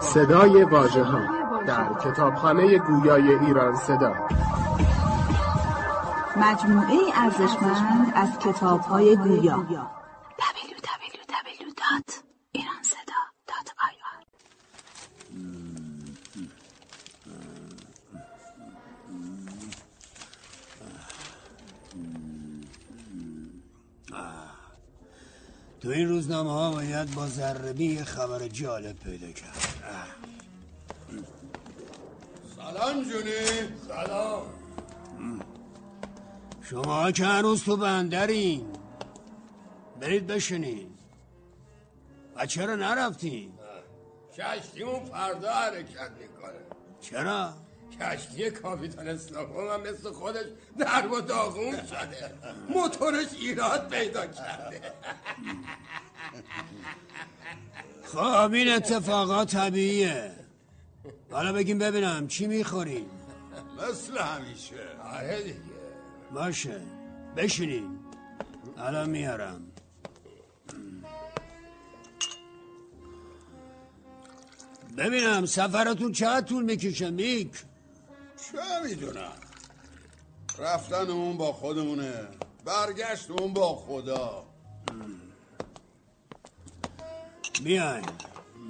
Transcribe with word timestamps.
صدای 0.00 0.64
واژه 0.64 1.04
ها 1.04 1.20
در 1.66 1.86
کتابخانه 2.04 2.78
گویای 2.78 3.34
ایران 3.34 3.76
صدا. 3.76 4.12
مجموعه 6.36 6.96
ارزشمند 7.14 8.12
از 8.14 8.38
کتاب 8.38 8.80
های 8.80 9.16
گویا. 9.16 9.64
تو 25.80 25.88
این 25.88 26.08
روزنامه 26.08 26.50
ها 26.50 26.70
باید 26.70 27.14
با 27.14 27.26
ذربی 27.26 28.04
خبر 28.04 28.48
جالب 28.48 28.98
پیدا 28.98 29.32
کرد. 29.32 29.74
سلام 32.56 33.04
جونی. 33.04 33.78
سلام. 33.88 34.42
شما 36.62 37.10
که 37.10 37.24
هنوز 37.24 37.64
تو 37.64 37.76
بندرین. 37.76 38.66
برید 40.00 40.26
بشینین. 40.26 40.90
و 42.36 42.46
چرا 42.46 42.76
نرفتین؟ 42.76 43.52
کشتیمون 44.38 45.04
فردا 45.04 45.52
حرکت 45.52 46.10
می‌کنه. 46.20 46.60
چرا؟ 47.00 47.52
کشتی 48.00 48.50
کاپیتان 48.50 49.08
اسلاکوم 49.08 49.68
هم 49.68 49.80
مثل 49.80 50.10
خودش 50.10 50.44
در 50.78 51.06
و 51.06 51.20
داغون 51.20 51.76
شده. 51.86 52.34
موتورش 52.68 53.26
ایراد 53.40 53.88
پیدا 53.88 54.26
کرده. 54.26 54.80
خب 58.04 58.52
این 58.52 58.68
اتفاقات 58.72 59.50
طبیعیه. 59.50 60.30
حالا 61.30 61.52
بگیم 61.52 61.78
ببینم 61.78 62.28
چی 62.28 62.46
می‌خورین 62.46 63.06
مثل 63.78 64.18
همیشه. 64.18 64.76
آره 65.12 65.42
دیگه. 65.42 65.58
باشه. 66.34 66.80
بشینین 67.36 67.98
الان 68.78 69.10
میارم. 69.10 69.72
ببینم 74.98 75.46
سفرتون 75.46 76.12
چقدر 76.12 76.46
طول 76.46 76.64
می‌کشه 76.64 77.10
میک؟ 77.10 77.50
چه 78.52 78.88
می‌دونم 78.88 79.32
رفتنمون 80.58 81.36
با 81.36 81.52
خودمونه. 81.52 82.28
برگشتمون 82.64 83.52
با 83.52 83.76
خدا. 83.76 84.46
بیاین. 87.64 88.04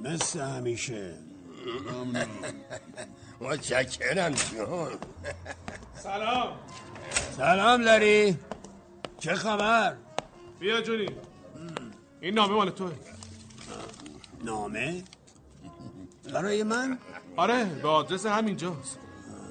مثل 0.02 0.40
همیشه. 0.40 1.14
متشکرم 3.40 4.32
جون. 4.32 4.90
سلام. 5.94 6.58
سلام 7.36 7.80
لری. 7.80 8.38
چه 9.18 9.34
خبر؟ 9.34 9.96
بیا 10.60 10.80
جونی. 10.80 11.08
این 12.20 12.34
نامه 12.34 12.54
مال 12.54 12.70
توه. 12.70 12.92
نامه؟ 14.44 15.04
برای 16.32 16.62
من؟ 16.62 16.98
آره 17.36 17.64
به 17.64 17.88
آدرس 17.88 18.26
همینجاست. 18.26 18.98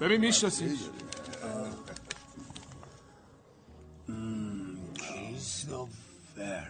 ببین 0.02 0.22
میشناسیش 0.22 0.80
کریستوفر. 4.96 6.68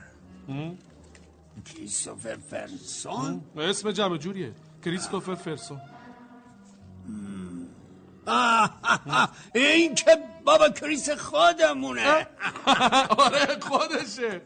کریستوفر 1.65 2.37
فرسون؟ 2.49 3.41
اسم 3.57 3.91
جمع 3.91 4.17
جوریه. 4.17 4.53
کریستوفر 4.85 5.35
فرسون. 5.35 5.81
این 9.55 9.95
که 9.95 10.17
بابا 10.45 10.69
کریس 10.69 11.09
خودمونه. 11.09 12.27
آره 13.17 13.59
خودشه. 13.59 14.41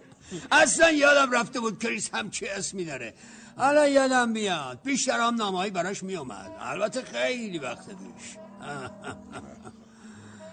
اصلا 0.51 0.91
یادم 0.91 1.31
رفته 1.31 1.59
بود 1.59 1.83
کریس 1.83 2.09
هم 2.13 2.29
چه 2.29 2.47
اسمی 2.55 2.85
داره. 2.85 3.13
حالا 3.57 3.87
یادم 3.87 4.29
میاد. 4.29 4.79
بیشتر 4.83 5.19
هم 5.19 5.35
نامهایی 5.35 5.71
براش 5.71 6.03
میومد 6.03 6.51
البته 6.59 7.01
خیلی 7.01 7.59
وقت 7.59 7.85
پیش. 7.87 8.37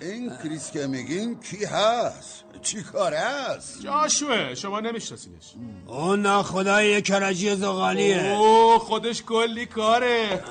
این 0.01 0.37
کریس 0.43 0.71
که 0.71 0.87
میگین 0.87 1.41
کی 1.41 1.65
هست؟ 1.65 2.45
چی 2.63 2.83
کاره 2.83 3.17
است؟ 3.19 3.83
جاشوه 3.83 4.55
شما 4.55 4.81
نمیشناسینش. 4.81 5.55
اون 5.87 6.23
ناخدای 6.23 7.03
کرجی 7.03 7.57
زغالیه. 7.57 8.37
اوه 8.37 8.79
خودش 8.79 9.23
کلی 9.23 9.67
کاره. 9.67 10.45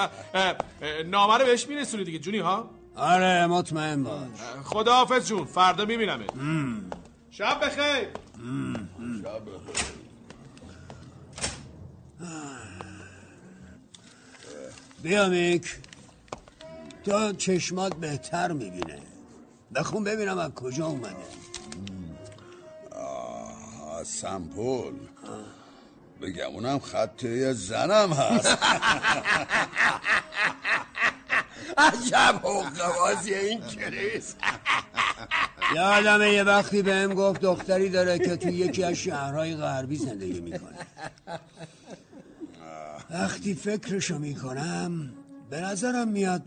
نامه 1.06 1.38
رو 1.38 1.44
بهش 1.44 1.68
میرسونی 1.68 2.04
دیگه 2.04 2.18
جونی 2.18 2.38
ها؟ 2.38 2.70
آره 2.96 3.46
مطمئن 3.46 4.02
باش. 4.04 4.20
خداحافظ 4.64 5.28
جون 5.28 5.44
فردا 5.44 5.84
میبینمت. 5.84 6.30
شب 7.30 7.60
بخیر. 7.60 8.08
بیا 15.02 15.28
میک. 15.28 15.76
تو 17.06 17.32
چشمات 17.32 17.94
بهتر 17.94 18.52
می‌بینه. 18.52 18.98
بخون 19.74 20.04
ببینم 20.04 20.38
از 20.38 20.50
کجا 20.50 20.86
اومده. 20.86 21.16
آه، 22.90 24.04
سمپل. 24.04 24.92
بگم 26.22 26.46
اونم 26.46 26.78
خط 26.78 27.24
یه 27.24 27.52
زنم 27.52 28.12
هست. 28.12 28.58
عجب 31.78 32.40
حقه 32.44 32.98
بازی 32.98 33.34
این 33.34 33.60
کریس. 33.60 34.34
یادمه 35.76 36.32
یه 36.32 36.42
وقتی 36.42 36.82
بهم 36.82 37.14
گفت 37.14 37.40
دختری 37.40 37.88
داره 37.88 38.18
که 38.18 38.36
تو 38.36 38.48
یکی 38.48 38.84
از 38.84 38.94
شهرهای 38.94 39.56
غربی 39.56 39.96
زندگی 39.96 40.40
می‌کنه. 40.40 40.78
وقتی 43.10 43.54
فکرشو 43.54 44.18
می‌کنم 44.18 45.12
به 45.50 45.60
نظرم 45.60 46.08
میاد 46.08 46.42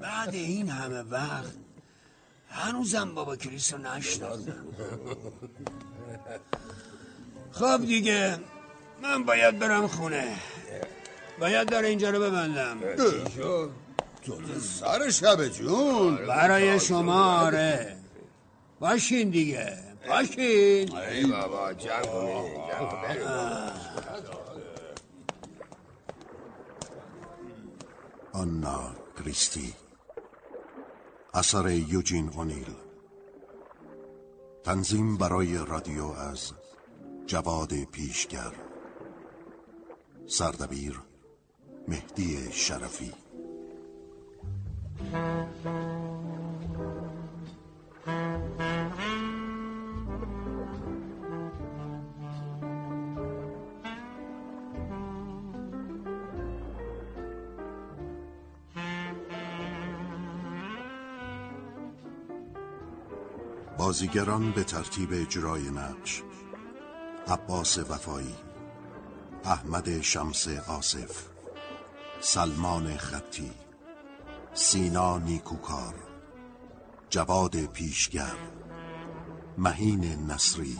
بعد 0.00 0.34
این 0.34 0.68
همه 0.68 1.02
وقت 1.02 1.54
هنوزم 2.48 3.14
بابا 3.14 3.36
کریس 3.36 3.72
رو 3.72 3.78
نشناختم. 3.78 4.66
خب 7.52 7.80
دیگه 7.86 8.38
من 9.02 9.24
باید 9.24 9.58
برم 9.58 9.86
خونه. 9.86 10.36
باید 11.40 11.68
در 11.68 11.82
اینجا 11.82 12.10
رو 12.10 12.20
ببندم. 12.20 12.80
تو 12.96 14.34
سر 14.60 15.10
شب 15.10 15.48
جون. 15.48 16.16
برای 16.26 16.80
شما 16.80 17.40
آره 17.40 17.96
باشین 18.80 19.30
دیگه. 19.30 19.78
باشین. 20.08 20.96
ای 20.96 21.26
بابا 21.26 21.72
جمع 21.74 22.42
آنا 28.32 28.96
کریستی. 29.18 29.74
اثر 31.34 31.70
یوجین 31.70 32.28
اونیل. 32.28 32.74
تنظیم 34.64 35.16
برای 35.16 35.56
رادیو 35.56 36.04
از 36.04 36.52
جواد 37.26 37.84
پیشگر. 37.84 38.52
سردبیر 40.26 41.00
مهدی 41.88 42.52
شرفی. 42.52 43.12
بازیگران 63.82 64.52
به 64.52 64.64
ترتیب 64.64 65.08
اجرای 65.12 65.70
نقش 65.70 66.22
عباس 67.28 67.78
وفایی 67.78 68.34
احمد 69.44 70.00
شمس 70.00 70.48
آصف 70.48 71.26
سلمان 72.20 72.96
خطی 72.96 73.50
سینا 74.54 75.18
نیکوکار 75.18 75.94
جواد 77.10 77.56
پیشگر 77.66 78.36
مهین 79.58 80.30
نصری 80.30 80.78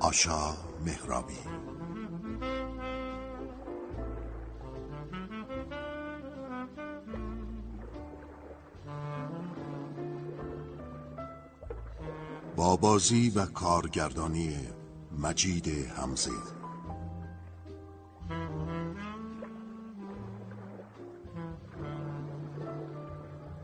آشا 0.00 0.56
مهرابی. 0.84 1.38
با 12.82 12.88
بازی 12.88 13.30
و 13.30 13.46
کارگردانی 13.46 14.56
مجید 15.18 15.68
حمزه. 15.68 16.30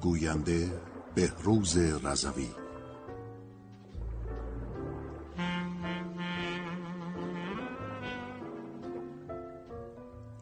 گوینده 0.00 0.80
بهروز 1.14 1.76
رضوی. 1.76 2.48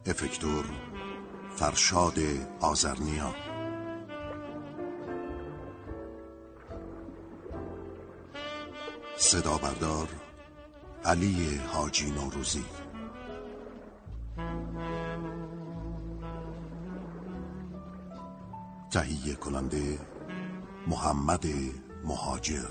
افکتور 0.05 0.65
فرشاد 1.55 2.19
آزرنیا 2.59 3.33
صدا 9.27 9.57
بردار 9.57 10.07
علی 11.05 11.61
حاجی 11.67 12.11
نوروزی. 12.11 12.65
تهیه 18.91 19.35
کننده 19.35 19.99
محمد 20.87 21.45
مهاجر. 22.03 22.69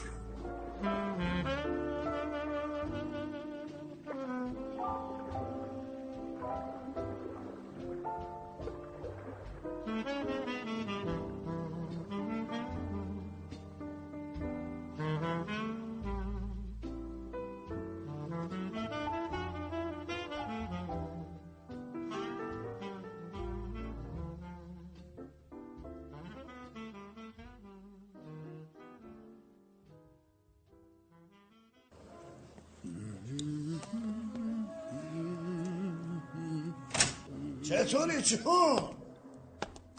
چون؟ 38.27 38.83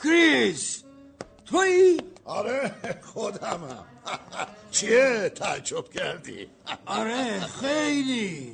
کریس 0.04 0.84
توی؟ 1.46 2.02
آره 2.26 2.76
خودمم 3.14 3.86
چیه 4.72 5.30
تعجب 5.36 5.90
کردی؟ 5.90 6.48
آره 6.86 7.40
خیلی 7.40 8.54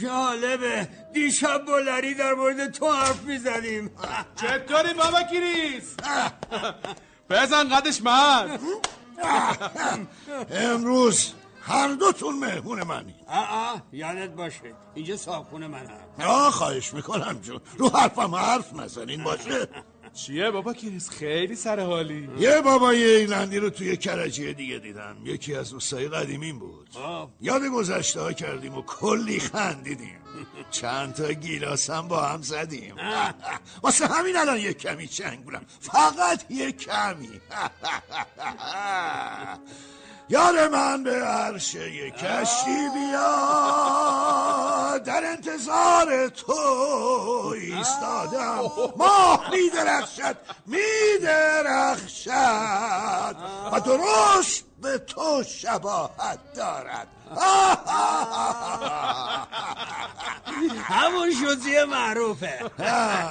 جالبه 0.00 0.88
دیشب 1.12 1.64
با 1.64 1.78
لری 1.78 2.14
در 2.14 2.34
مورد 2.34 2.72
تو 2.72 2.92
حرف 2.92 3.22
می‌زدیم 3.22 3.90
چطوری 4.40 4.94
بابا 4.94 5.22
کریس 5.22 5.94
بزن 7.30 7.68
قدش 7.68 8.02
من 8.02 8.58
امروز 10.50 11.32
هر 11.68 11.88
دوتون 11.88 12.38
مهمون 12.38 12.82
منی. 12.82 13.14
آه 13.28 13.82
یادت 13.92 14.30
باشه. 14.30 14.74
اینجا 14.94 15.16
صاحبخونه 15.16 15.66
من 15.68 15.86
هم 15.86 16.26
آه 16.26 16.50
خواهش 16.50 16.94
می‌کنم 16.94 17.38
جون 17.42 17.60
رو 17.78 17.88
حرفم 17.88 18.34
حرف 18.34 18.72
نزنین 18.72 19.24
باشه. 19.24 19.68
چیه 20.14 20.50
بابا 20.50 20.72
کریس؟ 20.72 21.10
خیلی 21.10 21.56
سر 21.56 21.80
حالی. 21.80 22.28
یه 22.38 22.60
بابای 22.60 23.04
ایلندی 23.04 23.58
رو 23.58 23.70
توی 23.70 23.96
کرجی 23.96 24.54
دیگه 24.54 24.78
دیدم. 24.78 25.16
یکی 25.24 25.54
از 25.54 25.70
دوستای 25.70 26.08
قدیمین 26.08 26.58
بود. 26.58 26.88
یاد 27.40 27.62
گذشته 27.62 28.20
ها 28.20 28.32
کردیم 28.32 28.74
و 28.74 28.82
کلی 28.82 29.40
خندیدیم. 29.40 30.18
چند 30.70 31.14
تا 31.14 31.32
گیلاس 31.32 31.90
هم 31.90 32.08
با 32.08 32.22
هم 32.22 32.42
زدیم. 32.42 32.94
واسه 33.82 34.06
همین 34.06 34.36
الان 34.36 34.58
یک 34.58 34.78
کمی 34.78 35.08
چنگ 35.08 35.44
بودم. 35.44 35.62
فقط 35.80 36.50
یک 36.50 36.78
کمی. 36.78 37.40
یار 40.30 40.68
من 40.68 41.02
به 41.02 41.24
عرشه 41.24 42.10
کشتی 42.10 42.88
بیا 42.94 43.28
در 44.98 45.24
انتظار 45.24 46.28
تو 46.28 46.52
ایستادم. 47.54 48.60
ماه 48.96 49.50
میدرخشد 49.52 50.36
میدرخشد 50.66 52.26
و 53.72 53.80
درست 53.80 54.64
به 54.82 54.98
تو 54.98 55.42
شباهت 55.42 56.38
دارد. 56.54 57.08
همون 60.82 61.30
شوزی 61.30 61.84
معروفه. 61.84 62.70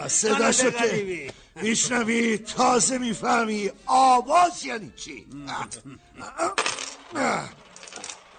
صداشو 0.08 0.72
که. 0.72 1.34
میشنوی؟ 1.62 2.38
تازه 2.38 2.98
می‌فهمی. 2.98 3.72
آواز 3.86 4.66
یعنی 4.66 4.92
چی؟ 4.96 5.28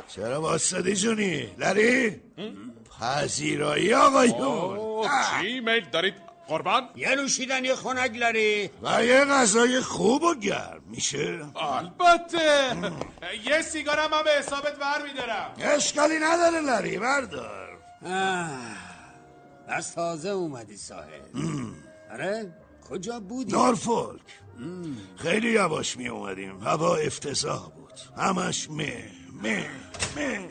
چرا 0.09 0.41
واسدی 0.41 0.97
جونی؟ 0.97 1.55
لری؟ 1.59 2.21
پذیرایی 3.01 3.95
آقایون. 3.95 5.09
چی 5.41 5.61
میل 5.61 5.91
دارید 5.93 6.15
قربان؟ 6.49 6.89
یه 6.97 7.15
نوشیدنی 7.15 7.75
خنک 7.75 8.17
لری. 8.17 8.71
و 8.83 9.05
یه 9.05 9.25
غذای 9.25 9.81
خوب 9.81 10.23
و 10.23 10.35
گرم. 10.35 10.83
میشه؟ 10.87 11.41
البته. 11.57 12.77
یه 13.45 13.63
سیگارم 13.63 14.15
هم 14.15 14.23
به 14.23 14.31
حسابت 14.31 14.77
ور 14.81 15.03
میدارم. 15.09 15.55
اشکالی 15.59 16.19
نداره 16.19 16.61
لری. 16.61 16.99
بردار. 16.99 17.79
از 19.69 19.95
تازه 19.95 20.29
اومدی 20.29 20.77
ساحل. 20.77 21.21
آره؟ 22.13 22.53
کجا 22.91 23.21
بودی؟ 23.21 23.53
نورفولک 23.53 24.21
خیلی 25.17 25.53
یواش 25.53 25.97
می 25.97 26.09
اومدیم. 26.09 26.61
هوا 26.61 26.97
افتضاح 26.97 27.71
بود. 27.71 27.93
همش 28.17 28.71
مه 28.71 29.11
مه 29.43 29.71
مه. 30.17 30.49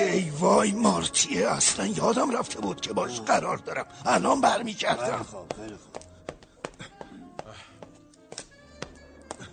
ای 0.00 0.30
وای 0.30 0.72
مارتیه 0.72 1.48
اصلا 1.48 1.86
یادم 1.86 2.36
رفته 2.36 2.60
بود 2.60 2.80
که 2.80 2.92
باش 2.92 3.20
قرار 3.20 3.56
دارم. 3.56 3.86
الان 4.06 4.40
برمی 4.40 4.74
کردم 4.74 5.22
خب 5.22 5.44
خیلی 5.56 5.76
خوب. 5.76 5.96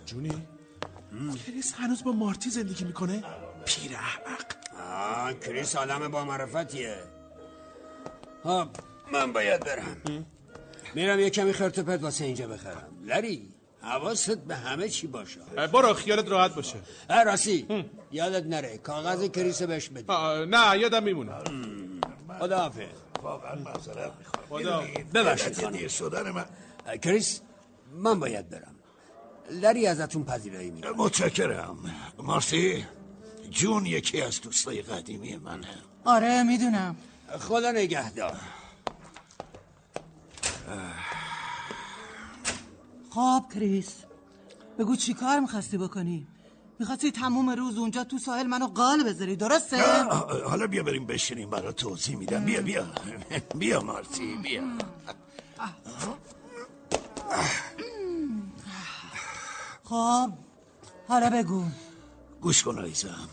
جونی 0.06 0.46
کریس 1.46 1.74
هنوز 1.74 2.04
با 2.04 2.12
مارتی 2.12 2.50
زندگی 2.50 2.84
می‌کنه؟ 2.84 3.24
پیر 3.64 3.96
احمق 3.96 4.44
آه 4.92 5.34
کریس 5.34 5.76
آدم 5.76 6.08
با 6.08 6.24
معرفتیه. 6.24 6.96
ها 8.44 8.70
من 9.12 9.32
باید 9.32 9.64
برم. 9.64 10.26
میرم 10.94 11.20
یه 11.20 11.30
کمی 11.30 11.52
خرت 11.52 11.80
پرت 11.80 12.02
واسه 12.02 12.24
اینجا 12.24 12.48
بخرم. 12.48 12.88
لری 13.04 13.48
حواست 13.82 14.38
به 14.38 14.56
همه 14.56 14.88
چی 14.88 15.06
باشه. 15.06 15.40
برو 15.72 15.94
خیالت 15.94 16.28
راحت 16.28 16.54
باشه. 16.54 16.76
اه 17.10 17.22
راستی. 17.24 17.84
یادت 18.12 18.46
نره 18.46 18.78
کاغذ 18.78 19.28
کریس 19.30 19.62
بهش 19.62 19.88
بده 19.88 20.12
نه 20.44 20.78
یادم 20.78 21.02
میمونه. 21.02 21.32
خداحافظ. 22.40 22.80
واقعا 23.22 23.54
معذرت 23.54 24.12
می‌خوام. 24.18 24.62
خدا- 24.62 24.84
ببخشید. 25.14 25.60
خانم. 25.60 25.88
شدن 25.88 26.30
من. 26.30 26.46
کریس 27.02 27.40
من 27.92 28.20
باید 28.20 28.48
برم. 28.50 28.74
لری 29.50 29.86
ازتون 29.86 30.24
پذیرایی 30.24 30.70
می‌کنه 30.70 30.90
متشکرم. 30.96 31.78
مارتی 32.18 32.84
جون 33.50 33.86
یکی 33.86 34.22
از 34.22 34.40
دوستای 34.40 34.82
قدیمی 34.82 35.36
منه. 35.36 35.66
آره 36.04 36.42
می‌دونم. 36.42 36.96
خدا 37.38 37.70
نگهدار. 37.72 38.36
خب 43.10 43.44
کریس. 43.54 43.92
بگو 44.78 44.96
چی 44.96 45.14
کار 45.14 45.40
می‌خواستی 45.40 45.78
بکنی؟ 45.78 46.26
می‌خواستی 46.78 47.10
تموم 47.12 47.50
روز 47.50 47.78
اونجا 47.78 48.04
تو 48.04 48.18
ساحل 48.18 48.46
منو 48.46 48.66
قال 48.66 49.04
بذاری 49.04 49.36
درسته؟ 49.36 50.02
حالا 50.48 50.66
بیا 50.66 50.82
بریم 50.82 51.06
بشینیم 51.06 51.50
برای 51.50 51.72
توضیح 51.72 52.16
میدم. 52.16 52.44
بیا 52.44 52.62
بیا. 52.62 52.86
بیا 53.58 53.80
مارتی 53.80 54.36
بیا. 54.36 54.62
خب 59.84 60.30
حالا 61.08 61.30
بگو. 61.30 61.64
گوش 62.40 62.62
کن 62.62 62.78
عزیزم. 62.78 63.28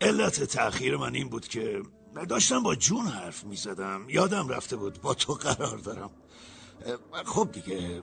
علت 0.00 0.44
تأخیر 0.44 0.96
من 0.96 1.14
این 1.14 1.28
بود 1.28 1.48
که 1.48 1.82
داشتم 2.28 2.62
با 2.62 2.74
جون 2.74 3.06
حرف 3.06 3.44
می‌زدم. 3.44 4.04
یادم 4.08 4.48
رفته 4.48 4.76
بود 4.76 5.00
با 5.00 5.14
تو 5.14 5.32
قرار 5.32 5.78
دارم. 5.78 6.10
خب 7.24 7.48
دیگه 7.52 8.02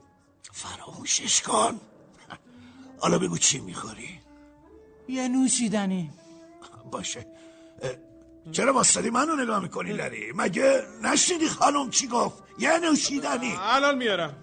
فراموشش 0.51 1.41
کن. 1.41 1.81
حالا 2.99 3.19
بگو 3.19 3.37
چی 3.37 3.59
می‌خوری؟ 3.59 4.19
یه 5.07 5.27
نوشیدنی. 5.27 6.11
باشه. 6.91 7.25
چرا 8.51 8.73
واسطی 8.73 9.09
منو 9.09 9.35
نگاه 9.35 9.59
می‌کنی 9.59 9.93
لری؟ 9.93 10.31
مگه 10.35 10.83
نشنیدی 11.01 11.47
خانم 11.47 11.89
چی 11.89 12.07
گفت؟ 12.07 12.43
یه 12.59 12.79
نوشیدنی. 12.79 13.55
الان 13.59 13.97
میارم. 13.97 14.35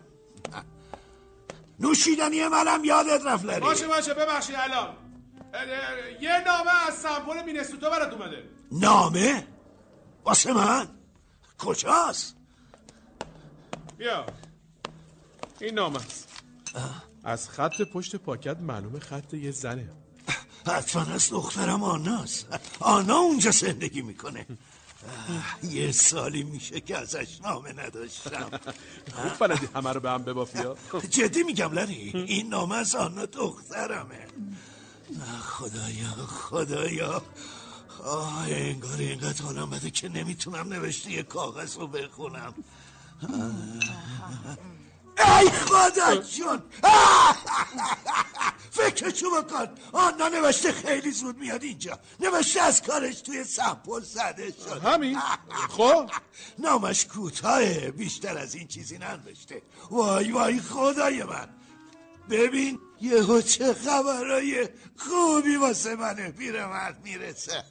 نوشیدنی 1.80 2.48
منم 2.48 2.84
یادت 2.84 3.26
رفت 3.26 3.44
لری. 3.44 3.60
باشه 3.60 3.88
باشه 3.88 4.14
ببخشید 4.14 4.56
الان. 4.58 4.96
یه 6.20 6.44
نامه 6.46 6.86
از 6.88 6.94
سمپل 6.94 7.42
مینسوتا 7.42 7.90
برات 7.90 8.12
اومده. 8.12 8.44
نامه؟ 8.72 9.46
واسه 10.24 10.52
من؟ 10.52 10.88
کجاست؟ 11.58 12.36
بیا. 14.00 14.26
این 15.60 15.74
نامه 15.74 15.96
است. 15.96 16.28
از 17.24 17.48
خط 17.48 17.82
پشت 17.82 18.16
پاکت 18.16 18.56
معلوم 18.56 18.98
خط 18.98 19.34
یه 19.34 19.50
زنه. 19.50 19.88
حتما 20.66 21.02
از 21.02 21.30
دخترم 21.30 21.82
آناست 21.82 22.46
آنا 22.80 23.16
اونجا 23.16 23.50
زندگی 23.50 24.02
می‌کنه. 24.02 24.46
یه 25.62 25.92
سالی 25.92 26.42
میشه 26.42 26.80
که 26.80 26.96
ازش 26.98 27.40
نامه 27.44 27.72
نداشتم. 27.72 28.50
خوب 29.16 29.38
بلدی 29.48 29.68
همه 29.74 29.92
رو 29.92 30.00
به 30.00 30.10
هم 30.10 30.22
ببافیا 30.22 30.76
جدی 31.16 31.42
میگم 31.42 31.72
لری 31.72 32.10
این 32.14 32.48
نامه 32.48 32.76
از 32.76 32.94
آنا 32.94 33.26
دخترمه. 33.26 34.26
خدایا 35.42 36.10
خدایا. 36.26 37.22
آه 38.04 38.46
انگار 38.50 38.98
اینقدر 38.98 39.42
حالم 39.42 39.70
بده 39.70 39.90
که 39.90 40.08
نمی‌تونم 40.08 40.68
نوشته 40.72 41.10
یه 41.10 41.22
کاغذ 41.22 41.76
رو 41.76 41.86
بخونم. 41.86 42.54
ای 45.18 45.50
خدا 45.50 46.16
جون. 46.16 46.62
فکرشو 48.70 49.30
بکن. 49.30 49.68
آنا 49.92 50.28
نوشته 50.28 50.72
خیلی 50.72 51.10
زود 51.10 51.38
میاد 51.38 51.62
اینجا. 51.62 51.98
نوشته 52.20 52.62
از 52.62 52.82
کارش 52.82 53.20
توی 53.20 53.44
سمپل 53.44 54.00
زده 54.00 54.52
شد 54.64 54.84
همین. 54.84 55.18
خب. 55.76 56.10
نامش 56.58 57.06
کوتاهه. 57.06 57.90
بیشتر 57.90 58.38
از 58.38 58.54
این 58.54 58.68
چیزی 58.68 58.98
ننوشته. 58.98 59.62
وای 59.90 60.32
وای 60.32 60.60
خدای 60.60 61.22
من. 61.22 61.48
ببین 62.30 62.78
یهو 63.00 63.40
چه 63.40 63.74
خبرای 63.74 64.68
خوبی 64.96 65.56
واسه 65.56 65.96
من 65.96 66.30
پیرمرد 66.30 67.00
می‌رسه. 67.04 67.64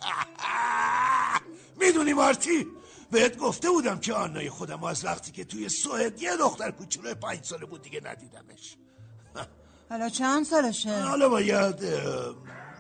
می‌دونی 1.80 2.14
مارتی 2.14 2.68
بهت 3.12 3.38
گفته 3.38 3.70
بودم 3.70 4.00
که 4.00 4.14
آنای 4.14 4.50
خودم 4.50 4.84
از 4.84 5.06
وقتی 5.06 5.32
که 5.32 5.44
توی 5.44 5.70
سوئد 5.70 6.22
یه 6.22 6.38
دختر 6.38 6.72
کوچولو 6.72 7.14
پنج 7.14 7.46
ساله 7.46 7.66
بود 7.66 7.82
دیگه 7.82 8.02
ندیدمش. 8.06 8.78
حالا 9.90 10.10
چند 10.10 10.46
سالشه؟ 10.46 11.02
حالا 11.02 11.30
باید 11.30 11.76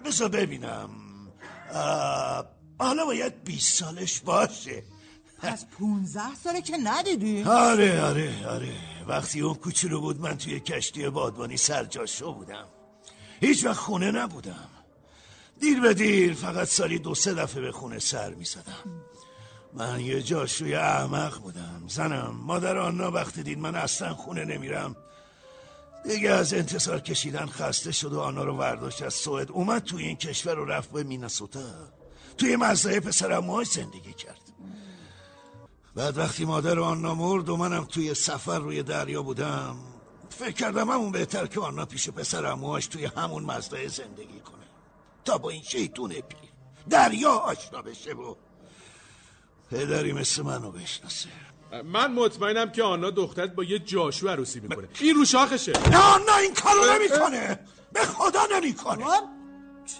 بذار 0.05 0.29
ببینم. 0.29 0.89
حالا 2.79 3.05
باید 3.05 3.43
20 3.43 3.79
سالش 3.79 4.19
باشه. 4.19 4.83
پس 5.41 5.65
پونزده 5.65 6.35
ساله 6.43 6.61
که 6.61 6.77
ندیدی؟ 6.77 7.43
آره 7.43 8.03
آره 8.03 8.47
آره. 8.47 8.73
وقتی 9.07 9.41
اون 9.41 9.53
کوچولو 9.53 10.01
بود 10.01 10.21
من 10.21 10.37
توی 10.37 10.59
کشتی 10.59 11.09
بادبانی 11.09 11.57
سرجاشو 11.57 12.33
بودم. 12.33 12.65
هیچ 13.41 13.65
وقت 13.65 13.77
خونه 13.77 14.11
نبودم. 14.11 14.69
دیر 15.59 15.79
به 15.79 15.93
دیر 15.93 16.33
فقط 16.33 16.67
سالی 16.67 16.99
دو 16.99 17.15
سه 17.15 17.33
دفعه 17.33 17.61
به 17.61 17.71
خونه 17.71 17.99
سر 17.99 18.33
می 18.33 18.45
زدم 18.45 19.08
من 19.73 19.99
یه 19.99 20.21
جاشوی 20.21 20.75
احمق 20.75 21.39
بودم. 21.39 21.83
زنم 21.87 22.35
مادر 22.43 22.77
آنا 22.77 23.11
وقتی 23.11 23.43
دید 23.43 23.59
من 23.59 23.75
اصلا 23.75 24.13
خونه 24.13 24.45
نمیرم 24.45 24.95
دیگه 26.03 26.29
از 26.29 26.53
انتصار 26.53 26.99
کشیدن 26.99 27.45
خسته 27.45 27.91
شد 27.91 28.13
و 28.13 28.19
آنا 28.19 28.43
رو 28.43 28.57
ورداشت 28.57 29.01
از 29.01 29.13
سوئد. 29.13 29.51
اومد 29.51 29.83
توی 29.83 30.03
این 30.03 30.15
کشور 30.15 30.59
و 30.59 30.65
رفت 30.65 30.91
به 30.91 31.03
مینسوتا. 31.03 31.59
توی 32.37 32.55
مزرعه 32.55 32.99
پسرموهاش 32.99 33.67
زندگی 33.67 34.13
کرد. 34.13 34.41
بعد 35.95 36.17
وقتی 36.17 36.45
مادر 36.45 36.79
آنا 36.79 37.15
مرد 37.15 37.49
و 37.49 37.57
منم 37.57 37.85
توی 37.85 38.13
سفر 38.13 38.59
روی 38.59 38.83
دریا 38.83 39.23
بودم 39.23 39.75
فکر 40.29 40.51
کردم 40.51 40.89
همون 40.89 41.11
بهتر 41.11 41.47
که 41.47 41.59
آنا 41.59 41.85
پیش 41.85 42.09
پسر 42.09 42.45
اموهاش 42.45 42.87
توی 42.87 43.05
همون 43.05 43.43
مزرعه 43.43 43.87
زندگی 43.87 44.39
کنه. 44.39 44.65
تا 45.25 45.37
با 45.37 45.49
این 45.49 45.63
شیطون 45.63 46.09
پیر. 46.09 46.49
دریا 46.89 47.31
آشنا 47.31 47.81
بشه 47.81 48.13
و 48.13 48.35
پدری 49.71 50.13
مثل 50.13 50.41
منو 50.41 50.71
بشناسه. 50.71 51.29
من 51.85 52.13
مطمئنم 52.13 52.71
که 52.71 52.83
آنا 52.83 53.09
دخترت 53.09 53.55
با 53.55 53.63
یه 53.63 53.79
جاشو 53.79 54.29
عروسی 54.29 54.59
می‌کنه. 54.59 54.87
این 54.99 55.15
رو 55.15 55.25
شاخشه. 55.25 55.71
نه 55.71 56.17
نه 56.17 56.37
این 56.41 56.53
کارو 56.53 56.93
نمی‌کنه. 56.93 57.59
به 57.93 57.99
خدا 57.99 58.41
نمی‌کنه. 58.55 59.05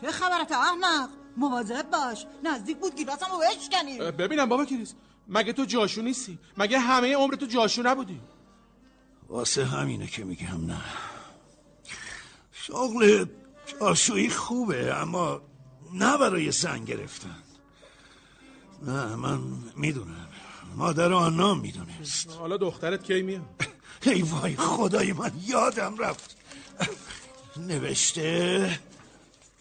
چه 0.02 0.12
خبرت 0.12 0.52
احمق؟ 0.52 1.10
مواظب 1.38 1.90
باش. 1.90 2.26
نزدیک 2.44 2.78
بود 2.78 2.96
گیلاسمو 2.96 3.38
بشکنی. 3.38 3.98
ببینم 3.98 4.50
بابا 4.50 4.66
کریس. 4.66 4.94
مگه 5.28 5.54
تو 5.54 5.66
جاشو 5.66 6.02
نیستی؟ 6.02 6.40
مگه 6.58 6.80
همه 6.80 7.16
عمر 7.16 7.36
تو 7.36 7.46
جاشو 7.46 7.82
نبودی؟ 7.82 8.22
واسه 9.30 9.66
همینه 9.66 10.08
که 10.08 10.24
میگم 10.24 10.66
نه. 10.66 10.82
شغل 12.52 13.26
جاشویی 13.80 14.30
خوبه 14.30 14.96
اما 14.96 15.42
نه 15.94 16.18
برای 16.18 16.52
زن 16.52 16.86
گرفتن. 16.86 17.44
نه 18.82 19.16
من 19.16 19.40
می‌دونم. 19.76 20.28
مادر 20.76 21.14
آنا 21.14 21.54
می‌دونست. 21.54 22.30
حالا 22.32 22.58
دخترت 22.58 23.04
کی 23.04 23.22
میاد؟ 23.22 23.42
ای 24.06 24.22
وای 24.22 24.56
خدای 24.56 25.14
من 25.14 25.32
یادم 25.46 25.98
رفت. 25.98 26.38
نوشته 27.58 28.80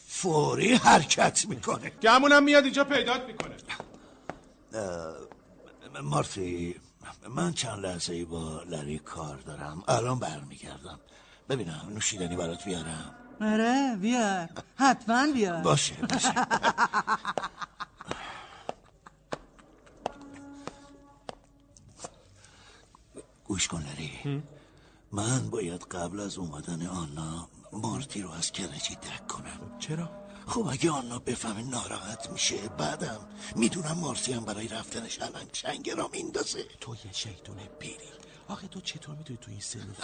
فوری 0.09 0.75
حرکت 0.75 1.47
می‌کنه. 1.49 1.91
گمونم 1.91 2.43
میاد 2.45 2.65
اینجا 2.65 2.85
پیدات 2.85 3.23
می‌کنه. 3.27 3.57
مارتی 6.03 6.75
من 7.29 7.53
چند 7.53 7.87
لحظه 7.87 8.13
ای 8.13 8.25
با 8.25 8.63
لری 8.63 8.99
کار 8.99 9.37
دارم. 9.37 9.83
الان 9.89 10.19
برمیگردم. 10.19 11.01
ببینم 11.49 11.87
نوشیدنی 11.95 12.37
برات 12.37 12.65
بیارم. 12.65 13.15
آره 13.41 13.97
بیار. 14.01 14.49
حتما 14.77 15.27
بیار. 15.33 15.63
باشه 15.63 15.95
باشه. 15.95 16.35
گوش 23.59 23.69
کن 23.69 23.83
لری. 23.83 24.43
من 25.13 25.51
باید 25.51 25.83
قبل 25.83 26.21
از 26.21 26.39
اومدن 26.39 26.87
آنا 26.87 27.49
مارتی 27.73 28.23
رو 28.23 28.31
از 28.31 28.53
کرجی 28.53 28.95
دک 28.95 29.27
کنم. 29.27 29.79
چرا؟ 29.79 30.11
خب 30.47 30.67
اگه 30.71 30.91
آنا 30.91 31.19
بفهمه 31.19 31.63
ناراحت 31.63 32.31
میشه 32.31 32.69
بعدم 32.69 33.21
می‌دونم 33.57 33.99
مارتی 33.99 34.33
هم 34.33 34.45
برای 34.45 34.69
رفتنش 34.69 35.23
الان 35.23 35.47
چنگ 35.53 35.91
را 35.91 36.09
میندازه. 36.13 36.65
تو 36.81 36.95
یه 37.05 37.13
شیطون 37.13 37.57
پیری. 37.79 38.09
آخه 38.49 38.69
تو 38.69 38.81
چطور 38.81 39.15
می‌تونی 39.17 39.39
تو 39.43 39.51
این 39.51 39.61
سن 39.61 39.95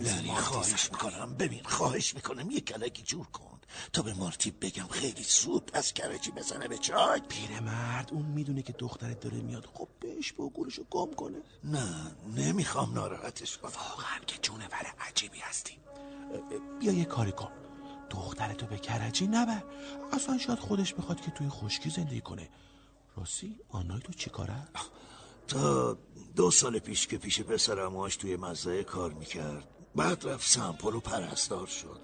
لری 0.00 0.28
خواهش؟ 0.28 0.90
می‌کنم 0.92 1.34
ببین 1.34 1.62
خواهش 1.64 2.14
می‌کنم 2.14 2.50
یه 2.50 2.60
کلکی 2.60 3.02
جور 3.02 3.26
کن. 3.26 3.60
تا 3.92 4.02
به 4.02 4.14
مارتی 4.14 4.50
بگم 4.50 4.86
خیلی 4.86 5.22
زود 5.22 5.70
از 5.74 5.92
کرجی 5.92 6.30
بزنه 6.30 6.68
به 6.68 6.78
چای. 6.78 7.20
پیرمرد 7.20 8.10
اون 8.12 8.24
می‌دونه 8.24 8.62
که 8.62 8.72
دخترت 8.72 9.20
داره 9.20 9.36
میاد. 9.36 9.68
خب 9.74 9.88
بهش 10.00 10.32
با 10.32 10.48
گورشو 10.48 10.84
گم 10.90 11.14
کنه. 11.14 11.38
نه 11.64 12.16
نمی‌خوام 12.36 12.94
ناراحتش 12.94 13.58
کنم. 13.58 13.72
واقعا 13.72 14.18
که 14.26 14.38
جونور 14.42 14.94
عجیبی 15.00 15.38
هستی. 15.38 15.78
بیا 16.80 16.92
یه 16.92 17.04
کاری 17.04 17.32
کن. 17.32 17.50
دخترتو 18.10 18.66
به 18.66 18.78
کرجی 18.78 19.26
نبر. 19.26 19.64
اصلا 20.12 20.38
شاید 20.38 20.58
خودش 20.58 20.94
بخواد 20.94 21.20
که 21.20 21.30
توی 21.30 21.48
خشکی 21.48 21.90
زندگی 21.90 22.20
کنه. 22.20 22.48
راستی 23.16 23.56
آنای 23.68 24.00
تو 24.00 24.12
چی 24.12 24.30
کاره؟ 24.30 24.68
تا 25.48 25.98
دو 26.36 26.50
سال 26.50 26.78
پیش 26.78 27.06
که 27.06 27.18
پیش 27.18 27.40
پسرماش 27.40 28.16
توی 28.16 28.36
مزرعه 28.36 28.84
کار 28.84 29.12
می‌کرد 29.12 29.68
بعد 29.94 30.26
رفت 30.26 30.50
سمپل 30.50 30.94
و 30.94 31.00
پرستار 31.00 31.66
شد. 31.66 32.00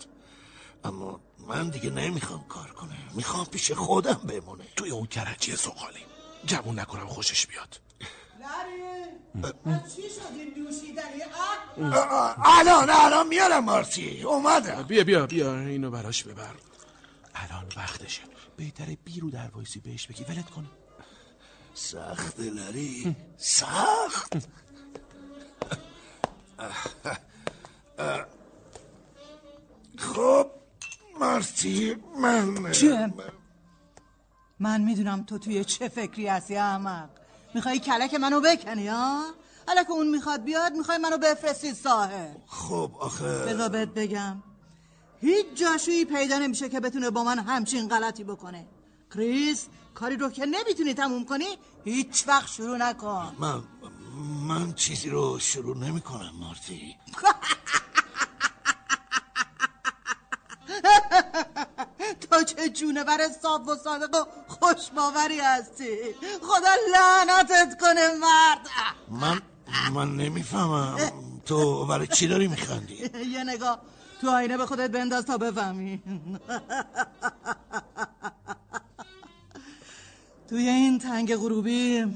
اما 0.85 1.21
من 1.49 1.69
دیگه 1.69 1.91
نمی‌خوام 1.91 2.45
کار 2.49 2.71
کنم. 2.71 3.11
می‌خوام 3.15 3.47
پیش 3.47 3.73
خودم 3.73 4.21
بمونه. 4.29 4.65
توی 4.77 4.91
اون 4.91 5.07
کرجی 5.07 5.57
زغالی 5.57 6.05
جوون 6.47 6.79
نکنم 6.81 7.07
خوشش 7.07 7.47
بیاد. 7.47 7.81
الان 12.45 12.91
الان 12.91 13.29
میارم 13.29 13.65
مارتی. 13.65 14.23
اومدم. 14.23 14.83
بیا 14.83 15.05
بیا 15.05 15.27
بیا. 15.27 15.59
اینو 15.61 15.91
براش 15.91 16.25
ببر. 16.25 16.55
الان 17.35 17.67
وقتشه. 17.77 18.23
بهتره 18.57 18.99
بیرو 19.05 19.31
در 19.31 19.51
وایسی 19.55 19.81
بهش 19.81 20.07
بگی. 20.07 20.25
ولت 20.25 20.51
کنه 20.51 20.67
سخت 21.81 22.41
لری 22.41 23.17
سخت؟ 23.37 24.37
خب 29.99 30.51
مارتی 31.21 31.97
من 32.19 32.73
چیه؟ 32.73 33.15
من 34.59 34.81
می‌دونم 34.81 35.23
تو 35.23 35.39
توی 35.39 35.65
چه 35.65 35.89
فکری 35.89 36.27
هستی 36.27 36.57
احمق. 36.57 37.09
می‌خوای 37.55 37.79
کلک 37.79 38.15
منو 38.15 38.41
بکنی 38.41 38.89
ها؟ 38.89 39.25
حالا 39.67 39.83
که 39.85 39.91
اون 39.91 40.09
می‌خواد 40.09 40.45
بیاد 40.45 40.73
می‌خوای 40.73 40.99
منو 40.99 41.19
بفرستی 41.19 41.75
ساحل. 41.75 42.35
خب 42.47 42.93
آخه 43.01 43.25
بذار 43.25 43.69
بهت 43.69 43.89
بگم. 43.89 44.43
هیچ 45.21 45.47
جاشویی 45.55 46.05
پیدا 46.05 46.39
نمیشه 46.39 46.69
که 46.69 46.81
بتونه 46.81 47.11
با 47.11 47.25
من 47.25 47.39
همچین 47.39 47.89
غلطی 47.89 48.25
بکنه. 48.25 48.67
کریس 49.15 49.67
کاری 49.95 50.17
رو 50.17 50.31
که 50.31 50.47
نمی‌تونی 50.47 50.95
تموم 50.95 51.25
کنی 51.25 51.59
هیچ 51.85 52.25
وقت 52.29 52.49
شروع 52.49 52.77
نکن. 52.77 53.37
من 53.39 53.63
من 54.49 54.73
چیزی 54.73 55.11
رو 55.11 55.39
شروع 55.39 55.77
نمی 55.77 56.01
کنم 56.01 56.33
مارتی. 56.41 56.97
تو 62.31 62.43
چه 62.45 62.69
جونور 62.69 63.29
صاف 63.43 63.69
و 63.69 63.77
صادق 63.77 64.15
و 64.15 64.25
خوشباوری 64.49 65.41
هستی. 65.41 65.97
خدا 66.43 66.75
لعنتت 66.93 67.81
کنه 67.81 68.15
مرد. 68.15 68.69
من 69.09 69.41
من 69.93 70.17
نمی‌فهمم. 70.17 71.13
تو 71.47 71.87
برای 71.87 72.07
چی 72.07 72.29
داری 72.29 72.49
میخندی؟ 72.49 73.11
یه 73.35 73.45
نگاه 73.45 73.81
تو 74.21 74.31
آینه 74.31 74.57
به 74.57 74.67
خودت 74.67 74.91
بنداز 74.91 75.25
تا 75.25 75.39
بفهمی. 75.39 76.03
توی 80.51 80.69
این 80.69 80.99
تنگ 80.99 81.37
غروبی 81.37 82.07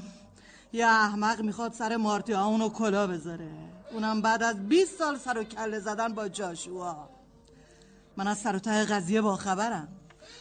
یه 0.73 0.87
احمق 0.87 1.41
می‌خواد 1.41 1.73
سر 1.73 1.95
مارتی 1.95 2.33
اونو 2.33 2.69
کلا 2.69 3.07
بذاره. 3.07 3.51
اونم 3.91 4.21
بعد 4.21 4.43
از 4.43 4.67
20 4.67 4.97
سال 4.97 5.17
سر 5.17 5.37
و 5.37 5.43
کله 5.43 5.79
زدن 5.79 6.13
با 6.13 6.27
جاشوا. 6.27 7.09
من 8.17 8.27
از 8.27 8.37
سر 8.37 8.55
و 8.55 8.59
ته 8.59 8.85
قضیه 8.85 9.21
با 9.21 9.35
خبرم 9.35 9.87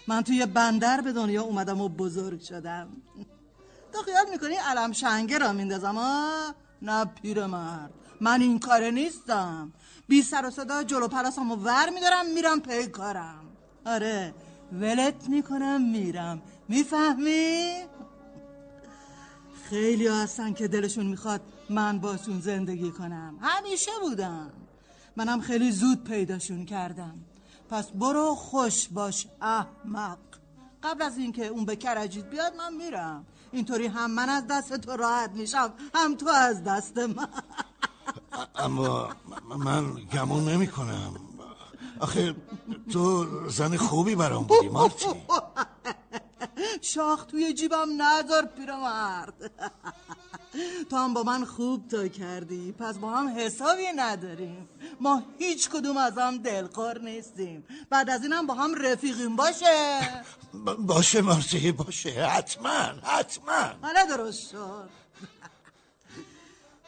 من 0.08 0.22
توی 0.22 0.46
بندر 0.46 1.00
به 1.00 1.12
دنیا 1.12 1.42
اومدم 1.42 1.80
و 1.80 1.88
بزرگ 1.88 2.40
شدم. 2.40 2.88
تو 3.92 4.02
خیال 4.02 4.30
می‌کنی 4.30 4.54
علم 4.54 4.92
شنگه 4.92 5.38
را 5.38 5.52
میندازم 5.52 5.94
ها 5.94 6.54
نه 6.82 7.04
پیر 7.04 7.46
مرد 7.46 7.90
من 8.20 8.40
این 8.40 8.58
کاره 8.58 8.90
نیستم. 8.90 9.72
بی 10.08 10.22
سر 10.22 10.46
و 10.46 10.50
صدا 10.50 10.82
جلو 10.82 11.08
پلاسم 11.08 11.50
و 11.50 11.56
ور 11.56 11.90
میدارم 11.90 12.26
میرم 12.34 12.60
پی 12.60 12.86
کارم. 12.86 13.44
آره 13.86 14.34
ولت 14.72 15.28
می‌کنم 15.28 15.90
میرم. 15.90 16.42
می‌فهمی؟ 16.68 17.84
خیلی 19.70 20.06
هستن 20.06 20.52
که 20.52 20.68
دلشون 20.68 21.06
می‌خواد 21.06 21.40
من 21.70 21.98
باشون 21.98 22.40
زندگی 22.40 22.90
کنم. 22.90 23.38
همیشه 23.40 23.90
بودم 24.02 24.50
منم 25.16 25.40
خیلی 25.40 25.72
زود 25.72 26.04
پیداشون 26.04 26.64
کردم. 26.64 27.18
پس 27.70 27.90
برو 27.90 28.34
خوش 28.34 28.88
باش 28.88 29.26
احمق. 29.40 30.18
قبل 30.82 31.02
از 31.02 31.18
اینکه 31.18 31.46
اون 31.46 31.64
به 31.64 31.76
کرجید 31.76 32.28
بیاد 32.28 32.54
من 32.56 32.74
میرم. 32.74 33.26
اینطوری 33.52 33.86
هم 33.86 34.10
من 34.10 34.28
از 34.28 34.46
دست 34.46 34.76
تو 34.76 34.96
راحت 34.96 35.30
میشم 35.30 35.72
هم 35.94 36.14
تو 36.14 36.28
از 36.28 36.64
دست 36.64 36.98
من. 36.98 37.28
اما 38.54 39.08
من 39.58 39.94
گمون 40.12 40.48
نمی 40.48 40.66
کنم 40.66 41.14
آخه 42.00 42.34
تو 42.92 43.26
زن 43.48 43.76
خوبی 43.76 44.14
برام 44.14 44.44
بودی 44.44 44.68
مارتی. 44.68 45.06
شاخ 46.80 47.24
توی 47.24 47.54
جیبم 47.54 48.02
نذار 48.02 48.46
پیرمرد. 48.46 49.50
تو 50.90 50.96
هم 50.96 51.14
با 51.14 51.22
من 51.22 51.44
خوب 51.44 51.88
تا 51.88 52.08
کردی. 52.08 52.72
پس 52.72 52.98
با 52.98 53.10
هم 53.10 53.28
حسابی 53.38 53.86
نداریم. 53.96 54.68
ما 55.00 55.22
هیچ 55.38 55.70
کدوم 55.70 55.96
از 55.96 56.18
هم 56.18 56.38
دلخور 56.38 56.98
نیستیم. 56.98 57.64
بعد 57.90 58.10
از 58.10 58.22
اینم 58.22 58.46
با 58.46 58.54
هم 58.54 58.74
رفیقیم. 58.74 59.36
باشه؟ 59.36 60.00
باشه 60.78 61.20
مارتی 61.20 61.72
باشه. 61.72 62.26
حتما 62.26 62.70
حتما. 63.02 63.62
حالا 63.82 64.04
درست 64.16 64.50
شد. 64.50 64.88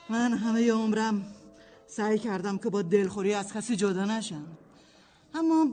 من 0.08 0.32
همه 0.32 0.72
عمرم 0.72 1.34
سعی 1.86 2.18
کردم 2.18 2.58
که 2.58 2.70
با 2.70 2.82
دلخوری 2.82 3.34
از 3.34 3.52
کسی 3.52 3.76
جدا 3.76 4.04
نشم. 4.04 4.46
اما 5.34 5.66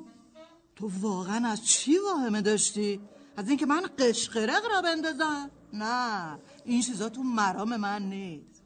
تو 0.75 0.92
واقعا 1.02 1.48
از 1.48 1.66
چی 1.66 1.98
واهمه 1.98 2.42
داشتی؟ 2.42 3.02
از 3.38 3.50
اینکه 3.50 3.66
من 3.66 3.82
قشقرق 4.00 4.66
را 4.72 4.82
بندازم؟ 4.82 5.52
نه 5.74 6.40
این 6.66 6.82
چیزا 6.82 7.10
تو 7.10 7.24
مرام 7.24 7.75
من 7.75 8.02
نیست. 8.04 8.63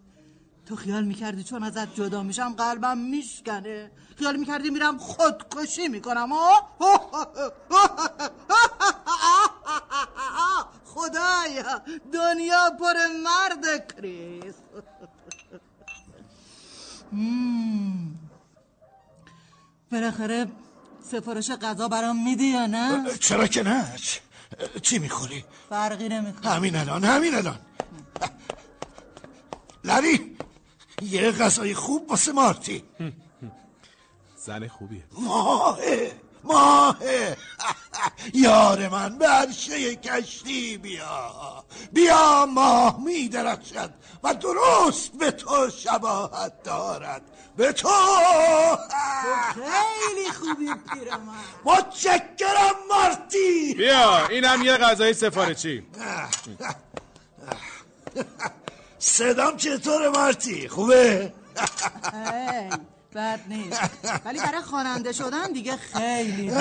تو 0.66 0.76
خیال 0.76 1.06
می‌کردی 1.06 1.44
چون 1.44 1.64
ازت 1.64 1.96
جدا 1.96 2.24
میشم 2.24 2.54
قلبم 2.54 2.98
میشکنه. 2.98 3.92
خیال 4.16 4.36
می‌کردی 4.36 4.70
میرم 4.70 4.98
خودکشی 4.98 5.88
می‌کنم. 5.88 6.30
خدایا 10.86 11.82
دنیا 12.14 12.72
پر 12.80 12.94
مرد 13.24 13.96
کریس 13.96 14.56
بالاخره 19.92 20.48
سفارش 21.12 21.52
غذا 21.52 21.88
برام 21.88 22.24
میدی 22.24 22.46
یا 22.46 22.66
نه؟ 22.66 23.18
چرا 23.20 23.48
که 23.48 23.64
نه؟ 23.64 23.86
چی 24.82 25.00
می‌خوری؟ 25.00 25.46
فرقی 25.70 26.10
نمی‌کنه. 26.10 26.52
همین 26.52 26.76
الان 26.76 27.04
همین 27.04 27.36
الان. 27.36 27.60
لری 29.84 30.38
یه 31.02 31.32
غذای 31.32 31.74
خوب 31.74 32.10
واسه 32.10 32.32
مارتی. 32.32 32.84
زن 34.38 34.68
خوبیه. 34.68 35.04
ماهه. 35.12 36.12
ماهه. 36.44 37.38
یار 38.34 38.90
من 38.90 39.18
به 39.18 39.28
عرشه 39.28 39.96
کشتی 39.96 40.78
بیا. 40.78 41.64
بیا 41.94 42.46
ماه 42.46 43.04
می 43.06 43.30
درخشد 43.30 43.90
و 44.24 44.34
درست 44.34 45.12
به 45.12 45.32
تو 45.32 45.70
شباهت 45.70 46.64
دارد. 46.64 47.22
به 47.58 47.74
تو. 47.74 47.90
خیلی 49.54 50.30
خوبی 50.32 50.74
پیرمرد. 50.94 51.46
متشکرم 51.66 52.76
مارتی. 52.90 53.74
بیا 53.74 54.28
اینم 54.28 54.62
یه 54.62 54.78
غذای 54.78 55.14
سفارشی. 55.14 55.84
صدام 59.00 59.58
چطوره 59.58 60.10
مارتی؟ 60.10 60.68
خوبه؟ 60.68 61.34
بد 63.18 63.40
نیست. 63.48 63.82
ولی 64.26 64.40
برای 64.40 64.62
خواننده 64.62 65.12
شدن 65.12 65.52
دیگه 65.52 65.78
خیلی 65.78 66.52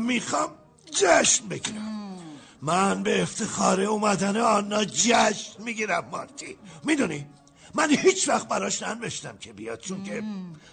می‌خوام 0.00 0.50
جشن 0.90 1.48
بگیرم. 1.48 2.16
من 2.62 3.02
به 3.02 3.22
افتخار 3.22 3.80
اومدن 3.80 4.36
آنا 4.36 4.84
جشن 4.84 5.62
می‌گیرم 5.62 6.08
مارتی. 6.12 6.58
می‌دونی؟ 6.84 7.26
من 7.74 7.90
هیچ 7.90 8.28
وقت 8.28 8.48
براش 8.48 8.82
ننوشتم 8.82 9.36
که 9.36 9.52
بیاد 9.52 9.80
چون 9.80 10.04
که 10.04 10.22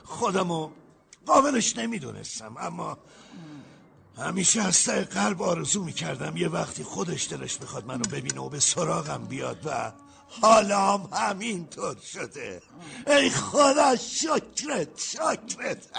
خودمو 0.03 0.69
قابلش 1.25 1.77
نمی‌دونستم. 1.77 2.55
اما 2.59 2.97
همیشه 4.17 4.61
از 4.61 4.83
ته 4.83 5.03
قلب 5.03 5.41
آرزو 5.41 5.83
می‌کردم 5.83 6.37
یه 6.37 6.47
وقتی 6.47 6.83
خودش 6.83 7.31
دلش 7.31 7.61
می‌خواد 7.61 7.85
منو 7.85 8.03
ببینه 8.11 8.41
و 8.41 8.49
به 8.49 8.59
سراغم 8.59 9.25
بیاد 9.25 9.57
و 9.65 9.91
حالا 10.41 10.93
هم 10.93 11.09
همینطور 11.13 11.95
شده. 12.13 12.61
ای 13.07 13.29
خدا 13.29 13.95
شکرت 13.95 14.99
شکرت. 14.99 15.89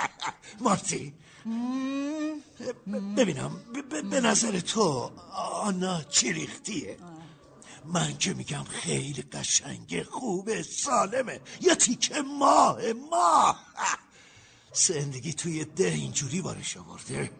مارتی. 0.60 1.14
ببینم 3.16 3.60
به 4.10 4.20
نظر 4.20 4.60
تو 4.60 5.10
آنا 5.62 6.02
چی 6.02 6.32
ریختیه؟ 6.32 6.98
من 7.84 8.18
که 8.18 8.34
میگم 8.34 8.64
خیلی 8.64 9.22
قشنگه 9.22 10.04
خوبه 10.04 10.62
سالمه. 10.62 11.40
یا 11.60 11.74
تیکه 11.74 12.20
ماه 12.20 12.92
ماه. 13.10 13.66
زندگی 14.88 15.32
توی 15.32 15.64
ده 15.64 15.86
اینجوری 15.86 16.40
بارش 16.42 16.76
آورده. 16.76 17.30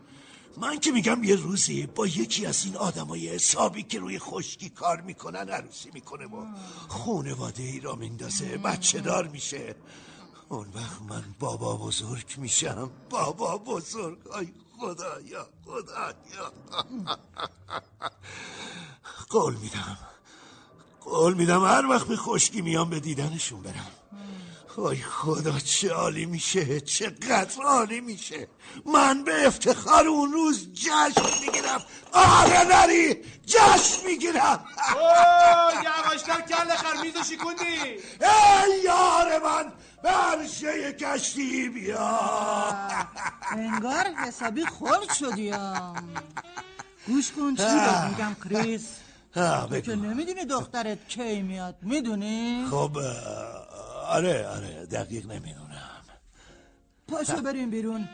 من 0.56 0.80
که 0.80 0.90
میگم 0.90 1.24
یه 1.24 1.36
روزی 1.36 1.86
با 1.86 2.06
یکی 2.06 2.46
از 2.46 2.64
این 2.64 2.76
آدمای 2.76 3.28
حسابی 3.28 3.82
که 3.82 3.98
روی 3.98 4.18
خشکی 4.18 4.68
کار 4.68 5.00
می‌کنن 5.00 5.48
عروسی 5.48 5.90
می‌کنه 5.94 6.26
و 6.26 6.46
خونواده 6.88 7.62
ای 7.62 7.80
را 7.80 7.94
میندازه 7.94 8.58
بچه 8.58 9.00
دار 9.00 9.26
میشه. 9.28 9.74
اون 10.48 10.66
وقت 10.74 11.02
من 11.02 11.24
بابا 11.38 11.76
بزرگ 11.76 12.34
میشم. 12.36 12.90
بابا 13.10 13.58
بزرگ 13.58 14.18
ای 14.38 14.52
خدایا 14.78 15.48
خدایا 15.64 16.52
قول 19.28 19.56
میدم. 19.56 19.98
قول 21.00 21.34
میدم 21.34 21.64
هر 21.64 21.86
وقت 21.86 22.06
به 22.06 22.16
خشکی 22.16 22.60
میام 22.60 22.90
به 22.90 23.00
دیدنشون 23.00 23.62
برم. 23.62 23.99
وای 24.76 25.02
خدا 25.02 25.59
چه 25.59 25.90
عالی 25.90 26.26
میشه 26.26 26.80
چقدر 26.80 27.62
عالی 27.64 28.00
میشه. 28.00 28.48
من 28.87 29.24
به 29.24 29.46
افتخار 29.46 30.06
اون 30.06 30.33
روز 30.33 30.72
جشن 30.72 31.46
می‌گیرم. 31.46 31.83
آره 32.12 32.64
نری 32.64 33.14
جشن 33.46 34.06
می‌گیرم. 34.06 34.64
یواشتر 35.85 36.40
کل 36.40 36.74
خرمیز 36.76 37.14
شکوندی. 37.16 37.62
ای 38.20 38.83
یار 38.85 39.42
من 39.44 39.72
به 40.02 40.09
عرشه 40.09 40.92
کشتی 40.92 41.68
بیا. 41.68 42.20
انگار 43.50 44.06
حسابی 44.06 44.66
خورد 44.66 45.12
شدی 45.12 45.52
گوش 47.06 47.33
کن 47.33 47.54
چی 47.56 47.62
میگم 48.09 48.37
کریس؟ 48.44 48.83
تو 49.35 49.80
که 49.80 49.94
نمی‌دونی 49.94 50.44
دخترت 50.44 51.09
کی 51.09 51.42
میاد 51.42 51.76
می‌دونی؟ 51.83 52.66
خب 52.70 52.90
آره 54.11 54.49
آره 54.49 54.87
دقیق 54.87 55.27
نمی‌دونم. 55.27 56.01
پاشو 57.09 57.40
بریم 57.42 57.70
بیرون. 57.70 58.09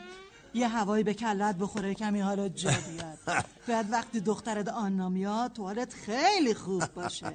یه 0.53 0.67
هوایی 0.67 1.03
به 1.03 1.13
کلت 1.13 1.55
بخوره 1.55 1.93
کمی 1.93 2.19
حالت 2.21 2.55
جا 2.55 2.69
بیاد. 2.69 3.45
بعد 3.67 3.91
وقتی 3.91 4.19
دخترت 4.19 4.67
آنا 4.67 5.09
میاد 5.09 5.53
تو 5.53 5.63
حالت 5.63 5.93
خیلی 5.93 6.53
خوب 6.53 6.85
باشه. 6.93 7.33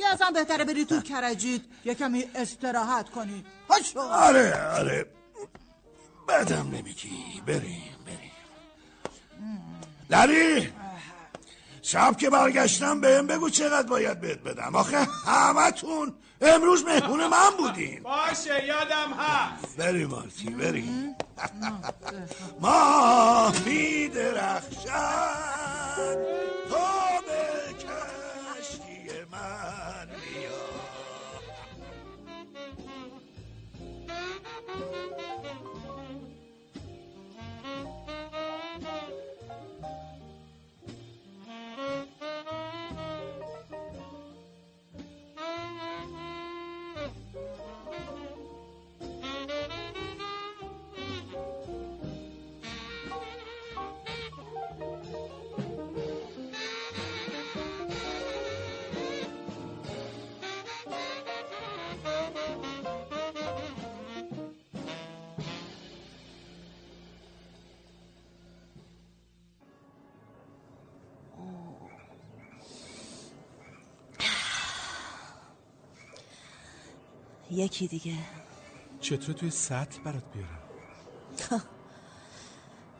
یا 0.00 0.10
اصلا 0.12 0.30
بهتره 0.30 0.64
بری 0.64 0.84
تو 0.84 1.00
کرجیت 1.00 1.60
یه 1.84 1.94
کمی 1.94 2.24
استراحت 2.34 3.10
کنی. 3.10 3.44
پاشو. 3.68 4.00
آره 4.00 4.68
آره. 4.78 5.06
بدم 6.28 6.70
نمیگی. 6.72 7.42
بریم 7.46 7.96
بریم. 8.06 8.32
لری! 10.10 10.72
شب 11.82 12.16
که 12.16 12.30
برگشتم 12.30 13.00
بهم 13.00 13.26
بگو 13.26 13.50
چقدر 13.50 13.88
باید 13.88 14.20
بهت 14.20 14.38
بدم 14.38 14.76
آخه 14.76 14.98
همتون 15.26 16.14
امروز 16.40 16.84
مهمون 16.84 17.26
من 17.26 17.50
بودین. 17.58 18.02
باشه 18.02 18.64
یادم 18.64 19.12
هست. 19.18 19.76
بری 19.76 20.04
مارتی 20.04 20.50
بری. 20.50 20.88
ما 22.62 23.52
می 23.66 24.08
درخشد 24.08 24.86
تا 26.70 27.20
به 27.26 27.72
کشتی 27.74 29.24
من 29.32 30.06
بیا. 30.06 30.50
یکی 77.56 77.86
دیگه. 77.88 78.14
چطور 79.00 79.34
توی 79.34 79.50
سطل 79.50 80.02
برات 80.04 80.22
بیارم؟ 80.32 80.60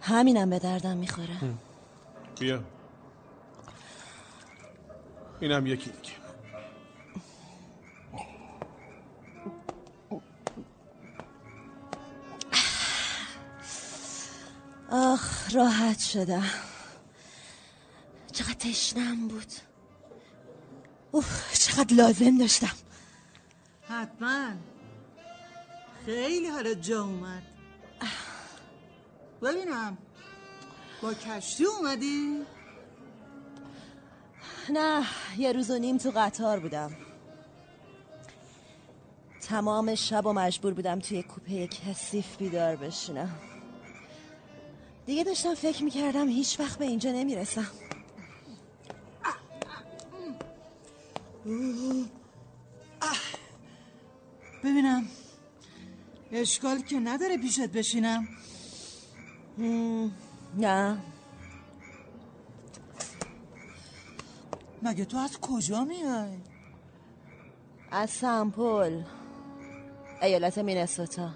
همینم 0.01 0.51
به 0.51 0.59
دردم 0.59 0.97
می‌خوره. 0.97 1.37
بیا. 2.41 2.65
اینم 5.41 5.67
یکی 5.67 5.91
دیگه. 5.91 6.13
آخ 14.91 15.55
راحت 15.55 15.99
شدم. 15.99 16.51
چقدر 18.33 18.55
تشنم 18.55 19.29
بود. 19.29 19.53
اوف 21.13 21.59
چقدر 21.59 21.95
لازم 21.95 22.39
داشتم. 22.39 22.86
حتما. 23.89 24.53
خیلی 26.05 26.49
حالا 26.49 26.75
جا 26.75 27.05
اومد. 27.05 27.43
ببینم. 29.43 29.99
با 31.03 31.15
کشتی 31.15 31.65
اومدی؟ 31.65 32.43
نه 34.69 35.07
یه 35.39 35.53
روز 35.53 35.71
و 35.71 35.79
نیم 35.79 35.99
تو 35.99 36.13
قطار 36.17 36.61
بودم. 36.61 36.97
تمام 39.41 39.95
شب 39.95 40.27
و 40.27 40.33
مجبور 40.33 40.75
بودم 40.75 40.99
توی 40.99 41.23
کوپه 41.23 41.67
کثیف 41.67 42.37
بیدار 42.37 42.77
بشینم. 42.77 43.39
دیگه 45.07 45.25
داشتم 45.25 45.55
فکر 45.55 45.85
می‌کردم 45.85 46.29
هیچ 46.29 46.61
وقت 46.61 46.79
به 46.79 46.85
اینجا 46.85 47.13
نمی‌رسم. 47.13 47.71
ببینم. 54.67 55.05
اشکال 56.33 56.79
که 56.79 57.01
نداره 57.01 57.37
پیشت 57.37 57.67
بشینم. 57.67 58.29
نه. 60.59 60.99
مگه 64.83 65.05
تو 65.05 65.19
از 65.19 65.41
کجا 65.41 65.85
میای؟ 65.85 66.39
از 67.91 68.11
سمپل. 68.11 69.03
ایالت 70.23 70.59
مینسوتا. 70.59 71.31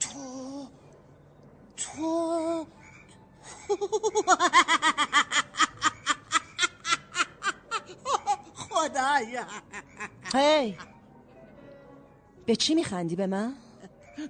تو 0.00 0.66
تو. 1.76 2.66
خدایا 9.00 9.44
هی. 10.34 10.76
به 12.46 12.56
چی 12.56 12.74
میخندی؟ 12.74 13.16
به 13.16 13.26
من؟ 13.26 13.54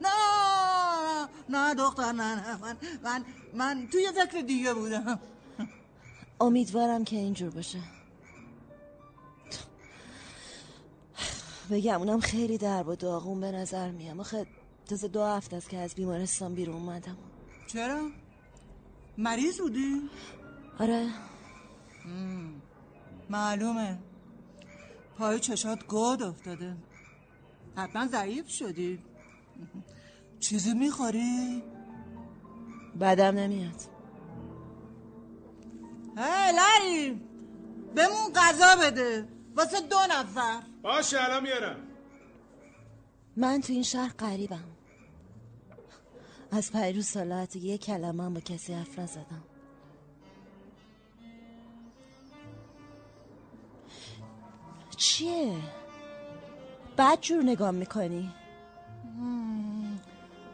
نه 0.03 1.29
نه 1.49 1.75
دختر 1.75 2.13
نه 2.13 2.35
نه. 2.35 2.57
من 2.57 2.77
من 3.03 3.25
من 3.55 3.89
توی 3.93 4.09
فکر 4.13 4.41
دیگه 4.41 4.75
بودم. 4.75 5.21
امیدوارم 6.41 7.05
که 7.05 7.17
اینجور 7.17 7.51
باشه. 7.51 7.79
بگم 11.71 11.99
اونم 11.99 12.21
خیلی 12.21 12.59
درب 12.59 12.89
و 12.89 12.97
داغون 12.97 13.41
به 13.41 13.53
نظر 13.53 13.91
میام 13.91 14.21
آخه 14.21 14.47
تازه 14.89 15.09
دو 15.09 15.25
هفته 15.25 15.57
است 15.57 15.69
که 15.69 15.79
از 15.79 15.95
بیمارستان 15.95 16.55
بیرون 16.55 16.75
اومدم. 16.77 17.17
چرا؟ 17.67 18.11
مریض 19.19 19.61
بودی؟ 19.61 20.11
آره. 20.79 21.09
معلومه. 23.31 23.99
پای 25.21 25.41
چشات 25.41 25.87
گود 25.87 26.23
افتاده. 26.23 26.77
حتما 27.77 28.07
ضعیف 28.07 28.49
شدی. 28.49 28.99
چیزی 30.41 30.75
می‌خوری؟ 30.75 31.63
بدم 33.01 33.39
نمیاد. 33.39 33.81
هی 36.17 36.53
لری 36.53 37.21
بهمون 37.95 38.33
غذا 38.35 38.77
بده. 38.83 39.29
واسه 39.57 39.81
دو 39.81 39.97
نفر. 40.11 40.63
باشه 40.83 41.25
الان 41.25 41.43
میارم. 41.43 41.77
من 43.37 43.61
تو 43.61 43.73
این 43.73 43.83
شهر 43.83 44.13
قریبم 44.19 44.65
از 46.51 46.73
پیروز 46.73 47.07
سالات 47.07 47.57
یه 47.57 47.79
کلمه 47.79 48.25
هم 48.25 48.35
با 48.35 48.41
کسی 48.41 48.73
حرف 48.73 48.99
نزدم. 48.99 49.45
چیه؟ 55.01 55.57
بد 56.99 57.21
جور 57.21 57.43
نگاه 57.43 57.71
می‌کنی 57.71 58.33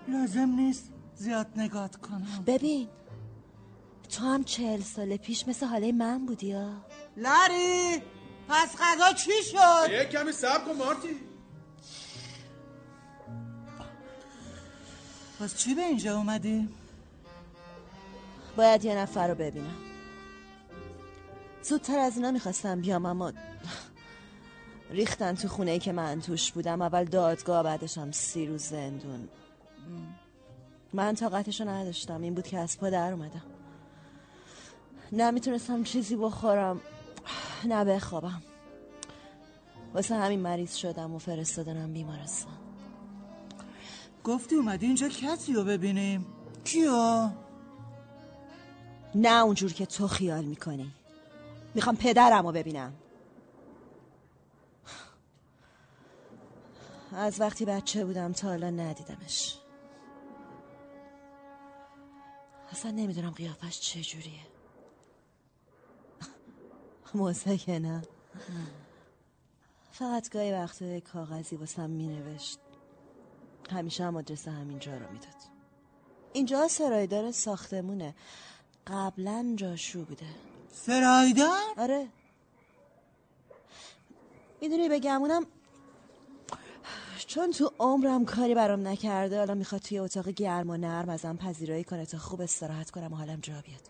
لازم 0.09 0.49
نیست 0.49 0.93
زیاد 1.15 1.47
نگات 1.57 1.97
کنم 1.97 2.45
ببین 2.47 2.89
تو 4.09 4.25
هم 4.25 4.45
چهل 4.45 4.81
سال 4.81 5.17
پیش 5.17 5.49
مثل 5.49 5.67
حاله 5.67 5.93
من 5.93 6.27
بودی 6.27 6.53
ها 6.53 6.71
لری 7.17 8.03
پس 8.49 8.77
غذا 8.81 9.13
چی 9.13 9.43
شد؟ 9.51 9.91
یه 9.91 10.05
کمی 10.05 10.33
صبر 10.33 10.65
کن 10.65 10.73
مارتی 10.77 11.17
پس 15.41 15.57
چی 15.57 15.75
به 15.75 15.83
اینجا 15.83 16.17
اومدی؟ 16.17 16.69
باید 18.57 18.85
یه 18.85 18.95
نفر 18.95 19.29
رو 19.29 19.35
ببینم 19.35 19.77
زودتر 21.63 21.99
از 21.99 22.17
اینا 22.17 22.31
می‌خواستم 22.31 22.81
بیام 22.81 23.07
اما 23.07 23.33
ریختن 24.91 25.35
تو 25.35 25.49
خونه 25.49 25.71
ای 25.71 25.79
که 25.79 25.93
من 25.93 26.21
توش 26.21 26.53
بودم. 26.53 26.83
اول 26.83 27.05
دادگاه 27.05 27.63
بعدش 27.63 27.99
هم 27.99 28.13
سی 28.13 28.47
روز 28.47 28.63
زندون. 28.63 29.29
من 30.93 31.15
طاقتشو 31.15 31.69
نداشتم. 31.69 32.23
این 32.23 32.35
بود 32.35 32.47
که 32.47 32.59
از 32.59 32.79
پا 32.79 32.91
در 32.91 33.13
اومدم. 33.13 33.43
نمی‌تونستم 35.13 35.83
چیزی 35.83 36.17
بخورم. 36.17 36.81
نه 37.65 37.85
بخوابم. 37.85 38.43
واسه 39.95 40.15
همین 40.15 40.41
مریض 40.41 40.75
شدم 40.75 41.15
و 41.15 41.19
فرستادنم 41.19 41.93
بیمارستان. 41.93 42.53
گفتی 44.25 44.55
اومدی 44.55 44.87
اینجا 44.87 45.09
کسی 45.09 45.53
رو 45.53 45.65
ببینیم 45.65 46.27
کیو؟ 46.65 47.29
نه 49.15 49.43
اونجور 49.43 49.73
که 49.73 49.87
تو 49.87 50.09
خیال 50.09 50.45
می‌کنی. 50.45 50.93
می‌خوام 51.75 51.97
پدرم 51.97 52.47
رو 52.47 52.53
ببینم. 52.53 52.93
از 57.17 57.41
وقتی 57.41 57.65
بچه 57.65 58.05
بودم 58.05 58.33
تا 58.33 58.49
حالا 58.49 58.71
ندیدمش. 58.71 59.59
اصلا 62.71 62.91
نمی‌دونم 62.91 63.31
قیافش 63.31 63.81
چجوریه 63.81 64.41
موزه 67.15 67.79
نه. 67.79 68.03
فقط 69.93 70.31
گاهی 70.31 70.53
وقتا 70.53 71.01
کاغذی 71.01 71.57
واسم 71.57 71.91
مینوشت. 71.91 72.59
همیشه 73.71 74.05
هم 74.05 74.17
آدرس 74.17 74.49
همینجا 74.49 74.97
رو 74.97 75.13
می‌داد. 75.13 75.35
اینجا 76.33 76.69
سرایدار 76.69 77.31
ساختمونه. 77.33 78.15
قبلا 78.87 79.53
جاشو 79.57 80.05
بوده. 80.05 80.27
سرایدار؟ 80.73 81.63
آره. 81.77 82.09
می‌دونی 84.61 84.89
بگمونم 84.89 85.47
چون 87.19 87.51
تو 87.51 87.73
عمرم 87.79 88.25
کاری 88.25 88.55
برام 88.55 88.89
نکرده 88.89 89.39
حالا 89.39 89.55
می‌خواد 89.55 89.81
توی 89.81 89.99
اتاق 89.99 90.29
گرم 90.29 90.71
و 90.71 90.77
نرم 90.77 91.09
ازم 91.09 91.37
پذیرایی 91.37 91.85
کنه 91.85 92.07
تا 92.07 92.19
خوب 92.19 92.41
استراحت 92.41 92.91
کنم 92.91 93.13
و 93.13 93.17
حالم 93.17 93.41
جا 93.41 93.55
بیاد. 93.67 93.81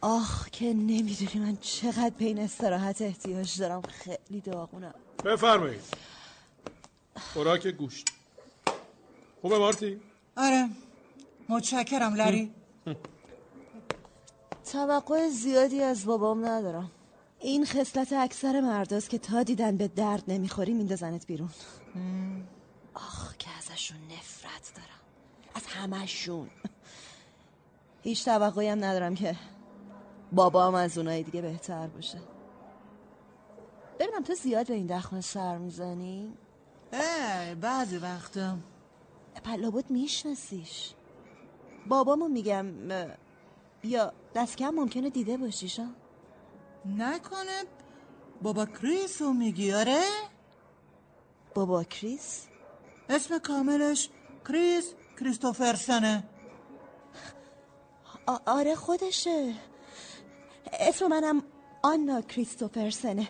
آخ 0.00 0.50
که 0.50 0.64
نمی‌دونی 0.64 1.46
من 1.46 1.56
چقدر 1.56 2.12
به 2.18 2.24
این 2.24 2.38
استراحت 2.38 3.02
احتیاج 3.02 3.58
دارم. 3.60 3.82
خیلی 3.82 4.40
داغونم 4.40 4.94
بفرمایید. 5.24 5.80
خوراک 7.16 7.66
گوشت. 7.66 8.08
خوبه 9.42 9.58
مارتی؟ 9.58 10.00
آره. 10.36 10.68
متشکرم 11.48 12.14
لری. 12.14 12.54
توقع 14.72 15.28
زیادی 15.28 15.82
از 15.82 16.06
بابام 16.06 16.46
ندارم. 16.46 16.90
این 17.46 17.64
خصلت 17.64 18.12
اکثر 18.12 18.60
مرداست 18.60 19.10
که 19.10 19.18
تا 19.18 19.42
دیدن 19.42 19.76
به 19.76 19.88
درد 19.88 20.24
نمی‌خوری 20.28 20.74
میندازنت 20.74 21.26
بیرون. 21.26 21.50
آخ 22.94 23.36
که 23.36 23.48
ازشون 23.58 23.98
نفرت 23.98 24.72
دارم. 24.74 25.00
از 25.54 25.66
همشون 25.66 26.50
هیچ 28.02 28.24
توقعی 28.24 28.68
هم 28.68 28.84
ندارم 28.84 29.14
که 29.14 29.36
بابام 30.32 30.74
از 30.74 30.98
اونای 30.98 31.22
دیگه 31.22 31.42
بهتر 31.42 31.86
باشه. 31.86 32.18
ببینم 33.98 34.22
تو 34.22 34.34
زیاد 34.34 34.66
به 34.66 34.74
این 34.74 34.86
دخمه 34.86 35.20
سر 35.20 35.58
می‌زنی؟ 35.58 36.32
اه 36.92 37.54
بعضی 37.54 37.96
وقتا. 37.96 38.56
پلابود 39.44 39.90
میشناسیش. 39.90 40.94
بابامو 41.88 42.28
میگم 42.28 42.66
یا 43.84 44.12
دست 44.34 44.56
کم 44.56 44.70
ممکنه 44.70 45.10
دیده 45.10 45.36
باشیش 45.36 45.78
ها؟ 45.78 45.86
نکنه. 46.98 47.62
بابا 48.42 48.66
کریس 48.66 49.22
رو 49.22 49.32
میگی 49.32 49.72
آره؟ 49.72 50.02
بابا 51.54 51.84
کریس؟ 51.84 52.46
اسم 53.08 53.38
کاملش 53.38 54.08
کریس 54.48 54.92
کریستوفرسنه. 55.20 56.24
آره 58.46 58.74
خودشه. 58.74 59.54
اسم 60.72 61.06
منم 61.06 61.42
آنا 61.82 62.20
کریستوفرسنه. 62.20 63.28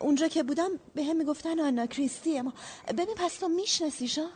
اونجا 0.00 0.28
که 0.28 0.42
بودم 0.42 0.70
به 0.94 1.04
هم 1.04 1.16
می‌گفتن 1.16 1.60
آنا 1.60 1.86
کریستی 1.86 2.38
اما 2.38 2.52
ببین 2.88 3.14
پس 3.16 3.36
تو 3.36 3.48
میشناسیش 3.48 4.18
ها 4.18 4.28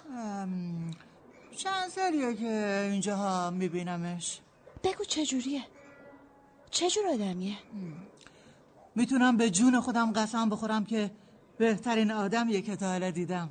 چند 1.57 1.91
سالیه 1.91 2.35
که 2.35 2.81
اینجاها 2.93 3.51
میبینمش. 3.51 4.41
بگو 4.85 5.05
چجوریه؟ 5.05 5.63
چجور 6.71 7.07
آدمیه؟ 7.07 7.57
می‌تونم 8.97 9.37
به 9.37 9.51
جون 9.51 9.81
خودم 9.81 10.13
قسم 10.13 10.49
بخورم 10.51 10.85
که 10.85 11.11
بهترین 11.59 12.11
آدمیه 12.11 12.63
که 12.63 12.77
تا 12.77 12.87
حالا 12.87 13.11
دیدم. 13.11 13.51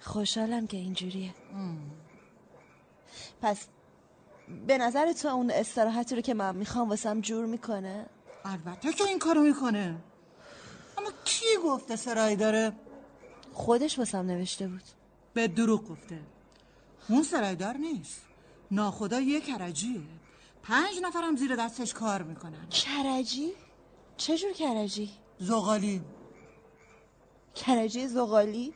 خوشحالم 0.00 0.66
که 0.66 0.76
اینجوریه. 0.76 1.34
پس 3.42 3.66
به 4.66 4.78
نظر 4.78 5.12
تو 5.12 5.28
اون 5.28 5.50
استراحتی 5.50 6.14
رو 6.16 6.20
که 6.20 6.34
من 6.34 6.56
می‌خوام 6.56 6.88
واسم 6.88 7.20
جور 7.20 7.46
می‌کنه؟ 7.46 8.06
البته 8.44 8.92
که 8.92 9.04
این 9.04 9.18
کارو 9.18 9.42
می‌کنه. 9.42 9.96
اما 10.98 11.10
کی 11.24 11.46
گفته 11.64 11.96
سرایی 11.96 12.36
داره؟ 12.36 12.72
خودش 13.52 13.98
واسم 13.98 14.18
نوشته 14.18 14.68
بود. 14.68 14.82
به 15.34 15.48
دروغ 15.48 15.88
گفته. 15.88 16.20
اون 17.08 17.22
سرایدار 17.22 17.76
نیست. 17.76 18.22
ناخدا 18.70 19.20
یه 19.20 19.40
کرجیه 19.40 20.00
پنج 20.64 20.98
نفرم 21.02 21.36
زیر 21.36 21.56
دستش 21.56 21.94
کار 21.94 22.22
می‌کنن 22.22 22.68
کرجی؟ 22.68 23.52
چجور 24.16 24.52
کرجی؟ 24.52 25.10
زغالی 25.38 26.02
کرجی 27.54 28.08
زغالی؟ 28.08 28.74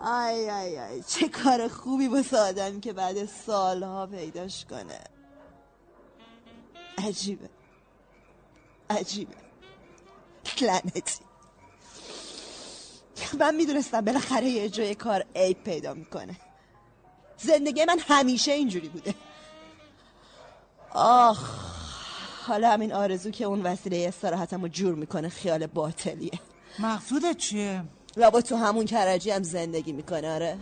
آی 0.00 0.50
آی 0.50 0.78
آی 0.78 1.02
چه 1.02 1.28
کار 1.28 1.68
خوبی 1.68 2.08
واسه 2.08 2.38
آدمی 2.38 2.80
که 2.80 2.92
بعد 2.92 3.26
سالها 3.26 4.06
پیداش 4.06 4.64
کنه 4.64 5.00
عجیبه 6.98 7.50
عجیبه 8.90 9.36
لعنتی 10.62 11.29
من 13.40 13.54
می‌دونستم 13.54 14.00
بالاخره 14.00 14.48
یه 14.48 14.68
جای 14.68 14.94
کار 14.94 15.24
عیب 15.36 15.64
پیدا 15.64 15.94
می‌کنه 15.94 16.36
زندگی 17.36 17.84
من 17.84 17.98
همیشه 17.98 18.52
اینجوری 18.52 18.88
بوده 18.88 19.14
آخ 20.92 21.70
حالا 22.46 22.70
همین 22.70 22.92
آرزو 22.92 23.30
که 23.30 23.44
اون 23.44 23.62
وسیله 23.62 24.08
استراحتم 24.08 24.62
رو 24.62 24.68
جور 24.68 24.94
می‌کنه 24.94 25.28
خیال 25.28 25.66
باطلیه 25.66 26.40
مقصودت 26.78 27.36
چیه؟ 27.36 27.84
لابا 28.16 28.40
تو 28.40 28.56
همون 28.56 28.84
کرجی 28.84 29.30
هم 29.30 29.42
زندگی 29.42 29.92
می‌کنه 29.92 30.34
آره 30.34 30.58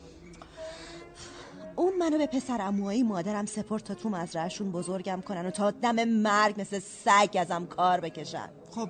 اون 1.76 1.98
منو 2.00 2.18
به 2.18 2.28
پسر 2.28 2.62
اموهای 2.62 3.04
مادرم 3.04 3.46
سپرد 3.46 3.84
تا 3.84 3.94
تو 3.94 4.10
مزرعهشون 4.10 4.72
بزرگم 4.72 5.22
کنن 5.22 5.46
و 5.46 5.52
تا 5.52 5.72
دم 5.72 6.04
مرگ 6.04 6.62
مثل 6.62 6.80
سگ 6.80 7.38
ازم 7.40 7.66
کار 7.66 8.00
بکشن. 8.00 8.50
خب 8.72 8.90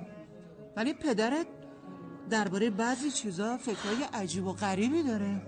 ولی 0.76 0.94
پدرت 0.94 1.46
درباره 2.30 2.70
بعضی 2.70 3.10
چیزا 3.10 3.56
فکرهای 3.56 4.04
عجیب 4.12 4.46
و 4.46 4.52
غریبی 4.52 5.02
داره. 5.02 5.42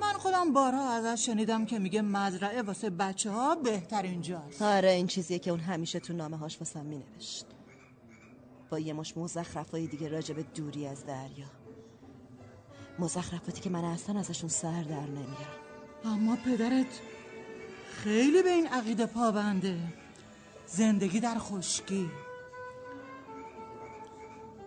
من 0.00 0.12
خودم 0.12 0.52
بارها 0.52 0.90
ازش 0.90 1.26
شنیدم 1.26 1.66
که 1.66 1.78
میگه 1.78 2.02
مزرعه 2.02 2.62
واسه 2.62 2.90
بچه 2.90 3.30
ها 3.30 3.54
بهترین 3.54 4.20
جاست. 4.20 4.62
آره 4.62 4.90
این 4.90 5.06
چیزیه 5.06 5.38
که 5.38 5.50
اون 5.50 5.60
همیشه 5.60 6.00
تو 6.00 6.12
نامه 6.12 6.36
هاش 6.36 6.58
واسم 6.58 6.86
مینوشت. 6.86 7.46
با 8.70 8.78
یه 8.78 8.92
مش 8.92 9.16
مزخرفای 9.16 9.86
دیگه 9.86 10.08
راجع 10.08 10.34
به 10.34 10.42
دوری 10.42 10.86
از 10.86 11.06
دریا. 11.06 11.46
مزخرفاتی 12.98 13.60
که 13.60 13.70
من 13.70 13.84
اصلا 13.84 14.18
ازشون 14.18 14.48
سر 14.48 14.82
در 14.82 15.06
نمیارم 15.06 15.65
اما 16.06 16.36
پدرت 16.36 17.00
خیلی 17.90 18.42
به 18.42 18.50
این 18.50 18.66
عقیده 18.66 19.06
پابنده. 19.06 19.78
زندگی 20.66 21.20
در 21.20 21.38
خشکی. 21.38 22.10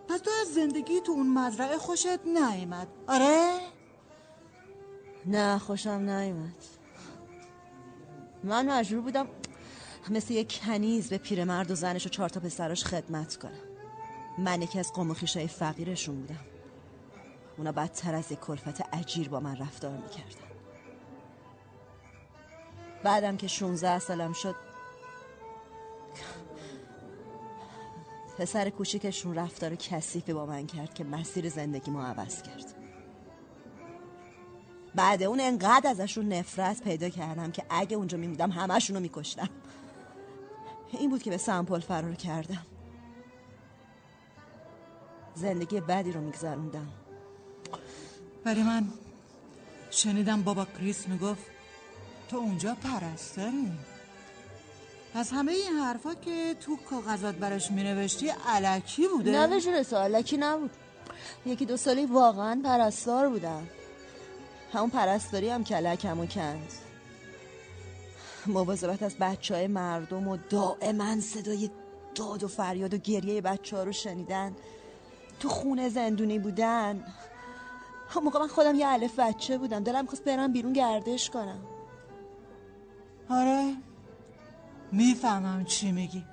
پس 0.10 0.20
تو 0.20 0.32
از 0.42 0.48
زندگی 0.48 1.02
تو 1.02 1.12
اون 1.12 1.30
مزرعه 1.30 1.78
خوشت 1.78 2.26
نیامد 2.26 2.88
آره؟ 3.08 3.60
نه 5.26 5.58
خوشم 5.58 5.90
نیومد. 5.90 6.64
من 8.44 8.72
مجبور 8.72 9.02
بودم 9.02 9.28
مثل 10.10 10.34
یک 10.34 10.62
کنیز 10.62 11.10
به 11.10 11.18
پیرمرد 11.18 11.72
و 11.72 11.76
زنش 11.76 12.06
و 12.06 12.10
چهار 12.10 12.30
تا 12.30 12.40
پسراش 12.40 12.84
خدمت 12.84 13.38
کنم. 13.38 13.52
من 14.38 14.62
یکی 14.62 14.80
از 14.80 14.94
قوم 14.94 15.14
فقیرشون 15.14 16.22
بودم. 16.22 16.46
اونا 17.58 17.72
بدتر 17.72 18.16
از 18.16 18.32
یک 18.32 18.40
کلفت 18.40 18.94
اجیر 18.94 19.30
با 19.30 19.40
من 19.40 19.56
رفتار 19.56 19.98
می‌کردن. 19.98 20.49
بعدم 23.04 23.38
که 23.38 23.48
16 23.48 24.00
سالم 24.00 24.34
شد 24.34 24.56
پسر 28.38 28.70
کوچیکشون 28.70 29.36
رفتار 29.36 29.76
کثیفی 29.76 30.34
با 30.34 30.46
من 30.46 30.68
کرد 30.68 30.94
که 30.94 31.04
مسیر 31.04 31.50
زندگی 31.50 31.92
ما 31.92 32.06
عوض 32.06 32.42
کرد. 32.42 32.76
بعد 34.96 35.24
اون 35.24 35.40
انقدر 35.40 35.90
ازشون 35.90 36.34
نفرت 36.34 36.82
پیدا 36.82 37.10
کردم 37.10 37.52
که 37.52 37.64
اگه 37.70 37.98
اونجا 37.98 38.18
میمودم 38.18 38.52
همشون 38.52 38.96
رو 38.96 39.02
میکشتم. 39.02 39.50
این 40.92 41.10
بود 41.10 41.24
که 41.24 41.30
به 41.30 41.38
سمپل 41.38 41.80
فرار 41.80 42.16
کردم. 42.16 42.66
زندگی 45.36 45.80
بدی 45.80 46.12
رو 46.12 46.22
میگذروندم. 46.22 46.88
ولی 48.46 48.64
من 48.64 48.88
شنیدم 49.92 50.42
بابا 50.42 50.66
کریس 50.66 51.08
می‌گفت 51.08 51.59
تو 52.30 52.38
اونجا 52.38 52.78
پرستاری؟ 52.84 53.72
پس 55.14 55.34
همه 55.34 55.52
این 55.52 55.74
حرفا 55.74 56.14
که 56.14 56.56
تو 56.62 56.78
کاغذات 56.90 57.36
براش 57.36 57.72
مینوشتی 57.72 58.30
علکی 58.48 59.08
بوده؟ 59.08 59.48
نه 59.48 59.62
جون 59.62 59.74
علکی 59.98 60.38
نبود. 60.38 60.72
یکی 61.46 61.66
دو 61.66 61.78
سالی 61.78 62.06
واقعا 62.06 62.62
پرستار 62.64 63.30
بودم. 63.30 63.68
همون 64.74 64.90
پرستاری 64.90 65.50
هم 65.50 65.64
کلکم 65.64 66.20
و 66.20 66.26
کند 66.26 66.72
مواظبت 68.48 69.04
از 69.04 69.16
بچه 69.16 69.56
های 69.56 69.68
مردم 69.68 70.28
و 70.28 70.38
دائما 70.50 71.22
صدای 71.22 71.70
داد 72.16 72.44
و 72.44 72.48
فریاد 72.48 72.94
و 72.94 72.98
گریه 72.98 73.42
بچه 73.42 73.78
ها 73.78 73.84
رو 73.84 73.92
شنیدن. 73.92 74.56
تو 75.40 75.50
خونه 75.50 75.90
زندونی 75.90 76.40
بودن. 76.40 77.04
هم 78.10 78.24
موقع 78.24 78.40
من 78.40 78.48
خودم 78.48 78.76
یه 78.76 78.88
علف 78.88 79.20
بچه 79.20 79.58
بودم. 79.58 79.84
دلم 79.84 80.06
خواست 80.06 80.24
برم 80.24 80.54
بیرون 80.54 80.74
گردش 80.74 81.30
کنم. 81.30 81.60
آره. 83.30 83.76
می‌فهمم 84.92 85.66
چی 85.66 85.92
میگی. 85.92 86.26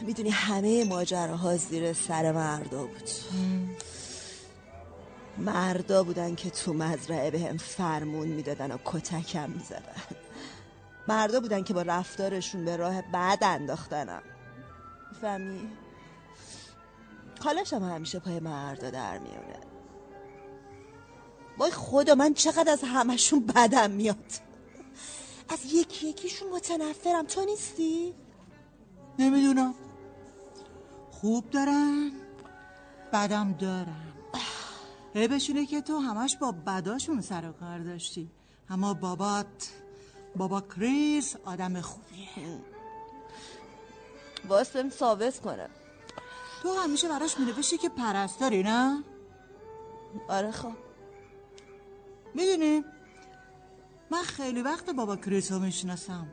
می‌دونی 0.00 0.30
همه 0.30 0.84
ماجراها 0.84 1.56
زیر 1.56 1.92
سر 1.92 2.32
مردا 2.32 2.86
بود. 2.86 3.10
مردا 5.38 6.04
بودن 6.04 6.34
که 6.34 6.50
تو 6.50 6.72
مزرعه 6.72 7.30
به 7.30 7.40
هم 7.40 7.56
فرمون 7.56 8.28
می‌دادن 8.28 8.72
و 8.72 8.78
کتکم 8.84 9.50
می‌زدن. 9.50 10.02
مردا 11.08 11.40
بودن 11.40 11.62
که 11.62 11.74
با 11.74 11.82
رفتارشون 11.82 12.64
به 12.64 12.76
راه 12.76 13.02
بد 13.02 13.38
انداختنم. 13.42 14.22
فهمی 15.20 15.70
خالشم 17.40 17.82
همیشه 17.84 18.18
پای 18.18 18.40
مردا 18.40 18.90
در 18.90 19.18
میونه 19.18 19.69
وای 21.60 21.70
خدا 21.70 22.14
من 22.14 22.34
چقدر 22.34 22.72
از 22.72 22.80
همشون 22.84 23.46
بدم 23.46 23.90
میاد. 23.90 24.32
از 25.48 25.58
یکی 25.72 26.08
یکیشون 26.08 26.48
متنفرم. 26.48 27.26
تو 27.26 27.44
نیستی؟ 27.44 28.14
نمی‌دونم. 29.18 29.74
خوب 31.10 31.50
دارن 31.50 32.12
بدم 33.12 33.52
دارن. 33.52 34.12
عیبش 35.14 35.48
اینه 35.48 35.66
که 35.66 35.80
تو 35.80 35.98
همش 35.98 36.36
با 36.36 36.52
بداشون 36.66 37.20
سر 37.20 37.48
و 37.48 37.52
کار 37.52 37.78
داشتی. 37.78 38.30
اما 38.70 38.94
بابات 38.94 39.70
بابا 40.36 40.60
کریس 40.60 41.36
آدم 41.44 41.80
خوبیه. 41.80 42.58
باز 44.48 44.68
بهم 44.68 44.90
ثابت 44.90 45.40
کنه. 45.40 45.68
تو 46.62 46.72
همیشه 46.72 47.08
براش 47.08 47.38
مینوشتی 47.38 47.78
که 47.78 47.88
پرستاری 47.88 48.62
نه؟ 48.62 49.04
آره 50.28 50.50
خب. 50.50 50.89
می‌دونی؟ 52.34 52.84
من 54.10 54.22
خیلی 54.22 54.62
وقت 54.62 54.90
بابا 54.90 55.16
کریس 55.16 55.52
رو 55.52 55.58
می‌شناسم. 55.58 56.28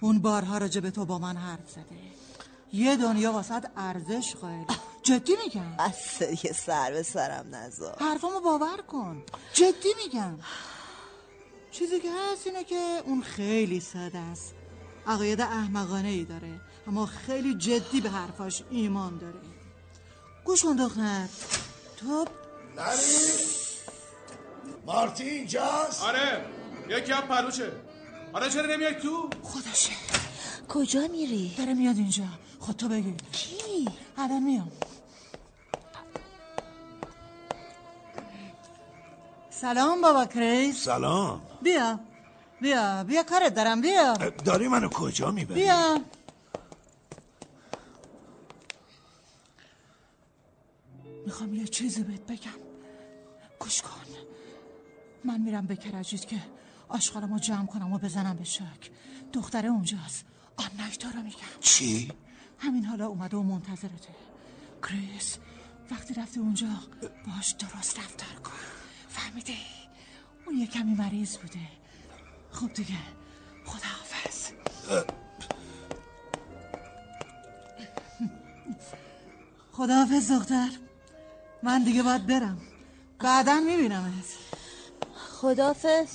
اون 0.00 0.18
بارها 0.18 0.58
راجع 0.58 0.80
به 0.80 0.90
تو 0.90 1.04
با 1.04 1.18
من 1.18 1.36
حرف 1.36 1.70
زده. 1.70 1.84
یه 2.72 2.96
دنیا 2.96 3.32
واسط 3.32 3.66
ارزش 3.76 4.34
قائل. 4.34 4.64
جدی 5.02 5.36
میگم. 5.44 5.74
اصلا 5.78 6.28
یه 6.28 6.52
سر 6.52 6.90
به 6.92 7.02
سرم 7.02 7.54
نزار 7.54 7.96
حرفامو 8.00 8.40
باور 8.40 8.76
کن. 8.76 9.22
جدی 9.52 9.94
میگم. 10.04 10.38
چیزی 11.70 12.00
که 12.00 12.08
هست 12.12 12.46
اینه 12.46 12.64
که 12.64 13.02
اون 13.04 13.22
خیلی 13.22 13.80
ساده 13.80 14.18
است. 14.18 14.54
عقاید 15.06 15.40
احمقانه 15.40 16.08
ای 16.08 16.24
داره. 16.24 16.60
اما 16.86 17.06
خیلی 17.06 17.54
جدی 17.54 18.00
به 18.00 18.10
حرفاش 18.10 18.62
ایمان 18.70 19.18
داره. 19.18 19.40
گوش 20.44 20.62
کن 20.62 20.76
دختر. 20.76 21.26
تو 21.96 22.24
مارتی 24.86 25.24
اینجاست؟ 25.24 26.02
آره 26.04 26.44
یکی 26.88 27.12
هم 27.12 27.20
پلوشه. 27.28 27.72
آره 28.32 28.50
چرا 28.50 28.66
نمیای 28.74 28.94
تو؟ 28.94 29.30
خودشه 29.42 29.92
کجا 30.68 31.00
میری؟ 31.06 31.54
داره 31.58 31.74
میاد 31.74 31.96
اینجا. 31.96 32.24
خود 32.60 32.76
تو 32.76 32.88
بگی. 32.88 33.14
کی؟ 33.32 33.88
الان 34.18 34.42
میام. 34.42 34.72
سلام 39.50 40.00
بابا 40.00 40.24
کریس. 40.26 40.84
سلام. 40.84 41.40
بیا. 41.62 42.00
بیا 42.60 43.04
بیا 43.04 43.22
کارت 43.22 43.54
دارم 43.54 43.80
بیا. 43.80 44.12
داری 44.44 44.68
منو 44.68 44.88
کجا 44.88 45.30
می‌بری؟ 45.30 45.54
بیا. 45.62 46.00
می‌خوام 51.26 51.54
یه 51.54 51.64
چیزی 51.68 52.02
بهت 52.02 52.26
بگم. 52.26 52.50
گوش 53.58 53.82
کن. 53.82 54.05
من 55.26 55.40
میرم 55.40 55.66
به 55.66 55.76
کرجیت 55.76 56.26
که 56.26 56.42
آشغالمو 56.88 57.38
جمع 57.38 57.66
کنم 57.66 57.92
و 57.92 57.98
بزنم 57.98 58.36
به 58.36 58.44
شک 58.44 58.90
دختره 59.32 59.68
اونجاست. 59.68 60.24
آن 60.56 60.70
نایتا 60.78 61.08
رو 61.10 61.22
میگم. 61.22 61.60
چی؟ 61.60 62.12
همین 62.58 62.84
حالا 62.84 63.06
اومده 63.06 63.36
و 63.36 63.42
منتظرته. 63.42 64.14
کریس 64.82 65.38
وقتی 65.90 66.14
رفتی 66.14 66.40
اونجا 66.40 66.68
باش 67.26 67.50
درست 67.52 67.98
رفتار 67.98 68.40
کن. 68.44 68.52
فهمیدی؟ 69.08 69.56
اون 70.46 70.58
یه 70.58 70.66
کمی 70.66 70.94
مریض 70.94 71.36
بوده. 71.36 71.58
خب 72.50 72.72
دیگه 72.72 72.98
خداحافظ. 73.64 74.50
خداحافظ 79.72 80.32
دختر. 80.32 80.70
من 81.62 81.84
دیگه 81.84 82.02
باید 82.02 82.26
برم. 82.26 82.60
بعدا 83.18 83.60
میبینمت. 83.60 84.24
خدافز 85.40 86.12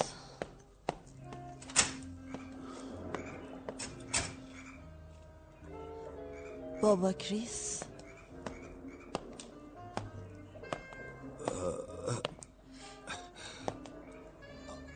بابا 6.82 7.14
کریس. 7.14 7.80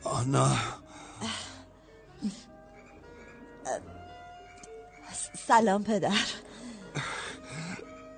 آنا. 0.04 0.56
سلام 5.48 5.84
پدر. 5.84 6.12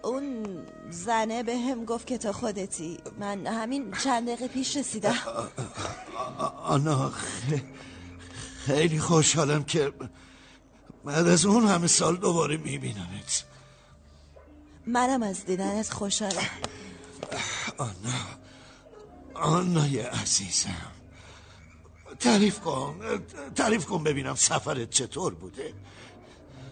اون 0.04 0.46
زنه 0.90 1.44
به 1.44 1.58
هم 1.58 1.86
گفت 1.86 2.08
که 2.08 2.18
تو 2.18 2.32
خودتی. 2.32 2.98
من 3.20 3.48
همین 3.48 3.92
چند 4.04 4.28
دقیقه 4.28 4.48
پیش 4.48 4.78
رسیدم. 4.78 5.16
آنا 6.68 7.12
خ- 7.12 7.62
خیلی 8.66 9.00
خوشحالم 9.00 9.64
که 9.64 9.94
بعد 11.06 11.28
از 11.28 11.46
اون 11.46 11.68
همه 11.68 11.88
سال 11.88 12.18
دوباره 12.18 12.58
میبینمت. 12.58 13.44
منم 14.88 15.24
از 15.24 15.46
دیدنت 15.46 15.94
خوشحالم. 15.94 16.50
آنا 17.78 17.92
آنای 19.34 20.00
عزیزم. 20.00 20.92
تعریف 22.20 22.60
کن 22.60 23.00
تعریف 23.56 23.86
کن 23.86 24.04
ببینم 24.04 24.36
سفرت 24.36 24.90
چطور 24.90 25.34
بوده. 25.34 25.74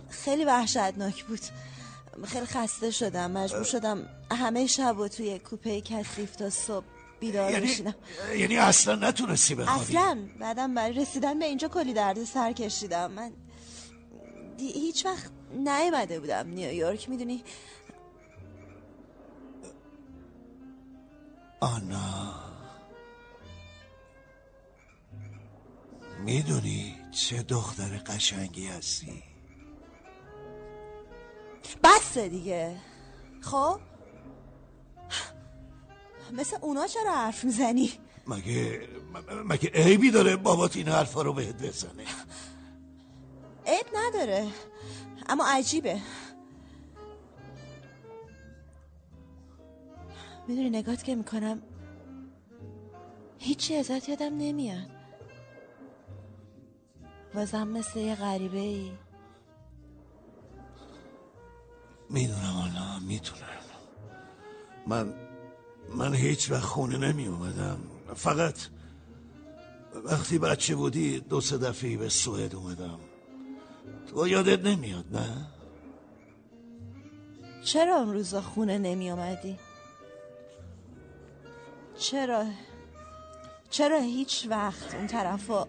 خیلی 0.10 0.46
وحشتناک 0.46 1.24
بود. 1.26 1.39
خیلی 2.28 2.46
خسته 2.46 2.91
شدم 2.91 3.32
مجبور 3.32 3.64
شدم 3.64 4.10
همه 4.32 4.68
شب 4.68 4.98
و 5.00 5.08
توی 5.08 5.39
کوپه 5.39 5.82
کثیف 5.82 6.36
تا 6.36 6.50
صبح 6.50 6.86
بیدار 7.20 7.51
یعنی 7.51 7.66
بشینم 7.68 7.95
یعنی 8.38 8.57
اصلا 8.57 8.95
نتونستی 8.95 9.55
بخوابی. 9.55 9.97
اصلا 9.97 10.28
بعدم 10.39 10.74
برای 10.76 10.93
رسیدن 10.93 11.39
به 11.39 11.45
اینجا 11.45 11.68
کلی 11.68 11.93
درد 11.93 12.24
سر 12.24 12.51
کشیدم. 12.51 13.11
من 13.11 13.32
دی- 14.57 14.72
هیچ 14.72 15.05
وقت 15.05 15.32
نیومده 15.51 16.20
بودم 16.20 16.47
نیویورک 16.47 17.09
می‌دونی؟ 17.09 17.43
آنا. 21.59 22.34
می‌دونی 26.20 26.95
چه 27.11 27.43
دختر 27.43 27.97
قشنگی 27.97 28.68
هستی. 28.68 29.24
بسه 31.84 32.30
دیگه. 32.30 32.76
خب؟ 33.41 33.80
مثل 36.32 36.57
اونا 36.61 36.88
چرا 36.88 37.11
حرف 37.15 37.43
می‌زنی؟ 37.43 37.91
مگه 38.28 38.88
مگه 39.45 39.69
عیبی 39.69 40.11
داره 40.11 40.36
بابات 40.36 40.76
این 40.78 40.88
حرفا 40.88 41.21
رو 41.21 41.34
بهت 41.34 41.63
بزنه؟ 41.63 42.05
عیب 43.65 43.86
نداره 43.93 44.47
اما 45.30 45.45
عجیبه. 45.47 46.01
می‌دونی 50.47 50.69
نگات 50.69 51.03
که 51.03 51.15
می‌کنم 51.15 51.61
هیچی 53.39 53.76
ازت 53.76 54.09
یادم 54.09 54.38
نمیاد. 54.38 54.89
بازم 57.34 57.67
مثل 57.67 57.99
یه 57.99 58.15
غریبه 58.15 58.57
ای 58.57 58.91
می‌دونم 62.09 62.57
آنا 62.57 62.99
می‌دونم 62.99 63.39
من 64.88 65.13
من 65.96 66.14
هیچ 66.14 66.52
وقت 66.52 66.64
خونه 66.64 66.98
نمی 66.98 67.28
اومدم 67.28 67.78
فقط 68.16 68.56
وقتی 70.06 70.40
بچه 70.40 70.76
بودی 70.76 71.20
دو 71.20 71.42
سه 71.42 71.58
دفعه 71.58 71.98
به 71.98 72.10
سوئد 72.10 72.56
اومدم 72.56 73.00
تو 74.08 74.28
یادت 74.28 74.66
نمیاد 74.66 75.06
نه؟ 75.12 75.48
چرا 77.64 77.96
اون 77.96 78.14
روزا 78.14 78.42
خونه 78.42 78.78
نمی 78.78 79.12
آمدی؟ 79.12 79.60
چرا 81.98 82.46
چرا 83.70 84.00
هیچ 84.00 84.48
وقت 84.50 84.96
اون 84.96 85.08
طرفا 85.08 85.68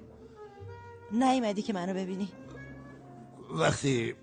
نیومدی 1.13 1.63
که 1.63 1.73
منو 1.73 1.95
ببینی 1.95 2.29
وقتی 3.51 4.15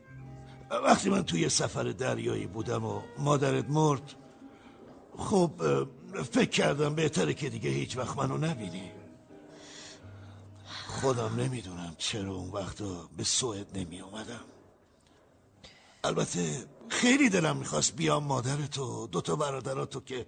وقتی 0.83 1.09
من 1.09 1.23
توی 1.23 1.49
سفر 1.49 1.83
دریایی 1.83 2.47
بودم 2.47 2.85
و 2.85 3.01
مادرت 3.17 3.69
مرد 3.69 4.15
خب 5.17 5.51
فکر 6.31 6.49
کردم 6.49 6.95
بهتره 6.95 7.33
که 7.33 7.49
دیگه 7.49 7.69
هیچ 7.69 7.97
وقت 7.97 8.17
منو 8.17 8.37
نبینی. 8.37 8.91
خودم 10.87 11.35
نمی‌دونم 11.35 11.95
چرا 11.97 12.35
اون 12.35 12.49
وقتا 12.49 13.09
به 13.17 13.23
سوئد 13.23 13.77
نمی 13.77 14.01
اومدم 14.01 14.43
البته 16.03 16.65
خیلی 16.89 17.29
دلم 17.29 17.57
می‌خواست 17.57 17.95
بیام 17.95 18.23
مادرتو 18.23 19.07
دوتا 19.07 19.35
برادراتو 19.35 19.99
که 19.99 20.25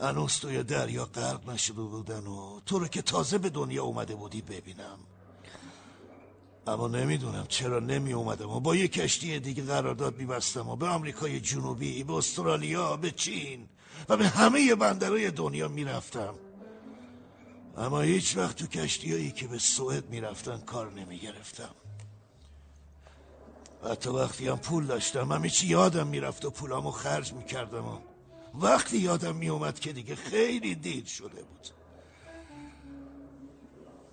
هنوز 0.00 0.32
توی 0.38 0.62
دریا 0.62 1.04
غرق 1.04 1.50
نشده 1.50 1.82
بودن 1.82 2.26
و 2.26 2.60
تو 2.66 2.78
رو 2.78 2.88
که 2.88 3.02
تازه 3.02 3.38
به 3.38 3.50
دنیا 3.50 3.84
اومده 3.84 4.14
بودی 4.14 4.42
ببینم. 4.42 4.98
اما 6.66 6.88
نمی‌دونم 6.88 7.46
چرا 7.48 7.80
نمی 7.80 8.12
اومدم 8.12 8.50
و 8.50 8.60
با 8.60 8.76
یه 8.76 8.88
کشتی 8.88 9.40
دیگه 9.40 9.62
قرارداد 9.62 10.16
میبستم 10.18 10.68
و 10.68 10.76
به 10.76 10.86
آمریکای 10.86 11.40
جنوبی 11.40 12.04
به 12.04 12.12
استرالیا 12.12 12.96
به 12.96 13.10
چین. 13.10 13.68
و 14.08 14.16
به 14.16 14.28
همه 14.28 14.74
بندرهای 14.74 15.30
دنیا 15.30 15.68
می‌رفتم. 15.68 16.34
اما 17.76 18.00
هیچ 18.00 18.36
وقت 18.36 18.56
تو 18.56 18.66
کشتیایی 18.66 19.30
که 19.30 19.46
به 19.46 19.58
سوئد 19.58 20.10
می‌رفتن 20.10 20.60
کار 20.60 20.92
نمی‌گرفتم. 20.92 21.74
حتی 23.90 24.10
وقتی 24.10 24.48
هم 24.48 24.58
پول 24.58 24.86
داشتم 24.86 25.32
همه 25.32 25.50
چی 25.50 25.66
یادم 25.66 26.06
می‌رفت 26.06 26.44
و 26.44 26.50
پولامو 26.50 26.90
خرج 26.90 27.32
می‌کردم 27.32 27.84
و 27.84 27.98
وقتی 28.54 28.98
یادم 28.98 29.36
میومد 29.36 29.80
که 29.80 29.92
دیگه 29.92 30.14
خیلی 30.14 30.74
دیر 30.74 31.04
شده 31.04 31.42
بود. 31.42 31.68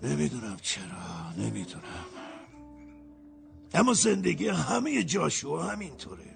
نمی‌دونم 0.03 0.57
چرا 0.61 1.31
نمی‌دونم. 1.37 2.05
اما 3.73 3.93
زندگی 3.93 4.47
همه 4.47 5.03
جاشوا 5.03 5.63
همینطوره. 5.63 6.30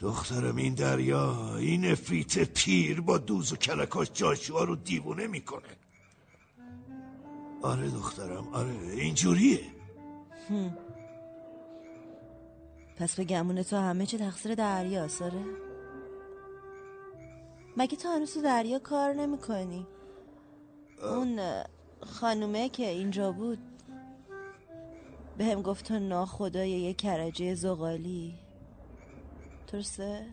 دخترم 0.00 0.56
این 0.56 0.74
دریا 0.74 1.56
این 1.56 1.90
افریت 1.90 2.38
پیر 2.38 3.00
با 3.00 3.18
دوز 3.18 3.52
و 3.52 3.56
کلکاش 3.56 4.10
جاشوا 4.14 4.64
رو 4.64 4.76
دیوونه 4.76 5.26
می‌کنه. 5.26 5.62
آره 7.62 7.90
دخترم 7.90 8.48
آره 8.48 8.74
اینجوریه. 8.92 9.60
هم. 10.48 10.78
پس 12.96 13.14
به 13.16 13.24
گمون 13.24 13.62
تو 13.62 13.76
همه 13.76 14.06
چی 14.06 14.18
تقصیر 14.18 14.54
دریاست 14.54 15.22
آره 15.22 15.44
مگه 17.76 17.96
تو 17.96 18.08
هنوز 18.08 18.34
تو 18.34 18.42
دریا 18.42 18.78
کار 18.78 19.12
نمی‌کنی؟ 19.12 19.86
اون 21.02 21.40
خانومه 22.02 22.68
که 22.68 22.88
اینجا 22.88 23.32
بود 23.32 23.58
به 25.38 25.44
هم 25.44 25.62
گفت 25.62 25.84
تو 25.88 25.98
ناخدای 25.98 26.70
یه 26.70 26.94
کرجه 26.94 27.54
زغالی. 27.54 28.34
درسته؟ 29.72 30.26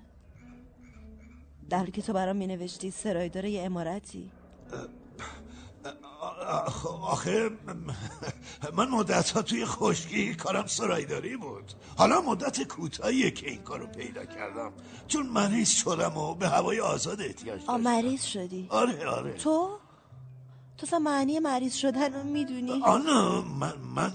در 1.70 1.78
حالی 1.78 1.92
که 1.92 2.02
تو 2.02 2.14
برام 2.14 2.36
می 2.36 2.48
نوشتی 2.48 2.92
سرایدار 2.92 3.46
یه 3.46 3.64
امارتی 3.64 4.32
آخ- 6.66 6.86
آخه 6.86 7.50
من 8.74 8.90
مدت 8.90 9.30
ها 9.30 9.42
توی 9.42 9.66
خشکی 9.66 10.36
کارم 10.36 10.66
سرایداری 10.68 11.38
بود. 11.38 11.74
حالا 11.98 12.22
مدت 12.22 12.64
کوتاهیه 12.64 13.32
که 13.32 13.50
این 13.50 13.62
کارو 13.64 13.88
پیدا 13.88 14.26
کردم. 14.26 14.72
چون 15.08 15.28
مریض 15.28 15.70
شدم 15.70 16.18
و 16.18 16.36
به 16.36 16.50
هوای 16.50 16.80
آزاد 16.80 17.22
احتیاج 17.22 17.60
داشتم. 17.60 17.82
مریض 17.82 18.24
شدی؟ 18.24 18.68
آره 18.70 19.06
آره. 19.08 19.34
تو؟ 19.34 19.78
تو 20.78 20.86
اصلا 20.86 21.00
معنی 21.00 21.40
مریض 21.40 21.74
شدن 21.74 22.14
رو 22.14 22.24
می‌دونی؟ 22.24 22.82
آنا 22.84 23.42
من 23.42 23.78
من 23.96 24.14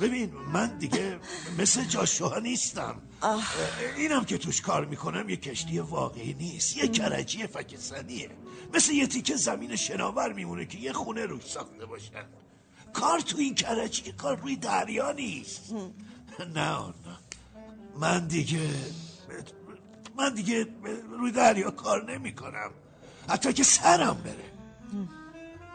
ببین 0.00 0.32
من 0.52 0.78
دیگه 0.78 1.18
مثل 1.58 1.84
جاشوها 1.84 2.38
نیستم. 2.38 3.02
اینم 3.96 4.24
که 4.24 4.38
توش 4.38 4.60
کار 4.60 4.84
می‌کنم 4.84 5.28
یه 5.28 5.36
کشتی 5.36 5.78
واقعی 5.78 6.34
نیست 6.34 6.76
یه 6.76 6.88
کرجی 6.88 7.46
فکسنیه 7.46 8.30
مثل 8.74 8.92
یه 8.92 9.06
تیکه 9.06 9.36
زمین 9.36 9.76
شناور 9.76 10.32
میمونه 10.32 10.66
که 10.66 10.78
یه 10.78 10.92
خونه 10.92 11.26
روش 11.26 11.46
ساخته 11.46 11.86
باشن. 11.86 12.24
کار 12.92 13.20
تو 13.20 13.38
این 13.38 13.54
کرجی 13.54 14.12
کار 14.12 14.36
روی 14.36 14.56
دریا 14.56 15.12
نیست. 15.12 15.72
نه 16.54 16.70
آنا 16.70 17.18
من 18.00 18.26
دیگه 18.26 18.70
من 20.16 20.34
دیگه 20.34 20.66
روی 21.10 21.32
دریا 21.32 21.70
کار 21.70 22.12
نمی‌کنم. 22.12 22.70
حتی 23.28 23.52
که 23.52 23.64
سرم 23.64 24.22
بره. 24.24 24.52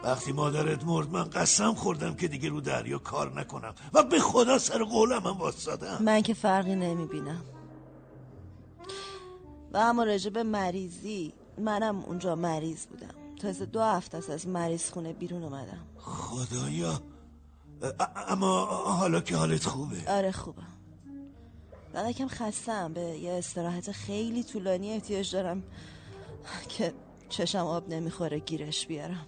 وقتی 0.04 0.32
مادرت 0.32 0.84
مرد 0.84 1.10
من 1.10 1.24
قسم 1.24 1.74
خوردم 1.74 2.14
که 2.14 2.28
دیگه 2.28 2.48
رو 2.48 2.60
دریا 2.60 2.98
کار 2.98 3.40
نکنم 3.40 3.74
و 3.94 4.02
به 4.02 4.18
خدا 4.18 4.58
سر 4.58 4.84
قولم 4.84 5.26
هم 5.26 5.38
واسادم 5.38 5.98
من 6.00 6.22
که 6.22 6.34
فرقی 6.34 6.74
نمی‌بینم. 6.74 7.42
و 9.72 9.76
اما 9.76 10.04
راجع 10.04 10.30
به 10.30 10.42
مریضی 10.42 11.32
منم 11.58 12.04
اونجا 12.04 12.34
مریض 12.34 12.86
بودم. 12.86 13.14
تازه 13.40 13.66
دو 13.66 13.82
هفته 13.82 14.18
است 14.18 14.30
از 14.30 14.48
مریض 14.48 14.90
خونه 14.90 15.12
بیرون 15.12 15.42
اومدم. 15.44 15.86
خدایا. 15.98 17.00
اما 18.28 18.64
حالا 19.00 19.20
که 19.20 19.36
حالت 19.36 19.64
خوبه؟ 19.64 19.96
آره 20.08 20.32
خوبم 20.32 20.66
بعد 21.92 22.10
کم 22.10 22.28
خستم. 22.28 22.92
به 22.92 23.00
یه 23.00 23.32
استراحت 23.32 23.92
خیلی 23.92 24.44
طولانی 24.44 24.92
احتیاج 24.92 25.32
دارم 25.32 25.62
که 26.68 26.94
چشم 27.28 27.58
آب 27.58 27.88
نمی‌خوره 27.88 28.38
گیرش 28.38 28.86
بیارم. 28.86 29.26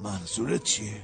منظورت 0.00 0.62
چیه؟ 0.62 1.02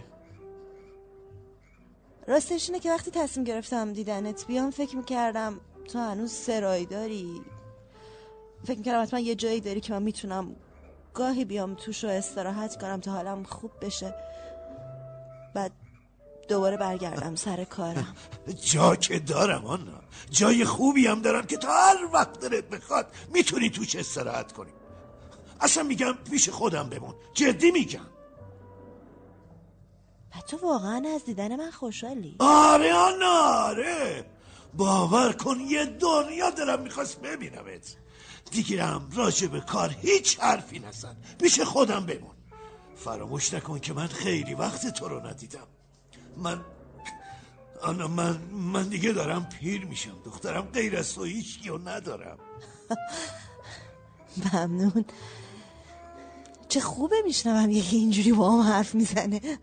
راستش 2.27 2.69
اینه 2.69 2.81
که 2.81 2.91
وقتی 2.91 3.11
تصمیم 3.11 3.45
گرفتم 3.45 3.93
دیدنت 3.93 4.47
بیام 4.47 4.71
فکر 4.71 4.97
می‌کردم 4.97 5.61
تو 5.93 5.99
هنوز 5.99 6.33
سرایی 6.33 6.87
داری. 6.87 7.43
فکر 8.65 8.79
می‌کردم 8.79 9.03
حتما 9.03 9.21
یه 9.21 9.35
جایی 9.35 9.61
داری 9.61 9.81
که 9.81 9.93
من 9.93 10.03
می‌تونم 10.03 10.57
گاهی 11.15 11.45
بیام 11.45 11.75
توش 11.75 12.05
و 12.05 12.09
استراحت 12.09 12.81
کنم 12.81 13.01
تا 13.01 13.13
حالم 13.13 13.43
خوب 13.43 13.71
بشه. 13.83 14.15
بعد 15.55 15.73
دوباره 16.49 16.77
برگردم 16.77 17.35
سر 17.35 17.65
کارم. 17.65 18.17
جا 18.73 18.97
که 18.97 19.19
دارم 19.19 19.65
آنا. 19.65 20.01
جای 20.31 20.65
خوبی 20.65 21.07
هم 21.07 21.23
دارم 21.23 21.47
که 21.47 21.57
تا 21.57 21.69
هر 21.69 22.09
وقت 22.13 22.41
دلت 22.41 22.69
بخواد 22.69 23.07
می‌تونی 23.35 23.71
توش 23.71 23.97
استراحت 23.97 24.53
کنی. 24.53 24.71
اصلا 25.61 25.83
میگم 25.83 26.13
پیش 26.31 26.49
خودم 26.49 26.89
بمون. 26.89 27.15
جدی 27.35 27.71
میگم. 27.71 28.07
و 30.37 30.41
تو 30.41 30.57
واقعا 30.57 31.03
از 31.15 31.25
دیدن 31.25 31.57
من 31.57 31.71
خوشحالی؟ 31.71 32.37
آره 32.39 32.95
آنا 32.95 33.41
آره. 33.69 34.25
باور 34.75 35.33
کن 35.33 35.61
یه 35.61 35.85
دنیا 35.85 36.51
دارم 36.51 36.83
می‌خواست 36.83 37.21
ببینمت. 37.21 37.97
دیگه 38.51 38.85
هم 38.85 39.09
راجع 39.15 39.47
به 39.47 39.61
کار 39.61 39.97
هیچ 40.01 40.41
حرفی 40.41 40.79
نزن. 40.79 41.17
پیش 41.41 41.61
خودم 41.61 42.07
بمون. 42.07 42.35
فراموش 42.97 43.55
نکن 43.55 43.79
که 43.79 43.93
من 43.93 44.07
خیلی 44.07 44.55
وقت 44.55 44.87
تو 44.87 45.09
رو 45.09 45.27
ندیدم. 45.27 45.67
من 46.37 46.61
آنا 47.83 48.09
من 48.09 48.37
من 48.53 48.89
دیگه 48.89 49.13
دارم 49.13 49.49
پیر 49.49 49.85
میشم. 49.85 50.17
دخترم 50.25 50.63
غیر 50.63 50.97
از 50.97 51.15
تو 51.15 51.25
هیچی 51.25 51.69
رو 51.69 51.89
ندارم. 51.89 52.39
ممنون. 54.53 55.05
چه 56.69 56.81
خوبه 56.81 57.17
میشنوم 57.25 57.71
یکی 57.71 57.97
اینجوری 57.97 58.33
با 58.33 58.51
هم 58.51 58.61
حرف 58.73 58.95
می‌زنه. 58.95 59.41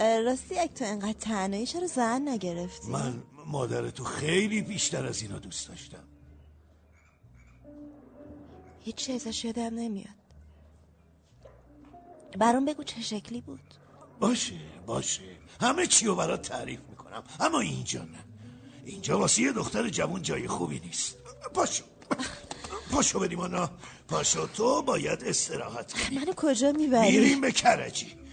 راستی 0.00 0.64
یک 0.64 0.74
تو 0.74 0.84
انقدر 0.84 1.12
تنهایی 1.12 1.66
چرا 1.66 1.86
زن 1.86 2.28
نگرفتی؟ 2.28 2.88
من 2.88 3.22
مادر 3.46 3.90
تو 3.90 4.04
خیلی 4.04 4.62
بیشتر 4.62 5.06
از 5.06 5.22
اینا 5.22 5.38
دوست 5.38 5.68
داشتم. 5.68 6.04
هیچ 8.80 8.94
چیز 8.94 9.26
ازش 9.26 9.44
یادم 9.44 9.62
نمیاد. 9.62 10.08
برام 12.38 12.64
بگو 12.64 12.82
چه 12.82 13.00
شکلی 13.00 13.40
بود. 13.40 13.74
باشه 14.20 14.54
باشه. 14.86 15.22
همه 15.60 15.86
چی 15.86 16.06
رو 16.06 16.14
برات 16.14 16.42
تعریف 16.42 16.80
می‌کنم 16.90 17.22
اما 17.40 17.60
اینجا 17.60 18.02
نه. 18.02 18.24
اینجا 18.84 19.18
واسه 19.18 19.42
یه 19.42 19.52
دختر 19.52 19.88
جوان 19.88 20.22
جای 20.22 20.48
خوبی 20.48 20.80
نیست. 20.80 21.16
پاشو. 21.54 21.84
پاشو 22.90 23.20
بریم 23.20 23.40
آنا 23.40 23.70
پاشو 24.08 24.46
تو 24.46 24.82
باید 24.82 25.24
استراحت 25.24 25.92
کنی. 25.92 26.18
منو 26.18 26.32
کجا 26.36 26.72
می‌بری؟ 26.72 27.18
میریم 27.18 27.40
به 27.40 27.52
کرجی. 27.52 28.25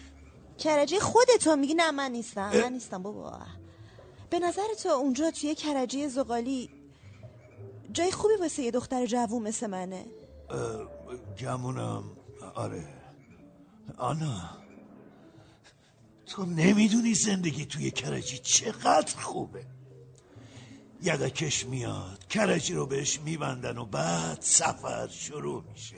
کرجی 0.57 0.99
خودتو 0.99 1.55
میگی 1.55 1.73
نه 1.73 1.91
من 1.91 2.11
نیستم. 2.11 2.51
من 2.53 2.73
نیستم 2.73 3.03
بابا. 3.03 3.39
به 4.29 4.39
نظر 4.39 4.73
تو 4.83 4.89
اونجا 4.89 5.31
توی 5.31 5.55
کرجی 5.55 6.07
زغالی 6.07 6.69
جای 7.93 8.11
خوبی 8.11 8.33
واسه 8.39 8.63
یه 8.63 8.71
دختر 8.71 9.05
جوون 9.05 9.41
مثل 9.43 9.67
منه؟ 9.67 10.05
اه، 10.49 10.87
گمونم. 11.39 12.03
آره. 12.55 12.87
آنا 13.97 14.49
تو 16.25 16.45
نمی‌دونی 16.45 17.13
زندگی 17.13 17.65
توی 17.65 17.91
کرجی 17.91 18.37
چقدر 18.37 19.21
خوبه. 19.21 19.65
یدکش 21.01 21.65
میاد 21.65 22.27
کرجی 22.27 22.73
رو 22.73 22.85
بهش 22.85 23.19
میبندن 23.19 23.77
و 23.77 23.85
بعد 23.85 24.41
سفر 24.41 25.07
شروع 25.07 25.63
میشه. 25.71 25.95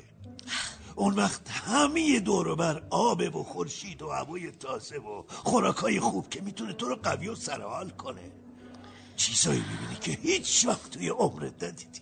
اون 0.95 1.13
وقت 1.13 1.49
همه 1.49 2.19
دور 2.19 2.55
بر 2.55 2.83
آب 2.89 3.35
و 3.35 3.43
خورشید 3.43 4.01
و 4.01 4.09
هوای 4.09 4.51
تازه 4.51 4.97
و 4.97 5.23
خوراکای 5.27 5.99
خوب 5.99 6.29
که 6.29 6.41
می‌تونه 6.41 6.73
تو 6.73 6.85
رو 6.85 6.95
قوی 6.95 7.27
و 7.27 7.35
سرحال 7.35 7.89
کنه. 7.89 8.31
چیزایی 9.15 9.63
می‌بینی 9.71 9.95
که 10.01 10.11
هیچ 10.11 10.65
وقت 10.65 10.89
توی 10.89 11.09
عمرت 11.09 11.63
ندیدی. 11.63 12.01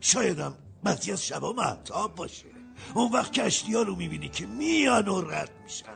شایدم 0.00 0.54
بعضی 0.82 1.12
از 1.12 1.26
شبا 1.26 1.52
محتاب 1.52 2.14
باشه. 2.14 2.46
اون 2.94 3.12
وقت 3.12 3.32
کشتی 3.32 3.74
ها 3.74 3.82
رو 3.82 3.96
می‌بینی 3.96 4.28
که 4.28 4.46
میان 4.46 5.08
و 5.08 5.20
رد 5.20 5.50
میشن. 5.64 5.86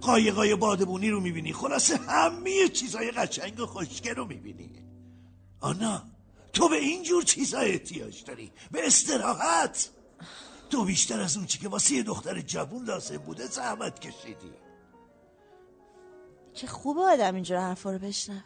قایقای 0.00 0.54
بادبونی 0.54 1.10
رو 1.10 1.20
می‌بینی. 1.20 1.52
خلاصه 1.52 1.96
همه 1.96 2.68
چیزای 2.68 3.10
قشنگ 3.10 3.60
و 3.60 3.66
خوشگل 3.66 4.14
رو 4.14 4.26
می‌بینی. 4.26 4.70
آنا 5.60 6.02
تو 6.52 6.68
به 6.68 6.76
این 6.76 7.02
جور 7.02 7.22
چیزا 7.22 7.58
احتیاج 7.58 8.24
داری. 8.24 8.52
به 8.70 8.86
استراحت. 8.86 9.90
تو 10.72 10.84
بیشتر 10.84 11.20
از 11.20 11.36
اون 11.36 11.46
چی 11.46 11.58
که 11.58 11.68
واسه 11.68 11.94
یه 11.94 12.02
دختر 12.02 12.40
جوون 12.40 12.84
لازم 12.84 13.16
بوده 13.16 13.46
زحمت 13.46 13.98
کشیدی. 13.98 14.52
چه 16.54 16.66
خوبه 16.66 17.00
آدم 17.00 17.34
اینجور 17.34 17.58
حرفا 17.58 17.90
رو 17.90 17.98
بشنوه. 17.98 18.42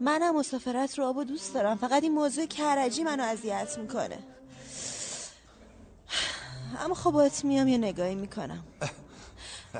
منم 0.00 0.36
مسافرت 0.36 0.98
رو 0.98 1.04
آبو 1.04 1.24
دوست 1.24 1.54
دارم. 1.54 1.76
فقط 1.76 2.02
این 2.02 2.12
موضوع 2.12 2.46
کرجی 2.46 3.02
منو 3.02 3.22
اذیت 3.22 3.78
می‌کنه. 3.78 4.18
اما 6.78 6.94
خب 6.94 7.10
باید 7.10 7.32
میام 7.44 7.68
یه 7.68 7.78
نگاهی 7.78 8.14
می‌کنم. 8.14 8.64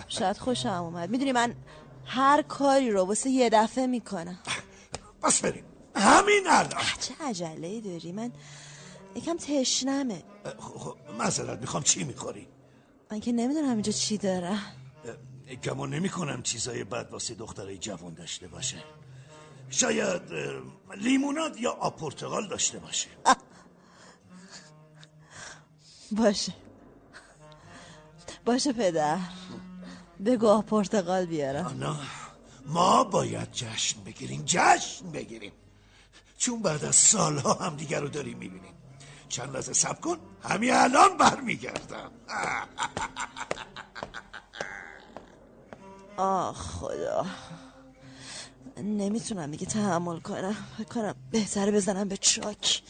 شاید 0.08 0.38
خوشم 0.38 0.68
اومد. 0.68 1.10
می‌دونی 1.10 1.32
من 1.32 1.54
هر 2.04 2.42
کاری 2.42 2.90
رو 2.90 3.04
واسه 3.04 3.30
یه 3.30 3.50
دفعه 3.50 3.86
می‌کنم. 3.86 4.38
بس 5.22 5.40
بریم. 5.40 5.64
همین 5.96 6.46
الان. 6.48 6.82
چه 7.00 7.14
عجله 7.20 7.80
داری. 7.80 8.12
من 8.12 8.32
یکم 9.14 9.36
تشنمه. 9.36 10.22
خب 10.58 10.96
معذرت 11.18 11.60
می‌خوام. 11.60 11.82
چی 11.82 12.04
می‌خوری؟ 12.04 12.48
من 13.10 13.20
که 13.20 13.32
نمی‌دونم 13.32 13.72
اینجا 13.72 13.92
چی 13.92 14.18
داره. 14.18 14.58
گمان 15.64 15.94
نمی 15.94 16.08
کنم 16.08 16.42
چیزای 16.42 16.84
بد 16.84 17.08
واسه 17.12 17.34
دخترای 17.34 17.78
جوان 17.78 18.14
داشته 18.14 18.48
باشه. 18.48 18.76
شاید 19.70 20.22
لیموناد 20.96 21.60
یا 21.60 21.70
آب 21.70 21.96
پرتقال 21.96 22.48
داشته 22.48 22.78
باشه. 22.78 23.08
باشه. 26.20 26.52
باشه 28.44 28.72
پدر. 28.72 29.18
بگو 30.26 30.48
آب 30.48 30.66
پرتقال 30.66 31.26
بیارم 31.26 31.66
آنا 31.66 31.96
ما 32.66 33.04
باید 33.04 33.52
جشن 33.52 34.04
بگیریم 34.04 34.42
جشن 34.46 35.10
بگیریم. 35.12 35.52
چون 36.38 36.62
بعد 36.62 36.84
از 36.84 36.96
سالها 36.96 37.54
هم 37.54 37.76
دیگر 37.76 38.00
رو 38.00 38.08
داریم 38.08 38.38
می‌بینیم. 38.38 38.73
چند 39.34 39.54
لحظه 39.54 39.72
سب 39.72 40.00
کن. 40.00 40.16
همین 40.42 40.72
الان 40.72 41.16
برمیگردم. 41.16 42.12
آه 46.16 46.54
خدا. 46.54 47.26
نمی‌تونم 48.76 49.50
دیگه 49.50 49.66
تحمل 49.66 50.20
کنم. 50.20 50.56
فکر 50.78 50.88
کنم 50.88 51.14
بهتره 51.30 51.72
بزنم 51.72 52.08
به 52.08 52.16
چاک. 52.16 52.82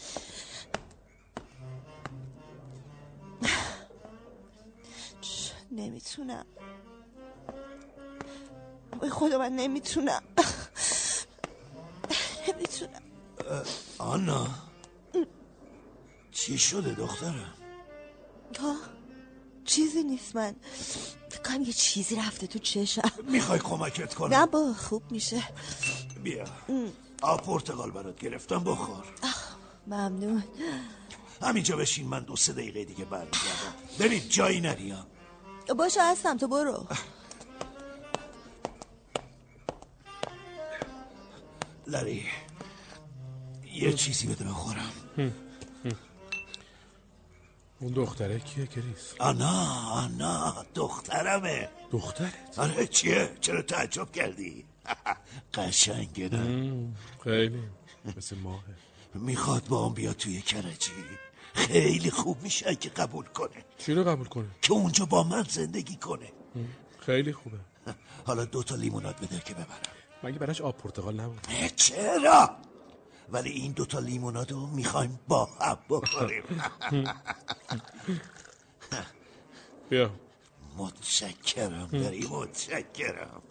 نمی‌تونم. 5.71 6.45
وای 9.01 9.09
خدا 9.09 9.37
من 9.37 9.51
نمی‌تونم. 9.51 10.21
نمی‌تونم. 12.47 13.01
آنا. 13.99 14.64
چی 16.45 16.57
شده 16.57 16.93
دخترم 16.93 17.53
ها 18.59 18.75
چیزی 19.65 20.03
نیست 20.03 20.35
من. 20.35 20.55
فکر 21.29 21.41
کنم 21.41 21.61
یه 21.61 21.73
چیزی 21.73 22.15
رفته 22.15 22.47
تو 22.47 22.59
چشم. 22.59 23.01
می‌خوای 23.27 23.59
کمکت 23.59 24.13
کنم؟ 24.13 24.33
نه 24.33 24.45
با 24.45 24.73
خوب 24.73 25.11
میشه. 25.11 25.43
بیا. 26.23 26.45
آب 27.21 27.41
پرتقال 27.41 27.91
برات 27.91 28.19
گرفتم 28.19 28.63
بخور. 28.63 29.03
ممنون. 29.87 30.43
همینجا 31.41 31.77
بشین 31.77 32.07
من 32.07 32.23
دو 32.23 32.35
سه 32.35 32.53
دقیقه 32.53 32.85
دیگه 32.85 33.05
برمیگردم. 33.05 33.73
ببین 33.99 34.29
جایی 34.29 34.61
نری 34.61 34.89
ها. 34.91 35.05
باشه 35.73 36.03
هستم. 36.03 36.37
تو 36.37 36.47
برو. 36.47 36.87
لری 41.87 42.25
یه 43.73 43.93
چیزی 43.93 44.27
بده 44.27 44.45
بخورم. 44.45 44.91
اون 47.79 47.93
دختره 47.93 48.39
کیه 48.39 48.67
کریس 48.67 49.13
آنا 49.19 49.89
آنا 49.91 50.65
دخترمه. 50.75 51.69
دخترت؟ 51.91 52.59
آره 52.59 52.87
چیه؟ 52.87 53.29
چرا 53.41 53.61
تعجب 53.61 54.11
کردی؟ 54.11 54.65
قشنگه 55.53 56.29
نه؟ 56.29 56.87
خیلی. 57.23 57.63
مثل 58.17 58.35
ماهه. 58.37 58.63
می‌خواد 59.13 59.67
با 59.67 59.87
هم 59.87 59.93
بیاد 59.93 60.15
توی 60.15 60.41
کرجی. 60.41 60.91
خیلی 61.53 62.11
خوب 62.11 62.43
میشه 62.43 62.69
اگه 62.69 62.89
قبول 62.89 63.25
کنه. 63.25 63.65
چی 63.77 63.93
رو 63.93 64.03
قبول 64.03 64.27
کنه؟ 64.27 64.47
که 64.61 64.73
اونجا 64.73 65.05
با 65.05 65.23
من 65.23 65.43
زندگی 65.49 65.95
کنه. 65.95 66.31
خیلی 66.99 67.33
خوبه. 67.33 67.57
حالا 68.27 68.45
دو 68.45 68.63
تا 68.63 68.75
لیموناد 68.75 69.15
بده 69.15 69.39
که 69.39 69.53
ببرم. 69.53 69.67
مگه 70.23 70.39
براش 70.39 70.61
آب 70.61 70.77
پرتقال 70.77 71.19
نبود؟ 71.19 71.47
چرا؟ 71.75 72.57
ولی 73.29 73.49
این 73.49 73.71
دوتا 73.71 73.99
لیموناد 73.99 74.51
رو 74.51 74.67
می‌خوایم 74.67 75.19
با 75.27 75.45
هم 75.45 75.77
بخوریم. 75.89 76.43
بیا. 79.89 80.11
متشکرم 80.77 81.87
داری 81.87 82.27
متشکرم. 82.27 83.41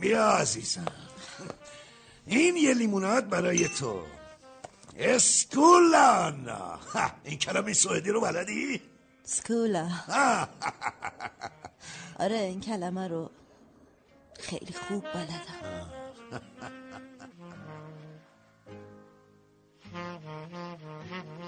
بیا 0.00 0.26
عزیزم. 0.30 0.92
این 2.26 2.56
یه 2.56 2.74
لیموناد 2.74 3.28
برای 3.28 3.68
تو. 3.68 4.02
اسکولانا 4.96 6.78
این 7.24 7.38
کلمه 7.38 7.72
سوئدی 7.72 8.10
رو 8.10 8.20
بلدی؟ 8.20 8.82
سکولا 9.24 9.88
آره 12.18 12.36
این 12.36 12.60
کلمه 12.60 13.08
رو. 13.08 13.30
خیلی 14.40 14.72
خوب 14.72 15.04
بلدم. 15.14 15.92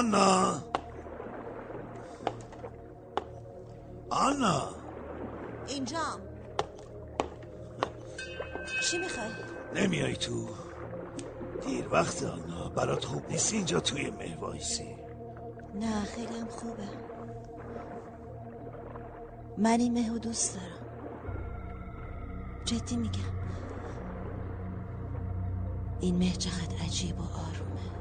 آنا 0.00 0.64
آنا 4.10 4.74
اینجام 5.66 6.20
چی 8.90 8.98
می‌خوای؟ 8.98 9.30
نمیای 9.74 10.16
تو. 10.16 10.48
دیر 11.62 11.88
وقت 11.88 12.22
آنا 12.22 12.68
برات 12.68 13.04
خوب 13.04 13.28
نیست. 13.30 13.52
اینجا 13.52 13.80
توی 13.80 14.10
مه 14.10 14.36
وایسی. 14.40 14.96
نه 15.74 16.04
خیلی 16.04 16.38
هم 16.38 16.48
خوبه. 16.48 16.88
من 19.58 19.80
این 19.80 19.92
مهو 19.94 20.18
دوست 20.18 20.54
دارم. 20.54 20.86
جدی 22.64 22.96
میگم. 22.96 23.40
این 26.00 26.18
مه 26.18 26.32
چقدر 26.32 26.76
عجیب 26.84 27.20
و 27.20 27.22
آرومه. 27.22 27.99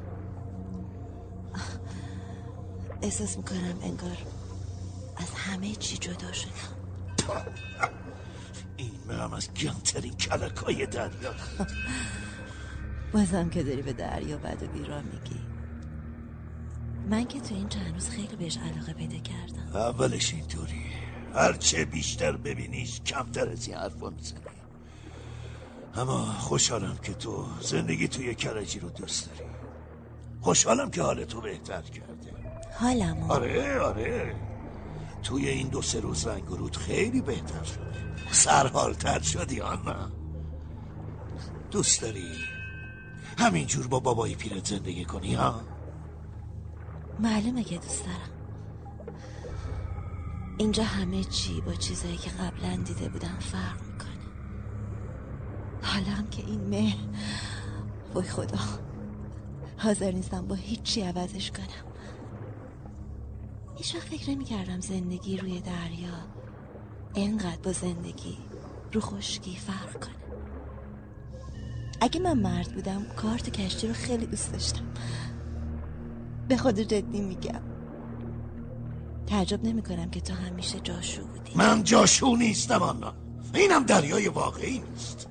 احساس 3.02 3.38
می‌کنم 3.38 3.80
انگار 3.84 4.18
از 5.18 5.32
همه 5.36 5.76
چی 5.76 5.98
جدا 5.98 6.32
شدم. 6.32 6.52
این 8.78 8.92
مهم 9.08 9.34
از 9.34 9.54
گمترین 9.54 10.14
کلکای 10.14 10.86
دریا. 10.86 11.34
بازم 13.14 13.50
که 13.50 13.64
داری 13.64 13.82
به 13.82 13.94
دریا 13.94 14.38
بد 14.38 14.64
و 14.64 14.68
بیرا 14.68 15.02
میگی. 15.02 15.42
من 17.10 17.26
که 17.26 17.40
تو 17.40 17.56
این 17.56 17.70
چند 17.70 17.94
روز 17.94 18.10
خیلی 18.10 18.36
بهش 18.36 18.58
علاقه 18.58 18.94
پیدا 18.94 19.18
کردم. 19.18 19.76
اولش 19.76 20.34
اینطوری. 20.34 20.86
هرچه 21.34 21.86
بیشتر 21.86 22.38
ببینیش 22.38 23.02
کمتر 23.02 23.50
از 23.50 23.68
این 23.68 23.78
حرفا 23.78 24.10
می‌زنی. 24.10 24.40
اما 25.96 26.26
خوشحالم 26.26 26.98
که 26.98 27.14
تو 27.14 27.46
زندگی 27.62 28.08
توی 28.08 28.36
کرجی 28.36 28.80
رو 28.80 28.90
دوست 28.90 29.30
داری. 29.30 29.50
خوشحالم 30.42 30.92
که 30.92 31.02
حال 31.02 31.26
تو 31.26 31.42
بهتر 31.42 31.82
کرده 31.82 32.09
حالمو. 32.80 33.32
آره 33.32 33.80
آره. 33.80 34.36
توی 35.24 35.48
این 35.50 35.68
دو 35.68 35.82
سه 35.82 36.00
روز 36.00 36.28
رنگ 36.28 36.44
رود 36.48 36.78
خیلی 36.78 37.22
بهتر 37.22 37.64
شده 37.64 37.94
سرحالتر 38.32 39.20
شدی 39.20 39.62
آنا. 39.62 40.12
دوست 41.72 42.02
داری 42.02 42.32
همینجور 43.38 43.88
با 43.88 44.00
بابای 44.00 44.36
پیرت 44.36 44.68
زندگی 44.68 45.06
کنی 45.06 45.36
ها 45.36 45.62
معلومه 47.20 47.64
که 47.64 47.78
دوست 47.78 48.06
دارم. 48.06 48.30
اینجا 50.58 50.84
همه 50.84 51.24
چی 51.24 51.62
با 51.62 51.74
چیزایی 51.74 52.18
که 52.18 52.30
قبلا 52.30 52.76
دیده 52.76 53.10
بودم 53.10 53.38
فرق 53.40 53.82
می‌کنه. 53.82 54.10
حالا 55.84 56.06
هم 56.06 56.28
که 56.30 56.46
این 56.46 56.70
مه 56.70 56.94
وای 58.14 58.28
خدا 58.28 58.60
حاضر 59.78 60.12
نیستم 60.12 60.48
با 60.48 60.56
هیچی 60.56 61.02
عوضش 61.02 61.52
کنم. 61.52 61.89
هیچ 63.80 63.96
وقت 63.96 64.08
فکر 64.08 64.30
نمی 64.30 64.46
کردم 64.46 64.80
زندگی 64.80 65.38
روی 65.38 65.62
دریا 65.62 66.28
اینقدر 67.14 67.62
با 67.64 67.72
زندگی 67.72 68.38
رو 68.94 69.02
خشکی 69.02 69.56
فرق 69.56 70.00
کنه. 70.06 70.16
اگه 72.02 72.20
من 72.20 72.40
مرد 72.40 72.74
بودم 72.76 73.06
کارت 73.16 73.50
کشتی 73.50 73.88
رو 73.88 73.94
خیلی 73.94 74.26
دوست 74.26 74.52
داشتم. 74.52 74.94
به 76.48 76.58
خود 76.58 76.80
جدی 76.80 77.22
میگم. 77.22 77.62
تعجب 79.28 79.64
نمی 79.64 79.82
کنم 79.82 80.10
که 80.10 80.22
تو 80.22 80.34
همیشه 80.34 80.80
جاشو 80.80 81.28
بودی. 81.28 81.52
من 81.56 81.84
جاشو 81.84 82.36
نیستم 82.36 82.82
آنا 82.84 83.14
اینم 83.54 83.84
دریای 83.84 84.28
واقعی 84.28 84.80
نیست. 84.80 85.28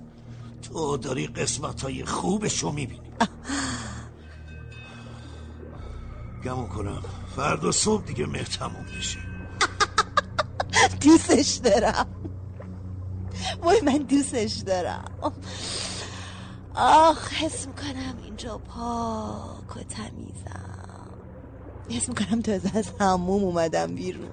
تو 0.62 0.96
داری 0.96 1.26
قسمت 1.26 1.80
های 1.80 2.04
خوبشو 2.04 2.72
می‌بینی. 2.72 3.07
گمون 6.48 6.68
کنم. 6.68 7.02
فردا 7.36 7.72
صبح 7.72 8.04
دیگه 8.04 8.26
مه 8.26 8.44
تموم 8.44 8.86
بشه 8.98 9.18
دوستش 11.00 11.54
دارم. 11.54 12.06
وای 13.62 13.80
من 13.80 13.98
دوستش 13.98 14.54
دارم. 14.54 15.04
آخ 16.74 17.32
حس 17.32 17.66
می‌کنم 17.66 18.14
اینجا 18.24 18.58
پاک 18.58 19.76
و 19.76 19.82
تمیزم. 19.82 21.10
حس 21.90 22.08
می‌کنم 22.08 22.42
تازه 22.42 22.70
از 22.74 22.90
هموم 23.00 23.44
اومدم 23.44 23.94
بیرون. 23.94 24.30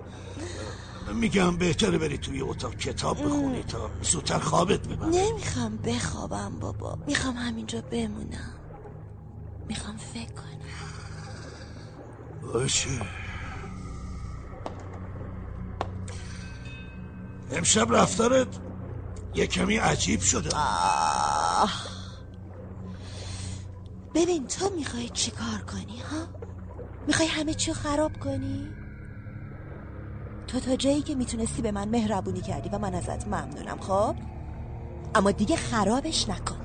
میگم 1.14 1.58
بهتره 1.58 1.98
بری 1.98 2.18
توی 2.18 2.42
اتاق 2.42 2.76
کتاب 2.76 3.26
بخونی 3.26 3.64
تا 3.64 3.90
زودتر 4.02 4.40
خوابت 4.40 4.88
ببره. 4.88 5.10
نمی‌خوام 5.10 5.78
بخوابم 5.78 6.60
بابا. 6.60 6.98
می‌خوام 7.08 7.36
همینجا 7.36 7.82
بمونم. 7.82 8.54
می‌خوام 9.68 9.98
فکر 9.98 10.32
کنم. 10.34 10.46
باشه. 12.54 12.90
امشب 17.52 17.96
رفتارت 17.96 18.48
یه 19.36 19.48
کمی 19.48 19.78
عجیب 19.78 20.20
شده. 20.20 20.50
ببین 24.16 24.48
تو 24.48 24.70
می‌خوای 24.70 25.10
چی 25.10 25.32
کار 25.32 25.62
کنی 25.72 26.00
ها؟ 26.00 26.28
می‌خوای 27.08 27.28
همه 27.28 27.54
چی 27.54 27.74
خراب 27.74 28.20
کنی؟ 28.20 28.68
تو 30.48 30.60
تا 30.60 30.76
جایی 30.76 31.02
که 31.02 31.16
می‌تونستی 31.16 31.62
به 31.62 31.72
من 31.72 31.90
مهربونی 31.90 32.42
کردی 32.42 32.70
و 32.70 32.78
من 32.78 32.96
ازت 32.96 33.28
ممنونم 33.28 33.80
خب؟ 33.80 34.16
اما 35.16 35.32
دیگه 35.32 35.56
خرابش 35.56 36.30
نکن. 36.30 36.56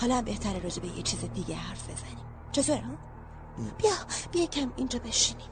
حالا 0.00 0.16
هم 0.16 0.24
بهتره 0.24 0.58
راجع 0.58 0.82
به 0.82 0.88
یه 0.88 1.02
چیز 1.02 1.20
دیگه 1.34 1.54
حرف 1.54 1.84
بزنیم 1.84 2.17
چطوره 2.52 2.80
ها؟ 2.80 2.94
بیا 3.78 3.90
بیا 4.32 4.46
کم 4.46 4.72
اینجا 4.76 4.98
بشینیم. 4.98 5.46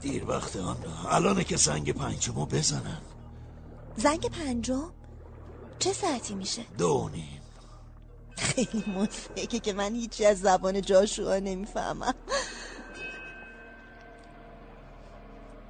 دیر 0.00 0.30
وقت 0.30 0.56
آن. 0.56 0.76
الانه 1.08 1.44
که 1.44 1.56
سنگ 1.56 1.92
پنجمو 1.92 2.46
بزنن 2.46 3.00
زنگ 3.96 4.30
پنجم؟ 4.30 4.90
چه 5.78 5.92
ساعتی 5.92 6.34
میشه؟ 6.34 6.62
دو 6.78 7.10
نیم. 7.12 7.40
خیلی 8.36 8.84
مضحکه 8.96 9.58
که 9.58 9.72
من 9.72 9.94
هیچی 9.94 10.26
از 10.26 10.40
زبان 10.40 10.80
جاشوا 10.80 11.38
نمی‌فهمم. 11.38 12.14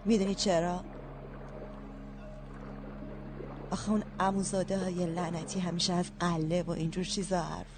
می‌دونی 0.04 0.34
چرا؟ 0.34 0.84
آخه 3.70 3.90
اون 3.90 4.04
اموزاده 4.20 4.78
های 4.78 5.06
لعنتی 5.06 5.60
همیشه 5.60 5.92
از 5.92 6.06
قله 6.20 6.62
و 6.62 6.70
اینجور 6.70 7.04
چیزا 7.04 7.42
حرف 7.42 7.73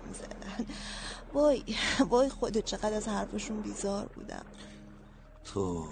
می‌زدن 0.59 0.75
وای 1.35 1.65
وای 2.11 2.29
خودت 2.29 2.65
چقدر 2.65 2.95
از 2.95 3.09
حرفشون 3.09 3.63
بیزار 3.63 4.07
بودم. 4.07 4.45
تو 5.45 5.87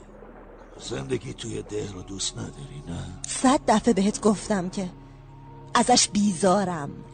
زندگی 0.80 1.34
توی 1.34 1.62
ده 1.62 1.92
رو 1.92 2.02
دوست 2.02 2.38
نداری 2.38 2.82
نه؟ 2.88 3.22
صد 3.26 3.60
دفعه 3.68 3.94
بهت 3.94 4.20
گفتم 4.20 4.70
که 4.70 4.90
ازش 5.74 6.08
بیزارم. 6.08 7.04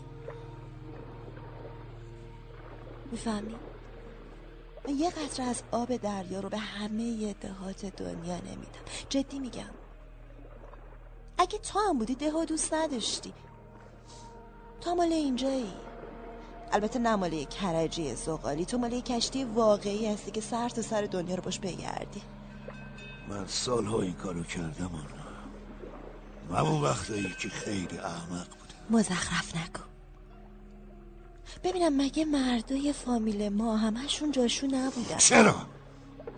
می‌فهمی؟ 3.10 3.54
من 4.88 4.98
یه 4.98 5.10
قطره 5.10 5.46
از 5.46 5.62
آب 5.70 5.96
دریا 5.96 6.40
رو 6.40 6.48
به 6.48 6.58
همه 6.58 7.32
دهات 7.32 7.86
دنیا 7.86 8.36
نمیدم. 8.36 8.80
جدی 9.08 9.38
میگم. 9.38 9.70
اگه 11.38 11.58
تو 11.58 11.78
هم 11.78 11.98
بودی 11.98 12.14
ده 12.14 12.44
دوست 12.44 12.74
نداشتی. 12.74 13.34
تو 14.80 14.94
مال 14.94 15.12
اینجایی. 15.12 15.72
البته 16.72 16.98
نه 16.98 17.16
مال 17.16 17.44
کرجی 17.44 18.14
زغالی. 18.14 18.64
تو 18.64 18.78
مال 18.78 19.00
کشتی 19.00 19.44
واقعی 19.44 20.06
هستی 20.06 20.30
که 20.30 20.40
سر 20.40 20.68
تا 20.68 20.82
سر 20.82 21.02
دنیا 21.02 21.34
رو 21.34 21.42
باش 21.42 21.58
بگردی. 21.58 22.22
من 23.28 23.46
سالها 23.46 24.02
این 24.02 24.12
کارو 24.12 24.42
کردم 24.42 24.90
آن 24.94 25.20
همون 26.58 26.82
وقتایی 26.82 27.34
که 27.38 27.48
خیلی 27.48 27.98
احمق 27.98 28.48
بودم. 28.48 28.98
مزخرف 28.98 29.56
نگو. 29.56 29.80
ببینم 31.64 31.96
مگه 31.96 32.24
مردای 32.24 32.92
فامیل 32.92 33.48
ما 33.48 33.76
همشون 33.76 34.32
جاشو 34.32 34.66
نبودن؟ 34.66 35.16
چرا؟ 35.16 35.54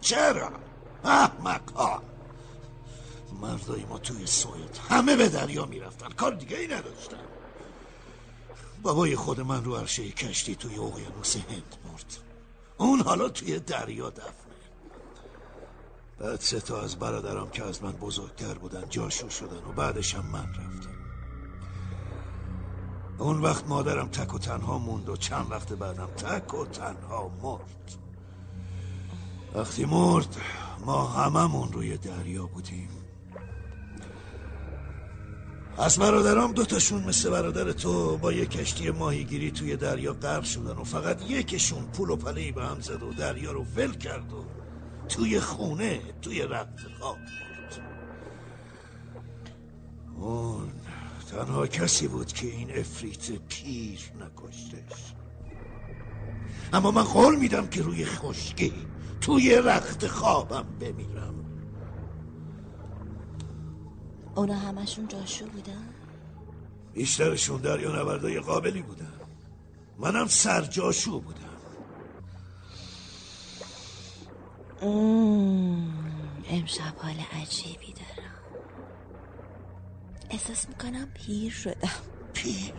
چرا؟ 0.00 0.52
احمق 1.04 1.70
ها! 1.76 2.02
مردای 3.40 3.84
ما 3.84 3.98
توی 3.98 4.26
سوئد 4.26 4.78
همه 4.90 5.16
به 5.16 5.28
دریا 5.28 5.66
می‌رفتن. 5.66 6.08
کار 6.08 6.34
دیگه 6.34 6.56
ای 6.56 6.66
نداشتن. 6.66 7.16
بابای 8.82 9.16
خود 9.16 9.40
من 9.40 9.64
رو 9.64 9.76
عرشه 9.76 10.10
کشتی 10.10 10.54
توی 10.54 10.78
اقیانوس 10.78 11.36
هند 11.36 11.76
مرد. 11.84 12.18
اون 12.78 13.00
حالا 13.00 13.28
توی 13.28 13.58
دریا 13.58 14.10
دفنه 14.10 14.32
بعد 16.18 16.40
سه 16.40 16.60
تا 16.60 16.80
از 16.80 16.96
برادرام 16.96 17.50
که 17.50 17.64
از 17.64 17.82
من 17.82 17.92
بزرگتر 17.92 18.54
بودن 18.54 18.84
جاشو 18.90 19.28
شدن 19.28 19.64
و 19.68 19.72
بعدش 19.72 20.14
هم 20.14 20.26
من 20.26 20.48
رفتم. 20.48 20.92
اون 23.18 23.40
وقت 23.40 23.68
مادرم 23.68 24.08
تک 24.08 24.34
و 24.34 24.38
تنها 24.38 24.78
موند 24.78 25.08
و 25.08 25.16
چند 25.16 25.50
وقت 25.50 25.72
بعدم 25.72 26.06
تک 26.06 26.54
و 26.54 26.66
تنها 26.66 27.30
مرد. 27.42 27.96
وقتی 29.54 29.84
مرد 29.84 30.36
ما 30.86 31.06
هممون 31.06 31.72
روی 31.72 31.96
دریا 31.96 32.46
بودیم. 32.46 32.91
از 35.78 35.98
برادرام 35.98 36.52
دوتاشون 36.52 37.04
مثل 37.04 37.30
برادر 37.30 37.72
تو 37.72 38.16
با 38.16 38.32
یک 38.32 38.50
کشتی 38.50 38.90
ماهیگیری 38.90 39.50
توی 39.50 39.76
دریا 39.76 40.12
غرق 40.12 40.44
شدن 40.44 40.72
و 40.72 40.84
فقط 40.84 41.30
یکشون 41.30 41.84
پول 41.84 42.10
و 42.10 42.16
پلهی 42.16 42.52
به 42.52 42.64
هم 42.64 42.80
زد 42.80 43.02
و 43.02 43.12
دریا 43.12 43.52
رو 43.52 43.64
ول 43.76 43.92
کرد 43.92 44.32
و 44.32 44.44
توی 45.08 45.40
خونه 45.40 46.00
توی 46.22 46.42
رقت 46.42 46.80
خواب 47.00 47.18
مرد 47.18 47.82
اون 50.16 50.72
تنها 51.30 51.66
کسی 51.66 52.08
بود 52.08 52.32
که 52.32 52.46
این 52.46 52.78
افریت 52.78 53.30
پیر 53.30 54.00
نکشتش. 54.20 55.14
اما 56.72 56.90
من 56.90 57.02
قول 57.02 57.36
میدم 57.36 57.66
که 57.66 57.82
روی 57.82 58.04
خشکی 58.04 58.72
توی 59.20 59.56
رخت 59.56 60.06
خوابم 60.06 60.66
بمیرم. 60.80 61.31
اونا 64.34 64.54
همشون 64.54 65.08
جاشو 65.08 65.46
بودن؟ 65.46 65.88
بیشترشون 66.94 67.60
دریا 67.60 67.92
نوردای 67.92 68.40
قابلی 68.40 68.82
بودن. 68.82 69.12
منم 69.98 70.26
سرجاشو 70.26 71.20
بودم. 71.20 71.48
امشب 76.50 76.96
حال 76.96 77.16
عجیبی 77.32 77.92
دارم. 77.92 78.34
احساس 80.30 80.68
می‌کنم 80.68 81.08
پیر 81.14 81.52
شدم. 81.52 81.88
پیر؟ 82.32 82.72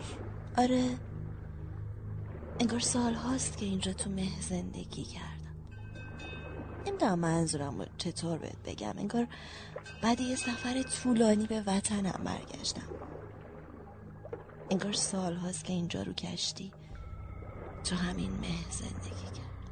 آره 0.58 0.98
انگار 2.60 2.80
سال 2.80 3.14
هاست 3.14 3.56
که 3.56 3.66
اینجا 3.66 3.92
تو 3.92 4.10
مه 4.10 4.40
زندگی 4.40 5.04
کردم. 5.04 5.54
نمی‌دونم 6.86 7.18
منظورم 7.18 7.78
رو 7.78 7.86
چطور 7.98 8.38
بهت 8.38 8.62
بگم. 8.64 8.94
انگار 8.98 9.26
بعد 10.04 10.20
یه 10.20 10.36
سفر 10.36 10.82
طولانی 10.82 11.46
به 11.46 11.62
وطنم 11.66 12.24
برگشتم. 12.24 12.88
انگار 14.70 14.92
سال 14.92 15.36
هاست 15.36 15.64
که 15.64 15.72
اینجا 15.72 16.02
رو 16.02 16.12
کشتی 16.12 16.72
تو 17.84 17.96
همین 17.96 18.30
مه 18.30 18.70
زندگی 18.70 19.26
کرد. 19.34 19.70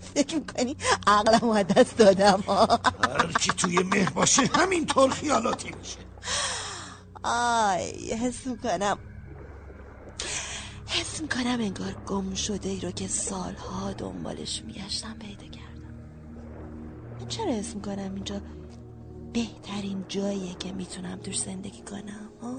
فکر 0.14 0.34
می‌کنی 0.34 0.76
عقلم 1.06 1.50
از 1.50 1.66
دست 1.66 1.98
دادم؟ 1.98 2.44
هر 2.48 3.32
کی 3.32 3.50
توی 3.50 3.78
مه 3.78 4.10
باشه؟ 4.10 4.42
همینطور 4.54 5.10
خیالاتی 5.10 5.70
میشه. 5.78 5.98
آی 7.24 8.12
حس 8.12 8.46
می‌کنم 8.46 8.98
حس 10.86 11.20
می‌کنم 11.20 11.60
انگار 11.60 11.96
گم 12.06 12.34
شده 12.34 12.68
ای 12.68 12.80
رو 12.80 12.90
که 12.90 13.08
سالها 13.08 13.92
دنبالش 13.92 14.62
میگشتم 14.62 15.18
پیدا 15.18 15.47
چرا 17.28 17.52
حس 17.52 17.74
می‌کنم 17.74 18.14
اینجا؟ 18.14 18.40
بهترین 19.32 20.04
جاییه 20.08 20.54
که 20.54 20.72
می‌تونم 20.72 21.18
توش 21.18 21.40
زندگی 21.40 21.82
کنم 21.82 22.30
ها؟ 22.42 22.56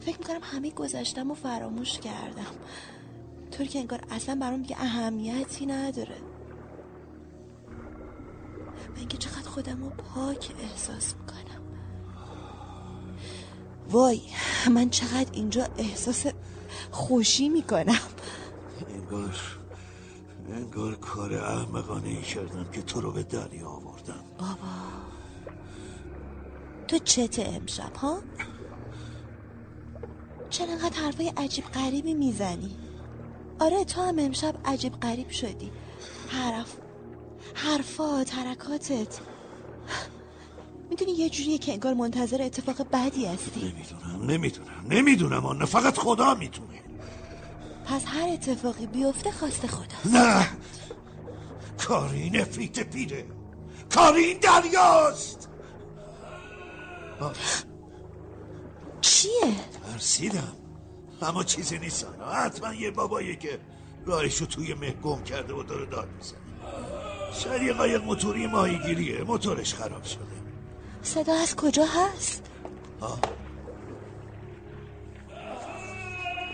فکر 0.00 0.18
می‌کنم 0.18 0.40
همه 0.42 0.70
گذشتم 0.70 1.30
و 1.30 1.34
فراموش 1.34 1.98
کردم. 1.98 2.54
طور 3.50 3.66
که 3.66 3.78
انگار 3.78 4.00
اصلا 4.10 4.38
برام 4.40 4.62
دیگه 4.62 4.76
اهمیتی 4.78 5.66
نداره. 5.66 6.16
من 8.96 9.08
که 9.08 9.18
چقدر 9.18 9.48
خودم 9.48 9.82
رو 9.82 9.90
پاک 9.90 10.54
احساس 10.58 11.14
می‌کنم. 11.14 11.64
وای 13.90 14.20
من 14.70 14.90
چقدر 14.90 15.32
اینجا 15.32 15.68
احساس 15.78 16.26
خوشی 16.90 17.48
می‌کنم. 17.48 18.00
انگار 18.88 19.63
انگار 20.48 20.94
کار 20.94 21.34
احمقانه 21.34 22.08
ای 22.08 22.22
کردم 22.22 22.64
که 22.64 22.82
تو 22.82 23.00
رو 23.00 23.12
به 23.12 23.22
دریا 23.22 23.68
آوردم. 23.68 24.24
بابا. 24.38 24.74
تو 26.88 26.98
چته 26.98 27.42
امشب 27.42 27.96
ها؟ 27.96 28.22
چرا 30.50 30.72
انقدر 30.72 30.96
حرفای 31.00 31.32
عجیب 31.36 31.64
غریبی 31.64 32.14
می‌زنی؟ 32.14 32.76
آره 33.58 33.84
تو 33.84 34.02
هم 34.02 34.18
امشب 34.18 34.54
عجیب 34.64 34.92
غریب 34.92 35.30
شدی. 35.30 35.72
حرف 36.28 36.76
حرفات 37.54 38.34
حرکاتت. 38.34 39.20
می‌دونی 40.90 41.12
یه 41.12 41.30
جوریه 41.30 41.58
که 41.58 41.72
انگار 41.72 41.94
منتظر 41.94 42.42
اتفاق 42.42 42.86
بدی 42.92 43.26
هستی. 43.26 43.60
نمی‌دونم 43.60 44.30
نمی‌دونم 44.30 44.84
نمی‌دونم 44.90 45.46
آن. 45.46 45.64
فقط 45.64 45.98
خدا 45.98 46.34
می‌تونه 46.34 46.83
پس 47.84 48.02
هر 48.06 48.28
اتفاقی 48.28 48.86
بیفته 48.86 49.30
خواسته 49.30 49.68
خدا. 49.68 49.96
نه. 50.12 50.48
کار 51.78 52.10
این 52.10 52.40
افریت 52.40 52.80
پیره. 52.80 53.26
کار 53.94 54.14
این 54.14 54.38
دریاست. 54.38 55.48
چیه؟ 59.00 59.30
ترسیدم. 59.92 60.52
اما 61.22 61.44
چیزی 61.44 61.78
نیست 61.78 62.06
حتما 62.32 62.74
یه 62.74 62.90
بابایی 62.90 63.36
که 63.36 63.60
راهشو 64.06 64.46
توی 64.46 64.74
مه 64.74 64.90
گم 64.90 65.22
کرده 65.22 65.54
و 65.54 65.62
داره 65.62 65.86
داد 65.86 66.08
می‌زنه. 66.16 66.38
شاید 67.32 67.62
یه 67.62 67.72
قایق 67.72 68.04
موتوری 68.04 68.46
ماهیگیریه. 68.46 69.22
موتورش 69.22 69.74
خراب 69.74 70.04
شده. 70.04 70.24
صدا 71.02 71.34
از 71.34 71.56
کجا 71.56 71.84
هست؟ 71.84 72.50
آه. 73.00 73.18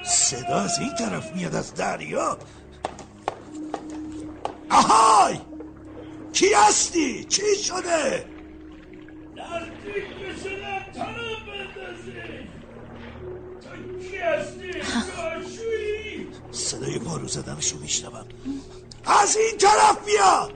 صدا 0.04 0.60
از 0.60 0.78
این 0.78 0.94
طرف 0.94 1.32
میاد 1.36 1.54
از 1.54 1.74
دریا 1.74 2.38
آهای 4.70 5.38
کی 6.32 6.54
هستی؟ 6.54 7.24
چی 7.24 7.56
شده؟ 7.64 8.24
نزدیک 9.36 10.04
بشنم 10.16 10.84
تنم 10.94 11.36
بندازی 11.46 12.48
تو 13.60 13.98
کی 14.08 14.16
هستی؟ 14.16 14.72
جاشویی؟ 14.72 16.28
صدای 16.52 16.98
پارو 16.98 17.28
زدنشو 17.28 17.78
میشنوم 17.78 18.26
از 19.04 19.36
این 19.36 19.58
طرف 19.58 20.04
بیا 20.04 20.48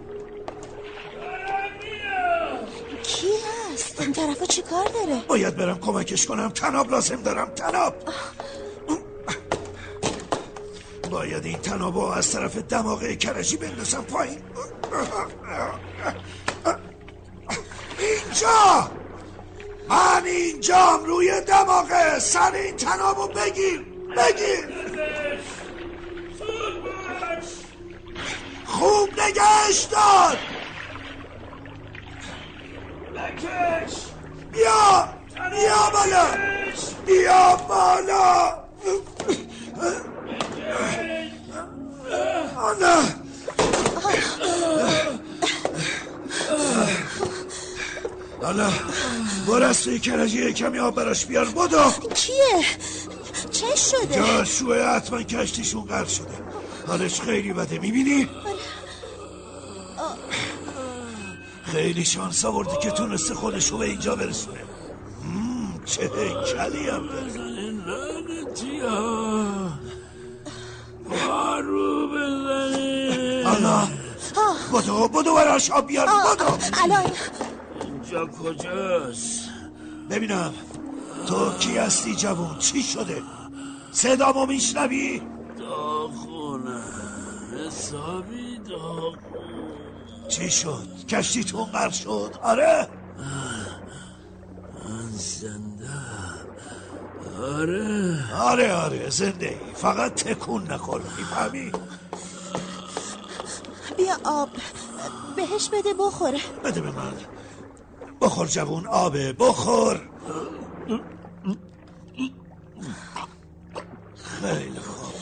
کی 3.03 3.26
هست؟ 3.72 4.01
این 4.01 4.12
طرفا 4.12 4.47
چی 4.47 4.62
کار 4.62 4.88
داره؟ 4.88 5.22
باید 5.28 5.57
برم 5.57 5.78
کمکش 5.78 6.26
کنم 6.26 6.49
تناب 6.49 6.90
لازم 6.90 7.22
دارم 7.22 7.49
تناب 7.49 7.95
باید 11.15 11.47
این 11.47 11.59
تنابو 11.59 12.05
از 12.07 12.33
طرف 12.33 12.57
دماغه 12.57 13.17
کرجی 13.17 13.57
بندازم 13.57 14.03
پایین. 14.03 14.43
اینجا! 17.99 18.91
من 19.89 20.23
اینجام 20.27 21.05
روی 21.05 21.41
دماغه 21.41 22.19
سر 22.19 22.53
این 22.55 22.77
تنابو 22.77 23.29
بگیر 23.29 23.81
بگیر. 24.17 24.69
خوب 28.65 29.21
نگهش 29.21 29.85
دار. 29.85 30.39
بکش 33.15 34.12
بیا 34.53 35.09
بیا 35.51 35.91
بالا. 35.93 36.27
بیا 37.07 37.57
بالا. 37.69 38.65
برو 49.47 49.65
از 49.65 49.83
توی 49.83 49.99
کرجی 49.99 50.53
کمی 50.53 50.79
آب 50.79 50.95
براش 50.95 51.27
بیار. 51.27 51.45
بدو 51.45 51.91
کیه؟ 52.15 52.65
چه 53.51 53.77
شده؟ 53.77 54.15
جاشوه 54.15 54.83
حتما 54.83 55.23
کشتیشون 55.23 55.85
غرق 55.85 56.09
شده. 56.09 56.43
حالش 56.87 57.21
خیلی 57.21 57.53
بده 57.53 57.79
می‌بینی؟ 57.79 58.29
خیلی 61.62 62.05
شانس 62.05 62.45
آورده 62.45 62.77
که 62.83 62.91
تونسته 62.91 63.35
خودشو 63.35 63.79
به 63.79 63.85
اینجا 63.85 64.17
برسونه. 64.17 64.61
چه 65.85 66.03
هیکلی 66.03 66.89
هم. 66.89 67.07
داره 67.07 67.33
پارو 71.27 72.09
بزنی 72.09 73.43
آنا. 73.45 73.89
بدو 74.73 75.09
بدو 75.09 75.35
براش 75.35 75.71
آب 75.71 75.87
بیار 75.87 76.07
بدو. 76.07 76.45
الان. 76.85 77.12
اینجا 77.85 78.27
کجاست؟ 78.27 79.51
ببینم. 80.11 80.55
تو 81.27 81.51
کی 81.59 81.77
هستی 81.79 82.15
جوون؟ 82.15 82.59
چی 82.59 82.83
شده؟ 82.83 83.23
صدامو 83.93 84.47
میشنوی؟ 84.47 85.23
داغونه. 85.59 86.83
حسابی 87.67 88.59
داغون 88.69 89.19
چی 90.29 90.51
شد؟ 90.51 90.89
کشتیتون 91.09 91.65
غرق 91.65 91.93
شد؟ 91.93 92.37
آره. 92.43 92.89
من 94.85 95.09
زنده 95.12 95.74
آره. 97.43 98.35
آره 98.35 98.72
آره 98.72 99.11
زنده 99.11 99.49
ای 99.49 99.74
فقط 99.74 100.14
تکون 100.14 100.62
نخور 100.72 101.01
می‌فهمی؟ 101.03 101.72
بیا 103.97 104.16
آب. 104.24 104.49
بهش 105.37 105.68
بده 105.72 105.95
بخوره. 105.99 106.41
بده 106.64 106.80
به 106.80 106.91
من. 106.91 107.12
بخور 108.20 108.47
جوون 108.47 108.87
آبه. 108.87 109.32
بخور. 109.32 110.09
خیلی 114.16 114.80
خوب. 114.80 115.14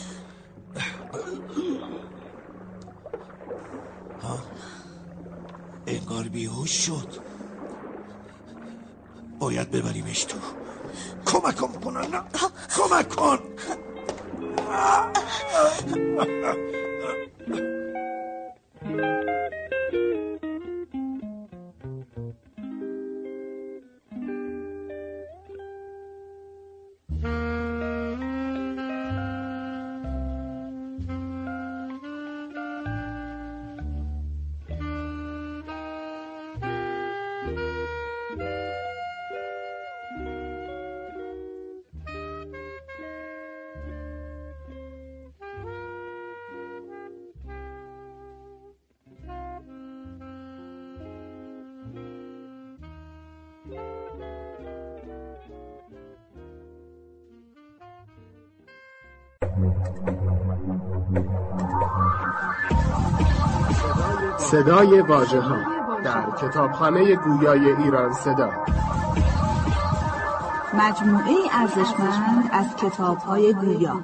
ها؟ 4.21 4.39
انگار 5.87 6.23
بیهوش 6.23 6.71
شد. 6.85 7.07
باید 9.39 9.71
ببریمش 9.71 10.23
تو. 10.23 10.37
کمک 11.25 11.55
کن 11.55 11.71
کنن 11.83 12.07
نه؟ 12.11 12.23
کمک 12.75 13.09
کن. 13.15 13.39
صدای 64.37 65.01
واژه 65.01 65.41
ها 65.41 65.57
در 66.03 66.31
کتابخانه 66.31 67.15
گویای 67.15 67.71
ایران 67.71 68.13
صدا. 68.13 68.49
مجموعه 70.73 71.35
ارزشمند 71.51 72.49
از 72.51 72.75
کتاب 72.75 73.17
های 73.17 73.53
گویا 73.53 74.03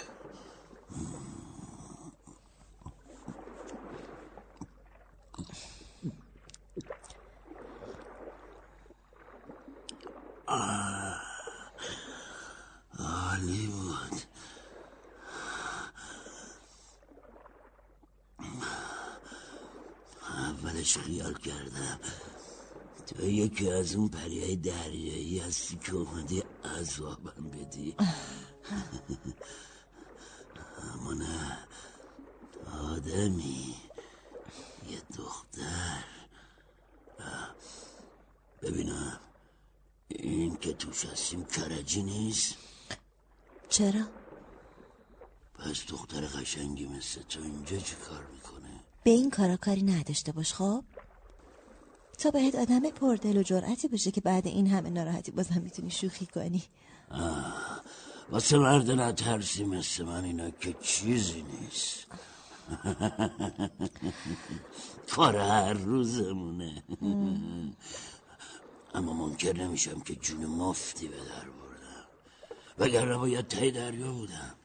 عالی 13.00 13.68
بود. 13.68 14.22
اولش 20.30 20.98
خیال 20.98 21.34
کردم. 21.34 22.00
تو 23.08 23.26
یکی 23.26 23.72
از 23.72 23.95
اون 23.95 24.08
پریای 24.10 24.56
دریایی 24.56 25.39
هستی 25.39 25.78
که 25.78 25.93
اومدی 25.95 26.43
عذابم. 26.80 27.36
بدی؟ 27.68 27.95
اما 30.93 31.13
نه 31.13 31.57
آدمی 32.91 33.76
یه 34.89 35.01
دختر. 35.18 36.03
ببینم 38.61 39.20
این 40.07 40.57
که 40.57 40.74
توش 40.74 41.05
هستیم 41.05 41.45
کرجی 41.45 42.03
نیست. 42.03 42.55
چرا؟ 43.70 44.07
پس 45.59 45.86
دختر 45.88 46.22
قشنگی 46.22 46.88
مثل 46.88 47.22
تو 47.22 47.41
اینجا 47.41 47.78
چی 47.78 47.95
کار 47.95 48.28
می‌کنه؟ 48.34 48.84
به 49.03 49.11
این 49.11 49.30
کارا 49.30 49.57
کاری 49.57 49.84
نداشته 49.84 50.32
باش 50.32 50.53
خب؟ 50.53 50.84
تا 52.18 52.32
بهت 52.32 52.55
آدم 52.55 52.89
پردل 52.89 53.38
و 53.38 53.43
جرأتی 53.43 53.88
بشه 53.88 54.11
که 54.11 54.22
بعد 54.22 54.47
این 54.47 54.68
همه 54.68 54.89
ناراحتی 54.89 55.32
بازم 55.32 55.61
می‌تونی 55.61 55.91
شوخی 55.91 56.26
کنی. 56.26 56.63
واسه 58.32 58.58
مرد 58.58 58.91
نترسی 58.91 59.64
مثل 59.64 60.05
من 60.05 60.24
اینا 60.24 60.49
که 60.49 60.76
چیزی 60.82 61.41
نیست. 61.41 62.08
کار 65.16 65.36
هر 65.36 65.74
روزمونه. 65.74 66.84
اما 68.93 69.14
منکر 69.14 69.53
نمیشم 69.53 69.99
که 69.99 70.16
جون 70.16 70.45
مفتی 70.45 71.08
به 71.08 71.16
در 71.16 71.49
بردم. 71.49 72.08
وگرنه 72.78 73.18
باید 73.18 73.47
تای 73.47 73.72
دریا 73.72 74.12
بودم. 74.12 74.55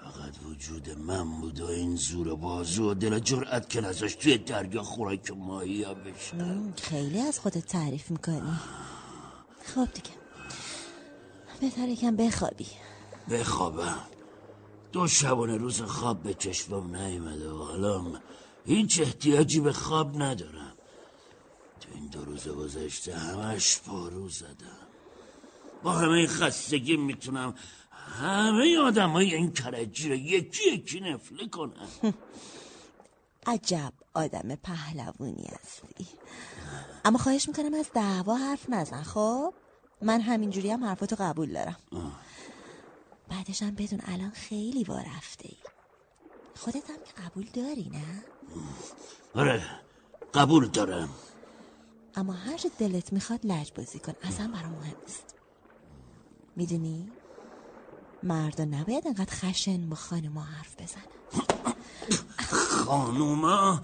فقط 0.00 0.34
وجود 0.44 0.90
من 0.90 1.40
بود 1.40 1.60
و 1.60 1.66
این 1.66 1.96
زور 1.96 2.36
بازو 2.36 2.90
و 2.90 2.94
دل 2.94 3.18
جرأت 3.18 3.70
که 3.70 3.80
نزاش 3.80 4.14
توی 4.14 4.38
دریا 4.38 4.82
خوراک 4.82 5.30
ماهی 5.30 5.82
ها 5.82 5.94
بشه 5.94 6.36
خیلی 6.82 7.20
از 7.20 7.40
خودت 7.40 7.66
تعریف 7.66 8.10
می‌کنی. 8.10 8.52
خب 9.64 9.88
دیگه. 9.94 10.17
بهتر 11.60 11.88
یکم 11.88 12.16
بخوابی. 12.16 12.66
بخوابم. 13.30 14.00
دو 14.92 15.06
شبانه 15.06 15.56
روز 15.56 15.82
خواب 15.82 16.22
به 16.22 16.34
چشمم 16.34 16.96
نیومده 16.96 17.50
و 17.50 17.64
حالا 17.64 18.04
هیچ 18.66 19.00
احتیاجی 19.00 19.60
به 19.60 19.72
خواب 19.72 20.22
ندارم. 20.22 20.72
تو 21.80 21.88
این 21.94 22.06
دو 22.06 22.24
روز 22.24 22.48
گذشته 22.48 23.16
همش 23.16 23.80
پارو 23.80 24.28
زدم. 24.28 24.86
با 25.82 25.92
همه 25.92 26.26
خستگی 26.26 26.96
می‌تونم 26.96 27.54
همه 28.20 28.78
آدم 28.78 29.10
های 29.10 29.34
این 29.34 29.52
کرجی 29.52 30.08
رو 30.08 30.14
یکی 30.14 30.70
یکی 30.70 31.00
نفله 31.00 31.48
کنم. 31.48 31.88
عجب 33.46 33.92
آدم 34.14 34.54
پهلوونی 34.54 35.46
هستی. 35.46 36.06
اما 37.04 37.18
خواهش 37.18 37.48
می‌کنم 37.48 37.74
از 37.74 37.90
دعوا 37.94 38.34
حرف 38.34 38.70
نزن 38.70 39.02
خب؟ 39.02 39.54
من 40.02 40.20
همینجوری 40.20 40.70
هم 40.70 40.84
حرفاتو 40.84 41.16
قبول 41.20 41.52
دارم. 41.52 41.76
بعدش 43.28 43.62
هم 43.62 43.74
بدون 43.74 44.00
الان 44.04 44.30
خیلی 44.30 44.84
وا 44.84 44.98
رفته 44.98 45.48
ای 45.48 45.56
خودت 46.56 46.90
هم 46.90 46.96
که 47.04 47.22
قبول 47.22 47.46
داری 47.52 47.90
نه؟ 47.92 48.24
آره 49.34 49.62
قبول 50.34 50.68
دارم. 50.68 51.08
اما 52.14 52.32
هر 52.32 52.56
چه 52.56 52.70
دلت 52.78 53.12
می‌خواد 53.12 53.46
لج 53.46 53.72
بازی 53.76 53.98
کن. 53.98 54.12
اصلا 54.22 54.50
برام 54.54 54.72
مهم 54.72 54.96
نیست. 55.06 55.34
می‌دونی؟ 56.56 57.12
مردا 58.22 58.64
نباید 58.64 59.06
انقدر 59.06 59.34
خشن 59.34 59.88
با 59.88 59.96
خانوما 59.96 60.42
حرف 60.42 60.74
بزنن. 60.82 61.02
خانوما؟ 62.86 63.82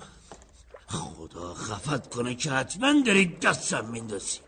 خدا 0.87 1.55
خفت 1.55 2.15
کنه 2.15 2.35
که 2.35 2.51
حتما 2.51 3.03
دارید 3.07 3.41
دستم 3.41 3.85
میندازی. 3.85 4.39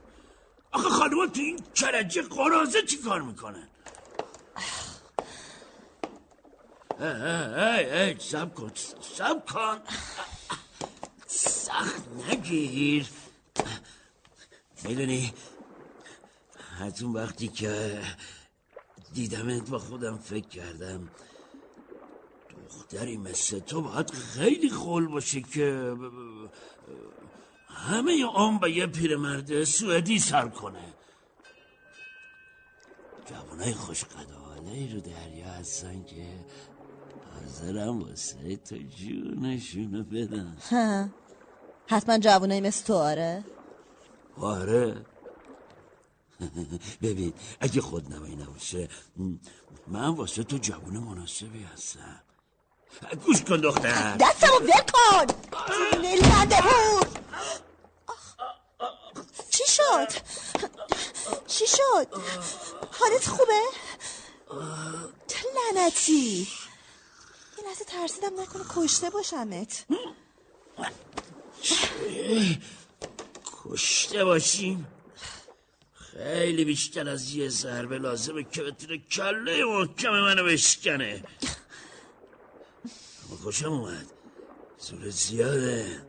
آخه 0.76 0.88
خانوما 0.88 1.26
تو 1.26 1.40
این 1.40 1.60
کرجه 1.74 2.22
قرازه 2.22 2.82
چی 2.82 2.96
کار 2.96 3.22
می‌کنن؟ 3.22 3.68
ای 7.00 7.06
ای 7.06 8.00
ای 8.00 8.16
سب 8.18 8.54
کن 8.54 8.72
سب 9.00 9.46
کن. 9.46 9.78
سخت 11.26 12.02
نگیر. 12.28 13.06
می‌دونی 14.84 15.32
از 16.80 17.02
اون 17.02 17.12
وقتی 17.12 17.48
که 17.48 18.02
دیدمت 19.14 19.70
با 19.70 19.78
خودم 19.78 20.18
فکر 20.18 20.48
کردم 20.48 21.08
دختری 22.68 23.16
مثل 23.16 23.58
تو 23.58 23.82
باید 23.82 24.10
خیلی 24.10 24.70
خول 24.70 25.06
باشه 25.06 25.40
که 25.40 25.96
همه 27.76 28.26
آن 28.26 28.58
به 28.58 28.70
یه 28.70 28.86
پیرمرد 28.86 29.64
سوئدی 29.64 30.18
سر 30.18 30.48
کنه. 30.48 30.94
جوانای 33.30 33.74
خوش 33.74 34.04
قداله 34.04 34.92
رو 34.94 35.00
دریا 35.00 35.46
هستن 35.48 36.04
که 36.04 36.26
حاضرم 37.34 38.02
واسه 38.02 38.56
تو 38.56 38.76
جونشونو 38.76 40.02
بدن. 40.02 40.56
ها. 40.70 41.08
حتما 41.88 42.18
جوانایی 42.18 42.60
مثل 42.60 42.84
تو 42.86 42.94
آره؟ 42.94 43.44
آره. 44.40 45.06
ببین 47.02 47.32
اگه 47.60 47.80
خود 47.80 48.12
نمایی 48.14 48.36
نباشه 48.36 48.88
من 49.86 50.08
واسه 50.08 50.44
تو 50.44 50.56
جوون 50.58 50.96
مناسبی 50.96 51.62
هستم. 51.62 52.20
گوش 53.26 53.42
کن 53.42 53.56
دختر. 53.56 54.16
دستمو 54.16 54.58
ول 54.58 54.82
کن! 54.92 55.26
لنده 56.02 56.56
بود. 56.62 57.18
شد؟ 59.76 60.08
چی 61.46 61.66
شد؟ 61.66 62.08
حالت 63.00 63.28
خوبه؟ 63.28 63.62
لعنتی. 65.56 66.48
یه 67.58 67.64
لحظه 67.68 67.84
ترسیدم 67.84 68.40
نکنه 68.40 68.62
کشته 68.76 69.10
باشمت. 69.10 69.86
کشته 73.64 74.24
باشیم؟ 74.24 74.86
خیلی 75.94 76.64
بیشتر 76.64 77.08
از 77.08 77.30
یه 77.30 77.48
ضربه 77.48 77.98
لازمه 77.98 78.44
که 78.44 78.62
بتونه 78.62 78.98
کله 78.98 79.64
محکم 79.64 80.10
منو 80.10 80.44
بشکنه. 80.44 81.24
اما 83.28 83.36
خوشم 83.42 83.72
اومد؟ 83.72 84.06
زور 84.78 85.10
زیاده. 85.10 86.06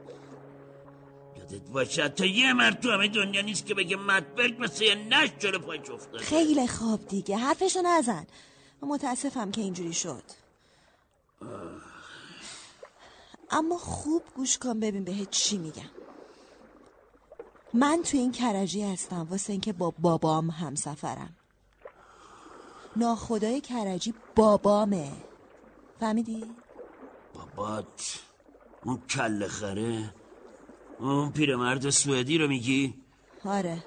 یادت 1.51 1.69
باشه. 1.69 2.09
تا 2.09 2.25
یه 2.25 2.53
مرد 2.53 2.79
تو 2.79 2.91
همه 2.91 3.07
دنیا 3.07 3.41
نیست 3.41 3.65
که 3.65 3.73
بگه 3.73 3.95
مدبرگ 3.95 4.55
مثل 4.59 4.83
یه 4.83 4.95
نش 4.95 5.29
جلو 5.39 5.59
پایش 5.59 5.89
افتاده. 5.89 6.23
خیلی 6.23 6.67
خواب 6.67 7.07
دیگه. 7.07 7.37
حرفشو 7.37 7.81
نزن. 7.81 8.27
متاسفم 8.81 9.51
که 9.51 9.61
اینجوری 9.61 9.93
شد. 9.93 10.23
اما 13.51 13.77
خوب 13.77 14.23
گوش 14.35 14.57
کن 14.57 14.79
ببین 14.79 15.03
بهت 15.03 15.29
چی 15.29 15.57
میگم. 15.57 15.89
من 17.73 18.01
تو 18.03 18.17
این 18.17 18.31
کرجی 18.31 18.83
هستم. 18.83 19.27
واسه 19.31 19.51
اینکه 19.51 19.73
با 19.73 19.93
بابام 19.99 20.49
همسفرم. 20.49 21.35
ناخدای 22.95 23.61
کرجی 23.61 24.13
بابامه. 24.35 25.11
فهمیدی؟ 25.99 26.45
بابات 27.33 28.19
اون 28.83 29.01
کل 29.09 29.47
خره؟ 29.47 30.13
اون 30.99 31.31
پیرمرد 31.31 31.89
سوئدی 31.89 32.37
رو 32.37 32.47
میگی؟ 32.47 32.93
آره. 33.45 33.83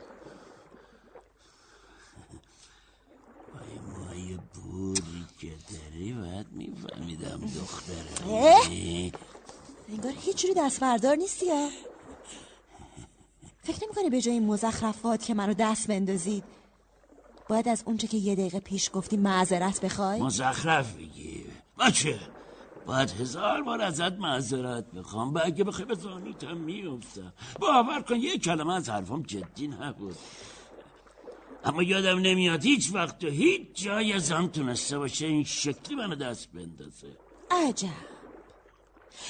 مای 3.96 4.38
بوری 4.54 5.24
که 5.40 5.48
داری 5.72 6.12
باید 6.12 6.46
میفهمیدم 6.52 7.40
دختره؟ 7.40 8.30
انگار 9.88 10.12
هیچ 10.20 10.42
جوری 10.42 10.54
دست 10.56 10.80
بردار 10.80 11.16
نیستی 11.16 11.46
یا 11.46 11.68
فکر 13.62 13.86
نمی 13.98 14.10
به 14.10 14.20
جای 14.20 14.34
این 14.34 14.46
مزخرفات 14.46 15.24
که 15.24 15.34
منو 15.34 15.54
دست 15.54 15.88
بندازید 15.88 16.44
باید 17.48 17.68
از 17.68 17.82
اونچه 17.86 18.06
که 18.06 18.16
یه 18.16 18.34
دقیقه 18.34 18.60
پیش 18.60 18.90
گفتی 18.92 19.16
معذرت 19.16 19.80
بخوای؟ 19.80 20.20
مزخرف 20.20 20.96
بگی 20.96 21.44
بچه 21.78 22.20
باید 22.90 23.10
هزار 23.10 23.62
بار 23.62 23.80
ازت 23.80 24.12
معذرت 24.12 24.90
بخوام 24.90 25.34
و 25.34 25.40
اگه 25.44 25.64
بخوای 25.64 25.84
به 25.84 25.94
زانیتم 25.94 26.56
میفتم 26.56 27.32
باور 27.58 28.02
کن 28.02 28.16
یه 28.16 28.38
کلمه 28.38 28.74
از 28.74 28.88
حرفم 28.88 29.22
جدی 29.22 29.68
نبود. 29.68 30.16
اما 31.64 31.82
یادم 31.82 32.18
نمیاد 32.18 32.64
هیچ 32.64 32.94
وقت 32.94 33.18
تو 33.18 33.28
هیچ 33.28 33.68
جای 33.74 34.18
زن 34.18 34.46
تونسته 34.48 34.98
باشه 34.98 35.26
این 35.26 35.44
شکلی 35.44 35.94
منو 35.94 36.14
دست 36.14 36.48
بندازه. 36.52 37.16
عجب. 37.50 37.88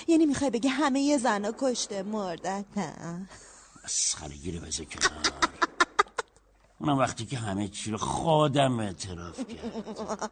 یعنی 0.08 0.26
می‌خوای 0.26 0.50
بگی 0.50 0.68
همه 0.68 1.00
یه 1.00 1.18
زنا 1.18 1.52
کشته 1.58 2.02
مردن 2.02 2.64
نه؟ 2.76 3.28
مسخرگی 3.84 4.52
رو 4.52 4.66
بذار 4.66 4.86
کنار. 4.86 5.32
اونم 6.78 6.98
وقتی 6.98 7.26
که 7.26 7.36
همه 7.36 7.68
چی 7.68 7.90
رو 7.90 7.98
خودم 7.98 8.80
اعتراف 8.80 9.38
کرد. 9.38 10.30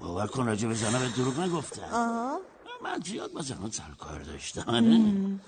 باور 0.00 0.26
کن 0.26 0.46
راجع 0.46 0.68
به 0.68 0.74
زنم 0.74 0.98
به 0.98 1.08
دروغ 1.08 1.40
نگفتم. 1.40 2.38
من 2.82 3.00
زیاد 3.04 3.32
با 3.32 3.42
زنان 3.42 3.70
سر 3.70 3.90
کار 3.98 4.22
داشتم 4.22 4.70
آره. 4.70 5.40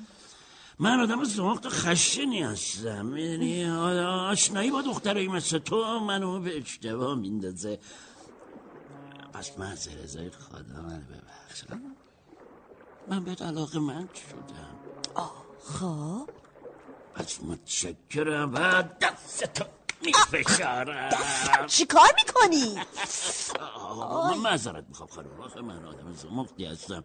من 0.78 1.00
آدم 1.00 1.20
و 1.20 1.70
خشنی 1.70 2.42
هستم. 2.42 3.06
می‌دونی 3.06 3.70
آشنایی 4.04 4.70
با 4.70 4.82
دخترایی 4.82 5.28
مثل 5.28 5.58
تو 5.58 5.98
منو 5.98 6.40
به 6.40 6.58
اشتباه 6.58 7.14
میندازه. 7.14 7.78
پس 9.32 9.58
من 9.58 9.76
رضای 10.02 10.30
خدا 10.30 10.82
من 10.82 11.06
ببخش 11.10 11.64
من 13.08 13.24
به 13.24 13.44
علاقه 13.44 13.78
من 13.78 14.08
شدم. 14.30 14.76
خب. 15.64 16.28
پس 17.14 17.42
متشکرم. 17.42 18.54
و 18.54 18.82
دستتو 19.00 19.64
میفشارم. 20.02 21.66
چی 21.66 21.86
کار 21.86 22.08
می‌کنی؟ 22.26 22.80
من 24.30 24.38
معذرت 24.38 24.84
می‌خوام 24.88 25.08
خانم 25.08 25.40
آخه 25.40 25.60
من 25.60 25.84
آدم 25.84 26.12
زمختی 26.12 26.64
هستم. 26.64 27.04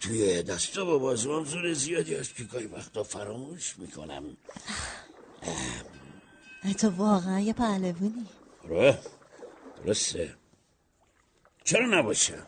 توی 0.00 0.42
دستا 0.42 0.84
با 0.84 0.98
بازوام 0.98 1.44
زور 1.44 1.72
زیادی 1.72 2.14
هست 2.14 2.34
که 2.34 2.44
گاهی 2.44 2.66
وقتا 2.66 3.02
فراموش 3.02 3.78
می‌کنم. 3.78 4.36
تو 6.78 6.90
واقعا 6.90 7.40
یه 7.40 7.52
پهلوونی 7.52 8.26
آره 8.64 8.98
درسته. 9.84 10.34
چرا 11.64 11.86
نباشم 11.86 12.46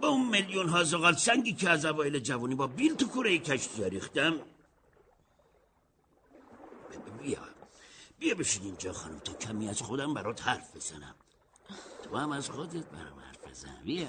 با 0.00 0.08
اون 0.08 0.28
میلیون 0.28 0.68
ها 0.68 0.84
زغال 0.84 1.16
سنگی 1.16 1.52
که 1.52 1.70
از 1.70 1.84
اوایل 1.84 2.18
جوانی 2.18 2.54
با 2.54 2.66
بیل 2.66 2.94
تو 2.94 3.08
کوره 3.08 3.38
کشتی 3.38 3.84
ریختم 3.84 4.40
بیا 7.22 7.38
بیا 8.22 8.34
بشین 8.34 8.62
اینجا 8.62 8.92
خانم 8.92 9.18
تا 9.18 9.32
کمی 9.32 9.68
از 9.68 9.82
خودم 9.82 10.14
برات 10.14 10.48
حرف 10.48 10.76
بزنم. 10.76 11.14
تو 12.02 12.16
هم 12.16 12.32
از 12.32 12.50
خودت 12.50 12.84
برام 12.84 13.18
حرف 13.18 13.50
بزن. 13.50 13.82
بیا. 13.84 14.06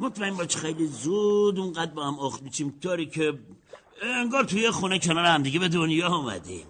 مطمئن 0.00 0.36
باش 0.36 0.56
خیلی 0.56 0.86
زود 0.86 1.58
اونقدر 1.58 1.90
با 1.90 2.06
هم 2.06 2.18
اخت 2.18 2.42
میچیم. 2.42 2.78
طوری 2.82 3.06
که 3.06 3.38
انگار 4.02 4.44
توی 4.44 4.70
خونه 4.70 4.98
کنار 4.98 5.24
هم 5.24 5.42
دیگه 5.42 5.58
به 5.58 5.68
دنیا 5.68 6.16
اومدیم. 6.16 6.66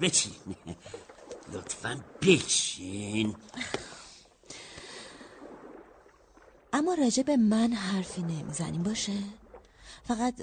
بچین. 0.00 0.32
لطفا 1.52 2.04
بچین 2.22 3.36
اما 6.72 6.94
راجع 6.94 7.22
به 7.22 7.36
من 7.36 7.72
حرفی 7.72 8.22
نمی‌زنیم 8.22 8.82
باشه؟ 8.82 9.18
فقط 10.04 10.34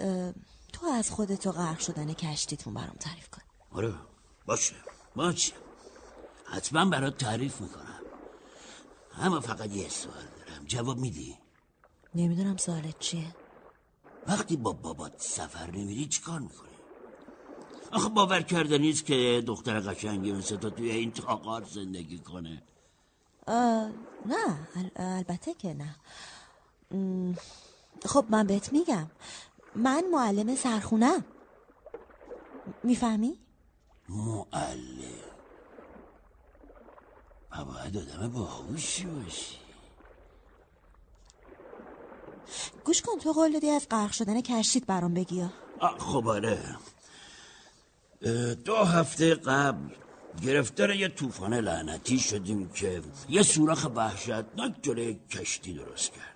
تو 0.74 0.86
از 0.88 1.12
خودتو 1.12 1.52
غرق 1.52 1.80
شدن 1.80 2.14
کشتیتون 2.14 2.74
برام 2.74 2.96
تعریف 3.00 3.30
کن. 3.30 3.42
آره 3.72 3.94
باشه. 4.46 4.76
باشه 5.18 5.54
حتما 6.46 6.86
برات 6.86 7.18
تعریف 7.18 7.62
می‌کنم. 7.62 8.02
اما 9.20 9.40
فقط 9.40 9.76
یه 9.76 9.90
سوال 9.90 10.16
دارم. 10.38 10.66
جواب 10.66 10.98
میدی؟ 10.98 11.38
نمی‌دونم 12.16 12.58
سوالت 12.58 13.00
چیه. 13.00 13.36
وقتی 14.28 14.58
با 14.58 14.74
بابات 14.74 15.22
سفر 15.22 15.72
نمیری 15.72 16.06
چیکار 16.06 16.40
می‌کنی؟ 16.40 16.68
آخه 17.92 18.10
باور 18.10 18.42
کرده 18.42 18.78
نیست 18.78 19.06
که 19.06 19.44
دختر 19.48 19.80
قشنگی 19.80 20.32
مثل 20.32 20.58
تو 20.58 20.70
توی 20.70 20.92
این 20.92 21.12
تاقار 21.12 21.64
زندگی 21.64 22.20
کنه. 22.20 22.64
نه 24.26 24.68
البته 24.96 25.54
که 25.54 25.74
نه. 25.74 25.96
خب 28.06 28.26
من 28.30 28.48
بهت 28.48 28.74
میگم. 28.74 29.08
من 29.76 30.04
معلم 30.12 30.56
سرخونم 30.56 31.26
می‌فهمی؟ 32.84 33.40
معلم. 34.10 35.28
و 37.52 37.66
باید 37.66 37.98
آدم 37.98 38.28
باهوشی 38.28 39.06
باشی. 39.06 39.58
گوش 42.86 43.02
کن 43.02 43.20
تو 43.20 43.32
قول 43.32 43.54
دادی 43.54 43.70
از 43.70 43.88
غرق 43.92 44.12
شدن 44.12 44.42
کشتیت 44.42 44.86
برام 44.86 45.14
بگی. 45.14 45.46
خب 46.00 46.28
آره. 46.28 46.78
دو 48.66 48.76
هفته 48.76 49.36
قبل 49.36 49.96
گرفتار 50.42 50.96
یه 50.96 51.08
طوفان 51.08 51.54
لعنتی 51.54 52.20
شدیم 52.20 52.70
که 52.70 53.02
یه 53.30 53.44
سوراخ 53.44 53.88
وحشتناک 53.96 54.76
جلوی 54.82 55.14
کشتی 55.14 55.74
درست 55.74 56.12
کرد. 56.12 56.36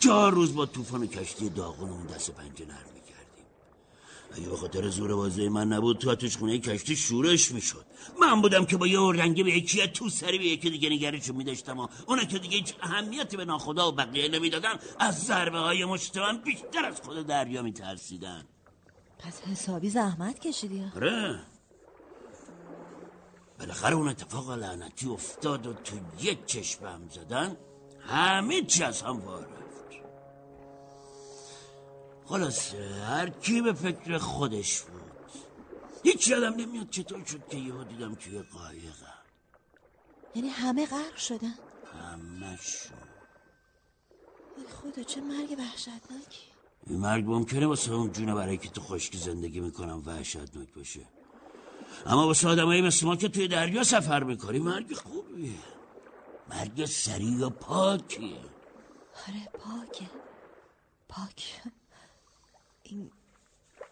چهار 0.00 0.32
روز 0.32 0.54
با 0.54 0.66
طوفان 0.66 1.06
کشتی 1.06 1.48
داغونمون 1.48 2.06
دست 2.06 2.30
پنجه 2.30 2.66
نرم 2.66 2.76
می‌کردیم 2.76 2.99
اگه 4.32 4.48
به 4.48 4.56
خاطر 4.56 4.88
زور 4.88 5.14
بازه 5.14 5.48
من 5.48 5.68
نبود 5.68 5.98
تو 5.98 6.10
آتش 6.10 6.36
خونه 6.36 6.58
کشتی 6.58 6.96
شورش 6.96 7.52
می‌شد. 7.52 7.86
من 8.20 8.42
بودم 8.42 8.64
که 8.64 8.76
با 8.76 8.86
یه 8.86 8.98
رنگی 8.98 9.42
به 9.42 9.50
یکی 9.50 9.86
تو 9.86 10.08
سری 10.08 10.38
به 10.38 10.44
یکی 10.44 10.70
دیگه 10.70 10.88
نگرشو 10.88 11.32
میداشتم 11.32 11.78
و 11.78 11.88
اونا 12.06 12.24
که 12.24 12.38
دیگه 12.38 12.56
هیچ 12.56 12.74
اهمیتی 12.82 13.36
به 13.36 13.44
ناخدا 13.44 13.88
و 13.88 13.92
بقیه 13.92 14.28
نمی‌دادن 14.28 14.78
از 14.98 15.24
ضربه 15.24 15.58
های 15.58 15.84
مشتوان 15.84 16.42
بیشتر 16.42 16.84
از 16.84 17.00
خود 17.00 17.26
دریا 17.26 17.62
میترسیدن. 17.62 18.44
پس 19.18 19.40
حسابی 19.40 19.90
زحمت 19.90 20.38
کشیدی 20.38 20.84
آره. 20.96 21.40
بالاخره 23.58 23.94
اون 23.94 24.08
اتفاق 24.08 24.50
لعنتی 24.50 25.08
افتاد 25.08 25.66
و 25.66 25.72
تو 25.72 25.96
یک 26.20 26.46
چشم 26.46 27.08
زدن 27.10 27.56
همه 28.00 28.62
چی 28.62 28.82
از 28.82 29.02
هم 29.02 29.20
وار 29.20 29.42
رفت 29.42 29.59
خلاصه 32.30 33.04
هر 33.04 33.28
کی 33.28 33.60
به 33.62 33.72
فکر 33.72 34.18
خودش 34.18 34.80
بود. 34.80 35.00
هیچ 36.02 36.28
یادم 36.28 36.54
نمیاد 36.54 36.90
چطور 36.90 37.24
شد 37.24 37.48
که 37.48 37.56
یهو 37.56 37.84
دیدم 37.84 38.14
توی 38.14 38.42
قایقم. 38.42 39.22
یعنی 40.34 40.48
همه 40.48 40.86
غرق 40.86 41.16
شدن؟ 41.16 41.54
همشون 41.92 42.98
ای 44.56 44.64
خدا 44.64 45.02
چه 45.02 45.20
مرگ 45.20 45.56
وحشتناکی. 45.58 46.46
این 46.86 46.98
مرگ 46.98 47.24
ممکنه 47.26 47.66
واسه 47.66 47.92
اون 47.92 48.12
جونه 48.12 48.34
برای 48.34 48.58
که 48.58 48.68
تو 48.68 48.80
خشکی 48.80 49.18
زندگی 49.18 49.60
می‌کنم 49.60 50.02
وحشتناک 50.06 50.74
باشه. 50.74 51.08
اما 52.06 52.26
واسه 52.26 52.48
آدمایی 52.48 52.82
مثل 52.82 53.06
ما 53.06 53.16
که 53.16 53.28
توی 53.28 53.48
دریا 53.48 53.84
سفر 53.84 54.22
می‌کنی 54.22 54.58
مرگ 54.58 54.94
خوبیه. 54.94 55.58
مرگ 56.48 56.84
سریع 56.84 57.46
و 57.46 57.50
پاکیه. 57.50 58.40
آره 59.28 59.48
پاکه. 59.52 60.10
پاک. 61.08 61.62
این 62.90 63.10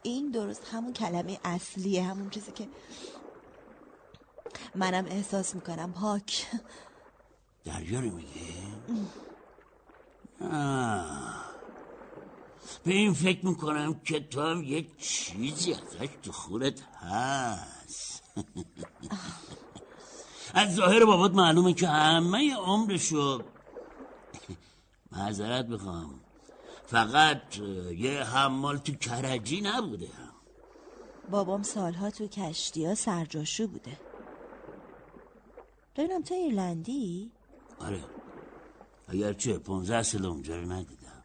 این 0.02 0.30
درست 0.30 0.68
همون 0.72 0.92
کلمه 0.92 1.40
اصلیه 1.44 2.02
همون 2.02 2.30
چیزی 2.30 2.52
که 2.52 2.68
منم 4.74 5.06
احساس 5.06 5.54
می‌کنم. 5.54 5.92
پاک. 5.92 6.46
دریا 7.64 8.00
رو 8.00 8.10
میگی؟ 8.10 8.54
به 12.84 12.92
این 12.92 13.12
فکر 13.12 13.46
می‌کنم 13.46 14.00
که 14.00 14.20
تو 14.20 14.40
هم 14.40 14.62
یه 14.62 14.86
چیزی 14.98 15.72
ازش 15.72 16.08
تو 16.22 16.32
خورت 16.32 16.82
هست. 16.82 18.22
از 20.54 20.74
ظاهر 20.74 21.04
بابات 21.04 21.34
معلومه 21.34 21.74
که 21.74 21.88
همه 21.88 22.54
عمرشو 22.56 23.42
معذرت 25.12 25.66
می‌خوام. 25.66 26.20
فقط 26.88 27.58
یه 27.96 28.24
حمال 28.24 28.78
تو 28.78 28.92
کرجی 28.92 29.60
نبوده. 29.60 30.08
بابام 31.30 31.62
سالها 31.62 32.10
تو 32.10 32.26
کشتی 32.26 32.86
ها 32.86 32.94
سرجاشو 32.94 33.66
بوده. 33.66 33.96
ببینم 35.96 36.22
تو 36.22 36.34
ایرلندی؟ 36.34 37.32
آره. 37.78 38.04
اگرچه 39.08 39.58
پونزه 39.58 40.02
سال 40.02 40.26
اونجا 40.26 40.56
رو 40.56 40.72
ندیدم. 40.72 41.24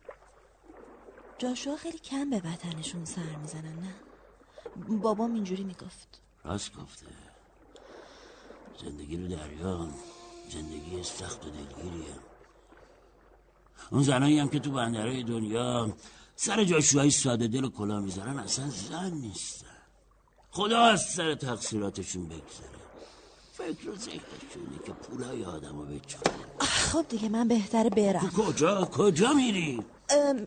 جاشوا 1.38 1.76
خیلی 1.76 2.00
کم 2.00 2.30
به 2.30 2.42
وطنشون 2.46 3.06
سر 3.06 3.36
می‌زنن 3.42 3.80
نه؟ 3.80 3.96
بابام 4.98 5.34
اینجوری 5.34 5.64
می‌گفت. 5.64 6.22
راست 6.44 6.76
گفته. 6.76 7.06
زندگی 8.84 9.18
رو 9.18 9.28
دریا 9.28 9.90
زندگی 10.50 11.04
سخت 11.04 11.46
و 11.46 11.50
دلگیریه. 11.50 12.16
اون 13.92 14.04
زنایی 14.04 14.40
هم 14.40 14.50
که 14.50 14.60
تو 14.60 14.72
بندرهای 14.72 15.24
دنیا 15.24 15.94
سر 16.36 16.64
جاشوهای 16.64 17.12
ساده 17.12 17.48
دل 17.48 17.64
و 17.64 17.70
کلا 17.70 18.00
می‌ذارن 18.00 18.40
اصلا 18.40 18.70
زن 18.70 19.12
نیستن. 19.12 19.68
خدا 20.52 20.82
از 20.82 21.02
سر 21.02 21.36
تقصیراتشون 21.36 22.26
بگذره. 22.26 22.70
فکر 23.54 23.90
و 23.90 23.96
ذکرشونه 23.96 24.80
که 24.86 24.92
پولای 24.92 25.46
آدم 25.46 25.78
رو 25.80 25.88
خب 26.60 27.06
دیگه 27.10 27.30
من 27.30 27.48
بهتره 27.48 27.90
برم. 27.90 28.30
کجا؟ 28.30 28.86
کجا 28.86 29.34
میری؟ 29.34 29.84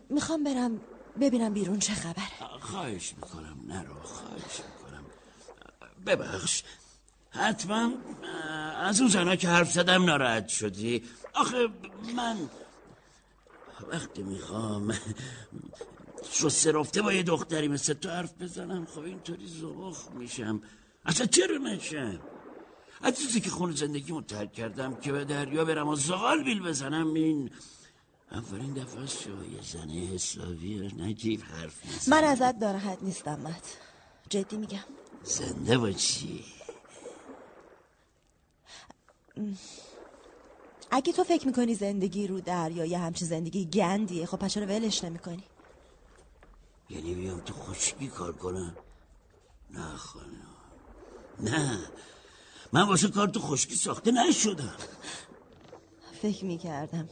می‌خوام 0.09 0.43
برم 0.43 0.81
ببینم 1.21 1.53
بیرون 1.53 1.79
چه 1.79 1.93
خبره. 1.93 2.59
خواهش 2.61 3.13
می‌کنم. 3.15 3.57
نرو 3.67 4.03
خواهش 4.03 4.61
می‌کنم. 4.67 5.03
ببخش. 6.05 6.63
حتما 7.29 7.89
از 8.81 9.01
اون 9.01 9.09
زنها 9.09 9.35
که 9.35 9.47
حرف 9.47 9.71
زدم 9.71 10.05
ناراحت 10.05 10.47
شدی. 10.47 11.03
آخه 11.33 11.67
من 12.15 12.37
وقتی 13.87 14.23
می‌خوام 14.23 14.93
شسته 16.31 16.71
رفته 16.71 17.01
با 17.01 17.13
یه 17.13 17.23
دختری 17.23 17.67
مثل 17.67 17.93
تو 17.93 18.09
حرف 18.09 18.33
بزنم 18.41 18.85
خب 18.85 18.99
اینطوری 18.99 19.47
زبخ 19.47 20.11
میشم. 20.11 20.61
اصلا 21.05 21.25
چرا 21.25 21.57
نشم 21.57 22.19
از 23.01 23.17
چیزی 23.19 23.41
که 23.41 23.49
خون 23.49 23.71
زندگی 23.71 24.21
ترک 24.21 24.53
کردم 24.53 24.95
که 24.95 25.11
به 25.11 25.25
دریا 25.25 25.65
برم 25.65 25.87
و 25.87 25.95
زغال 25.95 26.43
بیل 26.43 26.63
بزنم 26.63 27.13
این 27.13 27.51
اولین 28.31 28.73
دفعه 28.73 29.01
یه 29.01 29.61
زنه 29.61 29.93
حسابی 29.93 30.93
نجیب 30.97 31.43
حرف 31.43 31.85
میزن 31.85 32.11
من 32.11 32.23
ازت 32.23 32.55
ناراحت 32.55 33.03
نیستم 33.03 33.39
مت 33.39 33.77
جدی 34.29 34.57
میگم. 34.57 34.83
زنده 35.23 35.77
باشی. 35.77 36.45
اگه 40.91 41.13
تو 41.13 41.23
فکر 41.23 41.47
می‌کنی 41.47 41.75
زندگی 41.75 42.27
رو 42.27 42.41
دریا 42.41 42.85
یه 42.85 42.97
همچین 42.97 43.27
زندگی 43.27 43.65
گندیه 43.65 44.25
خب 44.25 44.37
پس 44.37 44.53
چرا 44.53 44.65
ولش 44.65 45.03
نمی‌کنی؟ 45.03 45.43
یعنی 46.89 47.15
بیام 47.15 47.39
تو 47.39 47.53
خشکی 47.53 48.07
کار 48.07 48.33
کنم 48.33 48.77
نه 49.69 49.95
خانم. 49.95 50.55
نه. 51.39 51.79
من 52.73 52.81
واسه 52.81 53.07
کار 53.07 53.27
تو 53.27 53.39
خشکی 53.39 53.75
ساخته 53.75 54.11
نشدم. 54.11 54.75
فکر 56.21 56.45
می‌کردم. 56.45 57.09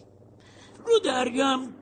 رو 0.88 1.00
دریام 1.00 1.74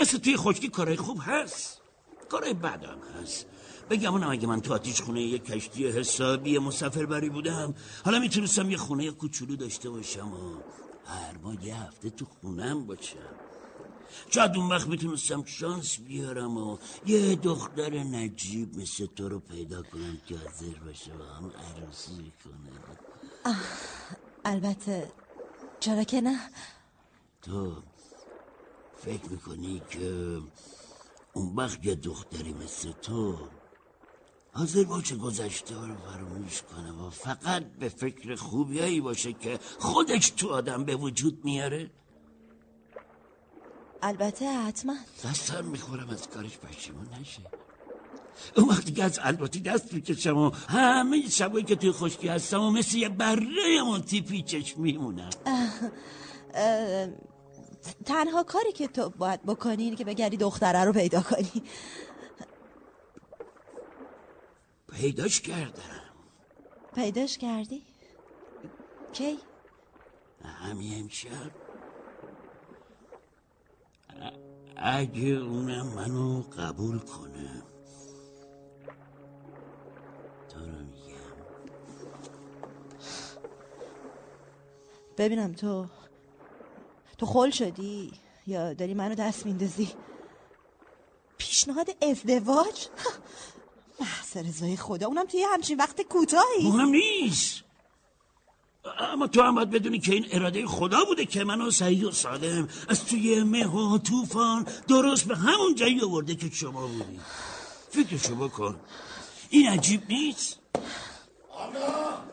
مثل 0.00 0.18
توی 0.18 0.36
خشکی 0.36 0.68
کارای 0.68 0.96
خوب 0.96 1.18
هست. 1.22 1.80
کارای 2.28 2.54
بد 2.54 2.84
هم 2.84 2.98
هست. 3.20 3.46
بگم 3.90 4.12
اونم 4.12 4.30
اگه 4.30 4.46
من 4.46 4.60
تو 4.60 4.74
آتیش 4.74 5.00
خونه 5.00 5.22
یه 5.22 5.38
کشتی 5.38 5.88
حسابی 5.88 6.58
مسافر 6.58 7.06
بری 7.06 7.28
بودم 7.28 7.74
حالا 8.04 8.18
می‌تونستم 8.18 8.70
یه 8.70 8.76
خونه 8.76 9.10
کوچولو 9.10 9.56
داشته 9.56 9.90
باشم 9.90 10.32
و 10.32 10.56
هر 11.10 11.38
ما 11.38 11.54
یه 11.54 11.82
هفته 11.82 12.10
تو 12.10 12.24
خونم 12.24 12.86
باشم. 12.86 13.36
شاید 14.30 14.56
اون 14.56 14.68
وقت 14.68 14.86
می‌تونستم 14.86 15.44
شانس 15.44 15.98
بیارم 16.00 16.56
و 16.56 16.78
یه 17.06 17.36
دختر 17.36 18.02
نجیب 18.02 18.76
مثل 18.76 19.06
تو 19.06 19.28
رو 19.28 19.40
پیدا 19.40 19.82
کنم 19.82 20.20
که 20.26 20.38
حاضر 20.38 20.78
باشه 20.84 21.14
و 21.14 21.22
هم 21.22 21.50
عروسی 21.50 22.32
کنه 22.44 22.98
البته 24.44 25.12
چرا 25.80 26.04
که 26.04 26.20
نه؟ 26.20 26.50
تو 27.42 27.82
فکر 28.96 29.28
می‌کنی 29.30 29.80
که 29.80 30.40
اون 31.32 31.56
وقت 31.56 31.86
یه 31.86 31.94
دختری 31.94 32.52
مثل 32.52 32.92
تو 32.92 33.50
حاضر 34.52 34.84
باشه 34.84 35.16
گذشته 35.16 35.74
رو 35.74 35.96
فراموش 35.96 36.62
کنه 36.62 36.92
و 36.92 37.10
فقط 37.10 37.62
به 37.62 37.88
فکر 37.88 38.34
خوبیایی 38.34 39.00
باشه 39.00 39.32
که 39.32 39.58
خودش 39.78 40.30
تو 40.30 40.48
آدم 40.48 40.84
به 40.84 40.96
وجود 40.96 41.44
میاره؟ 41.44 41.90
البته 44.02 44.48
حتما. 44.48 44.94
دستم 45.24 45.64
می‌خورم 45.64 46.10
از 46.10 46.28
کارش 46.28 46.58
پشیمون 46.58 47.06
نشه. 47.20 47.42
اون 48.56 48.68
وقتی 48.68 48.92
که 48.92 49.04
از 49.04 49.18
الباتی 49.22 49.60
دست 49.60 49.94
می‌کشم 49.94 50.36
و 50.36 50.50
همه 50.50 51.28
شبایی 51.28 51.64
که 51.64 51.76
توی 51.76 51.92
خشکی 51.92 52.28
هستم 52.28 52.60
و 52.60 52.70
مثل 52.70 52.96
یه 52.96 53.08
بره 53.08 53.82
منتی 53.90 54.20
پیچش 54.20 54.78
میمونم. 54.78 55.30
تنها 58.04 58.42
کاری 58.42 58.72
که 58.72 58.88
تو 58.88 59.10
باید 59.10 59.42
بکنی 59.42 59.82
اینه 59.82 59.96
که 59.96 60.04
بگردی 60.04 60.36
دختره 60.36 60.84
رو 60.84 60.92
پیدا 60.92 61.20
کنی. 61.20 61.62
پیداش 64.92 65.40
کردم. 65.40 66.00
پیداش 66.94 67.38
کردی؟ 67.38 67.82
کی؟ 69.12 69.38
همین 70.44 71.00
امشب. 71.00 71.50
اگه 74.76 75.28
اونم 75.28 75.86
منو 75.86 76.42
قبول 76.42 76.98
کنه. 76.98 77.62
تو 80.48 80.60
رو 80.60 80.66
میگم. 80.66 81.10
ببینم 85.18 85.52
تو 85.52 85.86
تو 87.18 87.26
خول 87.26 87.50
شدی 87.50 88.12
یا 88.46 88.72
داری 88.72 88.94
منو 88.94 89.14
دست 89.14 89.46
میندازی؟ 89.46 89.92
پیشنهاد 91.38 91.90
ازدواج؟ 92.02 92.88
محض 94.00 94.36
رضای 94.36 94.76
خدا 94.76 95.06
اونم 95.06 95.26
توی 95.26 95.42
همچین 95.42 95.78
وقت 95.78 96.02
کوتاهی. 96.02 96.64
مهم 96.64 96.88
نیست. 96.88 97.62
اما 98.98 99.26
تو 99.26 99.42
هم 99.42 99.54
باید 99.54 99.70
بدونی 99.70 99.98
که 99.98 100.12
این 100.12 100.26
اراده 100.30 100.66
خدا 100.66 101.04
بوده 101.04 101.26
که 101.26 101.44
منو 101.44 101.70
سعید 101.70 102.04
و 102.04 102.10
سالم 102.12 102.68
از 102.88 103.04
توی 103.04 103.42
مه 103.42 103.66
و 103.66 103.98
طوفان 103.98 104.66
درست 104.88 105.24
به 105.24 105.36
همون 105.36 105.74
جایی 105.74 106.00
آورده 106.00 106.34
که 106.34 106.50
شما 106.50 106.86
بودی. 106.86 107.20
فکرشو 107.90 108.34
بکن 108.34 108.80
این 109.50 109.68
عجیب 109.68 110.02
نیست؟ 110.08 110.58
آنا. 111.50 112.24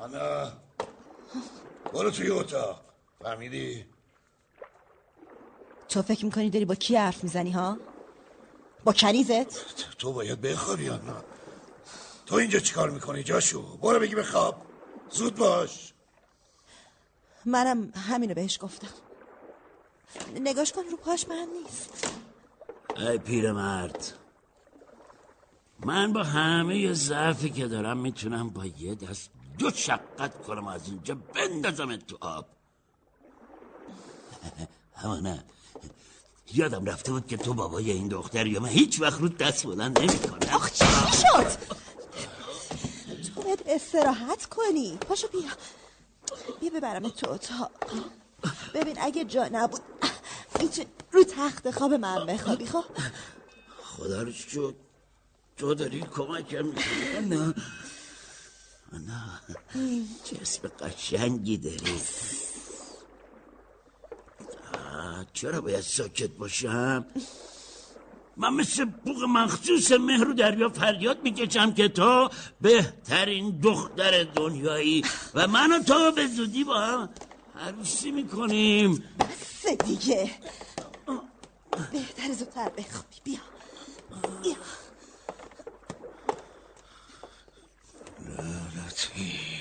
آنا. 0.00 0.52
برو 1.92 2.10
توی 2.10 2.30
اتاق. 2.30 2.80
فهمیدی؟ 3.22 3.84
تو 5.88 6.02
فکر 6.02 6.24
می‌کنی 6.24 6.50
داری 6.50 6.64
با 6.64 6.74
کی 6.74 6.96
حرف 6.96 7.24
می‌زنی 7.24 7.50
ها؟ 7.50 7.78
با 8.84 8.92
کنیزت؟ 8.92 9.76
تو 9.98 10.12
باید 10.12 10.40
بخوابی 10.40 10.88
آنا. 10.88 11.24
تو 12.26 12.34
اینجا 12.34 12.58
چیکار 12.58 12.90
می‌کنی 12.90 13.22
جاشو؟ 13.22 13.76
برو 13.76 14.00
بگی 14.00 14.14
بخواب. 14.14 14.62
زود 15.10 15.36
باش. 15.36 15.92
منم 17.44 17.92
همینو 17.94 18.34
بهش 18.34 18.58
گفتم. 18.62 18.88
نگاش 20.40 20.72
کن 20.72 20.82
رو 20.90 20.96
پاش 20.96 21.28
من 21.28 21.48
نیست. 21.62 22.14
ای 22.96 23.18
پیرمرد 23.18 24.12
من 25.80 26.12
با 26.12 26.22
همه 26.22 26.92
ضعفی 26.92 27.50
که 27.50 27.68
دارم 27.68 27.98
می‌تونم 27.98 28.48
با 28.50 28.66
یه 28.66 28.94
دست 28.94 29.30
دو 29.58 29.70
شقت 29.70 30.42
کنم 30.42 30.66
از 30.66 30.88
اینجا 30.88 31.14
بندازم 31.14 31.96
تو 31.96 32.18
آب. 32.20 32.46
اما 35.04 35.20
نه 35.20 35.44
یادم 36.54 36.84
رفته 36.84 37.12
بود 37.12 37.26
که 37.26 37.36
تو 37.36 37.54
بابای 37.54 37.90
این 37.90 38.08
دختر 38.08 38.46
یا 38.46 38.60
من 38.60 38.68
هیچ 38.68 39.00
وقت 39.00 39.20
رو 39.20 39.28
دست 39.28 39.66
بلند 39.66 39.98
نمی 39.98 40.18
کنم 40.18 40.54
آخ 40.54 40.72
چی 40.72 40.84
شد؟ 41.16 41.78
تو 43.34 43.42
باید 43.42 43.62
استراحت 43.66 44.46
کنی. 44.46 44.96
پاشو 45.08 45.28
بیا. 45.28 45.50
بیا 46.60 46.70
ببرم 46.70 47.08
تو 47.08 47.30
اتاق. 47.30 47.70
ببین 48.74 48.96
اگه 49.00 49.24
جا 49.24 49.48
نبود 49.52 49.80
می‌تونی 50.60 50.86
رو 51.12 51.24
تخت 51.24 51.70
خواب 51.70 51.94
من 51.94 52.26
بخوابی 52.26 52.66
خب؟ 52.66 52.84
خدا 53.82 54.22
رو 54.22 54.32
شد 54.32 54.74
تو 55.56 55.74
داری 55.74 56.00
کمکم 56.00 56.64
می‌کنی. 56.66 57.28
نه. 57.28 57.54
نه. 58.92 59.40
چه 60.24 60.38
اسم 60.42 60.68
قشنگی 60.68 61.56
داری. 61.56 62.00
چرا 65.32 65.60
باید 65.60 65.80
ساکت 65.80 66.30
باشم؟ 66.30 67.06
من 68.36 68.54
مثل 68.54 68.84
بوق 68.84 69.22
مخصوص 69.22 69.92
مهر 69.92 70.28
و 70.28 70.34
دریا 70.34 70.68
فریاد 70.68 71.22
می‌کشم 71.22 71.74
که 71.74 71.88
تو 71.88 72.30
بهترین 72.60 73.60
دختر 73.60 74.24
دنیایی 74.24 75.04
و 75.34 75.48
من 75.48 75.72
و 75.72 75.82
تو 75.82 76.12
به 76.12 76.26
زودی 76.26 76.64
با 76.64 76.80
هم 76.80 77.08
عروسی 77.54 78.10
می‌کنیم. 78.10 79.04
بس 79.20 79.66
دیگه. 79.84 80.30
بهتر 81.92 82.32
زودتر 82.32 82.68
بخوابی. 82.68 83.16
بیا. 83.24 83.40
بیا. 84.42 84.56
لعنتی. 88.28 89.57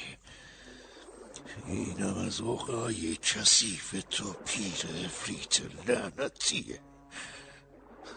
اینم 1.68 2.18
از 2.18 2.42
اوقای 2.42 3.16
کسیف 3.16 4.04
تو 4.10 4.34
پیر 4.46 5.06
افریت 5.06 5.62
لعنتیه 5.88 6.80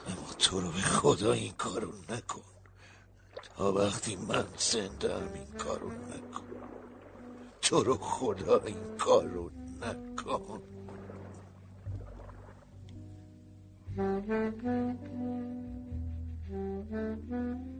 اما 0.06 0.32
تو 0.39 0.60
رو 0.60 0.68
به 0.70 0.78
خدا 0.78 1.32
این 1.32 1.52
کارو 1.52 1.93
نکن. 2.09 2.43
تا 3.56 3.72
وقتی 3.72 4.16
من 4.16 4.47
زنده 4.59 5.14
هم 5.14 5.32
این 5.35 5.47
کارو 5.59 5.90
نکن. 5.90 6.44
تو 7.62 7.82
رو 7.82 7.94
خدا 7.94 8.60
این 8.60 8.97
کارو 8.98 9.51
نکن. 9.81 10.62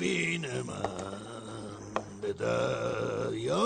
جوزفین 0.00 0.60
من 0.62 2.20
به 2.20 2.32
دریا 2.32 3.60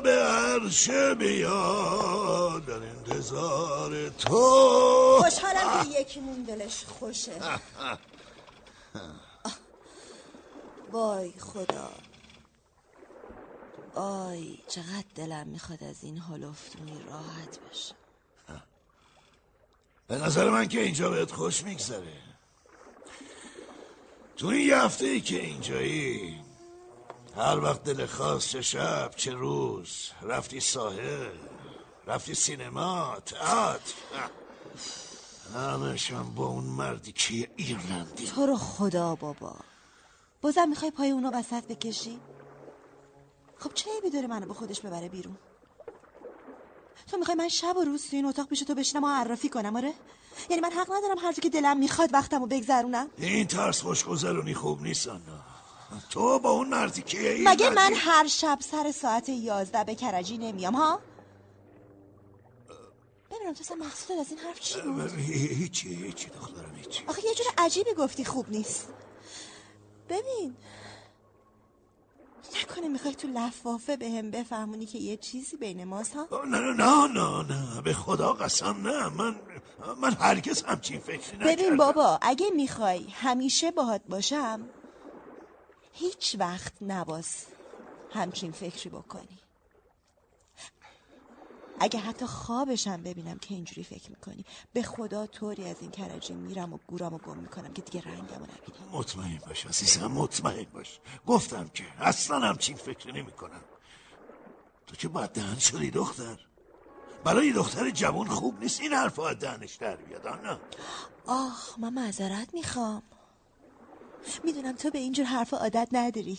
به 0.00 0.10
عرشه 0.10 1.14
بیا 1.14 2.58
در 2.66 2.72
انتظار 2.72 4.08
تو. 4.08 5.18
خوشحالم 5.22 5.84
که 5.84 6.00
یکیمون 6.00 6.42
دلش 6.42 6.84
خوشه. 6.84 7.32
وای 10.92 11.32
خدا. 11.38 11.90
آی 13.94 14.58
چقدر 14.68 15.04
دلم 15.14 15.46
می‌خواد 15.46 15.84
از 15.84 16.04
این 16.04 16.18
هلفتونی 16.18 17.02
راحت 17.08 17.58
بشه 17.70 17.94
به 20.08 20.16
نظر 20.16 20.50
من 20.50 20.68
که 20.68 20.80
اینجا 20.80 21.10
بهت 21.10 21.32
خوش 21.32 21.62
میگذره. 21.62 22.29
تو 24.40 24.46
این 24.46 24.68
یه 24.68 24.76
هفته 24.76 25.06
ای 25.06 25.20
که 25.20 25.40
اینجایی 25.40 26.40
هر 27.36 27.58
وقت 27.58 27.84
دل 27.84 28.06
خواست 28.06 28.48
چه 28.48 28.62
شب 28.62 29.10
چه 29.16 29.32
روز 29.32 30.10
رفتی 30.22 30.60
ساحل 30.60 31.30
رفتی 32.06 32.34
سینما 32.34 33.16
تئاتر 33.26 33.94
همشم 35.54 36.34
با 36.34 36.46
اون 36.46 36.64
مردی 36.64 37.12
که 37.12 37.50
ایرلندی. 37.56 38.26
تو 38.26 38.46
رو 38.46 38.56
خدا 38.56 39.14
بابا. 39.14 39.56
بازم 40.42 40.68
می‌خوای 40.68 40.90
پای 40.90 41.10
اونو 41.10 41.30
وسط 41.30 41.66
بکشی؟ 41.66 42.20
خب 43.58 43.74
چه 43.74 43.90
عیبی 43.94 44.10
داره 44.10 44.26
منو 44.26 44.46
به 44.46 44.54
خودش 44.54 44.80
ببره 44.80 45.08
بیرون؟ 45.08 45.36
تو 47.06 47.16
می‌خوای 47.16 47.36
من 47.36 47.48
شب 47.48 47.76
و 47.76 47.84
روز 47.84 48.10
تو 48.10 48.16
این 48.16 48.24
اتاق 48.24 48.48
پیش 48.48 48.60
تو 48.60 48.74
بشینم 48.74 49.04
و 49.04 49.08
عرافی 49.08 49.48
کنم 49.48 49.76
آره؟ 49.76 49.94
یعنی 50.48 50.62
من 50.62 50.70
حق 50.70 50.92
ندارم 50.92 51.18
هر 51.18 51.32
که 51.32 51.50
دلم 51.50 51.78
می‌خواد 51.78 52.14
وقتمو 52.14 52.46
بگذرونم. 52.46 53.10
این 53.18 53.46
ترس 53.46 53.82
خوشگذرونی 53.82 54.54
خوب 54.54 54.82
نیست 54.82 55.08
آنا. 55.08 55.40
تو 56.10 56.38
با 56.38 56.50
اون 56.50 56.68
مردی 56.68 57.02
که 57.02 57.36
مگه 57.44 57.70
من 57.70 57.92
هر 57.96 58.26
شب 58.26 58.58
سر 58.60 58.92
ساعت 58.92 59.28
یازده 59.28 59.84
به 59.84 59.94
کرجی 59.94 60.38
نمیام 60.38 60.74
ها؟ 60.74 61.00
ببینم 63.30 63.52
تو 63.54 63.60
اصلا 63.60 63.76
مقصود 63.76 64.18
از 64.18 64.26
این 64.30 64.38
حرف 64.38 64.60
چی 64.60 64.80
بود؟ 64.80 65.12
هیچی 65.18 65.94
هیچی 65.94 66.28
دخترم 66.28 66.74
هیچی. 66.76 67.04
آخه 67.06 67.24
یه 67.24 67.34
جور 67.34 67.46
عجیبی 67.58 67.94
گفتی 67.94 68.24
خوب 68.24 68.50
نیست. 68.50 68.88
ببین 70.08 70.56
نکنه 72.56 72.88
می‌خوای 72.88 73.14
تو 73.14 73.28
لفافه 73.28 73.96
به 73.96 74.10
هم 74.10 74.30
بفهمونی 74.30 74.86
که 74.86 74.98
یه 74.98 75.16
چیزی 75.16 75.56
بین 75.56 75.84
ماست 75.84 76.14
ها؟ 76.16 76.28
نه 76.44 76.58
نه 76.58 76.72
نه 76.72 77.06
نه 77.06 77.42
نه. 77.42 77.80
به 77.82 77.92
خدا 77.92 78.32
قسم 78.32 78.76
نه. 78.86 79.08
من 79.08 79.36
من 80.02 80.12
هرگز 80.12 80.62
همچین 80.62 81.00
فکری 81.00 81.36
نکردم. 81.36 81.52
ببین 81.52 81.76
بابا 81.76 82.18
اگه 82.22 82.50
می‌خوای 82.56 83.06
همیشه 83.10 83.70
باهات 83.70 84.02
باشم 84.08 84.68
هیچ 85.92 86.36
وقت 86.38 86.72
نباز 86.80 87.46
همچین 88.12 88.52
فکری 88.52 88.90
بکنی. 88.90 89.38
اگه 91.82 92.00
حتی 92.00 92.26
خوابشم 92.26 93.02
ببینم 93.02 93.38
که 93.38 93.54
اینجوری 93.54 93.84
فکر 93.84 94.10
می‌کنی. 94.10 94.44
به 94.72 94.82
خدا 94.82 95.26
طوری 95.26 95.68
از 95.68 95.76
این 95.80 95.90
کرجی 95.90 96.32
میرم 96.32 96.72
و 96.72 96.78
گورم 96.86 97.14
و 97.14 97.18
گم 97.18 97.36
می‌کنم 97.36 97.72
که 97.72 97.82
دیگه 97.82 98.00
رنگم 98.00 98.22
نبینی 98.22 98.90
مطمئن 98.92 99.40
باش 99.46 99.66
عزیزم 99.66 100.06
مطمئن 100.06 100.66
باش. 100.74 101.00
گفتم 101.26 101.68
که 101.68 101.84
اصلا 102.00 102.40
همچین 102.40 102.76
فکری 102.76 103.12
نمی 103.12 103.32
کنم 103.32 103.60
تو 104.86 104.96
که 104.96 105.08
باید 105.08 105.30
دهن 105.30 105.58
شدی 105.58 105.90
دختر. 105.90 106.38
برای 107.24 107.52
دختر 107.52 107.90
جوان 107.90 108.28
خوب 108.28 108.60
نیست 108.60 108.80
این 108.80 108.92
حرف 108.92 109.18
از 109.18 109.38
دهنش 109.38 109.74
در 109.74 109.96
بیاد 109.96 110.26
آنا. 110.26 110.60
آخ 111.26 111.78
من 111.78 111.92
معذرت 111.92 112.54
می‌خوام. 112.54 113.02
می‌دونم 114.44 114.76
تو 114.76 114.90
به 114.90 114.98
اینجور 114.98 115.26
حرف 115.26 115.54
عادت 115.54 115.88
نداری. 115.92 116.38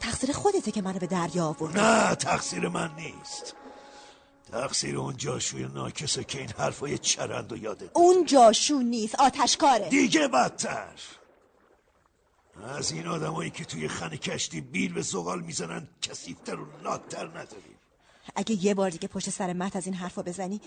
تقصیر 0.00 0.32
خودته 0.32 0.70
که 0.70 0.82
منو 0.82 0.98
به 0.98 1.06
دریا 1.06 1.46
آورد 1.46 1.78
نه 1.78 2.14
تقصیر 2.14 2.68
من 2.68 2.94
نیست. 2.94 3.54
تقصیر 4.52 4.96
اون 4.98 5.16
جاشوی 5.16 5.64
ناکسه 5.64 6.24
که 6.24 6.38
این 6.38 6.50
حرفای 6.50 6.98
چرند 6.98 7.52
و 7.52 7.56
یاده 7.56 7.90
اون 7.92 8.26
جاشو 8.26 8.78
نیست 8.78 9.14
آتشکاره. 9.14 9.88
دیگه 9.88 10.28
بدتر. 10.28 11.00
از 12.64 12.92
این 12.92 13.06
آدمایی 13.06 13.50
که 13.50 13.64
توی 13.64 13.88
خانه 13.88 14.16
کشتی 14.16 14.60
بیل 14.60 14.92
به 14.92 15.02
زغال 15.02 15.40
می‌زنن 15.40 15.88
کسیفتر 16.02 16.60
و 16.60 16.66
لادتر 16.82 17.26
نداری 17.26 17.76
اگه 18.36 18.64
یه 18.64 18.74
بار 18.74 18.90
دیگه 18.90 19.08
پشت 19.08 19.30
سر 19.30 19.52
مت 19.52 19.76
از 19.76 19.86
این 19.86 19.94
حرفا 19.94 20.22
بزنی 20.22 20.60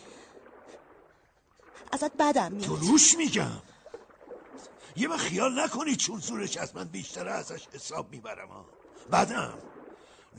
ازت 1.91 2.11
بدم 2.19 2.51
میاد. 2.51 2.65
تو 2.65 2.75
روش 2.75 3.17
میگم. 3.17 3.61
یه 4.95 5.09
وقت 5.09 5.19
خیال 5.19 5.59
نکنی 5.63 5.95
چون 5.95 6.19
زورش 6.19 6.57
از 6.57 6.75
من 6.75 6.83
بیشتره 6.83 7.31
ازش 7.31 7.67
حساب 7.73 8.11
می‌برم 8.11 8.47
ها 8.47 8.65
بدم. 9.11 9.53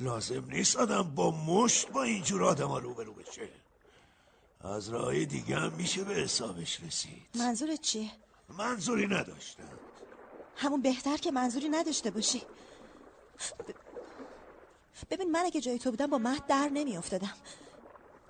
لازم 0.00 0.44
نیست 0.48 0.76
آدم 0.76 1.02
با 1.02 1.30
مشت 1.30 1.88
با 1.88 2.02
اینجور 2.02 2.44
آدم 2.44 2.68
ها 2.68 2.78
روبرو 2.78 3.12
بشه. 3.12 3.48
از 4.60 4.88
راه 4.88 5.24
دیگه 5.24 5.56
هم 5.56 5.72
میشه 5.72 6.04
به 6.04 6.14
حسابش 6.14 6.80
رسید. 6.80 7.26
منظورت 7.34 7.80
چیه؟ 7.80 8.10
منظوری 8.48 9.06
نداشتم. 9.06 9.78
همون 10.56 10.82
بهتر 10.82 11.16
که 11.16 11.30
منظوری 11.30 11.68
نداشته 11.68 12.10
باشی. 12.10 12.42
ببین 15.10 15.30
من 15.30 15.42
اگه 15.44 15.60
جای 15.60 15.78
تو 15.78 15.90
بودم 15.90 16.06
با 16.06 16.18
مهد 16.18 16.46
در 16.46 16.70
نمیافتادم. 16.72 17.34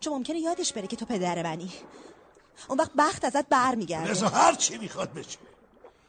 چون 0.01 0.13
ممکنه 0.13 0.39
یادش 0.39 0.73
بره 0.73 0.87
که 0.87 0.97
تو 0.97 1.05
پدر 1.05 1.43
منی. 1.43 1.73
اون 2.69 2.79
وقت 2.79 2.91
بخت 2.99 3.25
ازت 3.25 3.49
بر 3.49 3.75
میگرده 3.75 4.11
لذا 4.11 4.29
هر 4.29 4.55
چی 4.55 4.79
می‌خواد 4.79 5.13
بشه. 5.13 5.39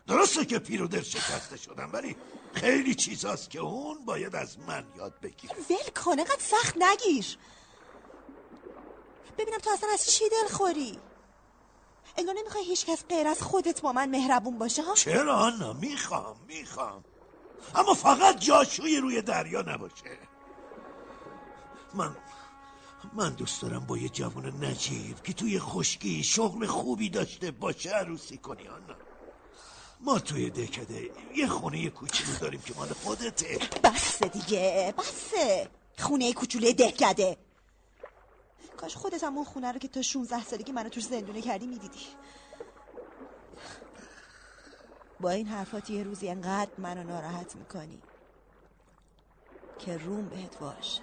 درسته 0.08 0.46
که 0.46 0.60
پیر 0.60 0.84
و 0.84 0.88
دل 0.88 1.02
شکسته 1.02 1.58
شدم 1.58 1.90
ولی 1.94 2.16
خیلی 2.54 2.96
چیزاست 2.96 3.50
که 3.50 3.60
اون 3.60 4.06
باید 4.06 4.36
از 4.36 4.60
من 4.60 4.86
یاد 4.98 5.20
بگیره. 5.20 5.56
ول 5.70 6.04
کن 6.04 6.24
قد 6.24 6.40
سخت 6.40 6.76
نگیر. 6.78 7.38
ببینم 9.38 9.58
تو 9.58 9.70
اصلا 9.70 9.90
از 9.94 10.06
چی 10.06 10.30
دل 10.30 10.48
خوری؟ 10.48 11.00
انگار 12.18 12.36
نمی‌خوای 12.36 12.64
هیچ 12.64 12.86
کس 12.86 13.06
غیر 13.10 13.28
از 13.28 13.42
خودت 13.42 13.82
با 13.82 13.92
من 13.92 14.10
مهربون 14.10 14.58
باشه 14.58 14.84
ها؟ 14.84 14.94
چرا 14.94 15.36
آنا؟ 15.36 15.74
می‌خوام 15.74 16.40
می‌خوام. 16.48 17.04
اما 17.76 17.94
فقط 17.94 18.40
جاشوی 18.40 18.98
روی 18.98 19.22
دریا 19.22 19.62
نباشه. 19.62 20.18
من 21.94 22.18
من 23.14 23.34
دوست 23.34 23.62
دارم 23.62 23.86
با 23.86 23.98
یه 23.98 24.10
جوان 24.10 24.64
نجیب 24.66 25.22
که 25.22 25.34
توی 25.34 25.60
خشکی 25.60 26.24
شغل 26.24 26.66
خوبی 26.66 27.10
داشته 27.10 27.52
باشه 27.52 27.90
عروسی 27.90 28.38
کنی 28.38 28.68
آنا. 28.68 28.96
ما 30.00 30.20
توی 30.20 30.50
دکده 30.50 31.10
یه 31.36 31.48
خونه 31.48 31.90
کوچولو 31.90 32.38
داریم 32.40 32.62
که 32.62 32.74
مال 32.78 32.94
خودته. 32.94 33.60
بسه 33.84 34.28
دیگه 34.28 34.94
بسه. 34.98 35.70
خونه 35.98 36.34
کوچولوی 36.34 36.74
دهکده. 36.74 37.38
کاش 38.78 38.96
خودت 38.96 39.24
هم 39.24 39.36
اون 39.36 39.46
خونه 39.46 39.72
رو 39.72 39.80
که 39.80 39.88
تا 39.88 40.02
16 40.02 40.44
سالگی 40.44 40.72
منو 40.72 40.90
توش 40.90 41.06
زندونه 41.06 41.42
کردی 41.42 41.68
می‌دیدی. 41.68 42.00
با 45.20 45.30
این 45.30 45.48
حرفات 45.48 45.90
یه 45.90 46.04
روزی 46.04 46.30
انقدر 46.30 46.72
منو 46.78 47.04
ناراحت 47.04 47.56
می‌کنی 47.56 48.02
که 49.80 49.98
روم 49.98 50.30
بهت 50.30 50.62
واشه. 50.62 51.02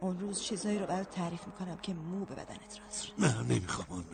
اون 0.00 0.20
روز 0.20 0.42
چیزایی 0.42 0.78
رو 0.78 0.86
برات 0.86 1.10
تعریف 1.10 1.46
می‌کنم 1.46 1.76
که 1.76 1.94
مو 1.94 2.24
به 2.24 2.34
بدنت 2.34 2.80
راست. 2.84 3.06
نه 3.18 3.42
نمی‌خوام. 3.42 3.86
اون 3.90 4.04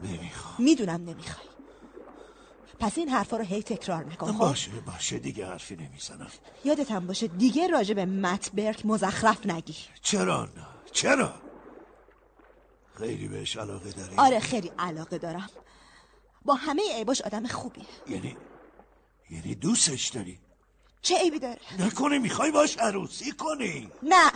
نمی‌خوام. 0.00 0.54
می‌دونم 0.58 1.00
نمی‌خوای. 1.00 1.53
پس 2.78 2.98
این 2.98 3.08
حرفا 3.08 3.36
رو 3.36 3.44
هی 3.44 3.62
تکرار 3.62 4.04
نکن 4.04 4.32
خب؟ 4.32 4.38
باشه 4.38 4.70
باشه 4.70 5.18
دیگه 5.18 5.46
حرفی 5.46 5.76
نمی‌زنم. 5.76 6.30
یادت 6.64 6.90
هم 6.90 7.06
باشه 7.06 7.26
دیگه 7.26 7.66
راجع 7.66 7.94
به 7.94 8.04
مت 8.04 8.52
برک 8.52 8.86
مزخرف 8.86 9.46
نگی. 9.46 9.76
چرا 10.02 10.44
نه؟ 10.44 10.66
چرا؟ 10.92 11.34
خیلی 12.98 13.28
بهش 13.28 13.56
علاقه 13.56 13.92
داری 13.92 14.16
آره 14.16 14.40
خیلی 14.40 14.72
علاقه 14.78 15.18
دارم. 15.18 15.50
با 16.44 16.54
همه 16.54 16.82
عیباش 16.96 17.20
آدم 17.22 17.46
خوبیه 17.46 17.84
یعنی؟ 18.08 18.36
یعنی 19.30 19.54
دوستش 19.54 20.08
داری؟ 20.08 20.38
چه 21.02 21.18
عیبی 21.18 21.38
داره؟ 21.38 21.60
نکنه 21.78 22.18
می‌خوای 22.18 22.50
باش 22.50 22.78
عروسی 22.78 23.32
کنی. 23.32 23.90
نه. 24.02 24.32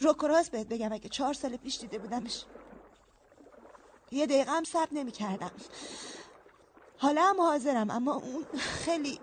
روکراز 0.00 0.50
بهت 0.50 0.68
بگم 0.68 0.92
اگه 0.92 1.08
چهار 1.08 1.34
سال 1.34 1.56
پیش 1.56 1.78
دیده 1.78 1.98
بودمش 1.98 2.44
یه 4.10 4.26
دقیقه 4.26 4.50
هم 4.50 4.64
سب 4.64 4.88
نمی 4.92 5.12
کردم 5.12 5.50
حالا 6.98 7.22
هم 7.22 7.40
حاضرم 7.40 7.90
اما 7.90 8.14
اون 8.14 8.46
خیلی 8.58 9.20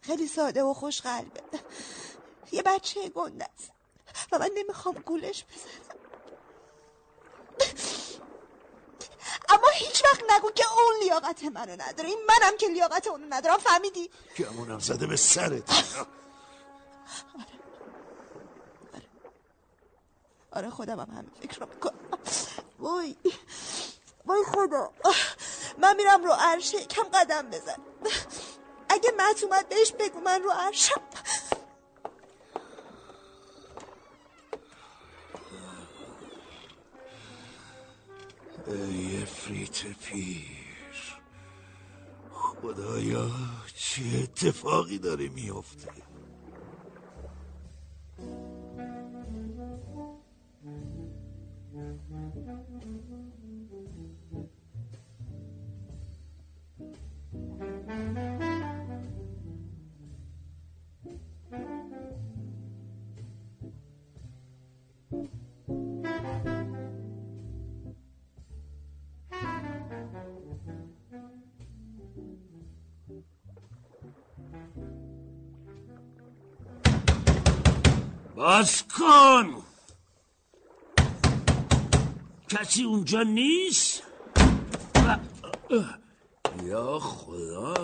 خیلی 0.00 0.28
ساده 0.28 0.62
و 0.62 0.74
خوش 0.74 1.00
قلبه 1.00 1.40
یه 2.52 2.62
بچه 2.62 3.08
گنده 3.08 3.48
است 3.54 3.72
و 4.32 4.38
من 4.38 4.50
نمی‌خوام 4.54 4.94
گولش 4.94 5.44
بزنم. 5.44 5.98
اما 9.48 9.68
هیچ 9.74 10.04
وقت 10.04 10.22
نگو 10.30 10.50
که 10.50 10.64
اون 10.72 11.02
لیاقت 11.02 11.44
منو 11.44 11.72
نداره. 11.72 12.08
این 12.08 12.18
منم 12.28 12.56
که 12.56 12.66
لیاقت 12.68 13.06
اونو 13.06 13.26
ندارم 13.30 13.58
فهمیدی؟ 13.58 14.10
گمونم 14.38 14.78
زده 14.78 15.06
به 15.06 15.16
سرت. 15.16 15.94
آره 20.52 20.70
خودم 20.70 21.00
هم 21.00 21.10
همین 21.10 21.30
فکر 21.40 21.60
رو 21.60 21.66
می‌کنم. 21.66 22.18
وای 22.82 23.16
وای 24.26 24.44
خدا. 24.44 24.90
من 25.78 25.96
میرم 25.96 26.24
رو 26.24 26.32
عرشه 26.32 26.84
کم 26.84 27.02
قدم 27.02 27.50
بزن. 27.50 27.78
اگه 28.88 29.10
مت 29.18 29.42
اومد 29.44 29.68
بهش 29.68 29.92
بگو 29.92 30.20
من 30.20 30.42
رو 30.42 30.50
عرشم. 30.50 31.02
ای 38.66 39.24
فریت 39.26 39.82
پیر 39.86 41.20
خدایا 42.32 43.30
چه 43.76 44.02
اتفاقی 44.22 44.98
داره 44.98 45.28
میفته 45.28 45.88
باز 78.42 78.82
کن. 78.82 79.62
کسی 82.48 82.84
اونجا 82.84 83.22
نیست؟ 83.22 84.02
یا 86.62 86.98
خدا. 86.98 87.74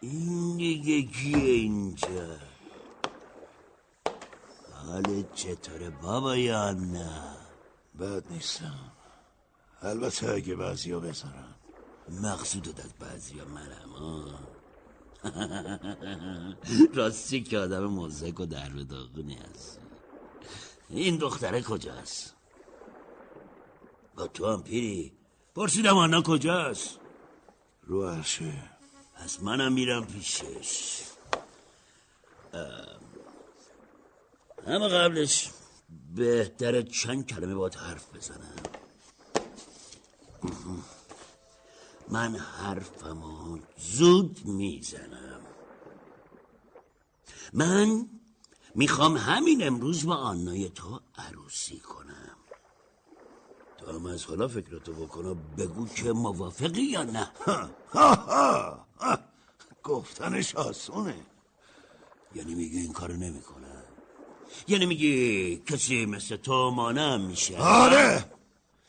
این 0.00 0.56
دیگه 0.56 1.02
کیه 1.02 1.38
اینجا؟ 1.38 2.36
حالت 4.72 5.34
چطوره 5.34 5.90
بابا 5.90 6.36
یا 6.36 6.72
نه؟ 6.72 7.36
بد 8.00 8.24
نیستم. 8.30 8.92
البته 9.82 10.30
اگه 10.30 10.54
بعضیا 10.56 11.00
بزنن 11.00 11.54
مقصودت 12.22 12.80
از 12.80 12.92
بعضیا 12.92 13.44
منم 13.44 13.92
آه. 13.94 14.57
راستی 16.94 17.42
که 17.42 17.58
آدم 17.58 17.86
مزک 17.86 18.40
و 18.40 18.46
در 18.46 18.68
به 18.68 18.84
داغونی 18.84 19.34
هست. 19.34 19.80
این 20.88 21.16
دختره 21.16 21.62
کجاست؟ 21.62 22.34
با 24.16 24.26
تو 24.26 24.46
هم 24.52 24.62
پیری. 24.62 25.12
پرسیدم 25.54 25.96
آنا 25.96 26.22
کجاست؟ 26.22 26.98
رو 27.82 28.06
عرشه. 28.08 28.52
پس 29.14 29.42
منم 29.42 29.72
میرم 29.72 30.06
پیشش. 30.06 31.02
اما 34.66 34.88
قبلش 34.88 35.50
بهتره 36.14 36.82
چند 36.82 37.26
کلمه 37.26 37.54
باید 37.54 37.74
حرف 37.74 38.16
بزنم. 38.16 38.54
من 42.10 42.36
حرفمو 42.36 43.58
زود 43.76 44.40
می‌زنم. 44.44 45.40
من 47.52 48.08
می‌خوام 48.74 49.16
همین 49.16 49.66
امروز 49.66 50.06
با 50.06 50.14
آنای 50.14 50.68
تو 50.68 51.00
عروسی 51.16 51.78
کنم. 51.78 52.36
تو 53.78 53.88
اما 53.88 54.10
از 54.10 54.24
حالا 54.24 54.48
فکرتو 54.48 54.92
بکنم 54.92 55.36
بگو 55.58 55.88
که 55.88 56.12
موافقی 56.12 56.82
یا 56.82 57.04
نه. 57.04 57.30
ها 57.46 57.68
ها 57.92 58.86
ها. 59.00 59.18
گفتنش 59.82 60.54
آسونه. 60.54 61.26
یعنی 62.34 62.54
میگی 62.54 62.78
این 62.78 62.92
کارو 62.92 63.16
نمی‌کنه؟ 63.16 63.82
یعنی 64.68 64.86
میگی 64.86 65.56
کسی 65.56 66.06
مثل 66.06 66.36
تو 66.36 66.70
مانع 66.70 67.16
میشه؟ 67.16 67.58
آره. 67.58 68.32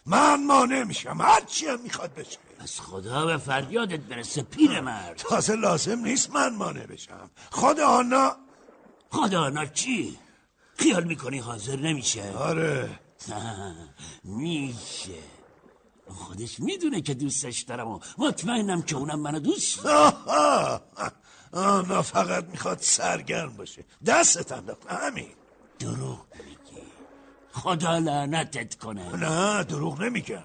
من 0.05 0.45
مانع 0.45 0.83
میشم. 0.83 1.21
هرچی 1.21 1.67
هم 1.67 1.79
می‌خواد 1.81 2.13
بشه. 2.13 2.48
از 2.59 2.81
خدا 2.81 3.25
به 3.25 3.37
فریادت 3.37 3.99
برسه 3.99 4.41
پیر 4.41 4.81
مرد. 4.81 5.17
تازه 5.17 5.55
لازم 5.55 5.99
نیست 5.99 6.29
من 6.29 6.55
مانع 6.55 6.85
بشم. 6.85 7.29
خود 7.51 7.79
آنا. 7.79 8.35
خدا 9.11 9.41
آنا 9.41 9.65
چی؟ 9.65 10.17
خیال 10.75 11.03
می‌کنی 11.03 11.39
حاضر 11.39 11.75
نمیشه؟ 11.75 12.31
آره. 12.37 12.99
میشه. 14.23 15.19
خودش 16.07 16.59
می‌دونه 16.59 17.01
که 17.01 17.13
دوستش 17.13 17.61
دارم 17.61 17.87
و 17.87 17.99
مطمئنم 18.17 18.81
که 18.81 18.95
اونم 18.95 19.19
منو 19.19 19.39
دوست 19.39 19.85
آها. 19.85 20.81
آنا 21.51 22.01
فقط 22.01 22.45
می‌خواد 22.45 22.79
سرگرم 22.81 23.57
باشه. 23.57 23.85
دستت 24.05 24.51
انداخت. 24.51 24.91
همین. 24.91 25.29
دروغ 25.79 26.25
میگی. 26.45 26.81
خدا 27.51 27.97
لعنتت 27.97 28.75
کنه. 28.75 29.15
نه 29.15 29.63
دروغ 29.63 30.01
نمیگم. 30.01 30.43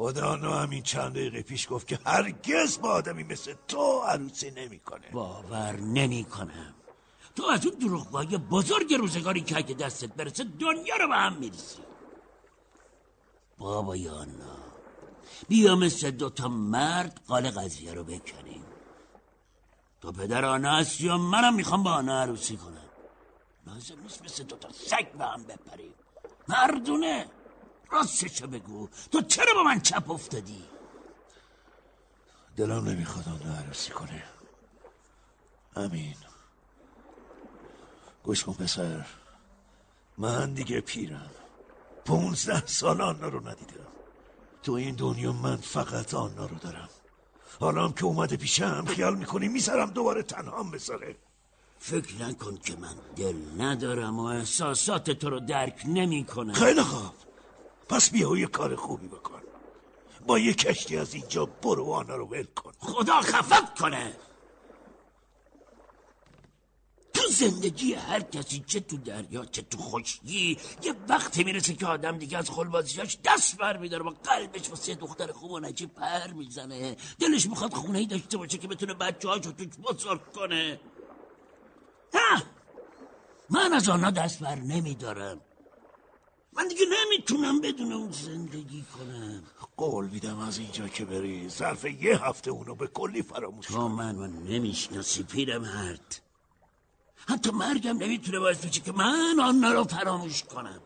خدا 0.00 0.36
همین 0.36 0.82
چند 0.82 1.12
دقیقه 1.12 1.42
پیش 1.42 1.68
گفت 1.70 1.86
که 1.86 1.98
هرگز 2.06 2.80
با 2.80 2.88
آدمی 2.88 3.22
مثل 3.22 3.54
تو 3.68 4.00
عروسی 4.00 4.50
نمی‌کنه. 4.50 5.10
باور 5.12 5.76
نمی‌کنم. 5.80 6.74
تو 7.36 7.44
از 7.46 7.66
اون 7.66 7.78
دروغگاهی 7.78 8.36
بزرگ 8.36 8.94
روزگاری 8.94 9.40
که 9.40 9.56
اگه 9.56 9.74
دستت 9.74 10.14
برسه 10.14 10.44
دنیا 10.44 10.96
رو 10.96 11.08
به 11.08 11.14
هم 11.14 11.32
میریسی 11.32 11.82
بابا 13.58 13.96
یانا 13.96 14.56
بیا 15.48 15.76
مثل 15.76 16.10
دوتا 16.10 16.48
مرد 16.48 17.20
قال 17.28 17.50
قضیه 17.50 17.94
رو 17.94 18.04
بکنیم. 18.04 18.64
تو 20.00 20.12
پدر 20.12 20.44
آنا 20.44 20.76
هستی 20.76 21.08
و 21.08 21.16
منم 21.16 21.54
می‌خوام 21.54 21.82
با 21.82 21.92
آنا 21.92 22.22
عروسی 22.22 22.56
کنم؟ 22.56 22.88
لازم 23.66 24.00
نیست 24.02 24.24
مثل 24.24 24.44
دوتا 24.44 24.72
سگ 24.72 25.12
به 25.12 25.24
هم 25.24 25.42
بپریم. 25.42 25.94
مردونه! 26.48 27.39
راستشو 27.92 28.46
بگو. 28.46 28.88
تو 29.12 29.22
چرا 29.22 29.54
با 29.54 29.62
من 29.62 29.80
چپ 29.80 30.10
افتادی؟ 30.10 30.64
دلم 32.56 32.88
نمی‌خواد 32.88 33.28
آنا 33.28 33.58
عروسی 33.58 33.90
کنه. 33.90 34.24
امین. 35.76 36.16
گوش 38.22 38.44
کن 38.44 38.52
پسر. 38.52 39.06
من 40.18 40.52
دیگه 40.52 40.80
پیرم. 40.80 41.30
پونزده 42.04 42.66
سال 42.66 43.00
آنا 43.00 43.28
رو 43.28 43.48
ندیدم. 43.48 43.86
تو 44.62 44.72
این 44.72 44.94
دنیا 44.94 45.32
من 45.32 45.56
فقط 45.56 46.14
آنا 46.14 46.46
رو 46.46 46.58
دارم. 46.58 46.88
حالا 47.60 47.84
هم 47.84 47.92
که 47.92 48.04
اومده 48.04 48.36
پیشم 48.36 48.84
خیال 48.84 49.16
می‌کنی 49.16 49.48
می‌ذارم 49.48 49.90
دوباره 49.90 50.22
تنهام 50.22 50.70
بذاره. 50.70 51.16
فکر 51.78 52.22
نکن 52.22 52.56
که 52.56 52.76
من 52.76 52.94
دل 53.16 53.36
ندارم 53.58 54.18
و 54.18 54.24
احساسات 54.24 55.10
تو 55.10 55.30
رو 55.30 55.40
درک 55.40 55.82
نمی 55.86 56.24
کنم 56.24 56.52
خیلی 56.52 56.82
خوب. 56.82 57.12
پس 57.90 58.10
بیا 58.10 58.30
و 58.30 58.38
یه 58.38 58.46
کار 58.46 58.76
خوبی 58.76 59.08
بکن. 59.08 59.42
با 60.26 60.38
یه 60.38 60.54
کشتی 60.54 60.96
از 60.96 61.14
اینجا 61.14 61.46
برو 61.46 61.86
و 61.86 61.92
آنا 61.92 62.16
رو 62.16 62.26
ول 62.26 62.44
کن. 62.44 62.72
خدا 62.78 63.20
خفت 63.20 63.78
کنه. 63.78 64.16
تو 67.14 67.22
زندگی 67.30 67.94
هر 67.94 68.20
کسی 68.20 68.64
چه 68.66 68.80
تو 68.80 68.96
دریا 68.96 69.44
چه 69.44 69.62
تو 69.62 69.78
خشکی 69.78 70.58
یه 70.82 70.94
وقتی 71.08 71.44
می‌رسه 71.44 71.74
که 71.74 71.86
آدم 71.86 72.18
دیگه 72.18 72.38
از 72.38 72.50
خلبازیاش 72.50 73.18
دست 73.24 73.56
بر 73.56 73.76
میداره 73.76 74.04
و 74.04 74.10
قلبش 74.10 74.70
واسه 74.70 74.94
دختر 74.94 75.32
خوب 75.32 75.50
و 75.50 75.60
نجیب 75.60 75.94
پر 75.94 76.32
می‌زنه. 76.32 76.96
دلش 77.18 77.46
می‌خواد 77.46 77.74
خونه 77.74 77.98
ای 77.98 78.06
داشته 78.06 78.36
باشه 78.36 78.58
که 78.58 78.68
بتونه 78.68 78.94
بچه 78.94 79.28
هاشو 79.28 79.52
توش 79.52 79.66
بزرگ 79.66 80.32
کنه. 80.32 80.80
ها! 82.14 82.42
من 83.50 83.72
از 83.72 83.88
آنها 83.88 84.10
دست 84.10 84.40
بر 84.40 84.54
نمیدارم. 84.54 85.40
من 86.52 86.68
دیگه 86.68 86.82
نمی‌تونم 86.86 87.60
بدون 87.60 87.92
اون 87.92 88.12
زندگی 88.12 88.84
کنم. 88.98 89.42
قول 89.76 90.06
میدم 90.06 90.38
از 90.38 90.58
اینجا 90.58 90.88
که 90.88 91.04
بری. 91.04 91.48
ظرف 91.48 91.84
یه 91.84 92.24
هفته 92.24 92.50
اونو 92.50 92.74
به 92.74 92.86
کلی 92.86 93.22
فراموش 93.22 93.66
تو 93.66 93.88
من 93.88 94.14
من 94.16 94.32
نمی‌شناسی 94.32 95.22
پیرمرد 95.22 96.22
حتی 97.16 97.50
مرگم 97.50 97.98
نمی‌تونه 97.98 98.38
باعث 98.38 98.66
بشه 98.66 98.80
که 98.80 98.92
من 98.92 99.40
آنا 99.42 99.72
رو 99.72 99.84
فراموش 99.84 100.44
کنم. 100.44 100.80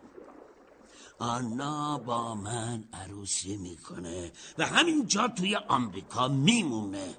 آنا 1.19 1.99
با 1.99 2.35
من 2.35 2.85
عروسی 2.93 3.57
می‌کنه 3.57 4.33
و 4.59 4.67
همینجا 4.67 5.29
توی 5.29 5.57
آمریکا 5.57 6.29
میمونه. 6.29 7.17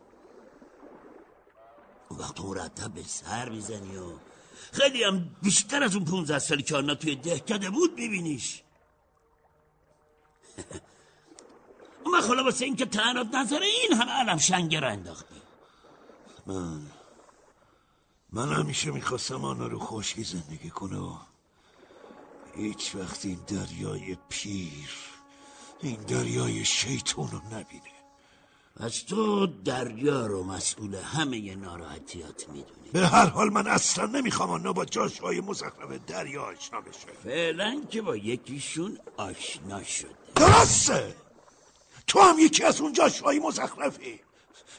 اون 2.09 2.19
وقت 2.19 2.41
مرتب 2.41 2.93
به 2.93 3.03
سر 3.03 3.49
می‌زنی 3.49 3.97
و 3.97 4.11
خیلی 4.71 5.03
هم 5.03 5.35
بیشتر 5.41 5.83
از 5.83 5.95
اون 5.95 6.05
پونزده 6.05 6.39
سالی 6.39 6.63
که 6.63 6.75
آنا 6.75 6.95
توی 6.95 7.15
دهکده 7.15 7.69
بود 7.69 7.99
میبینیش. 7.99 8.61
وقت 12.13 12.27
حالا 12.27 12.43
واسه 12.43 12.65
اینکه 12.65 12.85
تنات 12.85 13.35
نظره 13.35 13.65
این 13.65 13.93
همه 13.93 14.11
علم 14.11 14.37
شنگه 14.37 14.85
انداختی 14.85 15.35
من 16.45 16.81
من 18.33 18.53
همیشه 18.53 18.91
می‌خواستم 18.91 19.45
آنا 19.45 19.67
رو 19.67 19.79
خشکی 19.79 20.23
زندگی 20.23 20.69
کنه 20.69 20.97
و 20.97 21.15
هیچ 22.55 22.95
وقت 22.95 23.25
این 23.25 23.39
دریای 23.47 24.17
پیر 24.29 24.89
این 25.81 26.01
دریای 26.01 26.65
شیطون 26.65 27.27
رو 27.31 27.41
نبینه. 27.45 27.94
از 28.79 29.05
تو 29.05 29.47
دریا 29.47 30.25
رو 30.25 30.43
مسئول 30.43 30.95
همه 30.95 31.55
ناراحتیات 31.55 32.49
می‌دونی. 32.49 32.89
به 32.93 33.07
هر 33.07 33.25
حال 33.25 33.49
من 33.49 33.67
اصلا 33.67 34.05
نمی‌خوام 34.05 34.49
آنا 34.49 34.73
با 34.73 34.85
جاشهای 34.85 35.41
مزخرف 35.41 35.99
دریا 36.07 36.41
آشنا 36.41 36.81
بشه. 36.81 37.07
فعلا 37.23 37.81
که 37.89 38.01
با 38.01 38.15
یکیشون 38.15 38.97
آشنا 39.17 39.83
شده. 39.83 40.09
درسته. 40.35 41.15
تو 42.07 42.19
هم 42.19 42.39
یکی 42.39 42.63
از 42.63 42.81
اون 42.81 42.93
جاشهای 42.93 43.39
مزخرفی. 43.39 44.19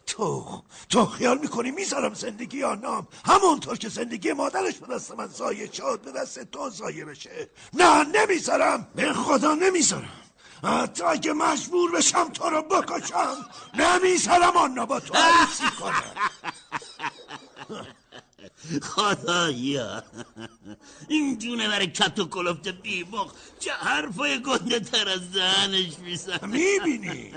تو 0.07 0.63
تو 0.89 1.07
خیال 1.07 1.39
می‌کنی 1.39 1.71
می‌ذارم 1.71 2.15
زندگی 2.15 2.63
آنام 2.63 3.09
همونطور 3.25 3.77
که 3.77 3.89
زندگی 3.89 4.33
مادرش 4.33 4.75
به 4.75 4.95
دست 4.95 5.13
من 5.13 5.27
زایه 5.27 5.73
شد 5.73 6.01
به 6.05 6.13
دست 6.13 6.45
تو 6.45 6.71
زایه 6.71 7.05
بشه. 7.05 7.51
نه 7.73 8.05
نمی‌ذارم. 8.05 8.89
به 8.95 9.13
خدا 9.13 9.55
نمی‌ذارم. 9.55 10.26
حتی 10.65 11.05
اگه 11.05 11.33
مجبور 11.33 11.93
بشم 11.93 12.29
تو 12.29 12.51
رو 12.51 12.63
بکشم 12.63 13.37
نمی‌ذارم 13.75 14.57
آنا 14.57 14.87
با 14.87 15.01
تو 15.01 15.15
عروسی 15.15 15.71
کنه 15.81 16.03
خدایا 18.83 20.03
این 21.09 21.39
جونه 21.39 21.69
برای 21.69 21.87
کت 21.87 22.19
و 22.19 22.25
کلفت 22.25 22.69
بیبخ 22.69 23.33
چه 23.59 23.73
حرفای 23.73 24.43
گنده 24.43 24.81
تر 24.81 25.09
از 25.09 25.33
دهنش 25.33 25.99
میزن 25.99 26.39
می‌بینی؟ 26.43 27.33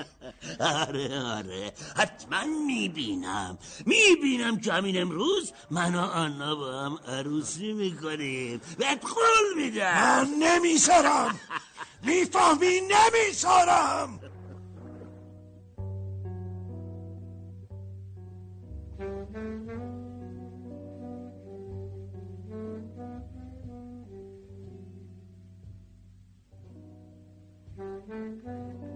آره 0.59 1.19
آره. 1.19 1.73
حتما 1.97 2.43
می‌بینم. 2.67 3.57
می‌بینم 3.85 4.59
که 4.59 4.73
همین 4.73 5.01
امروز 5.01 5.51
من 5.71 5.95
و 5.95 5.99
آنا 5.99 6.55
با 6.55 6.79
هم 6.81 6.99
عروسی 7.07 7.73
می‌کنیم. 7.73 8.61
بهت 8.77 9.01
قول 9.01 9.63
میدم. 9.63 9.93
من 9.93 10.29
نمی‌ذارم 10.39 11.39
می‌فهمی؟ 12.03 12.79
نمی‌ذارم 28.09 28.89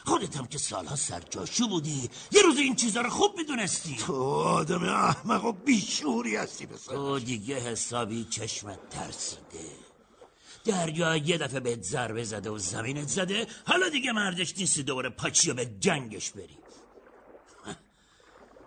خودت 0.05 0.37
هم 0.37 0.47
که 0.47 0.59
سالها 0.59 0.97
سرجاشو 0.97 1.69
بودی 1.69 2.11
یه 2.33 2.43
روز 2.43 2.59
این 2.59 2.77
چیزا 2.77 3.01
رو 3.01 3.11
خوب 3.11 3.37
می‌دونستی. 3.37 3.97
تو 3.97 4.25
آدم 4.33 4.83
احمق 4.83 5.45
و 5.45 5.53
بیشوری 5.53 6.37
هستی 6.37 6.67
بسر 6.67 6.93
تو 6.93 7.19
دیگه 7.19 7.61
حسابی 7.61 8.25
چشمت 8.25 8.89
ترسیده. 8.91 9.71
دریا 10.65 11.17
یه 11.17 11.39
دفعه 11.39 11.61
بهت 11.61 11.83
ضربه 11.83 12.25
زده 12.25 12.51
و 12.51 12.59
زمینت 12.59 13.09
زده 13.09 13.47
حالا 13.67 13.89
دیگه 13.89 14.13
مردش 14.13 14.59
نیستی 14.59 14.83
دوباره 14.83 15.09
پاچی 15.09 15.51
و 15.51 15.55
به 15.55 15.67
جنگش 15.81 16.31
بری. 16.31 16.62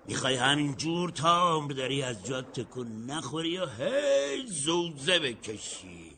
می‌خوای 0.08 0.36
همین 0.36 0.76
جور 0.76 1.10
تا 1.10 1.56
عمر 1.56 1.72
داری 1.72 2.04
از 2.04 2.26
جات 2.26 2.60
تکون 2.60 3.06
نخوری 3.06 3.58
و 3.58 3.66
هی 3.66 4.48
زوزه 4.48 5.20
بکشی. 5.20 6.18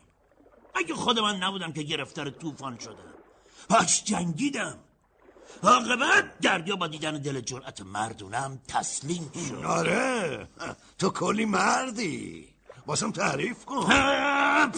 اگه 0.74 0.94
خود 0.94 1.18
من 1.18 1.36
نبودم 1.36 1.72
که 1.72 1.82
گرفتار 1.82 2.30
طوفان 2.30 2.78
شدم. 2.78 3.14
باش 3.70 4.04
جنگیدم. 4.04 4.78
عاقبت 5.62 6.38
دریا 6.38 6.76
با 6.76 6.86
دیدن 6.86 7.18
دل 7.18 7.40
جرأت 7.40 7.80
مردونم 7.80 8.60
تسلیم 8.68 9.30
شد. 9.48 9.64
آره 9.64 10.48
تو 10.98 11.10
کلی 11.10 11.44
مردی. 11.44 12.48
باسم 12.86 13.12
تعریف 13.12 13.64
کن. 13.64 13.86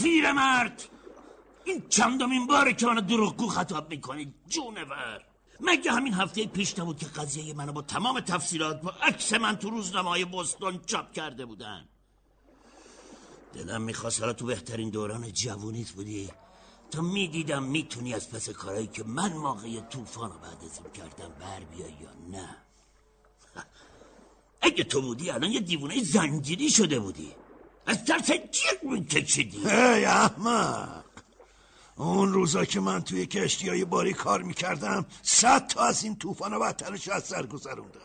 پیر 0.02 0.32
مرد 0.32 0.82
این 1.64 1.88
چندمین 1.88 2.46
باره 2.46 2.72
که 2.72 2.86
منو 2.86 3.00
دروغگو 3.00 3.48
خطاب 3.48 3.90
می‌کنی 3.90 4.34
جونور. 4.48 5.20
مگه 5.62 5.92
همین 5.92 6.14
هفته 6.14 6.46
پیش 6.46 6.78
نبود 6.78 6.98
که 6.98 7.06
قضیه 7.06 7.54
منو 7.54 7.72
با 7.72 7.82
تمام 7.82 8.20
تفصیلات 8.20 8.80
با 8.80 8.90
عکس 9.02 9.32
من 9.32 9.56
تو 9.56 9.70
روزنامه 9.70 10.24
بستون 10.24 10.80
چاپ 10.86 11.12
کرده 11.12 11.46
بودن؟ 11.46 11.88
دلم 13.54 13.82
می‌خواست 13.82 14.20
حالا 14.20 14.32
تو 14.32 14.46
بهترین 14.46 14.90
دوران 14.90 15.32
جوونیت 15.32 15.90
بودی. 15.90 16.30
تا 16.90 17.02
می‌دیدم 17.02 17.62
می‌تونی 17.62 18.14
از 18.14 18.30
پس 18.30 18.50
کارهایی 18.50 18.86
که 18.86 19.04
من 19.04 19.32
موقع 19.32 19.80
طوفان 19.80 20.32
رو 20.32 20.38
بعد 20.38 20.64
از 20.64 20.80
کردم 20.94 21.32
بر 21.40 21.60
بیای 21.60 21.90
یا 21.90 22.38
نه. 22.38 22.56
اگه 24.62 24.84
تو 24.84 25.00
بودی 25.00 25.30
الان 25.30 25.50
یه 25.50 25.60
دیوونه 25.60 26.02
زنجیری 26.02 26.70
شده 26.70 27.00
بودی. 27.00 27.34
از 27.86 28.04
ترس 28.04 28.30
جیغ 28.30 28.82
میکشیدی. 28.82 29.58
هی 29.58 30.04
احمق 30.04 31.04
اون 32.00 32.32
روزا 32.32 32.64
که 32.64 32.80
من 32.80 33.02
توی 33.02 33.26
کشتی 33.26 33.68
های 33.68 33.84
باری 33.84 34.12
کار 34.12 34.42
می‌کردم 34.42 35.06
صد 35.22 35.66
تا 35.66 35.84
از 35.84 36.04
این 36.04 36.16
طوفان 36.16 36.54
و 36.54 36.60
بدترش 36.60 37.08
از 37.08 37.24
سر 37.24 37.46
گذروندم. 37.46 38.00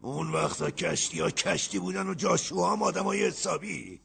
اون 0.00 0.32
وقتا 0.32 0.70
کشتی 0.70 1.20
ها 1.20 1.30
کشتی 1.30 1.78
بودن 1.78 2.08
و 2.08 2.14
جاشوها 2.14 2.72
هم 2.72 2.82
آدم 2.82 3.04
های 3.04 3.26
حسابی. 3.26 4.00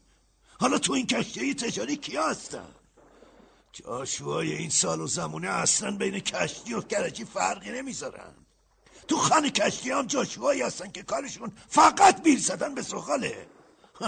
حالا 0.60 0.78
تو 0.78 0.94
این 0.94 1.08
کشتی 1.08 1.54
تجاری 1.54 1.96
کیا 1.96 2.28
هستن؟ 2.28 2.68
جاشوهای 3.74 4.54
این 4.54 4.70
سال 4.70 5.02
و 5.02 5.08
زمونه 5.08 5.50
اصلا 5.50 5.98
بین 5.98 6.20
کشتی 6.20 6.74
و 6.74 6.82
کرجی 6.82 7.26
فرقی 7.26 7.72
نمی‌ذارن. 7.72 8.34
تو 9.08 9.18
خانه 9.18 9.50
کشتی 9.50 9.92
هم 9.92 10.08
جاشوهایی 10.08 10.62
هستن 10.62 10.92
که 10.92 11.04
کارشون 11.04 11.52
فقط 11.70 12.24
بیل 12.24 12.40
زدن 12.40 12.76
به 12.76 12.82
سخاله. 12.82 13.48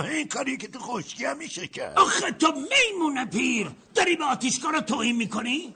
این 0.02 0.28
کاری 0.28 0.58
که 0.58 0.68
تو 0.68 0.80
خشکی 0.80 1.26
هم 1.26 1.38
میشه 1.38 1.68
کرد. 1.68 2.00
آخه 2.00 2.32
تو 2.32 2.48
میمونه 2.52 3.26
پیر. 3.26 3.72
داری 3.96 4.16
به 4.16 4.24
آتیشکار 4.24 4.80
توهین 4.80 5.16
می‌کنی؟ 5.16 5.76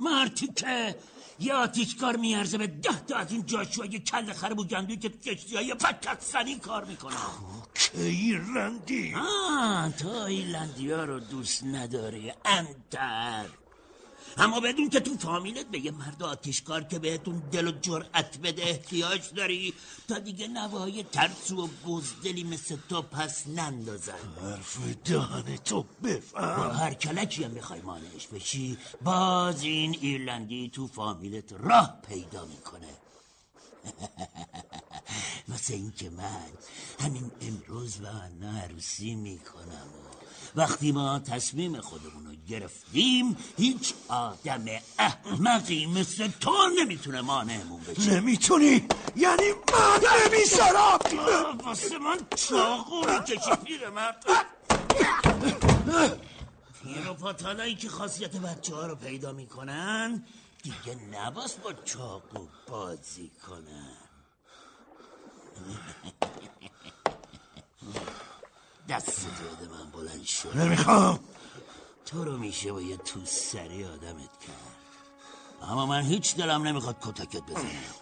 مردی 0.00 0.46
که 0.46 0.96
یه 1.40 1.54
آتیشکار 1.54 2.16
میارزه 2.16 2.58
به 2.58 2.66
ده 2.66 3.00
تا 3.00 3.16
از 3.16 3.32
این 3.32 3.46
جاشوهای 3.46 3.98
کل 3.98 4.32
خرب 4.32 4.58
و 4.58 4.64
گندوی 4.64 4.96
که 4.96 5.08
تو 5.08 5.18
کشتی 5.18 5.56
های 5.56 5.74
فکت 5.74 6.58
کار 6.62 6.84
می‌کنن. 6.84 7.16
که 7.74 8.02
ایرلندی؟ 8.02 9.14
آه 9.14 9.92
تو 9.96 10.08
ایرلندی 10.08 10.90
ها 10.90 11.04
رو 11.04 11.20
دوست 11.20 11.64
نداری 11.64 12.32
انتر. 12.44 13.46
اما 14.38 14.60
بدون 14.60 14.90
که 14.90 15.00
تو 15.00 15.16
فامیلت 15.18 15.66
به 15.66 15.78
یه 15.78 15.90
مرد 15.90 16.22
آتیشکار 16.22 16.82
که 16.82 16.98
بهتون 16.98 17.42
دل 17.52 17.68
و 17.68 17.72
جرأت 17.72 18.38
بده 18.38 18.62
احتیاج 18.62 19.34
داری 19.36 19.74
تا 20.08 20.18
دیگه 20.18 20.48
نوای 20.48 21.02
ترسو 21.02 21.64
و 21.64 21.68
بزدلی 21.86 22.44
مثل 22.44 22.76
تو 22.88 23.02
پس 23.02 23.46
نندازن. 23.46 24.12
حرف 24.42 24.78
دهن 25.04 25.56
تو 25.56 25.84
بفهم. 26.02 26.56
با 26.56 26.74
هر 26.74 26.94
کلکی 26.94 27.44
هم 27.44 27.50
می‌خوای 27.50 27.80
مانعش 27.80 28.26
بشی 28.26 28.78
باز 29.02 29.62
این 29.62 29.98
ایرلندی 30.00 30.70
تو 30.74 30.86
فامیلت 30.86 31.52
راه 31.52 31.98
پیدا 32.08 32.44
می‌کنه. 32.44 32.88
واسه 35.48 35.74
اینکه 35.74 36.10
من 36.10 36.48
همین 37.00 37.30
امروز 37.40 38.00
و 38.00 38.06
عروسی 38.46 39.14
می‌کنم 39.14 39.88
وقتی 40.56 40.92
ما 40.92 41.18
تصمیم 41.18 41.80
خودمون 41.80 42.26
رو 42.26 42.32
گرفتیم 42.48 43.36
هیچ 43.56 43.94
آدم 44.08 44.64
احمقی 44.98 45.86
مثل 45.86 46.28
تو 46.40 46.52
نمی‌تونه 46.78 47.20
مانعمون 47.20 47.80
بشه. 47.80 48.10
نمی‌تونی؟ 48.10 48.86
یعنی 49.16 49.50
من 49.72 50.00
نمی‌ذارم 50.26 51.58
واسه 51.64 51.98
من 51.98 52.18
چاقو 52.36 53.02
پیر 53.64 53.90
مرد. 53.90 54.24
پیر 56.82 57.10
و 57.10 57.14
پاتالایی 57.14 57.74
که 57.74 57.88
خاصیت 57.88 58.36
بچه 58.36 58.74
ها 58.74 58.86
رو 58.86 58.94
پیدا 58.94 59.32
می‌کنن 59.32 60.24
دیگه 60.62 60.98
نباس 61.12 61.54
با 61.54 61.72
چاقو 61.72 62.46
بازی 62.66 63.30
کنن. 63.48 63.96
دست. 68.88 69.26
بده 69.26 69.68
من 69.72 69.90
بلند 69.90 70.24
شد. 70.24 70.56
نمی‌خوام. 70.56 71.20
تو 72.06 72.24
رو 72.24 72.38
میشه 72.38 72.72
با 72.72 72.80
یه 72.80 72.96
تو 72.96 73.20
سری 73.24 73.84
آدمت 73.84 74.40
کرد. 74.40 74.74
اما 75.62 75.86
من 75.86 76.02
هیچ 76.02 76.36
دلم 76.36 76.62
نمی‌خواد 76.62 76.96
کتکت 77.00 77.42
بزنم. 77.42 77.94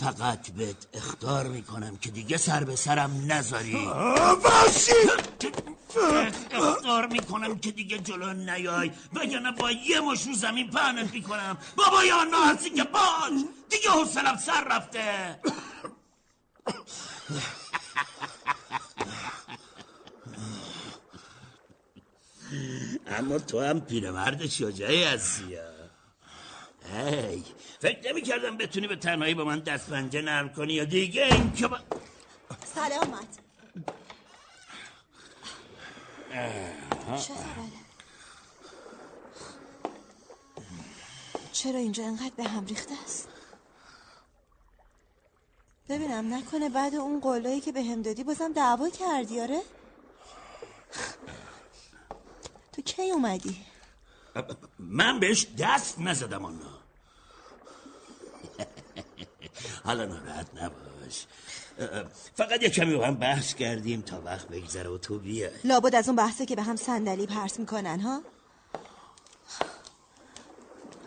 فقط 0.00 0.50
بهت 0.50 0.86
اختار 0.92 1.46
می‌کنم 1.46 1.96
که 1.96 2.10
دیگه 2.10 2.36
سر 2.36 2.64
به 2.64 2.76
سرم 2.76 3.32
نذاری. 3.32 3.88
باشی 4.42 4.92
اختار 6.50 7.06
می‌کنم 7.06 7.58
که 7.58 7.70
دیگه 7.70 7.98
جلو 7.98 8.32
نیای. 8.32 8.92
وگرنه 9.14 9.52
با 9.52 9.70
یه 9.70 10.00
مش 10.00 10.26
رو 10.26 10.34
زمین 10.34 10.70
پهنت 10.70 11.12
می‌کنم. 11.12 11.58
بابا 11.76 12.04
یا 12.04 12.20
هستی 12.32 12.70
که 12.70 12.84
باش. 12.84 13.44
دیگه 13.70 13.90
حسنم 13.90 14.36
سر 14.36 14.64
رفته. 14.64 15.40
اما 23.06 23.38
تو 23.38 23.60
هم 23.60 23.80
پیرمرد 23.80 24.46
شجاعی 24.46 25.04
هستی 25.04 25.58
ای 26.94 27.42
فکر 27.80 28.12
نمی 28.12 28.22
کردم 28.22 28.56
بتونی 28.56 28.86
به 28.86 28.96
تنهایی 28.96 29.34
با 29.34 29.44
من 29.44 29.58
دست 29.58 29.90
پنجه 29.90 30.22
نرم 30.22 30.48
کنی 30.48 30.72
یا 30.72 30.84
دیگه 30.84 31.24
این 31.24 31.52
که 31.52 31.68
با... 31.68 31.78
سلامت؟ 32.64 33.38
چرا 41.52 41.78
اینجا 41.78 42.04
انقدر 42.04 42.32
به 42.36 42.44
هم 42.44 42.66
ریخته 42.66 42.94
است؟ 43.04 43.28
ببینم 45.88 46.34
نکنه 46.34 46.68
بعد 46.68 46.94
اون 46.94 47.20
قولایی 47.20 47.60
که 47.60 47.72
به 47.72 47.82
هم 47.82 48.02
دادی 48.02 48.24
بازم 48.24 48.52
دعوا 48.52 48.88
کردی 48.88 49.40
آره؟ 49.40 49.60
تو 52.76 52.82
کی 52.82 53.10
اومدی؟ 53.10 53.56
من 54.78 55.20
بهش 55.20 55.46
دست 55.58 55.98
نزدم 55.98 56.44
آنا 56.44 56.78
حالا 59.84 60.04
ناراحت 60.04 60.46
نباش. 60.54 61.26
فقط 62.34 62.62
یه 62.62 62.70
کمی 62.70 62.96
با 62.96 63.06
هم 63.06 63.14
بحث 63.14 63.54
کردیم 63.54 64.00
تا 64.00 64.20
وقت 64.20 64.48
بگذره 64.48 64.90
و 64.90 64.98
تو 64.98 65.18
بیا 65.18 65.50
لابد 65.64 65.94
از 65.94 66.08
اون 66.08 66.16
بحثه 66.16 66.46
که 66.46 66.56
به 66.56 66.62
هم 66.62 66.76
صندلی 66.76 67.26
پرس 67.26 67.58
می‌کنن 67.60 68.00
ها؟ 68.00 68.22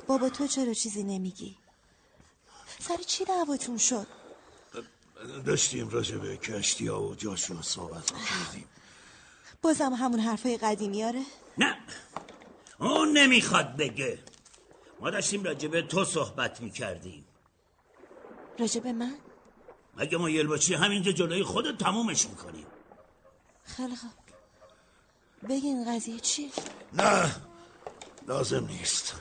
بابا 0.07 0.29
تو 0.29 0.47
چرا 0.47 0.73
چیزی 0.73 1.03
نمیگی؟ 1.03 1.57
سر 2.79 2.97
چی 2.97 3.25
دعواتون 3.25 3.77
شد؟ 3.77 4.07
داشتیم 5.45 5.89
راجع 5.89 6.17
به 6.17 6.37
کشتی 6.37 6.87
ها 6.87 7.03
و 7.03 7.15
جاشون 7.15 7.61
صحبت 7.61 8.11
کردیم 8.11 8.65
بازم 9.61 9.93
همون 9.93 10.19
حرفای 10.19 10.57
قدیمی 10.57 11.03
آره؟ 11.03 11.21
نه. 11.59 11.77
اون 12.79 13.17
نمی‌خواد 13.17 13.77
بگه. 13.77 14.19
ما 14.99 15.09
داشتیم 15.09 15.43
راجع 15.43 15.67
به 15.67 15.81
تو 15.81 16.05
صحبت 16.05 16.61
می‌کردیم. 16.61 17.25
راجع 18.59 18.79
به 18.81 18.93
من؟ 18.93 19.15
اگه 19.97 20.17
ما 20.17 20.29
یلباچی 20.29 20.73
همینجا 20.73 21.11
جلوی 21.11 21.43
خودت 21.43 21.77
تمومش 21.77 22.27
می‌کنیم؟ 22.27 22.67
خیلی 23.63 23.95
خوب. 23.95 24.11
بگین 25.49 25.95
قضیه 25.95 26.19
چیه؟ 26.19 26.49
نه 26.93 27.35
لازم 28.27 28.65
نیست. 28.65 29.15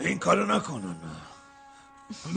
این 0.00 0.18
کارو 0.18 0.46
نکنن. 0.46 1.00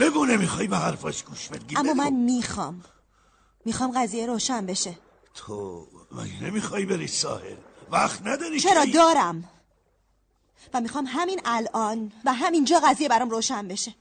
بگو 0.00 0.26
نمی‌خوای 0.26 0.66
به 0.66 0.76
حرفاش 0.76 1.24
گوش 1.24 1.48
بدی 1.48 1.76
اما 1.76 1.92
بگو. 1.92 2.02
من 2.02 2.12
می‌خوام. 2.12 2.84
می‌خوام 3.64 4.02
قضیه 4.02 4.26
روشن 4.26 4.66
بشه. 4.66 4.98
تو 5.34 5.86
مگه 6.12 6.42
نمی‌خوای 6.42 6.84
بری 6.84 7.06
ساحل؟ 7.06 7.56
وقت 7.90 8.26
نداری 8.26 8.60
چرا 8.60 8.86
که- 8.86 8.92
دارم؟ 8.92 9.44
و 10.74 10.80
می‌خوام 10.80 11.04
همین 11.08 11.40
الان 11.44 12.12
و 12.24 12.32
همینجا 12.32 12.80
قضیه 12.84 13.08
برام 13.08 13.30
روشن 13.30 13.68
بشه. 13.68 13.94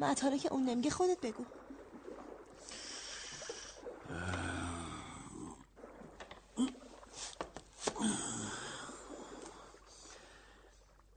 حالا 0.00 0.36
که 0.36 0.52
اون 0.52 0.64
نمیگه 0.64 0.90
خودت 0.90 1.20
بگو. 1.20 1.44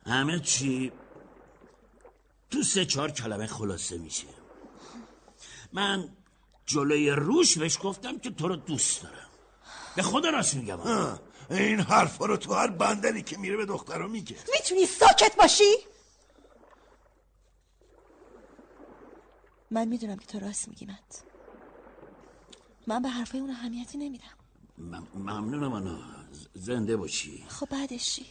همه 0.06 0.40
چی 0.40 0.92
تو 2.52 2.64
سه 2.64 2.86
چهار 2.86 3.12
کلمه 3.12 3.48
خلاصه 3.48 3.98
میشه. 3.98 4.28
من 5.74 6.10
جلوی 6.66 7.10
روش 7.10 7.58
بهش 7.58 7.78
گفتم 7.84 8.20
که 8.20 8.30
تو 8.32 8.48
رو 8.48 8.56
دوست 8.56 9.04
دارم. 9.04 9.25
به 9.96 10.02
خدا 10.02 10.30
راست 10.30 10.56
میگم. 10.56 10.80
این 11.50 11.80
حرفا 11.80 12.26
رو 12.26 12.38
تو 12.38 12.54
هر 12.54 12.68
بندری 12.68 13.24
که 13.24 13.38
میره 13.38 13.58
به 13.58 13.66
دخترا 13.66 14.08
میگه. 14.08 14.38
می‌تونی 14.54 14.86
ساکت 14.86 15.36
باشی؟ 15.36 15.74
من 19.72 19.88
می‌دونم 19.88 20.18
که 20.18 20.26
تو 20.26 20.40
راست 20.40 20.68
میگی 20.68 20.86
مت. 20.86 21.24
من 22.88 23.02
به 23.02 23.10
حرفای 23.10 23.40
اون 23.40 23.50
اهمیتی 23.50 23.98
نمیدم. 23.98 24.24
مم- 24.78 25.08
ممنونم 25.14 25.74
انا 25.74 26.00
زنده 26.54 26.98
باشی. 26.98 27.46
خب 27.48 27.70
بعدش 27.70 28.16
چی؟ 28.16 28.26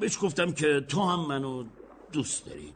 بهش 0.00 0.18
گفتم 0.22 0.52
که 0.52 0.86
تو 0.88 1.02
هم 1.02 1.20
منو 1.26 1.64
دوست 2.12 2.46
داری. 2.46 2.74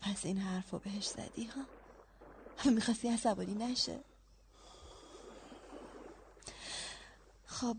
پس 0.00 0.24
این 0.24 0.38
حرف 0.38 0.70
رو 0.70 0.78
بهش 0.78 1.06
زدی 1.06 1.44
ها؟ 1.44 2.70
می‌خواستی 2.70 3.08
عصبانی 3.08 3.54
نشه. 3.54 4.00
خب 7.60 7.76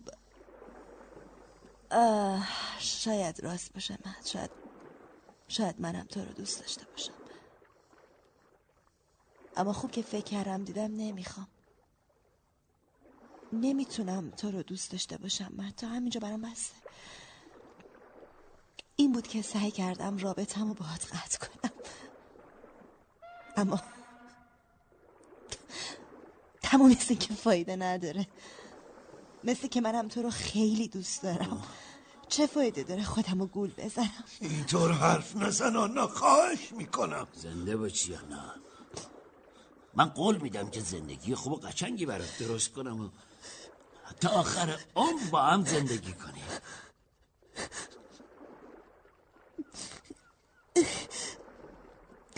شاید 2.79 3.43
راست 3.43 3.73
باشه 3.73 3.97
من 4.05 4.15
شاید 4.25 4.51
شاید 5.47 5.81
منم 5.81 6.03
تو 6.05 6.25
رو 6.25 6.33
دوست 6.33 6.59
داشته 6.59 6.85
باشم. 6.85 7.13
اما 9.55 9.73
خوب 9.73 9.91
که 9.91 10.01
فکر 10.01 10.23
کردم 10.23 10.63
دیدم 10.63 10.91
نمی‌خوام. 10.97 11.47
نمی‌تونم 13.53 14.31
تو 14.31 14.51
رو 14.51 14.63
دوست 14.63 14.91
داشته 14.91 15.17
باشم 15.17 15.53
من 15.57 15.71
تا 15.71 15.87
همینجا 15.87 16.19
برام 16.19 16.41
بسته. 16.41 16.75
این 18.95 19.11
بود 19.11 19.27
که 19.27 19.41
سعی 19.41 19.71
کردم 19.71 20.17
رابطم 20.17 20.67
رو 20.67 20.73
باهات 20.73 21.15
قطع 21.15 21.47
کنم. 21.47 21.71
اما 23.57 23.81
مثل 26.91 27.15
که 27.15 27.33
فایده 27.33 27.75
نداره. 27.75 28.27
مثل 29.43 29.67
که 29.67 29.81
منم 29.81 30.07
تو 30.07 30.21
رو 30.21 30.29
خیلی 30.29 30.87
دوست 30.87 31.23
دارم. 31.23 31.63
چه 32.27 32.47
فایده 32.47 32.83
داره 32.83 33.03
خودم 33.03 33.39
رو 33.39 33.45
گول 33.45 33.71
بزنم؟ 33.77 34.23
اینطور 34.41 34.91
حرف 34.91 35.35
نزن 35.35 35.75
آنا 35.75 36.07
خواهش 36.07 36.71
می‌کنم. 36.71 37.27
زنده 37.33 37.77
باشی 37.77 38.11
یا 38.11 38.21
نه؟ 38.21 38.53
من 39.93 40.09
قول 40.09 40.37
میدم 40.37 40.69
که 40.69 40.79
زندگی 40.81 41.35
خوب 41.35 41.53
و 41.53 41.55
قشنگی 41.55 42.05
برات 42.05 42.37
درست 42.39 42.71
کنم 42.71 43.01
و 43.01 43.09
تا 44.21 44.29
آخر 44.29 44.79
عمر 44.95 45.23
با 45.31 45.41
هم 45.41 45.65
زندگی 45.65 46.13
کنیم. 46.13 46.43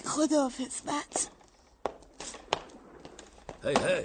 خداحافظ 0.05 0.81
مت 0.85 1.29
هی 3.63 3.75
هی. 3.75 4.03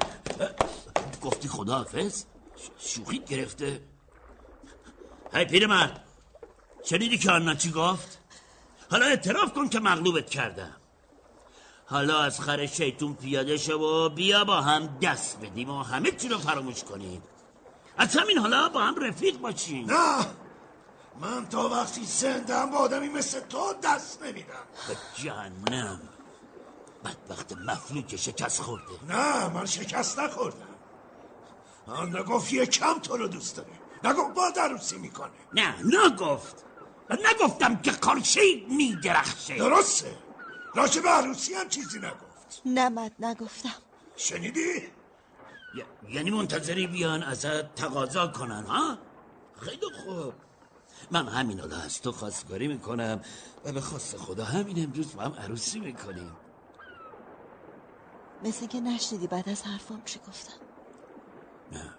گفتی 1.22 1.48
خداحافظ؟ 1.48 2.24
ش- 2.56 2.94
شوخیت 2.94 3.24
گرفته. 3.24 3.82
هی 5.32 5.44
پیرمرد 5.44 6.04
شنیدی 6.84 7.18
که 7.18 7.30
آنا 7.30 7.54
چی 7.54 7.70
گفت؟ 7.70 8.18
حالا 8.90 9.06
اعتراف 9.06 9.52
کن 9.52 9.68
که 9.68 9.80
مغلوبت 9.80 10.30
کردم. 10.30 10.76
حالا 11.86 12.18
از 12.22 12.40
خر 12.40 12.66
شیطون 12.66 13.14
پیاده 13.14 13.56
شو 13.56 13.72
و 13.72 14.08
بیا 14.08 14.44
با 14.44 14.60
هم 14.60 14.98
دست 15.02 15.40
بدیم 15.40 15.70
و 15.70 15.82
همه 15.82 16.10
چی 16.10 16.28
رو 16.28 16.38
فراموش 16.38 16.84
کنیم. 16.84 17.22
از 17.98 18.16
همین 18.16 18.38
حالا 18.38 18.68
با 18.68 18.80
هم 18.80 19.04
رفیق 19.04 19.38
باشیم. 19.38 19.90
نه 19.90 20.26
من 21.20 21.46
تا 21.48 21.68
وقتی 21.68 22.04
زندم 22.04 22.70
با 22.70 22.78
آدمی 22.78 23.08
مثل 23.08 23.40
تو 23.40 23.74
دست 23.82 24.22
نمیدم. 24.22 24.46
به 24.88 24.96
جهنم 25.22 26.00
بدبخت 27.04 27.52
مفلوک 27.52 28.16
شکست 28.16 28.62
خورده. 28.62 28.84
نه 29.08 29.48
من 29.48 29.66
شکست 29.66 30.18
نخوردم. 30.18 30.65
آن 31.86 32.16
نگفت 32.16 32.52
یه 32.52 32.66
کم 32.66 32.98
تو 32.98 33.16
رو 33.16 33.28
دوست 33.28 33.56
داره. 33.56 33.72
نگفت 34.04 34.34
با 34.34 34.50
دروسی 34.50 34.98
می‌کنه. 34.98 35.30
نه 35.52 35.74
نگفت. 35.82 36.64
من 37.10 37.18
نگفتم 37.34 37.76
که 37.76 37.92
خورشید 37.92 38.68
میدرخشه. 38.68 39.56
درسته. 39.56 40.18
راجع 40.74 41.00
به 41.02 41.08
عروسی 41.08 41.54
هم 41.54 41.68
چیزی 41.68 41.98
نگفت. 41.98 42.62
نه 42.64 42.88
مت 42.88 43.12
نگفتم. 43.18 43.74
شنیدی؟ 44.16 44.76
ی- 45.74 46.12
یعنی 46.14 46.30
منتظری 46.30 46.86
بیان 46.86 47.22
ازت 47.22 47.74
تقاضا 47.74 48.26
کنن 48.26 48.64
ها؟ 48.64 48.98
خیلی 49.60 49.86
خوب. 50.04 50.34
من 51.10 51.28
همین 51.28 51.60
حالا 51.60 51.76
از 51.76 52.00
تو 52.02 52.12
خواستگاری 52.12 52.68
می‌کنم 52.68 53.20
و 53.64 53.72
به 53.72 53.80
خواست 53.80 54.16
خدا 54.16 54.44
همین 54.44 54.84
امروز 54.84 55.16
با 55.16 55.22
هم 55.22 55.32
عروسی 55.32 55.80
می‌کنیم. 55.80 56.36
مثل 58.42 58.66
که 58.66 58.80
نشنیدی 58.80 59.26
بعد 59.26 59.48
از 59.48 59.62
حرفام 59.62 60.02
چی 60.04 60.18
گفتم. 60.28 60.65
نه 61.72 61.94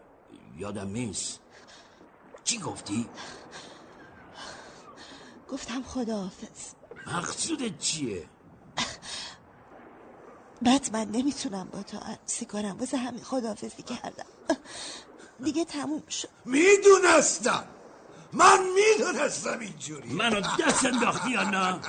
یادم 0.57 0.88
نیست 0.88 1.39
چی 2.44 2.60
گفتی؟ 2.60 3.10
گفتم 5.49 5.84
خداحافظ 5.84 6.73
مقصودت 7.07 7.80
چیه؟ 7.80 8.30
بعد 10.61 10.89
من 10.94 11.07
نمی‌تونم 11.11 11.69
با 11.72 11.84
تو 11.84 11.98
عروسی 11.98 12.45
کنم 12.45 12.77
واسه 12.80 12.98
همین 12.98 13.23
خداحافظی 13.23 13.84
کردم 13.84 14.26
دیگه 15.44 15.65
تموم 15.65 16.07
شد 16.07 16.30
می‌دونستم 16.45 17.68
من 18.34 18.60
می‌دونستم 18.76 19.60
اینجوری 19.60 20.14
منو 20.14 20.41
دست 20.60 20.85
انداختی 20.85 21.30
یا 21.30 21.49
نه؟ 21.49 21.80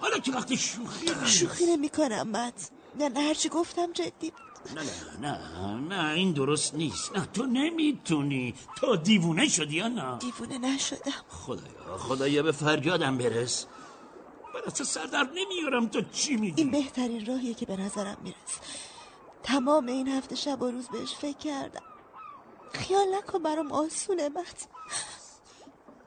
حالا 0.00 0.18
که 0.18 0.32
وقتی 0.32 0.56
شوخی. 0.56 1.06
شوخی 1.26 1.66
نمی 1.66 1.88
کنم 1.88 2.28
مت 2.28 2.70
نه 2.94 3.08
نه 3.08 3.20
هرچی 3.20 3.48
گفتم 3.48 3.92
جدی 3.92 4.30
بود. 4.30 4.49
نه 4.74 4.82
نه 5.20 5.38
نه 5.60 5.74
نه 5.74 6.14
این 6.14 6.32
درست 6.32 6.74
نیست. 6.74 7.16
نه 7.16 7.26
تو 7.26 7.46
نمی‌تونی. 7.46 8.54
تو 8.76 8.96
دیوونه 8.96 9.48
شدی 9.48 9.76
یا 9.76 9.88
نه؟ 9.88 10.18
دیوونه 10.18 10.58
نشدم. 10.58 11.24
خدایا 11.28 11.96
خدایا 11.98 12.42
به 12.42 12.52
فریادم 12.52 13.18
برس. 13.18 13.66
من 14.54 14.60
اصلا 14.66 14.86
سر 14.86 15.06
در 15.06 15.28
نمیارم. 15.34 15.88
تو 15.88 16.02
چی 16.12 16.36
میگی؟ 16.36 16.62
این 16.62 16.70
بهترین 16.70 17.26
راهیه 17.26 17.54
که 17.54 17.66
به 17.66 17.76
نظرم 17.76 18.16
می‌رسه. 18.22 18.60
تمام 19.42 19.86
این 19.86 20.08
هفته 20.08 20.36
شب 20.36 20.62
و 20.62 20.70
روز 20.70 20.88
بهش 20.88 21.14
فکر 21.14 21.38
کردم. 21.38 21.82
خیال 22.72 23.06
نکن 23.14 23.42
برام 23.42 23.72
آسونه 23.72 24.28
مت 24.28 24.68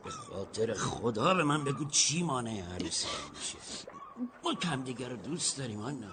به 0.03 0.09
خاطر 0.09 0.73
خدا 0.73 1.33
به 1.33 1.43
من 1.43 1.63
بگو 1.63 1.85
چی 1.85 2.23
مانع 2.23 2.61
عروسی 2.75 3.07
میشه. 3.33 3.57
ما 4.43 4.53
کم 4.53 4.81
دیگر 4.81 5.09
رو 5.09 5.17
دوست 5.17 5.57
داریم 5.57 5.81
آنا. 5.81 6.11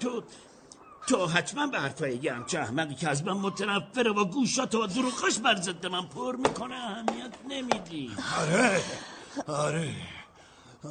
تو 0.00 0.22
تو 1.06 1.26
حتما 1.26 1.66
به 1.66 1.80
حرفای 1.80 2.16
یه 2.22 2.32
همچه 2.34 2.58
احمقی 2.58 2.94
که 2.94 3.08
از 3.08 3.24
من 3.24 3.32
متنفره 3.32 4.12
و 4.12 4.24
گوشات 4.24 4.74
و 4.74 4.86
دروغاش 4.86 5.38
بر 5.38 5.60
ضد 5.60 5.86
من 5.86 6.06
پر 6.06 6.36
می‌کنه 6.36 6.74
اهمیت 6.74 7.32
نمیدی. 7.48 8.16
آره 8.40 8.82
آره. 9.46 9.94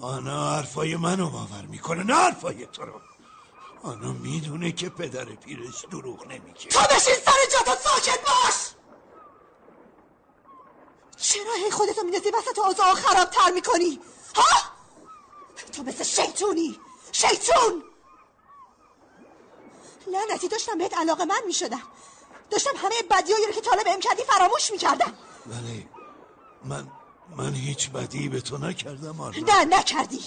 آنا 0.02 0.56
حرفای 0.56 0.96
منو 0.96 1.30
باور 1.30 1.62
می‌کنه 1.62 2.04
نه 2.04 2.16
حرفای 2.16 2.66
تو 2.66 2.86
رو. 2.86 3.02
آنا 3.84 4.12
می‌دونه 4.14 4.72
که 4.72 4.90
پدر 4.90 5.26
پیرش 5.26 5.86
دروغ 5.92 6.28
نمیگه. 6.28 6.70
تو 6.70 6.80
بشین 6.80 7.16
سر 7.26 7.32
جا 7.52 7.60
تا 7.66 7.76
ساکت 7.76 8.20
باش! 8.22 8.56
چرا 11.18 11.54
هی 11.66 11.72
خودتو 11.72 12.04
میندازی 12.04 12.30
وسط 12.30 12.60
اوضاع 12.60 12.94
خرابتر 12.94 13.52
می‌کنی؟ 13.54 14.00
ها؟ 14.36 14.72
تو 15.74 15.84
مثل 15.84 16.04
شیطونی. 16.04 16.80
شیطون! 17.12 17.84
لعنتی 20.12 20.48
داشتم 20.48 20.78
بهت 20.78 20.98
علاقه 20.98 21.26
من 21.26 21.42
می‌شدم. 21.48 21.82
داشتم 22.50 22.72
همه 22.78 22.96
بدیایی 23.12 23.46
رو 23.46 23.52
که 23.52 23.62
طالب 23.62 23.88
ام 23.88 24.00
کردی 24.00 24.24
فراموش 24.24 24.72
می‌کردم. 24.72 25.14
ولی 25.46 25.88
من 26.66 26.88
من 27.38 27.54
هیچ 27.54 27.90
بدی 27.90 28.30
به 28.30 28.42
تو 28.42 28.58
نکردم 28.58 29.22
آرنا 29.22 29.64
نه 29.64 29.78
نکردی. 29.78 30.24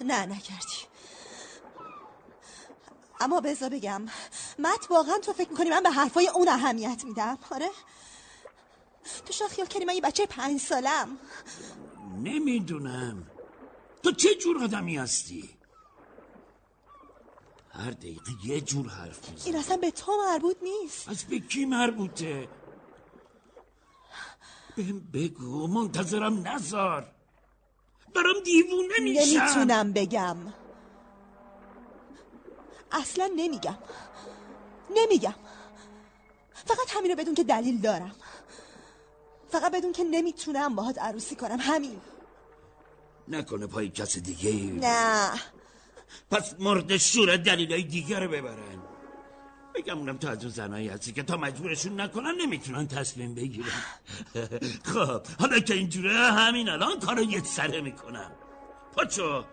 نه 0.00 0.26
نکردی. 0.26 0.78
اما 3.20 3.40
بذار 3.40 3.70
بگم 3.70 4.02
مت 4.58 4.90
واقعا 4.90 5.18
تو 5.18 5.32
فکر 5.32 5.50
می‌کنی 5.50 5.70
من 5.70 5.82
به 5.82 5.90
حرفای 5.90 6.28
اون 6.28 6.48
اهمیت 6.48 7.04
میدم؟ 7.04 7.38
آره؟ 7.50 7.70
تو 9.26 9.32
شاید 9.32 9.50
خیال 9.50 9.66
کردی 9.66 9.84
من 9.84 9.94
یه 9.94 10.00
بچه 10.00 10.26
پنج 10.26 10.60
سالم. 10.60 11.18
نمی‌دونم. 12.22 13.30
تو 14.02 14.12
چه 14.12 14.34
جور 14.34 14.64
آدمی 14.64 14.96
هستی؟ 14.96 15.57
هر 17.78 17.90
دقیقه 17.90 18.32
یه 18.44 18.60
جور 18.60 18.88
حرف 18.88 19.30
می‌زنی 19.30 19.50
این 19.50 19.56
اصلا 19.56 19.76
به 19.76 19.90
تو 19.90 20.12
مربوط 20.26 20.56
نیست. 20.62 21.08
از 21.08 21.24
به 21.24 21.38
کی 21.38 21.64
مربوطه؟ 21.64 22.48
بهم 24.76 25.00
بگو 25.12 25.66
منتظرم 25.66 26.48
نزار. 26.48 27.12
دارم 28.14 28.40
دیوونه 28.44 29.00
میشم 29.00 29.40
نمی‌تونم 29.40 29.92
بگم. 29.92 30.36
اصلا 32.92 33.30
نمیگم. 33.36 33.78
نمیگم. 34.96 35.34
فقط 36.54 36.96
همین 36.96 37.10
رو 37.10 37.16
بدون 37.16 37.34
که 37.34 37.44
دلیل 37.44 37.80
دارم. 37.80 38.14
فقط 39.48 39.72
بدون 39.72 39.92
که 39.92 40.04
نمی‌تونم 40.04 40.74
باهات 40.74 40.98
عروسی 40.98 41.36
کنم. 41.36 41.58
همین. 41.60 42.00
نکنه 43.28 43.66
پای 43.66 43.88
کس 43.88 44.18
دیگه 44.18 44.50
ای 44.50 44.66
نه. 44.66 45.30
پس 46.30 46.54
مرد 46.58 46.96
شور 46.96 47.36
دلیلای 47.36 47.82
دیگه 47.82 48.18
رو 48.18 48.28
ببرن. 48.28 48.82
بگم 49.74 49.98
اونم 49.98 50.16
تو 50.16 50.28
از 50.28 50.42
اون 50.42 50.52
زنایی 50.52 50.88
هستی 50.88 51.12
که 51.12 51.22
تا 51.22 51.36
مجبورشون 51.36 52.00
نکنن 52.00 52.34
نمی‌تونن 52.40 52.88
تصمیم 52.88 53.34
بگیرن. 53.34 53.82
خب 54.94 55.26
حالا 55.40 55.60
که 55.60 55.74
اینجوره 55.74 56.16
همین 56.16 56.68
الان 56.68 57.00
کارو 57.00 57.22
یه 57.22 57.44
سره 57.44 57.80
می‌کنم. 57.80 58.30
پاچو 58.96 59.44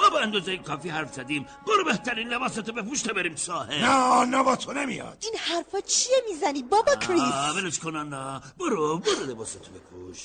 ما 0.00 0.10
با 0.10 0.18
اندازه 0.18 0.56
کافی 0.56 0.88
حرف 0.88 1.14
زدیم. 1.14 1.46
برو 1.66 1.84
بهترین 1.84 2.28
لباساتو 2.28 2.72
بپوش 2.72 3.02
تا 3.02 3.12
بریم 3.12 3.36
ساحل. 3.36 3.84
نه 3.84 4.24
نه 4.24 4.42
با 4.42 4.56
تو 4.56 4.72
نمیاد. 4.72 5.18
این 5.22 5.34
حرفا 5.38 5.80
چیه 5.80 6.16
می‌زنی؟ 6.30 6.62
بابا 6.62 6.92
آه، 6.92 6.98
کریس. 6.98 7.56
ولش 7.56 7.78
کن 7.78 7.96
نه 7.96 8.40
برو 8.58 8.98
برو 8.98 9.24
لباساتو 9.30 9.70
بپوش 9.72 10.18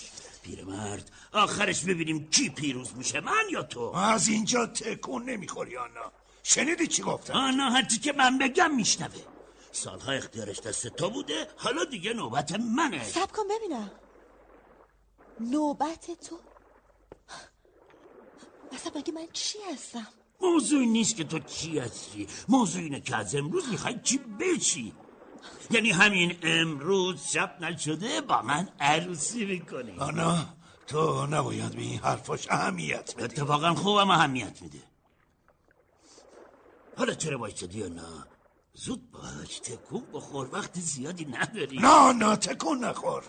پیرمرد 0.43 1.11
آخرش 1.33 1.83
ببینیم 1.85 2.29
کی 2.29 2.49
پیروز 2.49 2.95
میشه 2.95 3.19
من 3.19 3.43
یا 3.51 3.63
تو؟ 3.63 3.79
از 3.79 4.27
اینجا 4.27 4.65
تکون 4.65 5.29
نمی‌خوری 5.29 5.77
آنا. 5.77 6.11
شنیدی 6.43 6.87
چی 6.87 7.01
گفتم؟ 7.01 7.33
آنا 7.33 7.69
هرچی 7.69 7.99
که 7.99 8.13
من 8.13 8.37
بگم 8.37 8.75
میشنوه. 8.75 9.23
سالها 9.71 10.11
اختیارش 10.11 10.59
دست 10.59 10.87
تو 10.87 11.09
بوده 11.09 11.47
حالا 11.57 11.83
دیگه 11.85 12.13
نوبت 12.13 12.51
منه. 12.51 13.03
سب 13.03 13.31
کن 13.31 13.43
ببینم. 13.49 13.91
نوبت 15.39 16.05
تو؟ 16.29 16.39
اصلا 18.71 18.91
مگه 18.95 19.13
من 19.13 19.27
چی 19.33 19.57
هستم؟ 19.73 20.07
موضوع 20.41 20.85
نیست 20.85 21.15
که 21.15 21.23
تو 21.23 21.39
چی 21.39 21.79
هستی. 21.79 22.27
موضوع 22.49 22.81
اینه 22.81 23.01
که 23.01 23.15
از 23.15 23.35
امروز 23.35 23.69
می‌خوای 23.69 23.99
چی 24.03 24.17
بشی 24.17 24.93
یعنی 25.71 25.91
همین 25.91 26.37
امروز 26.43 27.27
شب 27.27 27.57
نشده 27.61 28.21
با 28.21 28.41
من 28.41 28.69
عروسی 28.79 29.45
می‌کنی. 29.45 29.97
آنا 29.99 30.45
تو 30.87 31.27
نباید 31.27 31.75
به 31.75 31.81
این 31.81 31.99
حرفاش 31.99 32.47
اهمیت 32.49 33.15
بدی. 33.15 33.23
اتفاقا 33.23 33.73
خوبم 33.73 34.09
اهمیت 34.09 34.61
میده. 34.61 34.79
حالا 36.97 37.13
چرا 37.13 37.37
وایستادی 37.39 37.79
یا 37.79 37.87
نه؟ 37.87 38.25
زود 38.73 39.11
باش 39.11 39.59
تکون 39.59 40.03
بخور 40.13 40.49
وقت 40.51 40.79
زیادی 40.79 41.25
نداری. 41.25 41.77
نه 41.77 42.13
نه 42.13 42.35
تکون 42.35 42.83
نخور. 42.83 43.23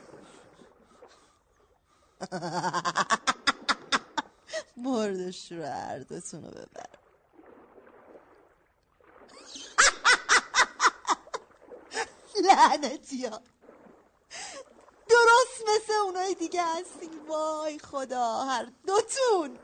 مردش 4.77 5.53
رو 5.53 5.65
هر 5.65 5.99
دوتون 5.99 6.43
رو 6.45 6.51
ببر. 6.51 7.04
لعنتی 12.49 13.27
ها. 13.27 13.41
درست 15.09 15.63
مثل 15.69 15.93
اونای 15.93 16.35
دیگه 16.35 16.63
هستین 16.65 17.27
وای 17.27 17.79
خدا 17.79 18.45
هر 18.45 18.73
دوتون. 18.87 19.59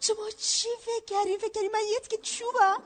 شما 0.00 0.30
چی 0.30 0.68
فکر 0.80 1.04
کردین 1.04 1.38
فکر 1.38 1.52
کردین 1.52 1.70
من 1.72 1.84
یه 1.92 2.00
که 2.10 2.16
چوبم. 2.18 2.82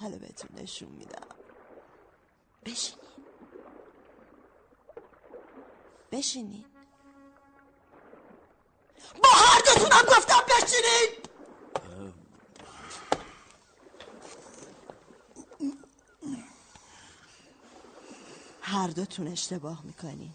حالا 0.00 0.18
بهتون 0.18 0.58
نشون 0.60 0.88
میدم. 0.88 1.28
بشینین. 2.64 3.26
بشینین. 6.12 6.64
با 9.22 9.28
هر 9.28 9.60
دوتونم 9.60 10.02
گفتم 10.18 10.40
بشینین. 10.48 11.22
هر 18.72 18.88
دوتون 18.88 19.28
اشتباه 19.28 19.82
می‌کنین. 19.82 20.32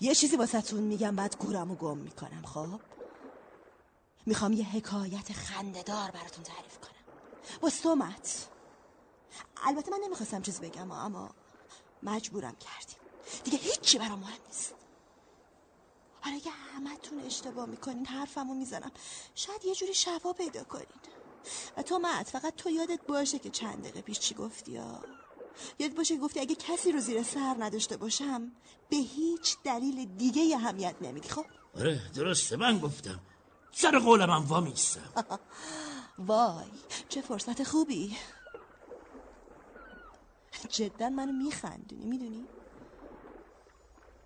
یه 0.00 0.14
چیزی 0.14 0.36
واسهتون 0.36 0.80
میگم 0.80 1.16
بعد 1.16 1.36
گورم 1.36 1.70
و 1.70 1.74
گم 1.74 1.98
می‌کنم 1.98 2.42
خب؟ 2.42 2.80
می‌خوام 4.26 4.52
یه 4.52 4.64
حکایت 4.64 5.32
خندهدار 5.32 6.10
براتون 6.10 6.44
تعریف 6.44 6.78
کنم. 6.78 7.04
با 7.60 7.70
سومت. 7.70 8.48
البته 9.56 9.90
من 9.90 9.98
نمی‌خواستم 10.04 10.42
چیز 10.42 10.60
بگم 10.60 10.90
اما 10.90 11.30
مجبورم 12.02 12.56
کردیم. 12.56 12.98
دیگه 13.44 13.58
هیچی 13.58 13.98
برام 13.98 14.18
مهم 14.18 14.40
نیست. 14.46 14.74
حالا 16.20 16.36
اگه 16.36 16.50
همتون 16.50 17.20
اشتباه 17.20 17.66
می‌کنین 17.66 18.06
حرفمو 18.06 18.54
می‌زنم. 18.54 18.92
شاید 19.34 19.64
یه 19.64 19.74
جوری 19.74 19.94
شفا 19.94 20.32
پیدا 20.32 20.64
کنین. 20.64 20.86
و 21.76 21.82
تو 21.82 21.98
مت 21.98 22.28
فقط 22.28 22.54
تو 22.56 22.70
یادت 22.70 23.00
باشه 23.06 23.38
که 23.38 23.50
چند 23.50 23.80
دقیقه 23.80 24.00
پیش 24.02 24.18
چی 24.18 24.34
گفتی 24.34 24.72
یا 24.72 25.02
یاد 25.78 25.94
باشه 25.94 26.16
گفتی 26.16 26.40
اگه 26.40 26.54
کسی 26.54 26.92
رو 26.92 27.00
زیر 27.00 27.22
سر 27.22 27.56
نداشته 27.58 27.96
باشم 27.96 28.52
به 28.88 28.96
هیچ 28.96 29.56
دلیل 29.64 30.04
دیگه 30.16 30.42
ی 30.42 30.54
اهمیت 30.54 30.96
نمیدی 31.00 31.28
خب؟ 31.28 31.46
آره 31.74 32.00
درسته 32.14 32.56
من 32.56 32.78
گفتم. 32.78 33.20
سر 33.72 33.98
قولم 33.98 34.30
هم 34.30 34.44
وامیستم 34.46 35.12
وای 36.18 36.66
چه 37.08 37.20
فرصت 37.22 37.62
خوبی. 37.62 38.16
جدا 40.70 41.08
منو 41.10 41.32
میخندونی 41.32 42.04
می‌دونی؟ 42.04 42.46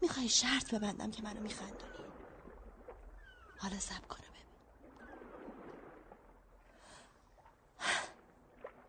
می‌خوای 0.02 0.28
شرط 0.28 0.74
ببندم 0.74 1.10
که 1.10 1.22
منو 1.22 1.40
میخندونی. 1.40 1.92
حالا 3.58 3.78
سب 3.78 4.08
کنه 4.08 4.20
ببین. 4.26 4.46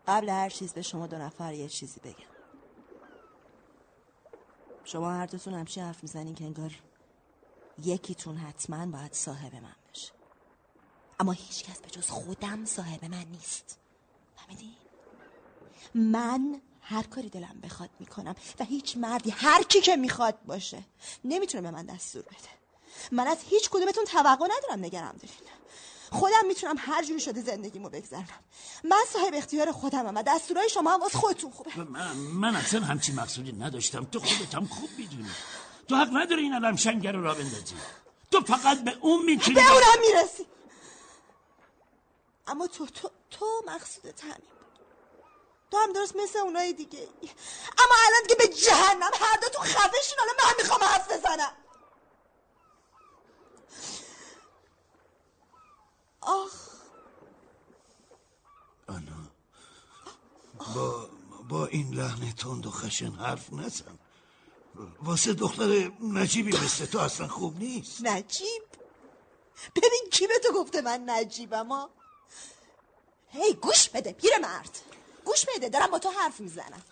قبل 0.08 0.28
هر 0.28 0.48
چیز 0.50 0.72
به 0.72 0.82
شما 0.82 1.06
دو 1.06 1.18
نفر 1.18 1.54
یه 1.54 1.68
چیزی 1.68 2.00
بگم. 2.00 2.14
شما 4.84 5.12
هر 5.12 5.26
دوتون 5.26 5.54
همچین 5.54 5.84
حرف 5.84 6.02
می‌زنین 6.02 6.34
که 6.34 6.44
انگار 6.44 6.74
یکیتون 7.84 8.36
حتما 8.36 8.86
باید 8.86 9.12
صاحب 9.12 9.54
من 9.54 9.76
بشه. 9.92 10.12
اما 11.20 11.32
هیچ 11.32 11.64
کس 11.64 11.80
به 11.80 11.90
جز 11.90 12.10
خودم 12.10 12.64
صاحب 12.64 13.04
من 13.04 13.24
نیست. 13.24 13.78
فهمیدی؟ 14.36 14.76
من 15.94 16.60
هر 16.80 17.02
کاری 17.02 17.28
دلم 17.28 17.60
بخواد 17.62 17.90
می‌کنم 18.00 18.34
و 18.60 18.64
هیچ 18.64 18.96
مردی 18.96 19.30
هر 19.30 19.62
کی 19.62 19.80
که 19.80 19.96
می‌خواد 19.96 20.42
باشه 20.42 20.84
نمی‌تونه 21.24 21.62
به 21.62 21.70
من 21.70 21.86
دستور 21.86 22.22
بده. 22.22 22.48
من 23.12 23.26
از 23.26 23.38
هیچ 23.42 23.70
کدومتون 23.70 24.04
توقع 24.04 24.46
ندارم 24.58 24.84
نگرم 24.84 25.16
دارین 25.16 25.36
خودم 26.12 26.46
می‌تونم 26.46 26.76
هر 26.78 27.04
جوری 27.04 27.20
شده 27.20 27.42
زندگیمو 27.42 27.88
بگذرونم 27.88 28.44
من 28.84 29.04
صاحب 29.12 29.34
اختیار 29.34 29.72
خودمم 29.72 30.16
و 30.16 30.22
دستورای 30.22 30.68
شما 30.68 30.92
هم 30.92 31.00
واسه 31.00 31.18
خودتون 31.18 31.50
خوبه. 31.50 31.80
من, 31.80 32.12
من 32.16 32.56
اصلا 32.56 32.80
همچین 32.80 33.14
مقصودی 33.14 33.52
نداشتم. 33.52 34.04
تو 34.04 34.20
خودت 34.20 34.54
هم 34.54 34.66
خوب 34.66 34.90
می‌دونی. 34.98 35.30
تو 35.88 35.96
حق 35.96 36.08
نداری 36.12 36.42
این 36.42 36.54
علم 36.54 36.76
شنگر 36.76 37.12
رو 37.12 37.22
را 37.22 37.34
بندازی. 37.34 37.74
تو 38.30 38.40
فقط 38.40 38.84
به 38.84 38.96
اون 39.00 39.24
می‌تونی 39.24 39.54
به 39.54 39.72
اونم 39.72 40.00
می‌رسی. 40.00 40.46
اما 42.46 42.66
تو 42.66 42.86
تو 42.86 43.10
تو 43.30 43.46
مقصودت 43.66 44.24
همین 44.24 44.34
بود 44.34 44.78
تو 45.70 45.78
هم 45.78 45.92
درست 45.92 46.16
مثل 46.16 46.38
اونای 46.38 46.72
دیگه. 46.72 47.08
اما 47.78 47.94
الان 48.06 48.22
دیگه 48.22 48.34
به 48.34 48.48
جهنم 48.48 49.10
هر 49.20 49.36
دو 49.36 49.48
تو 49.48 49.58
خفشین 49.60 50.18
حالا 50.18 50.32
من 50.44 50.54
می‌خوام 50.62 50.82
حرف 50.82 51.12
بزنم. 51.12 51.52
آخ. 56.20 56.52
آنا. 58.88 59.30
با 61.48 61.66
این 61.66 61.94
لحن 61.94 62.32
تند 62.32 62.66
و 62.66 62.70
خشن 62.70 63.10
حرف 63.12 63.52
نزن. 63.52 63.98
واسه 65.02 65.32
دختر 65.32 65.90
نجیبی 66.02 66.56
مثل 66.56 66.86
تو 66.86 66.98
اصلا 66.98 67.28
خوب 67.28 67.58
نیست. 67.58 68.06
نجیب؟ 68.06 68.62
ببین 69.76 70.08
کی 70.12 70.26
به 70.26 70.38
تو 70.38 70.52
گفته 70.52 70.80
من 70.80 71.10
نجیبم 71.10 71.68
ها 71.68 71.90
هی 73.28 73.54
گوش 73.54 73.88
بده 73.88 74.12
پیر 74.12 74.38
مرد. 74.38 74.78
گوش 75.24 75.44
بده 75.54 75.68
دارم 75.68 75.90
با 75.90 75.98
تو 75.98 76.10
حرف 76.10 76.40
می‌زنم. 76.40 76.82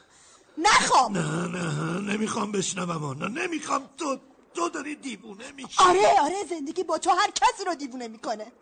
نخوام 0.59 1.19
نه 1.19 1.47
نه 1.47 2.01
نمی‌خوام 2.13 2.53
بشنوم 2.53 3.23
نه 3.23 3.29
نمی‌خوام. 3.29 3.91
تو 3.99 4.21
تو 4.55 4.69
داری 4.69 4.95
دیوونه 4.95 5.53
میشی. 5.53 5.83
آره 5.83 6.21
آره 6.21 6.45
زندگی 6.51 6.85
با 6.85 6.99
تو 6.99 7.11
هر 7.11 7.31
کسی 7.31 7.65
رو 7.65 7.75
دیوونه 7.75 8.09
می‌کنه. 8.09 8.53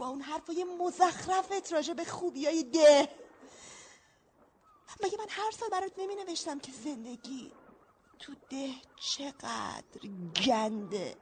با 0.00 0.08
اون 0.08 0.20
حرفای 0.20 0.64
مزخرفت 0.64 1.72
راجع 1.72 1.94
به 1.94 2.04
خوبی 2.04 2.46
های 2.46 2.62
ده. 2.62 3.08
مگه 5.02 5.18
من 5.18 5.26
هر 5.28 5.50
سال 5.50 5.68
برات 5.68 5.92
نمی 5.98 6.14
نوشتم 6.14 6.58
که 6.58 6.72
زندگی 6.72 7.52
تو 8.18 8.32
ده 8.50 8.74
چقدر 9.00 10.00
گنده؟ 10.46 11.16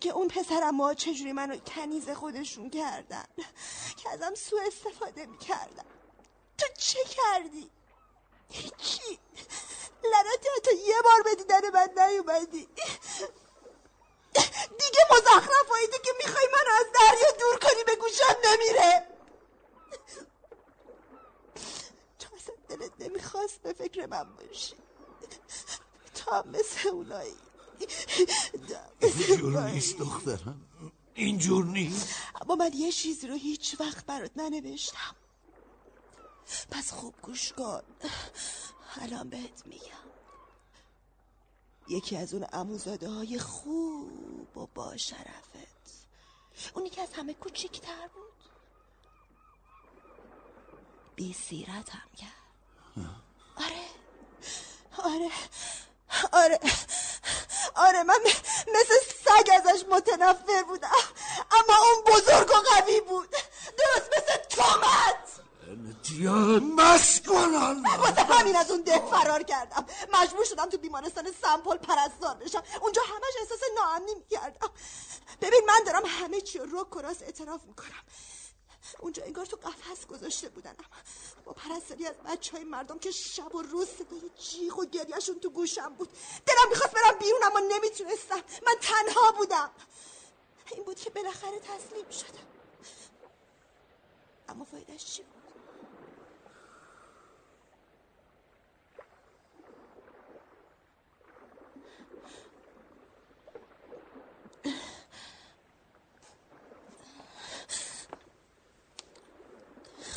که 0.00 0.10
اون 0.10 0.28
پسرم 0.28 0.76
ما 0.76 0.94
چجوری 0.94 1.32
منو 1.32 1.56
کنیز 1.56 2.10
خودشون 2.10 2.70
کردن؟ 2.70 3.24
که 3.96 4.10
ازم 4.10 4.34
سوء 4.34 4.60
استفاده 4.66 5.26
می‌کردن. 5.26 5.84
تو 6.58 6.66
چه 6.78 6.98
کردی؟ 7.04 7.70
هیچی. 8.50 9.18
لعنتی 10.04 10.48
تا 10.64 10.70
یه 10.72 11.02
بار 11.04 11.22
به 11.22 11.34
دیدن 11.34 11.70
من 11.70 12.08
نیومدی. 12.08 12.68
دیگه 14.78 15.00
مزخرف 15.10 15.68
تو 15.92 15.98
که 16.04 16.10
می‌خوای 16.24 16.46
منو 16.52 16.74
از 16.80 16.86
دریا 16.94 17.30
دور 17.40 17.58
کنی 17.58 17.84
به 17.86 17.96
گوشم 17.96 18.36
نمیره. 18.44 19.06
تو 22.18 22.28
اصلا 22.36 22.54
دلت 22.68 22.92
نمی‌خواست 22.98 23.62
به 23.62 23.72
فکر 23.72 24.06
من 24.06 24.34
باشی. 24.34 24.76
تو 26.14 26.30
هم 26.30 26.48
مثل 26.48 26.88
اونایی. 26.88 27.36
اینجور 29.00 29.62
نیست 29.62 29.98
دخترم. 29.98 30.60
اینجور 31.14 31.64
نیست. 31.64 32.08
اما 32.40 32.54
من 32.54 32.70
یه 32.74 32.92
چیزی 32.92 33.26
رو 33.26 33.34
هیچ 33.34 33.76
وقت 33.80 34.06
برات 34.06 34.30
ننوشتم. 34.36 35.16
پس 36.70 36.92
خوب 36.92 37.14
گوش 37.22 37.52
کن. 37.52 37.82
الان 39.00 39.30
بهت 39.30 39.66
میگم. 39.66 40.05
یکی 41.88 42.16
از 42.16 42.34
اون 42.34 42.46
اموزاده 42.52 43.08
های 43.08 43.38
خوب 43.38 44.56
و 44.56 44.66
با 44.66 44.96
شرفت. 44.96 45.56
اونی 46.74 46.90
که 46.90 47.02
از 47.02 47.12
همه 47.12 47.34
کوچیکتر 47.34 48.08
بود. 48.14 48.26
بی 51.14 51.32
سیرت 51.32 51.90
هم 51.90 52.10
کرد. 52.16 52.30
آره. 53.56 53.86
آره. 55.14 55.30
آره. 56.32 56.60
آره 57.74 58.02
من 58.02 58.18
مثل 58.74 58.94
سگ 59.24 59.50
ازش 59.52 59.84
متنفر 59.90 60.62
بودم. 60.62 60.88
اما 61.50 61.76
اون 61.76 62.14
بزرگ 62.14 62.50
و 62.50 62.54
قوی 62.54 63.00
بود. 63.00 63.30
درست 63.78 64.10
مثل 64.16 64.36
تومت. 64.48 65.35
بس 66.78 67.20
کنن 67.20 67.82
واسه 67.98 68.22
همین 68.22 68.56
از 68.56 68.70
اون 68.70 68.82
ده 68.82 68.98
فرار 69.10 69.42
کردم. 69.42 69.86
مجبور 70.12 70.44
شدم 70.44 70.70
تو 70.70 70.78
بیمارستان 70.78 71.32
سمپل 71.42 71.76
پرستار 71.76 72.34
بشم. 72.34 72.62
اونجا 72.82 73.02
همش 73.02 73.34
احساس 73.40 73.60
ناامنی 73.76 74.14
می‌کردم. 74.14 74.70
ببین 75.40 75.60
من 75.66 75.80
دارم 75.86 76.02
همه 76.06 76.40
چی 76.40 76.58
رو 76.58 76.86
راست 77.02 77.22
اعتراف 77.22 77.64
می‌کنم. 77.64 78.02
اونجا 78.98 79.24
انگار 79.24 79.46
تو 79.46 79.56
قفس 79.56 80.06
گذاشته 80.06 80.48
بودنم. 80.48 80.84
با 81.44 81.52
پرستاری 81.52 82.06
از 82.06 82.14
بچه 82.16 82.52
های 82.52 82.64
مردم 82.64 82.98
که 82.98 83.10
شب 83.10 83.54
و 83.54 83.62
روز 83.62 83.88
صدای 83.88 84.30
جیغ 84.38 84.78
و 84.78 84.84
گریهشون 84.84 85.40
تو 85.40 85.50
گوشم 85.50 85.94
بود. 85.94 86.08
دلم 86.46 86.68
می‌خواست 86.70 86.94
برم 86.94 87.18
بیرون 87.18 87.40
اما 87.44 87.60
نمی‌تونستم. 87.60 88.42
من 88.66 88.74
تنها 88.80 89.32
بودم. 89.32 89.70
این 90.72 90.84
بود 90.84 91.00
که 91.00 91.10
بالاخره 91.10 91.58
تسلیم 91.58 92.10
شدم. 92.10 92.46
اما 94.48 94.64
فایدهش 94.64 95.04
چی 95.04 95.22
بود 95.22 95.32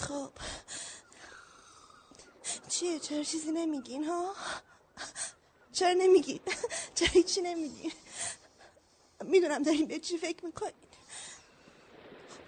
خب 0.07 0.31
چیه؟ 2.79 2.99
چرا 2.99 3.23
چیزی 3.23 3.51
نمیگین 3.51 4.03
ها؟ 4.03 4.35
چرا 5.71 5.93
نمیگین 5.93 6.39
چرا 6.95 7.21
چی 7.21 7.41
نمیگین؟ 7.41 7.91
می‌دونم 9.23 9.63
داریم 9.63 9.87
به 9.87 9.99
چی 9.99 10.17
فکر 10.17 10.45
می‌کنین. 10.45 10.73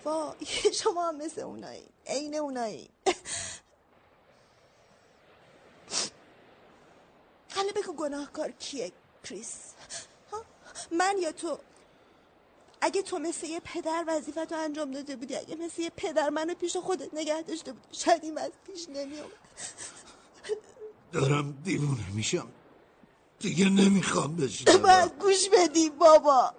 وای 0.03 0.45
شما 0.73 1.07
هم 1.07 1.15
مثل 1.15 1.41
اونایی. 1.41 1.89
عین 2.07 2.35
اونایی. 2.35 2.89
حالا 7.55 7.71
بگو 7.75 7.93
گناهکار 7.93 8.51
کیه 8.51 8.91
کریس. 9.23 9.57
من 10.91 11.15
یا 11.19 11.31
تو؟ 11.31 11.59
اگه 12.81 13.01
تو 13.01 13.19
مثل 13.19 13.47
یه 13.47 13.59
پدر 13.59 14.03
وظیفت 14.07 14.53
رو 14.53 14.59
انجام 14.59 14.91
داده 14.91 15.15
بودی 15.15 15.35
اگه 15.35 15.55
مثل 15.55 15.81
یه 15.81 15.89
پدر 15.89 16.29
منو 16.29 16.53
پیش 16.53 16.77
خودت 16.77 17.13
نگه 17.13 17.41
داشته 17.41 17.73
بودی 17.73 17.87
شاید 17.91 18.23
این 18.23 18.39
پیش 18.65 18.89
نمیومد 18.89 19.31
دارم 21.13 21.61
دیوونه 21.63 22.09
میشم. 22.13 22.51
دیگه 23.39 23.69
نمی‌خوام 23.69 24.35
بشنم 24.35 24.77
باید 24.77 25.19
گوش 25.19 25.49
بدی 25.49 25.89
بابا. 25.89 26.53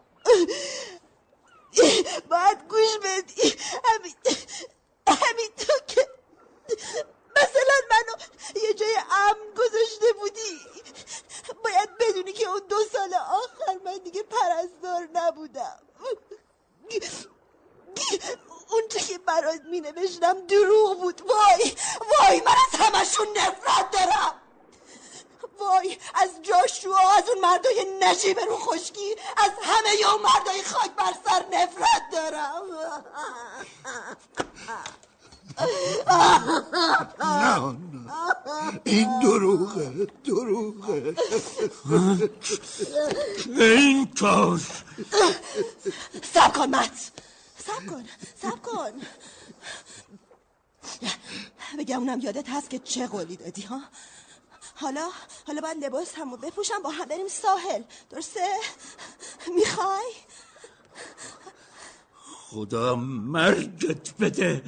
باید 2.30 2.58
گوش 2.68 2.98
بدی. 3.04 3.54
همین 3.84 4.14
همین 5.08 5.50
تو 5.56 5.72
که 5.86 6.08
مثلا 7.36 7.76
منو 7.90 8.14
یه 8.62 8.74
جای 8.74 8.96
امن 8.96 9.54
گذاشته 9.56 10.12
بودی. 10.20 10.60
باید 11.64 11.98
بدونی 12.00 12.32
که 12.32 12.48
اون 12.48 12.60
دو 12.68 12.76
سال 12.92 13.14
آخر 13.14 13.78
من 13.84 13.98
دیگه 14.04 14.22
پرستار 14.22 15.08
نبودم. 15.12 15.78
اون 18.70 18.82
که 18.88 19.18
برات 19.18 19.60
می 19.70 19.80
نوشتم 19.80 20.46
دروغ 20.46 21.00
بود. 21.00 21.20
وای 21.20 21.72
وای 22.10 22.40
من 22.40 22.52
از 22.52 22.80
همشون 22.80 23.26
نفرت 23.36 23.90
دارم. 23.90 24.41
وای 25.60 25.98
از 26.14 26.30
جاشوا 26.42 26.98
از 27.18 27.28
اون 27.28 27.40
مردای 27.40 27.86
نجیب 28.00 28.40
رو 28.40 28.56
خشکی 28.56 29.14
از 29.36 29.50
همه 29.62 29.96
یا 30.00 30.16
مردای 30.16 30.62
خاک 30.62 30.90
بر 30.90 31.14
سر 31.24 31.44
نفرت 31.52 32.02
دارم. 32.12 32.62
نه 37.18 37.76
این 38.84 39.20
دروغه 39.20 40.06
دروغه. 40.24 41.14
این 43.56 44.06
کار 44.20 44.60
سب 46.34 46.52
کن 46.52 46.66
مت. 46.66 47.10
سب 47.58 47.86
کن 47.86 48.04
سب 48.42 48.62
کن. 48.62 48.92
بگم 51.78 51.98
اونم 51.98 52.20
یادت 52.20 52.48
هست 52.48 52.70
که 52.70 52.78
چه 52.78 53.06
قولی 53.06 53.36
دادی 53.36 53.62
ها؟ 53.62 53.80
حالا 54.82 55.10
حالا 55.46 55.60
باید 55.60 55.84
لباس 55.84 56.14
همو 56.14 56.36
بپوشم 56.36 56.82
با 56.82 56.90
هم 56.90 57.04
بریم 57.04 57.28
ساحل. 57.28 57.82
درسته؟ 58.10 58.48
می‌خوای؟ 59.56 60.12
خدا 62.24 62.94
مرگت 63.34 64.14
بده. 64.20 64.64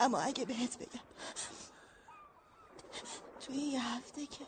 اما 0.00 0.18
اگه 0.18 0.44
بهت 0.44 0.78
بگم 0.78 1.00
توی 3.40 3.56
یه 3.56 3.82
هفته 3.82 4.26
که 4.26 4.46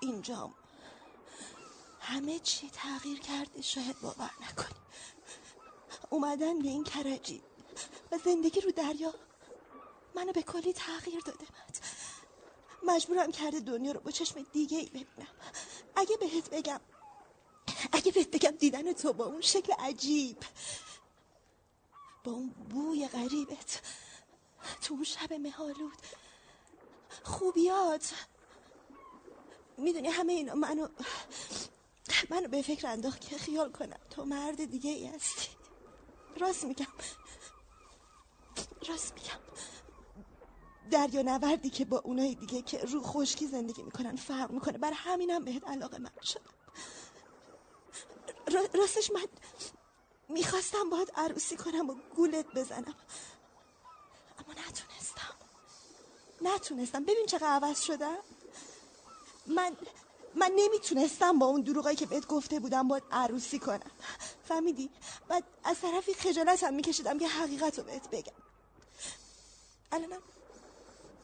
اینجام 0.00 0.54
همه 2.00 2.38
چی 2.38 2.70
تغییر 2.70 3.20
کرده 3.20 3.62
شاید 3.62 4.00
باور 4.00 4.30
نکنی. 4.40 4.80
اومدن 6.10 6.58
به 6.58 6.68
این 6.68 6.84
کرجی 6.84 7.42
و 8.12 8.18
زندگی 8.24 8.60
رو 8.60 8.70
دریا 8.72 9.14
منو 10.14 10.32
به 10.32 10.42
کلی 10.42 10.72
تغییر 10.72 11.20
داده 11.20 11.44
مد 11.44 11.78
مجبورم 12.82 13.32
کرده 13.32 13.60
دنیا 13.60 13.92
رو 13.92 14.00
با 14.00 14.10
چشم 14.10 14.42
دیگه 14.52 14.78
ای 14.78 14.86
ببینم. 14.86 15.28
اگه 15.96 16.16
بهت 16.16 16.50
بگم 16.50 16.80
اگه 17.92 18.12
بهت 18.12 18.30
بگم 18.30 18.50
دیدن 18.50 18.92
تو 18.92 19.12
با 19.12 19.24
اون 19.24 19.40
شکل 19.40 19.72
عجیب 19.72 20.38
با 22.24 22.32
اون 22.32 22.48
بوی 22.48 23.08
غریبت 23.08 23.80
تو 24.82 24.94
اون 24.94 25.04
شب 25.04 25.32
مهالود 25.32 25.98
خوبیات. 27.22 28.14
می‌دونی 29.76 30.08
همه 30.08 30.32
اینا 30.32 30.54
منو 30.54 30.88
منو 32.30 32.48
به 32.48 32.62
فکر 32.62 32.86
انداخت 32.86 33.20
که 33.20 33.38
خیال 33.38 33.72
کنم 33.72 34.00
تو 34.10 34.24
مرد 34.24 34.64
دیگه 34.64 34.90
ای 34.90 35.06
هستی. 35.06 35.48
راست 36.36 36.64
میگم. 36.64 36.86
راست 38.88 39.14
میگم. 39.14 39.38
دریا 40.90 41.22
نوردی 41.22 41.70
که 41.70 41.84
با 41.84 41.98
اونای 41.98 42.34
دیگه 42.34 42.62
که 42.62 42.78
رو 42.78 43.02
خشکی 43.02 43.46
زندگی 43.46 43.82
می‌کنن 43.82 44.16
فرق 44.16 44.50
می‌کنه. 44.50 44.78
برای 44.78 44.96
همینم 44.96 45.44
بهت 45.44 45.68
علاقه 45.68 45.98
من 45.98 46.10
شدم. 46.22 46.54
راستش 48.74 49.10
من 49.10 49.26
می‌خواستم 50.28 50.90
باید 50.90 51.12
عروسی 51.14 51.56
کنم 51.56 51.90
و 51.90 51.94
گولت 52.16 52.46
بزنم. 52.46 52.94
اما 54.38 54.52
نتونستم. 54.52 55.34
نتونستم. 56.42 57.04
ببین 57.04 57.26
چقدر 57.26 57.46
عوض 57.46 57.80
شدم. 57.80 58.18
من 59.46 59.76
من 60.34 60.52
نمی‌تونستم 60.56 61.38
با 61.38 61.46
اون 61.46 61.60
دروغایی 61.60 61.96
که 61.96 62.06
بهت 62.06 62.26
گفته 62.26 62.60
بودم 62.60 62.88
باید 62.88 63.02
عروسی 63.10 63.58
کنم. 63.58 63.90
فهمیدی؟ 64.44 64.90
بعد 65.28 65.44
از 65.64 65.80
طرفی 65.80 66.14
خجالت 66.14 66.64
هم 66.64 66.74
میکشیدم 66.74 67.18
که 67.18 67.28
حقیقت 67.28 67.78
رو 67.78 67.84
بهت 67.84 68.10
بگم. 68.10 68.32
الانم 69.92 70.22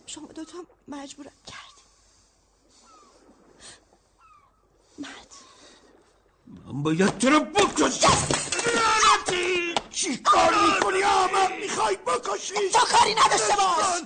شما 0.09 0.27
دوتا 0.27 0.59
مجبورم 0.89 1.33
کردی. 1.47 1.83
مد 4.99 5.33
من 6.47 6.83
باید 6.83 7.19
تو 7.19 7.31
رو 7.31 7.41
بکشم 7.41 8.29
چی 9.91 10.17
کار 10.17 10.55
می‌کنی؟ 10.55 11.03
آمد 11.03 11.53
می‌خوای 11.53 11.97
بکشی. 11.97 12.55
تو 12.73 12.79
کاری 12.79 13.15
نداشته 13.15 13.57
باش. 13.57 14.03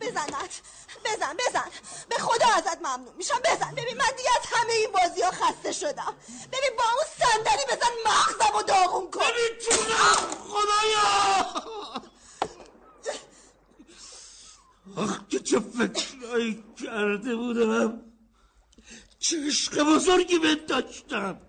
بزنت 0.00 0.60
بزن 1.04 1.36
بزن 1.36 1.70
به 2.08 2.16
خدا 2.18 2.46
ازت 2.46 2.78
ممنون 2.78 3.14
میشم. 3.16 3.40
بزن. 3.44 3.74
ببین 3.74 3.96
من 3.96 4.10
دیگه 4.16 4.30
از 4.40 4.46
همه 4.46 4.72
این 4.72 4.92
بازی 4.92 5.22
ها 5.22 5.30
خسته 5.30 5.72
شدم. 5.72 6.14
ببین 6.52 6.70
با 6.78 6.84
اون 6.84 7.04
صندلی 7.18 7.64
بزن 7.76 7.92
مغزم 8.06 8.56
و 8.56 8.62
داغون 8.62 9.10
کن. 9.10 9.20
نمی‌تونم 9.20 10.16
خدایا. 10.48 12.13
آخ 14.96 15.28
که 15.28 15.38
چه 15.38 15.58
فکرهایی 15.60 16.64
کرده 16.84 17.36
بودم. 17.36 18.02
چه 19.18 19.46
عشق 19.46 19.82
بزرگی 19.82 20.38
به 20.38 20.54
داشتم. 20.54 21.40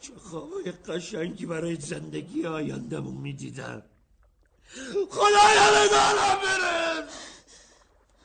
چه 0.00 0.12
خوابای 0.16 0.72
قشنگی 0.72 1.46
برای 1.46 1.76
زندگی 1.76 2.46
آیندهمون 2.46 3.14
می‌دیدم. 3.14 3.82
خدایا 5.10 5.70
به 5.70 5.88
دارم 5.90 6.38
برس. 6.42 7.12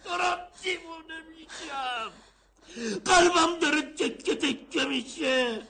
دارم 0.06 0.40
دیوونه 0.64 1.22
میشم. 1.30 2.12
قلبم 3.06 3.60
داره 3.60 3.82
تکه 3.82 4.36
تکه 4.36 4.86
میشه. 4.86 5.68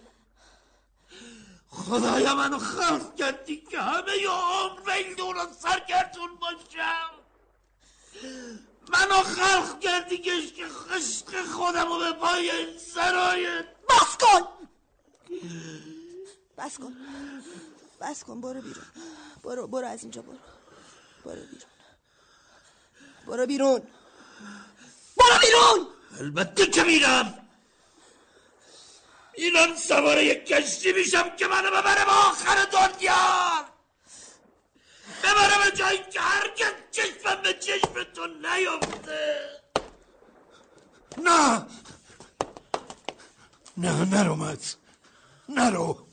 خدایا 1.70 2.36
منو 2.36 2.58
خلق 2.58 3.16
کردی 3.16 3.58
که 3.58 3.80
همه 3.80 4.18
ی 4.22 4.26
عمر 4.26 5.08
میدون 5.10 5.36
و 5.38 5.46
سرگردون 5.60 6.36
باشم. 6.42 7.17
منو 8.90 9.24
خلق 9.24 9.80
کردی 9.80 10.18
که 10.18 10.68
خشق 10.68 11.46
خودم 11.46 11.88
رو 11.88 12.00
به 12.00 12.12
پای 12.12 12.52
این 12.52 12.78
سرایت. 12.78 13.66
بس 13.90 14.18
کن. 14.18 14.48
بس 16.58 16.78
کن. 16.78 16.94
بس 18.02 18.24
کن 18.24 18.42
برو 18.42 18.62
بیرون. 18.62 18.86
برو 19.44 19.68
برو 19.68 19.88
از 19.88 20.02
اینجا 20.02 20.22
برو. 20.22 20.38
برو 21.26 21.42
بیرون. 21.42 21.62
برو 23.28 23.46
بیرون. 23.46 23.82
برو 25.18 25.40
بیرون. 25.42 25.88
البته 26.20 26.66
که 26.66 26.84
میرم. 26.84 27.48
میرم 29.38 29.76
سوار 29.76 30.24
یک 30.24 30.46
کشتی 30.46 30.94
میشم 30.94 31.36
که 31.36 31.48
منو 31.48 31.70
ببره 31.70 32.06
به 32.06 32.12
آخر 32.12 32.66
دنیا. 32.66 33.77
ببره 35.24 35.72
به 35.72 35.78
جایی 35.78 36.00
که 36.14 36.20
هرگز 36.22 36.74
چشمم 36.92 37.42
به 37.44 37.54
چشمتون 37.54 38.46
نیفته. 38.46 39.50
نه. 41.18 41.66
نه 43.78 44.06
نرو 44.06 44.36
مت. 44.36 44.76
نرو. 45.50 46.08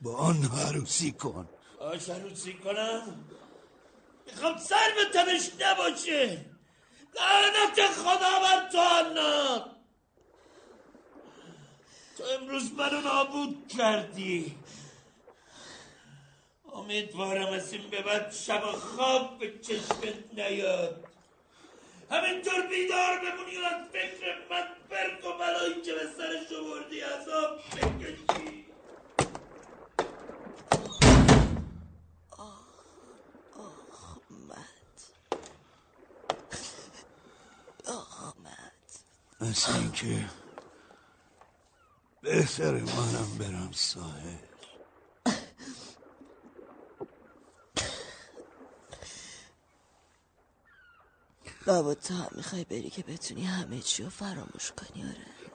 با 0.00 0.16
آن 0.16 0.50
عروسی 0.66 1.12
کن. 1.12 1.48
آش 1.80 2.08
عروسی 2.08 2.54
کنم؟ 2.54 3.24
می‌خوام 4.26 4.58
سر 4.58 4.94
به 4.96 5.04
تنش 5.12 5.50
نباشه. 5.60 6.44
لعنت 7.14 7.90
خدا 7.92 8.38
بر 8.42 8.68
تو 8.72 8.78
انا 8.78 9.64
تو 12.16 12.24
امروز 12.40 12.72
منو 12.72 13.00
نابود 13.00 13.68
کردی. 13.68 14.58
امیدوارم 16.74 17.52
از 17.52 17.72
این 17.72 17.90
به 17.90 18.02
بعد 18.02 18.32
شب 18.32 18.60
خواب 18.60 19.38
به 19.38 19.58
چشمت 19.58 20.32
نیاد 20.32 21.06
همینطور 22.10 22.66
بیدار 22.66 23.18
بمونی 23.18 23.56
و 23.56 23.64
از 23.64 23.88
فکر 23.92 24.34
من 24.50 24.64
برک 24.90 25.24
و 25.24 25.38
بلایی 25.38 25.82
که 25.82 25.92
به 25.92 26.06
سرش 26.18 26.58
آوردی 26.58 27.00
عذاب 27.00 27.58
بکشی 27.58 28.66
مثل 39.40 39.72
اینکه 39.72 40.30
بهتر 42.22 42.72
منم 42.72 43.38
برم 43.38 43.70
ساحل 43.72 44.51
لابد 51.66 51.98
تا 51.98 52.14
هم 52.14 52.28
می‌خوای 52.32 52.64
بری 52.64 52.90
که 52.90 53.02
بتونی 53.02 53.44
همه 53.44 53.80
چی 53.80 54.02
رو 54.02 54.10
فراموش 54.10 54.72
کنی 54.72 55.04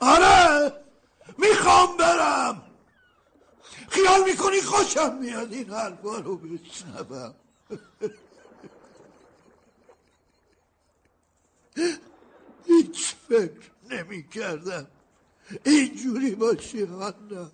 آره. 0.02 0.26
آره 0.26 0.74
می‌خوام 1.38 1.98
برم. 1.98 2.64
خیال 3.90 4.24
می‌کنی 4.24 4.62
خوشم 4.62 5.18
میاد 5.18 5.54
این 5.54 5.70
حرفا 5.70 6.18
رو 6.18 6.38
بشنوم. 6.38 7.36
هیچ 12.66 13.16
فکر 13.30 13.72
نمی 13.90 14.30
کردم 14.30 14.88
اینجوری 15.66 16.36
باشی 16.36 16.84
هانا 16.84 17.52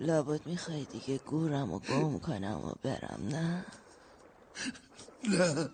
لابد 0.00 0.46
می‌خوای 0.46 0.84
دیگه 0.84 1.18
گورم 1.18 1.72
و 1.72 1.78
گم 1.78 2.18
کنم 2.18 2.60
و 2.64 2.72
برم 2.82 3.20
نه؟ 3.30 3.66
نه. 5.28 5.70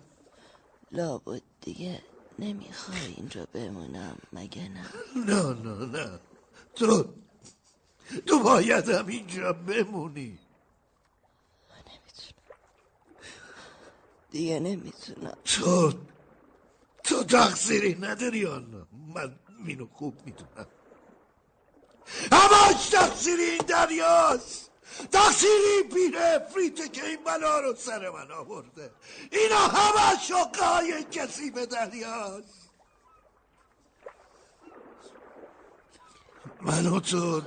لابد 0.91 1.41
دیگه 1.61 2.01
نمی‌خوای 2.39 3.05
اینجا 3.17 3.45
بمونم 3.45 4.17
مگه 4.33 4.69
نه؟ 4.69 4.85
نه 5.15 5.53
نه 5.53 5.85
نه. 5.85 6.19
تو 6.75 7.13
تو 8.25 8.39
باید 8.43 8.89
هم 8.89 9.07
اینجا 9.07 9.53
بمونی 9.53 10.39
دیگه 14.31 14.59
نمی‌تونم. 14.59 15.37
تو 15.45 15.93
تو 17.03 17.23
تقصیری 17.23 17.95
نداری 17.95 18.45
آنا. 18.45 18.87
من 18.91 19.39
مینو 19.59 19.87
خوب 19.87 20.25
می‌دونم. 20.25 20.67
همش 22.31 22.89
تقصیری 22.89 23.43
این 23.43 23.65
دریاست. 23.67 24.70
تقصیری 25.11 25.83
پیر 25.93 26.39
فریته 26.39 26.89
که 26.89 27.05
این 27.05 27.23
بلا 27.23 27.59
رو 27.59 27.75
سر 27.75 28.09
من 28.09 28.31
آورده. 28.31 28.91
اینا 29.31 29.57
همه 29.57 30.19
شقه 30.19 30.65
های 30.65 31.03
کسی 31.03 31.51
به 31.51 31.65
دریاست. 31.65 32.71
من 36.61 36.87
و 36.87 36.99
تو 36.99 37.41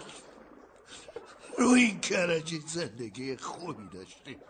رو 1.59 1.69
این 1.69 2.01
کرجی 2.01 2.65
زندگی 2.67 3.37
خوبی 3.37 3.89
داشتیم. 3.89 4.41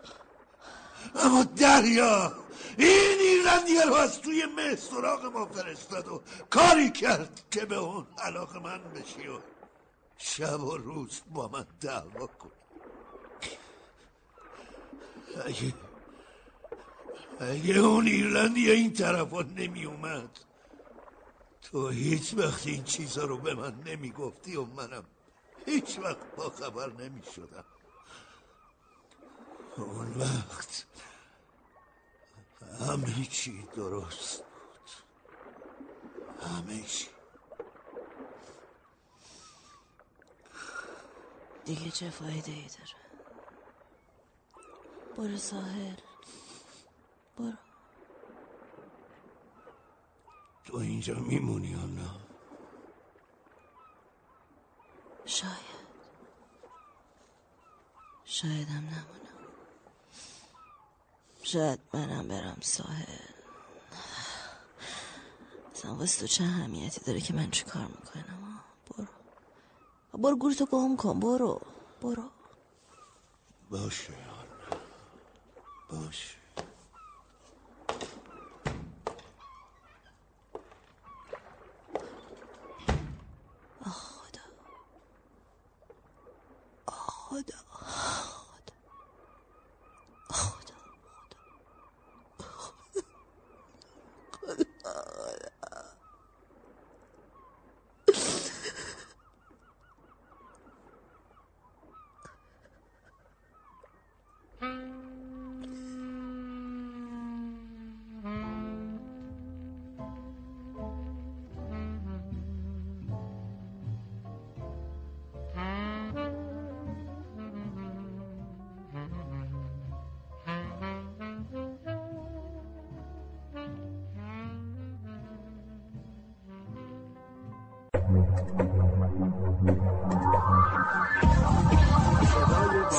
اما 1.15 1.43
دریا 1.43 2.33
این 2.77 3.19
ایرلندیه 3.19 3.85
رو 3.85 3.93
از 3.93 4.21
توی 4.21 4.45
مه 4.45 4.75
سراغ 4.75 5.25
ما 5.25 5.45
فرستاد 5.45 6.07
و 6.07 6.21
کاری 6.49 6.89
کرد 6.89 7.41
که 7.51 7.65
به 7.65 7.75
اون 7.75 8.07
علاقه 8.17 8.59
من 8.59 8.83
بشی 8.83 9.27
و 9.27 9.39
شب 10.17 10.63
و 10.63 10.77
روز 10.77 11.21
با 11.33 11.47
من 11.47 11.67
دعوا 11.81 12.27
کن. 12.27 12.51
اگه 15.41 15.73
اگه 17.39 17.77
اون 17.79 18.07
ایرلندی 18.07 18.71
این 18.71 18.93
طرف 18.93 19.33
نمی 19.33 19.85
اومد 19.85 20.39
تو 21.61 21.89
هیچ 21.89 22.33
وقت 22.37 22.67
این 22.67 22.83
چیزا 22.83 23.23
رو 23.23 23.37
به 23.37 23.55
من 23.55 23.83
نمی 23.85 24.11
گفتی 24.11 24.55
و 24.55 24.65
منم 24.65 25.03
هیچ 25.65 25.99
وقت 25.99 26.35
با 26.35 26.49
خبر 26.49 26.91
نمی 26.91 27.23
شدم 27.35 27.63
اون 29.77 30.13
وقت 30.13 30.85
همه 32.79 33.25
چی 33.25 33.67
درست 33.75 34.43
بود. 34.43 34.89
همه 36.47 36.83
چی. 36.83 37.07
دیگه 41.65 41.91
چه 41.91 42.09
فایده 42.09 42.51
ای 42.51 42.67
داره؟ 42.67 43.04
برو 45.17 45.37
ساحل. 45.37 45.95
برو. 47.37 47.53
تو 50.65 50.77
اینجا 50.77 51.15
میمونی 51.15 51.67
یا 51.67 51.85
نه؟ 51.85 52.09
شاید. 55.25 55.75
شایدم 58.25 58.73
نمونم. 58.73 59.35
شاید 61.43 61.79
منم 61.93 62.27
برم 62.27 62.57
ساحل. 62.61 63.19
اصلا 65.73 65.95
واسه 65.95 66.19
تو 66.21 66.27
چه 66.27 66.43
اهمیتی 66.43 67.01
داره 67.05 67.21
که 67.21 67.33
من 67.33 67.51
چی 67.51 67.63
کار 67.63 67.87
می‌کنم 67.87 68.61
برو. 68.89 69.07
برو 70.13 70.35
گورتو 70.35 70.65
گم 70.65 70.95
کن 70.95 71.19
برو. 71.19 71.61
برو. 72.01 72.29
باشه. 73.69 74.24
باشه 75.95 76.44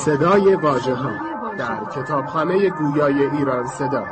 صدای 0.07 0.55
واژه 0.55 0.95
ها 0.95 1.11
در 1.55 1.85
کتابخانه 1.85 2.69
گویای 2.69 3.25
ایران 3.25 3.67
صدا. 3.67 4.05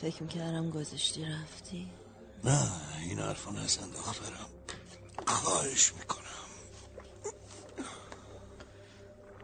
فکر 0.00 0.22
می‌کردم 0.22 0.70
گذاشتی 0.70 1.24
رفتی. 1.24 1.90
نه 2.44 2.70
این 2.98 3.18
حرفا 3.18 3.50
نزن 3.50 3.90
دخترم 3.90 4.48
خواهش 5.26 5.92
می‌کنم. 5.92 6.24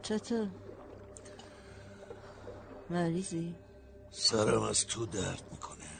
چطور؟ 0.03 0.49
مریضی؟ 2.91 3.55
سرم 4.11 4.63
از 4.63 4.87
تو 4.87 5.07
درد 5.07 5.43
می‌کنه. 5.51 5.91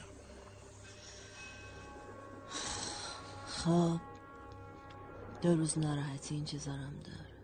خب 3.47 3.99
دو 5.41 5.55
روز 5.55 5.77
ناراحتی 5.77 6.35
این 6.35 6.45
چیزارم 6.45 6.99
داره 7.03 7.19
حقته 7.19 7.34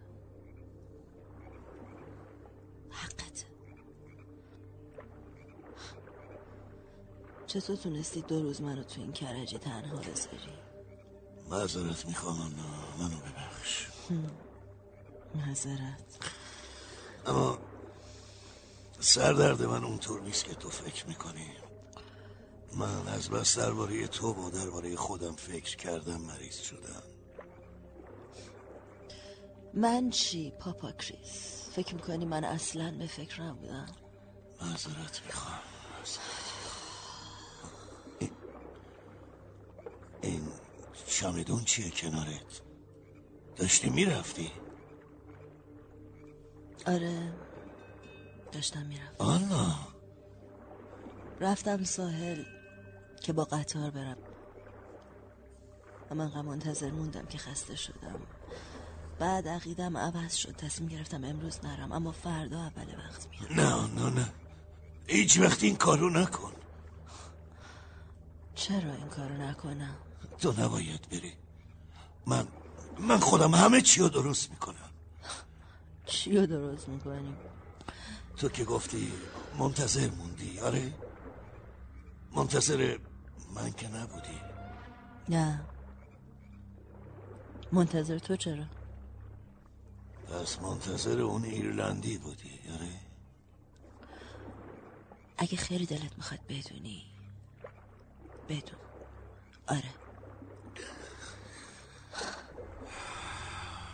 چطور 7.52 7.76
تونستی 7.76 8.22
دو 8.22 8.42
روز 8.42 8.62
منو 8.62 8.84
تو 8.84 9.02
این 9.02 9.12
کرجی 9.14 9.58
تنها 9.58 9.98
بذاری؟ 9.98 10.54
معذرت 11.50 12.06
می‌خوام 12.06 12.42
آنا 12.42 12.98
منو 13.00 13.20
ببخش. 13.20 13.88
معذرت. 15.36 16.18
اما 17.26 17.60
سردرد 19.00 19.62
من 19.64 19.84
اونطور 19.84 20.22
نیست 20.22 20.46
که 20.46 20.54
تو 20.54 20.70
فکر 20.70 21.08
می‌کنی. 21.08 21.48
من 22.74 23.08
از 23.08 23.30
بس 23.30 23.58
درباره 23.58 24.08
تو 24.08 24.34
و 24.34 24.50
درباره 24.50 24.96
خودم 24.96 25.36
فکر 25.36 25.76
کردم 25.78 26.22
مریض 26.22 26.60
شدم. 26.62 27.04
من 29.74 30.10
چی 30.10 30.52
پاپا 30.52 30.92
کریس؟ 30.92 31.70
فکر 31.76 31.96
می‌کنی 31.96 32.26
من 32.26 32.44
اصلا 32.44 32.96
به 32.98 33.08
فکر 33.08 33.42
نبودم 33.42 33.86
معذرت 34.62 35.22
می‌خوام 35.26 35.60
این, 38.20 38.32
این 40.22 40.48
چمدون 41.22 41.64
چیه 41.64 41.90
کنارت؟ 41.90 42.62
داشتی 43.56 43.90
می‌رفتی؟ 43.90 44.52
آره 46.88 47.34
داشتم 48.52 48.86
می‌رفتم. 48.86 49.26
آنا. 49.26 49.76
رفتم 51.40 51.84
ساحل 51.84 52.44
که 53.22 53.34
با 53.34 53.44
قطار 53.44 53.92
برم. 53.92 54.18
من 56.12 56.30
غم 56.30 56.46
منتظر 56.46 56.92
موندم 56.92 57.26
که 57.26 57.38
خسته 57.38 57.76
شدم. 57.76 58.20
بعد 59.20 59.48
عقیدم 59.48 59.98
عوض 59.98 60.34
شد 60.34 60.56
تصمیم 60.56 60.90
گرفتم 60.90 61.24
امروز 61.24 61.66
نرم 61.66 61.92
اما 61.92 62.12
فردا 62.12 62.60
اول 62.60 62.96
وقت 62.98 63.28
میام. 63.32 63.60
نه 63.60 64.02
نه 64.02 64.10
نه. 64.10 64.34
هیچ 65.08 65.40
وقت 65.40 65.64
این 65.64 65.76
کارو 65.76 66.10
نکن. 66.10 66.52
چرا 68.56 68.94
این 68.94 69.08
کارو 69.08 69.38
نکنم؟ 69.38 69.96
تو 70.42 70.62
نباید 70.62 71.10
بری. 71.10 71.34
من 72.26 72.48
من 73.00 73.20
خودم 73.20 73.56
همه 73.56 73.82
چی 73.82 74.00
رو 74.02 74.10
درست 74.10 74.50
می‌کنم. 74.50 74.90
چی 76.06 76.38
رو 76.38 76.46
درست 76.46 76.90
می‌کنیم 76.90 77.38
تو 78.38 78.50
که 78.50 78.64
گفتی 78.64 79.12
منتظر 79.60 80.10
موندی 80.10 80.60
آره؟ 80.60 80.94
منتظر 82.36 82.98
من 83.56 83.72
که 83.72 83.88
نبودی. 83.88 84.42
نه. 85.30 85.66
منتظر 87.72 88.20
تو 88.20 88.36
چرا؟ 88.36 88.66
پس 90.28 90.60
منتظر 90.62 91.20
اون 91.20 91.44
ایرلندی 91.44 92.18
بودی 92.18 92.60
آره؟ 92.74 93.00
اگه 95.38 95.58
خیلی 95.58 95.86
دلت 95.86 96.18
می‌خواد 96.18 96.40
بدونی 96.50 97.06
بدون. 98.50 98.80
آره. 99.68 100.01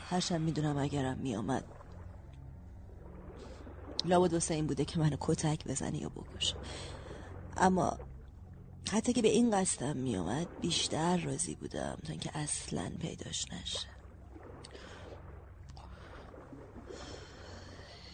هرچند 0.10 0.42
می‌دونم 0.42 0.78
اگرم 0.78 1.18
میامد 1.18 1.66
لابد 4.06 4.34
واسه 4.34 4.54
این 4.54 4.68
بوده 4.68 4.86
که 4.86 5.00
منو 5.00 5.18
کتک 5.20 5.68
بزنی 5.68 5.98
یا 5.98 6.10
بکشه 6.10 6.56
اما 7.58 8.00
حتی 8.92 9.14
که 9.14 9.22
به 9.22 9.28
این 9.28 9.52
قصدم 9.52 9.98
میامد 9.98 10.50
بیشتر 10.60 11.18
راضی 11.18 11.56
بودم 11.56 11.98
تا 12.06 12.12
اینکه 12.12 12.38
اصلا 12.38 12.92
پیداش 13.00 13.46
نشه. 13.52 13.88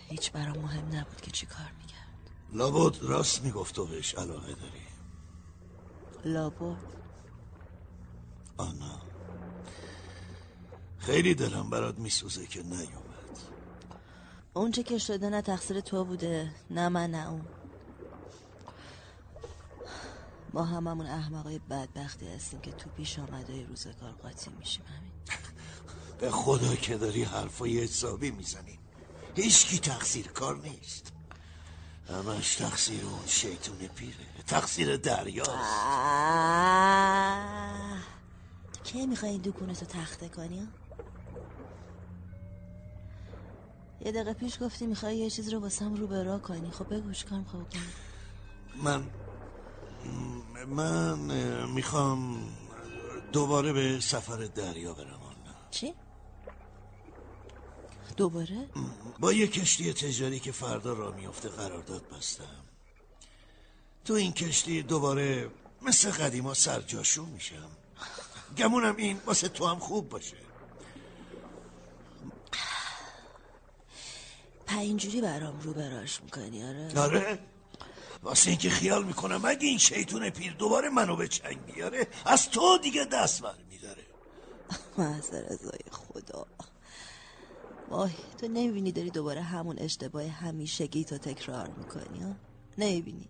هیچ 0.09 0.31
برام 0.31 0.57
مهم 0.57 0.95
نبود 0.95 1.21
که 1.21 1.31
چی 1.31 1.45
کار 1.45 1.71
می‌کرد. 1.77 2.31
لابد 2.53 3.03
راست 3.03 3.41
می‌گفت 3.41 3.75
تو 3.75 3.85
بهش 3.85 4.15
علاقه 4.15 4.55
داری. 4.55 4.87
لابد. 6.25 6.85
آنا. 8.57 9.12
خیلی 11.05 11.35
دلم 11.35 11.69
برات 11.69 11.99
میسوزه 11.99 12.47
که 12.47 12.63
نیومد. 12.63 13.39
اونچه 14.53 14.83
که 14.83 14.97
شده 14.97 15.29
نه 15.29 15.41
تقصیر 15.41 15.79
تو 15.79 16.05
بوده 16.05 16.51
نه 16.69 16.89
من 16.89 17.11
نه 17.11 17.29
اون. 17.29 17.45
ما 20.53 20.63
هممون 20.63 21.05
احمقای 21.05 21.59
بدبختی 21.59 22.27
هستیم 22.27 22.61
که 22.61 22.71
تو 22.71 22.89
پیش 22.89 23.19
آمده 23.19 23.65
روزگار 23.65 24.11
قاطی 24.11 24.51
میشیم 24.59 24.85
همین. 24.85 25.11
به 26.19 26.31
خدا 26.31 26.75
که 26.75 26.97
داری 26.97 27.23
حرفای 27.23 27.83
حسابی 27.83 28.31
می‌زنی. 28.31 28.79
هیچکی 29.35 29.79
تقصیر 29.79 30.27
کار 30.27 30.57
نیست. 30.61 31.13
همش 32.09 32.55
تقصیر 32.55 33.05
اون 33.05 33.27
شیطون 33.27 33.77
پیره. 33.77 34.25
تقصیر 34.47 34.97
دریاست 34.97 35.49
آه. 35.49 36.53
کی 38.83 39.05
می‌خوای 39.05 39.31
این 39.31 39.41
دکونتو 39.41 39.85
تخته 39.85 40.29
کنی؟ 40.29 40.67
یه 44.05 44.11
دقیقه 44.11 44.33
پیش 44.33 44.57
گفتی 44.61 44.85
می‌خوای 44.87 45.17
یه 45.17 45.29
چیز 45.29 45.53
رو 45.53 45.59
واسم 45.59 45.95
رو 45.95 46.07
برا 46.07 46.39
کنی. 46.39 46.71
خب 46.71 46.93
بگو 46.93 47.13
چیکار 47.13 47.39
می‌خوای 47.39 47.63
کنی 47.63 47.81
من 48.83 49.03
من 50.67 51.69
می‌خوام 51.69 52.49
دوباره 53.31 53.73
به 53.73 53.99
سفر 53.99 54.37
دریا 54.37 54.93
برم. 54.93 55.19
چی؟ 55.71 55.93
دوباره؟ 58.17 58.69
با 59.19 59.33
یه 59.33 59.47
کشتی 59.47 59.93
تجاری 59.93 60.39
که 60.39 60.51
فردا 60.51 60.93
را 60.93 61.11
میفته 61.11 61.49
قرارداد 61.49 62.09
بستم. 62.09 62.63
تو 64.05 64.13
این 64.13 64.33
کشتی 64.33 64.83
دوباره 64.83 65.49
مثل 65.81 66.11
قدیما 66.11 66.53
سرجاشو 66.53 67.25
میشم. 67.25 67.69
گمونم 68.57 68.95
این 68.95 69.19
واسه 69.25 69.47
تو 69.49 69.67
هم 69.67 69.79
خوب 69.79 70.09
باشه. 70.09 70.37
پا 74.65 74.79
اینجوری 74.79 75.21
برام 75.21 75.59
رو 75.59 75.73
براش 75.73 76.23
می‌کنی 76.23 76.63
آره؟ 76.63 76.99
آره. 76.99 77.39
واسه 78.23 78.49
اینکه 78.49 78.69
خیال 78.69 79.03
می‌کنم 79.05 79.45
اگه 79.45 79.67
این 79.67 79.77
شیطون 79.77 80.29
پیر 80.29 80.53
دوباره 80.53 80.89
منو 80.89 81.15
به 81.15 81.27
چنگ 81.27 81.65
بیاره 81.65 82.07
از 82.25 82.49
تو 82.49 82.77
دیگه 82.77 83.05
دست 83.05 83.41
بر 83.41 83.55
میداره 83.69 84.03
محضر 84.97 85.45
ازای 85.45 85.79
خدا. 85.91 86.45
وای 87.89 88.11
تو 88.37 88.47
نمی‌بینی 88.47 88.91
داری 88.91 89.09
دوباره 89.09 89.41
همون 89.41 89.79
اشتباه 89.79 90.27
همیشگی 90.27 91.03
تو 91.03 91.17
تکرار 91.17 91.67
می‌کنی 91.67 92.23
ها؟ 92.23 92.35
نمی‌بینی. 92.77 93.29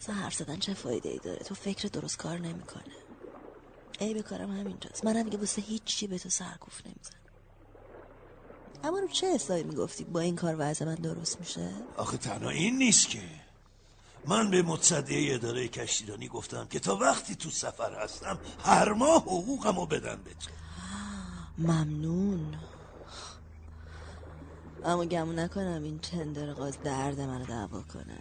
اصلا 0.00 0.14
حرف 0.14 0.34
زدن 0.34 0.58
چه 0.58 0.74
فایده 0.74 1.08
ای 1.08 1.18
داره؟ 1.18 1.38
تو 1.38 1.54
فکر 1.54 1.88
درست 1.88 2.16
کار 2.16 2.38
نمی‌کنه. 2.38 2.94
ای 4.00 4.14
به 4.14 4.22
کارم 4.22 4.50
همینجاست. 4.50 5.04
منم 5.04 5.22
دیگه 5.22 5.38
واسه 5.38 5.62
هیچی 5.62 6.06
به 6.06 6.18
تو 6.18 6.28
سرکوف 6.28 6.86
نمیزن 6.86 7.18
اما 8.84 8.98
رو 8.98 9.08
چه 9.08 9.34
حسابی 9.34 9.62
می‌گفتی 9.62 10.04
با 10.04 10.20
این 10.20 10.36
کار 10.36 10.56
وضع 10.58 10.84
من 10.84 10.94
درست 10.94 11.40
میشه؟ 11.40 11.70
آخه 11.96 12.16
تنها 12.16 12.50
این 12.50 12.78
نیست 12.78 13.08
که. 13.08 13.22
من 14.26 14.50
به 14.50 14.62
متصدی 14.62 15.34
اداره 15.34 15.68
کشتیرانی 15.68 16.28
گفتم 16.28 16.66
که 16.70 16.80
تا 16.80 16.96
وقتی 16.96 17.34
تو 17.34 17.50
سفر 17.50 18.02
هستم 18.04 18.38
هر 18.64 18.92
ماه 18.92 19.22
حقوقمو 19.22 19.86
بدن 19.86 20.22
به 20.24 20.30
تو. 20.30 20.50
ممنون. 21.68 22.54
اما 24.84 25.04
گمون 25.04 25.38
نکنم 25.38 25.82
این 25.82 25.98
تندرغاز 25.98 26.78
درد 26.84 27.20
منو 27.20 27.44
دعوا 27.46 27.82
کنه. 27.82 28.18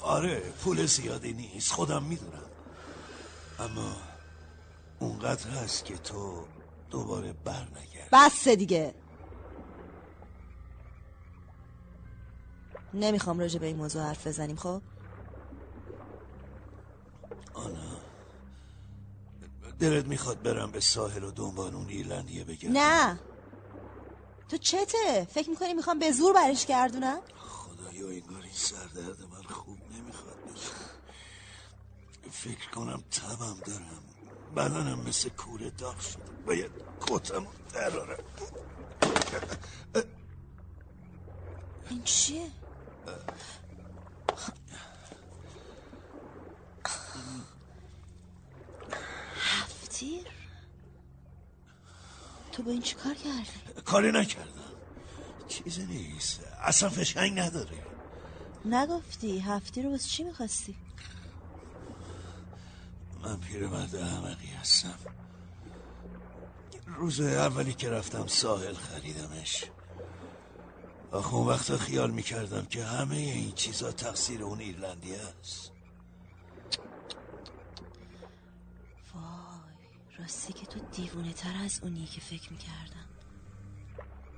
آره 0.00 0.40
پول 0.40 0.86
زیادی 0.86 1.32
نیست 1.32 1.72
خودم 1.72 2.02
می‌دونم. 2.02 2.50
اما 3.58 3.96
اونقدر 4.98 5.50
هست 5.50 5.84
که 5.84 5.96
تو 5.96 6.44
دوباره 6.90 7.32
بر 7.32 7.62
نگرد 7.70 8.08
بس 8.12 8.48
دیگه. 8.48 8.94
نمی‌خوام 12.94 13.38
راجع 13.38 13.58
به 13.58 13.66
این 13.66 13.76
موضوع 13.76 14.02
حرف 14.02 14.26
بزنیم 14.26 14.56
خب؟ 14.56 14.82
آنا 17.54 18.00
دلت 19.78 20.06
می‌خواد 20.06 20.42
برم 20.42 20.70
به 20.72 20.80
ساحل 20.80 21.24
و 21.24 21.30
دنبال 21.30 21.74
اون 21.74 21.88
ایرلندیه 21.88 22.44
بگردم؟ 22.44 22.76
نه. 22.76 23.20
تو 24.48 24.56
چته؟ 24.56 25.28
فکر 25.30 25.50
می‌کنی 25.50 25.74
می‌خوام 25.74 25.98
به 25.98 26.12
زور 26.12 26.34
برش 26.34 26.66
گردونم؟ 26.66 27.20
خدایا 27.36 28.08
انگار 28.08 28.42
این 28.42 28.52
سردرد 28.52 29.22
من 29.22 29.42
خوب 29.42 29.78
نمی‌خواد 29.90 30.38
بشه 30.46 30.72
فکر 32.30 32.70
کنم 32.70 33.04
تبم 33.10 33.60
دارم. 33.66 34.02
بدنم 34.56 35.00
مثل 35.00 35.28
کوره 35.28 35.70
داغ 35.70 36.00
شده. 36.00 36.32
باید 36.46 36.70
کتم 37.00 37.46
درارم. 37.72 38.24
این 41.90 42.02
چیه؟ 42.02 42.50
هفتیر 49.38 50.26
تو 52.52 52.62
با 52.62 52.70
این 52.70 52.82
چیکار 52.82 53.14
کردی؟ 53.14 53.82
کاری 53.84 54.12
نکردم. 54.12 54.50
چیزی 55.48 55.86
نیست. 55.86 56.40
اصلا 56.62 56.88
فشنگ 56.88 57.38
نداره 57.38 57.86
نگفتی 58.64 59.38
هفتی 59.38 59.82
رو 59.82 59.90
واسه 59.90 60.08
چی 60.08 60.24
می‌خواستی؟ 60.24 60.76
من 63.22 63.40
پیرمرد 63.40 63.96
احمقی 63.96 64.46
هستم. 64.46 64.98
روز 66.86 67.20
اولی 67.20 67.74
که 67.74 67.90
رفتم 67.90 68.26
ساحل 68.26 68.74
خریدمش. 68.74 69.64
آخه 71.14 71.34
اون 71.34 71.46
وقتا 71.46 71.78
خیال 71.78 72.10
می‌کردم 72.10 72.66
که 72.66 72.84
همه 72.84 73.16
این 73.16 73.52
چیزا 73.52 73.92
تقصیر 73.92 74.42
اون 74.42 74.60
ایرلندی 74.60 75.14
است 75.14 75.72
وای 79.14 79.74
راستی 80.18 80.52
که 80.52 80.66
تو 80.66 80.80
دیوونه 80.92 81.32
تر 81.32 81.56
از 81.64 81.80
اونی 81.82 82.06
که 82.06 82.20
فکر 82.20 82.52
می‌کردم. 82.52 83.08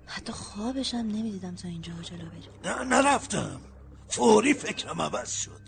حتی 0.07 0.33
خوابشم 0.33 0.97
نمی‌دیدم 0.97 1.55
تا 1.55 1.69
اینجا 1.69 1.93
جلو 2.03 2.31
بری 2.31 2.49
نه 2.65 2.85
نرفتم. 2.85 3.61
فوری 4.09 4.55
فکرم 4.55 5.03
عوض 5.03 5.33
شد. 5.33 5.63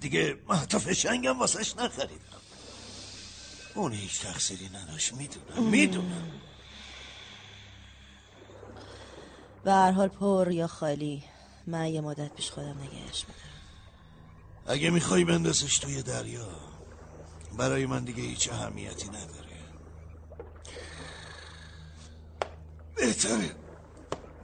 دیگه 0.00 0.36
حتی 0.50 0.78
فشنگم 0.78 1.38
واسش 1.38 1.76
نخریدم. 1.76 2.42
اون 3.74 3.92
هیچ 3.92 4.20
تقصیری 4.20 4.68
نداشت. 4.68 5.12
می‌دونم 5.12 5.62
می‌دونم. 5.62 6.40
به 9.64 9.72
هر 9.72 9.90
حال 9.90 10.08
پر 10.08 10.48
یا 10.50 10.66
خالی 10.66 11.24
من 11.66 11.86
یه 11.86 12.00
مدت 12.00 12.34
پیش 12.34 12.50
خودم 12.50 12.78
نگهش 12.78 13.24
میدارم. 13.28 13.48
اگه 14.66 14.90
می‌خوای 14.90 15.24
بندازش 15.24 15.78
توی 15.78 16.02
دریا 16.02 16.48
برای 17.58 17.86
من 17.86 18.04
دیگه 18.04 18.22
هیچ 18.22 18.52
اهمیتی 18.52 19.08
نداره. 19.08 19.48
بهتره. 22.96 23.56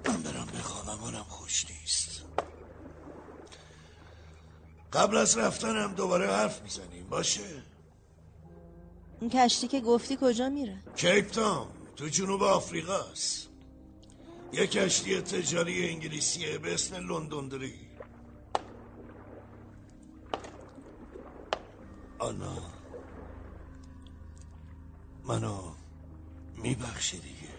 من 0.09 0.23
برم 0.23 0.47
بخوابم 0.47 1.01
حالم 1.01 1.25
خوش 1.29 1.67
نیست. 1.71 2.23
قبل 4.93 5.17
از 5.17 5.39
رفتنم 5.39 5.95
دوباره 5.95 6.27
حرف 6.27 6.63
می‌زنیم 6.63 7.09
باشه؟ 7.09 7.63
اون 9.21 9.31
کشتی 9.31 9.69
که 9.69 9.81
گفتی 9.81 10.19
کجا 10.21 10.49
میره؟ 10.49 10.83
کیپ 10.97 11.31
تاون 11.31 11.69
تو 11.97 12.09
جنوب 12.09 12.43
آفریقاست. 12.43 13.49
یه 14.55 14.67
کشتی 14.67 15.21
تجاری 15.21 15.89
انگلیسیه 15.89 16.59
به 16.59 16.75
اسم 16.75 17.13
لندندری 17.13 17.75
آنا 22.19 22.63
منو 25.25 25.73
میبخشی 26.57 27.19
دیگه. 27.19 27.55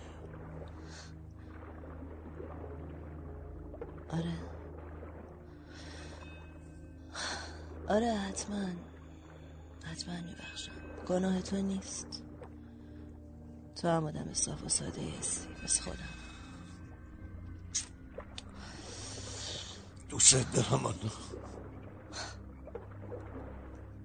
آره. 4.09 4.33
آره 7.87 8.13
حتما. 8.13 8.65
حتما 9.83 10.21
میبخشم. 10.21 10.71
گناه 11.07 11.41
تو 11.41 11.61
نیست. 11.61 12.23
تو 13.75 13.87
هم 13.87 14.05
آدم 14.05 14.33
صاف 14.33 14.63
و 14.63 14.69
ساده 14.69 15.01
هستی. 15.19 15.47
بس 15.63 15.81
خودم. 15.81 16.14
دوست 20.15 20.35
دارم 20.53 20.87
آنا 20.87 21.11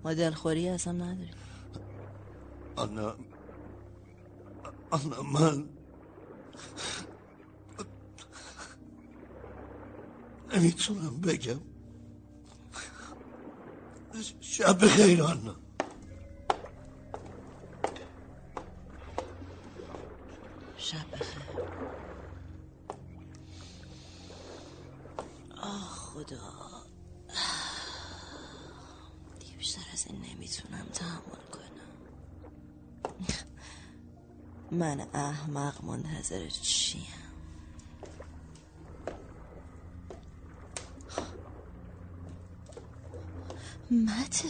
ما 0.05 0.15
دلخوری 0.15 0.69
اصلا 0.69 0.93
نداریم. 0.93 1.35
آنا 2.77 3.19
آنا 4.91 5.23
من 5.23 5.79
نمی‌تونم 10.55 11.21
بگم. 11.21 11.67
شب 14.41 14.85
بخیر 14.85 15.23
آنا. 15.23 15.63
شب 20.75 21.11
بخیر. 21.13 21.30
خدا 26.21 26.87
دیگه 29.39 29.57
بیشتر 29.57 29.81
از 29.93 30.07
این 30.07 30.23
نمی‌تونم 30.23 30.87
تحمل 30.93 31.45
کنم. 31.51 31.91
من 34.71 35.09
احمق 35.15 35.85
منتظر 35.85 36.49
چیم؟ 36.49 37.07
مته. 43.91 44.49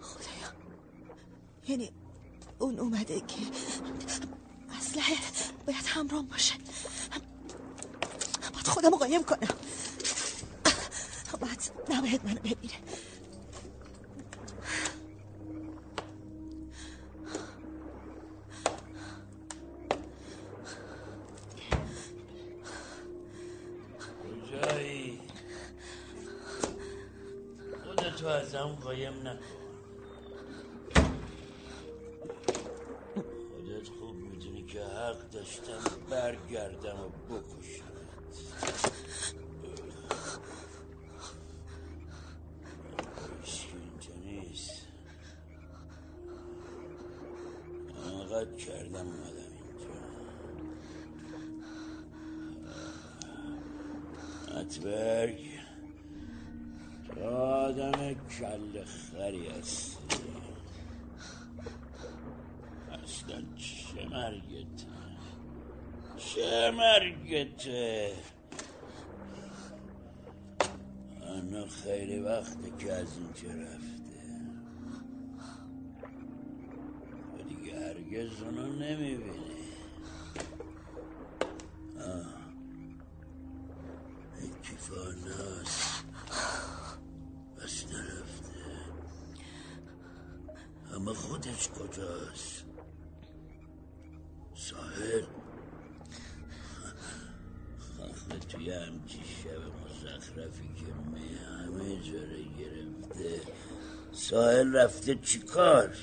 خدایا 0.00 0.54
یعنی 1.68 1.92
اون 2.58 2.78
اومده 2.78 3.20
که 3.20 3.40
اسلحه 4.90 5.16
باید 5.66 5.86
همراه 5.86 6.22
باشه. 6.22 6.54
باید 8.52 8.66
خودم 8.66 8.90
قایم 8.90 9.22
کنم. 9.22 9.48
باید 11.40 11.60
نباید 11.90 12.24
منو 12.24 12.40
ببینه 12.40 12.74
کل 58.28 58.84
خری 58.84 59.48
هستی. 59.48 60.16
اصلا 62.92 63.42
چه 63.56 64.08
مرگته؟ 64.08 64.86
چه 66.16 66.70
مرگته؟ 66.70 68.12
انا 71.22 71.66
خیلی 71.66 72.18
وقته 72.20 72.70
که 72.78 72.92
از 72.92 73.08
اینجا 73.18 73.62
رفته. 73.62 74.00
و 77.34 77.42
دیگه 77.48 77.86
هرگز 77.86 78.42
اونو 78.42 78.66
نمی‌بینی 78.66 79.50
کیفاناس 84.62 85.59
اما 91.00 91.14
خودش 91.14 91.68
کجاست؟ 91.68 92.64
ساحل. 94.54 95.24
آخه 98.00 98.38
توی 98.48 98.70
همچی 98.70 99.20
شب 99.42 99.62
مزخرفی 99.84 100.68
که 100.76 100.92
می 101.12 101.28
همه 101.38 102.02
جاره 102.02 102.42
گرفته. 102.58 103.40
ساحل 104.12 104.76
رفته 104.76 105.14
چیکار؟ 105.14 105.94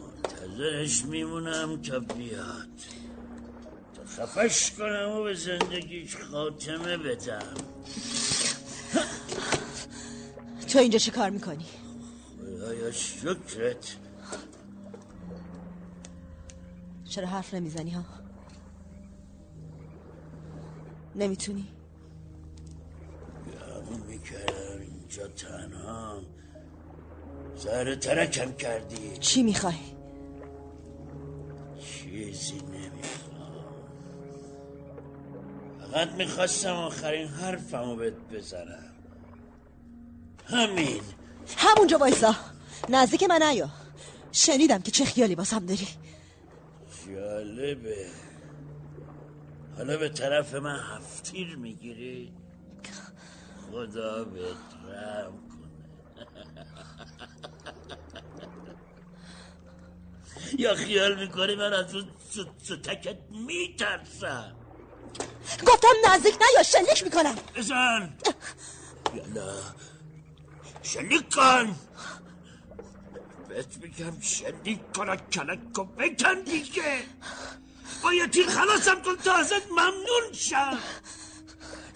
منتظرش 0.00 1.04
میمونم 1.04 1.82
که 1.82 1.98
بیاد. 1.98 2.68
تا 3.94 4.26
خفش 4.26 4.70
کنم 4.70 5.08
و 5.08 5.22
به 5.22 5.34
زندگیش 5.34 6.16
خاتمه 6.16 6.96
بدم. 6.96 7.54
تو 10.68 10.78
اینجا 10.78 10.98
چه 10.98 11.10
کار 11.10 11.30
می‌کنی؟ 11.30 11.64
خدایا 12.40 12.92
شکرت 12.92 13.96
چرا 17.04 17.26
حرف 17.26 17.54
نمی‌زنی 17.54 17.90
ها؟ 17.90 18.04
نمی‌تونی؟ 21.14 21.68
گمون 23.88 24.00
می‌کردم 24.06 24.80
اینجا 24.80 25.28
تنها 25.28 26.22
زهر 27.56 27.94
ترکم 27.94 28.52
کردی 28.52 29.18
چی 29.18 29.42
می‌خوای؟ 29.42 29.74
چیزی 31.80 32.56
نمی‌خوام 32.56 33.64
فقط 35.80 36.08
می‌خواستم 36.08 36.74
آخرین 36.74 37.28
حرفمو 37.28 37.96
بهت 37.96 38.14
بزنم 38.32 38.97
همین. 40.48 41.02
همونجا 41.56 41.98
وایسا. 41.98 42.34
نزدیک 42.88 43.22
من 43.22 43.42
نیا. 43.42 43.70
شنیدم 44.32 44.82
که 44.82 44.90
چه 44.90 45.04
خیالی 45.04 45.34
باسم 45.34 45.66
داری. 45.66 45.88
جالبه. 47.06 48.06
حالا 49.76 49.96
به 49.96 50.08
طرف 50.08 50.54
من 50.54 50.80
هفتیر 50.96 51.56
می‌گیری؟ 51.56 52.32
خدا 53.70 54.24
بهت 54.24 54.56
رحم 54.88 55.32
کنه. 55.48 55.68
یا 60.58 60.74
خیال 60.74 61.20
می‌کنی 61.20 61.54
من 61.56 61.72
از 61.72 61.94
اون 61.94 62.08
ستکت 62.62 63.18
میترسم؟ 63.30 64.56
گفتم 65.66 65.88
نزدیک 66.08 66.34
نیا 66.34 66.62
شلیک 66.62 67.04
می‌کنم. 67.04 67.34
بزن. 67.56 68.16
یالا 69.14 69.52
شلیک 70.82 71.34
کن 71.34 71.76
بهت 73.48 73.78
میگم 73.78 74.20
شلیک 74.20 74.92
کن 74.96 75.16
کلک 75.16 75.72
کن 75.72 75.96
بکن 75.98 76.42
دیگه! 76.42 77.06
با 78.02 78.14
یه 78.14 78.28
تیر 78.28 78.46
خلاصم 78.46 79.02
کن 79.02 79.16
تا 79.16 79.34
ازت 79.34 79.70
ممنون 79.70 80.32
شم! 80.34 80.78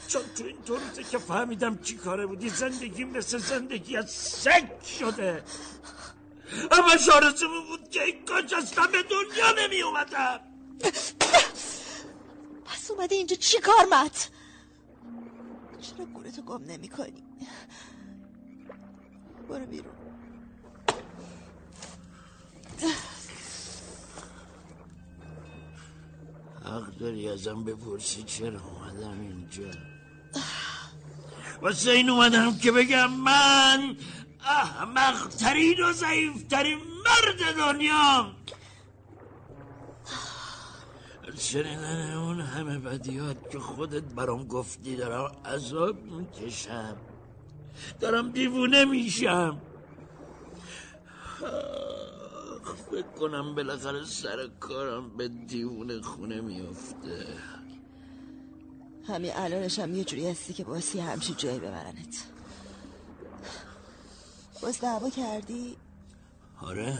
چون 0.08 0.22
تو 0.34 0.44
این 0.44 0.60
دو 0.66 0.76
روزه 0.76 1.04
که 1.04 1.18
فهمیدم 1.18 1.78
چی 1.78 1.96
کاره 1.96 2.26
بودی 2.26 2.50
زندگی 2.50 3.04
مثل 3.04 3.38
زندگی 3.38 3.96
از 3.96 4.10
سگ 4.12 4.80
شده! 4.82 5.44
اما 6.72 6.96
شارزمون 6.96 7.66
بود 7.68 7.88
که 7.90 8.02
این 8.04 8.24
کاش 8.24 8.52
اصلا 8.52 8.86
به 8.86 9.02
دنیا 9.02 9.52
نمی 9.66 9.82
اومدم 9.82 10.40
پس 12.64 12.90
اومده 12.90 13.14
اینجا 13.14 13.36
چی 13.36 13.60
کار 13.60 13.86
مت؟ 13.92 14.30
چرا 15.80 16.06
گورتو 16.06 16.42
گم 16.42 16.64
نمی 16.64 16.88
کنی 16.88 17.24
برو 19.48 19.66
بیرون. 19.66 19.92
حق 26.64 26.96
داری 27.00 27.28
ازم 27.28 27.64
بپرسی 27.64 28.22
چرا 28.22 28.60
اومدم 28.60 29.20
اینجا؟ 29.20 29.70
واسه 31.62 31.90
این 31.90 32.10
اومدم 32.10 32.58
که 32.58 32.72
بگم 32.72 33.10
من 33.10 33.96
احمقترین 34.40 35.84
و 35.84 35.92
ضعیفترین 35.92 36.78
مرد 36.78 37.56
دنیام. 37.56 38.36
شنیدن 41.38 42.12
اون 42.14 42.40
همه 42.40 42.78
بدیات 42.78 43.50
که 43.50 43.58
خودت 43.58 44.02
برام 44.02 44.46
گفتی 44.46 44.96
دارم 44.96 45.36
عذاب 45.44 46.02
می‌کشم. 46.02 46.96
دارم 48.00 48.30
دیوونه 48.30 48.84
میشم. 48.84 49.60
فکر 52.90 53.02
کنم 53.02 53.54
بالاخره 53.54 54.04
سر 54.04 54.48
کارم 54.60 55.16
به 55.16 55.28
دیوونه 55.28 56.00
خونه 56.00 56.40
میفته. 56.40 57.26
همین 59.08 59.30
الانش 59.34 59.78
هم 59.78 59.94
یه 59.94 60.04
جوری 60.04 60.28
هستی 60.28 60.52
که 60.52 60.64
باسی 60.64 61.00
همچی 61.00 61.34
جایی 61.34 61.58
ببرنت. 61.58 62.24
باز 64.62 64.80
دعوا 64.80 65.10
کردی؟ 65.10 65.76
آره. 66.60 66.98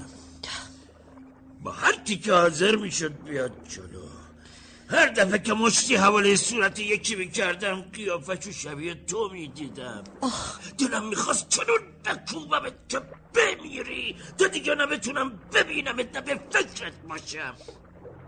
با 1.63 1.73
هر 1.73 1.93
که 2.05 2.33
حاضر 2.33 2.77
می‌شد 2.77 3.25
بیاد 3.25 3.53
جلو. 3.69 4.02
هر 4.93 5.09
دفعه 5.09 5.39
که 5.39 5.55
مشتی 5.55 5.97
حواله 5.97 6.37
صورت 6.37 6.79
یکی 6.79 7.17
می‌کردم 7.17 7.83
قیافشو 7.83 8.53
شبیه 8.53 8.95
تو 8.95 9.31
می‌دیدم 9.33 10.05
دلم 10.79 11.09
می‌خواست 11.09 11.49
چنون 11.49 11.81
نکوبمت 12.07 12.89
که 12.89 13.01
بمیری 13.35 14.21
تا 14.39 14.49
دیگه 14.49 14.75
نبتونم 14.75 15.41
ببینمت 15.53 16.17
نه 16.17 16.23
به 16.23 16.41
فکرت 16.51 16.95
باشم 17.03 17.57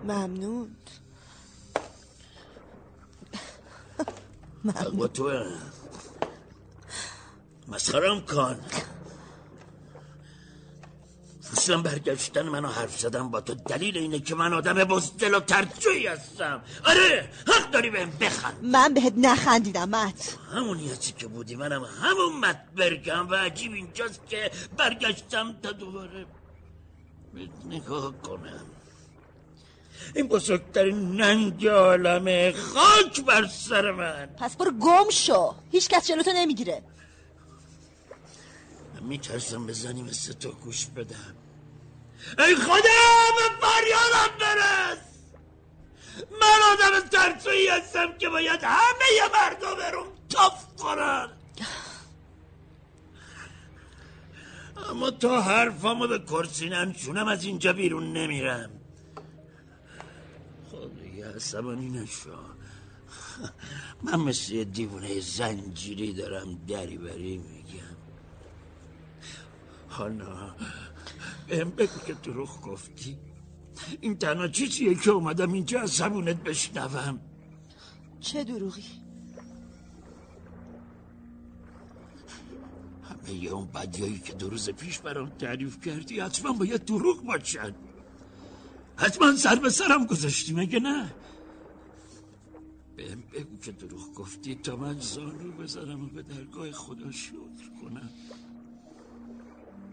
ممنون 0.03 0.77
با 4.95 5.09
تو 5.09 5.45
مسخرم 7.69 8.21
کن 8.21 8.67
اصلا 11.53 11.83
برگشتن 11.83 12.43
منو 12.43 12.69
حرف 12.69 13.01
زدم 13.01 13.31
با 13.31 13.41
تو 13.41 13.55
دلیل 13.55 13.99
اینه 13.99 14.21
که 14.21 14.35
من 14.35 14.53
آدم 14.53 14.85
بزدل 14.85 15.35
و 15.35 15.41
ترجوی 15.41 16.07
هستم. 16.07 16.63
آره 16.85 17.31
حق 17.47 17.71
داری 17.71 17.91
بهم 17.91 18.11
بخند. 18.21 18.59
من 18.63 18.95
بهت 18.95 19.13
نخندیدم 19.17 19.89
مت. 19.89 20.39
همونیتی 20.55 21.13
که 21.13 21.27
بودی 21.27 21.57
منم 21.57 21.85
همون 21.85 22.41
مت 22.41 22.65
برگم 22.77 23.29
و 23.31 23.35
عجیب 23.35 23.73
اینجاست 23.73 24.21
که 24.29 24.51
برگشتم 24.77 25.55
تا 25.63 25.73
دوباره 25.73 26.27
بهت 27.35 27.51
نگاه 27.67 28.13
کنم. 28.23 28.67
این 30.15 30.29
بزرگترین 30.29 31.21
ننگ 31.21 31.67
عالمه 31.67 32.53
خاک 32.53 33.25
بر 33.25 33.47
سر 33.47 33.91
من. 33.91 34.27
پس 34.27 34.57
برو 34.57 34.71
گم 34.71 35.11
شو. 35.11 35.55
هیچ 35.71 35.89
کس 35.89 36.09
جلوتو 36.09 36.31
نمی‌گیره. 36.35 36.83
میترسم 39.05 39.67
به 39.67 39.73
زنی 39.73 40.03
مثل 40.03 40.33
تو 40.33 40.53
گوش 40.53 40.87
بدم. 40.87 41.35
ای 42.39 42.55
خدا 42.55 43.05
به 43.37 43.67
فریادم 43.67 44.39
برس 44.41 44.99
من 46.41 46.59
آدم 46.73 47.09
ترسویی 47.09 47.69
هستم 47.69 48.19
که 48.19 48.29
باید 48.29 48.61
همه 48.63 49.29
مردم 49.33 49.97
روم 49.97 50.07
تاف 50.29 50.77
کنن. 50.77 51.29
اما 54.91 55.11
تا 55.11 55.43
حرفامو 55.43 56.07
به 56.07 56.19
کرسی 56.19 56.69
ننشونم 56.69 57.29
از 57.29 57.45
اینجا 57.45 57.73
بیرون 57.73 58.13
نمیرم. 58.13 58.71
خب 60.71 61.01
دیگه 61.03 61.35
عصبانی 61.35 61.91
نشو. 61.91 62.31
من 64.03 64.21
مثل 64.21 64.53
یه 64.53 64.65
دیوونه 64.65 65.21
زنجیری 65.21 66.13
دارم 66.13 66.55
دری 66.69 66.99
بری 66.99 67.39
میگم. 67.39 67.94
حالا 69.95 70.55
بهم 71.49 71.71
بگو 71.71 71.99
که 72.07 72.15
دروغ 72.15 72.61
گفتی. 72.63 73.19
این 74.01 74.19
تنها 74.19 74.49
چیزیه 74.49 74.95
که 74.95 75.11
اومدم 75.11 75.53
اینجا 75.53 75.81
از 75.81 75.91
زبونت 75.91 76.43
بشنوم. 76.43 77.21
چه 78.21 78.45
دروغی؟ 78.45 78.85
همه 83.03 83.49
اون 83.49 83.67
بدیایی 83.67 84.19
که 84.19 84.33
دو 84.33 84.51
روز 84.51 84.71
پیش 84.71 84.99
برام 84.99 85.29
تعریف 85.29 85.81
کردی 85.81 86.21
حتما 86.21 86.53
باید 86.53 86.85
دروغ 86.85 87.25
باشن. 87.25 87.75
حتما 88.97 89.37
سر 89.37 89.57
به 89.57 89.71
سرم 89.71 90.07
گذاشتی 90.07 90.53
مگه 90.53 90.81
نه؟ 90.81 91.15
بهم 92.97 93.23
بگو 93.33 93.57
که 93.57 93.73
دروغ 93.73 94.15
گفتی 94.15 94.55
تا 94.55 94.77
من 94.77 95.01
زانو 95.01 95.53
بزنم 95.53 96.05
و 96.05 96.07
به 96.07 96.23
درگاه 96.23 96.73
خدا 96.73 97.11
شکر 97.11 97.69
کنم. 97.83 98.11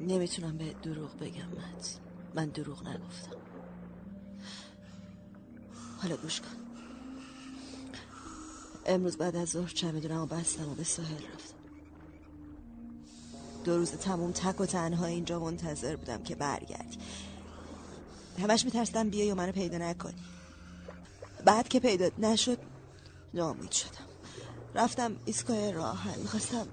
نمی‌تونم 0.08 0.58
به 0.58 0.74
دروغ 0.84 1.18
بگم 1.18 1.48
مت 1.48 2.00
من 2.36 2.46
دروغ 2.50 2.88
نگفتم. 2.88 3.36
حالا 6.02 6.18
گوش 6.18 6.42
کن. 6.42 6.48
امروز 8.86 9.18
بعد 9.18 9.36
از 9.36 9.50
ظهر 9.50 9.70
چمدونم 9.70 10.22
و 10.22 10.26
بستم 10.26 10.70
و 10.70 10.76
به 10.76 10.84
ساحل 10.84 11.14
رفتم. 11.14 11.56
دو 13.64 13.78
روز 13.78 13.92
تموم 13.92 14.32
تک 14.32 14.62
و 14.62 14.66
تنها 14.66 15.06
اینجا 15.06 15.40
منتظر 15.40 15.96
بودم 15.96 16.24
که 16.24 16.36
برگردی. 16.36 16.98
همش 18.42 18.66
میترسیدم 18.66 19.10
بیای 19.10 19.32
و 19.32 19.36
منو 19.36 19.52
پیدا 19.52 19.78
نکنی. 19.78 20.24
بعد 21.46 21.68
که 21.68 21.80
پیدا 21.80 22.10
نشد 22.18 22.58
نامید 23.34 23.72
شدم. 23.72 24.06
رفتم 24.76 25.16
ایستگاه 25.26 25.72
راهن. 25.72 26.20
می‌خواستم 26.20 26.68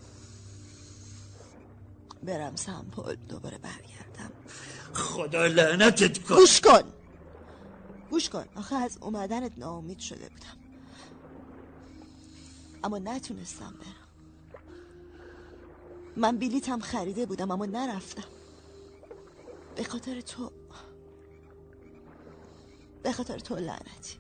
برم 2.23 2.57
سمپل 2.57 3.15
دوباره 3.15 3.59
برگردم. 3.59 4.33
خدا 4.93 5.47
لعنتت 5.47 6.19
کن. 6.19 6.35
گوش 6.35 6.61
کن. 6.61 6.93
گوش 8.11 8.29
کن. 8.29 8.45
آخه 8.57 8.77
از 8.77 8.99
اومدنت 9.01 9.53
ناامید 9.57 9.99
شده 9.99 10.29
بودم. 10.29 10.57
اما 12.85 12.99
نتونستم 12.99 13.75
برم. 13.81 14.09
من 16.17 16.39
بلیتم 16.39 16.81
خریده 16.81 17.27
بودم 17.27 17.51
اما 17.51 17.67
نرفتم. 17.67 18.29
به 19.77 19.85
خاطر 19.85 20.21
تو. 20.21 20.53
به 23.03 23.13
خاطر 23.13 23.39
تو 23.39 23.57
لعنتی. 23.57 24.19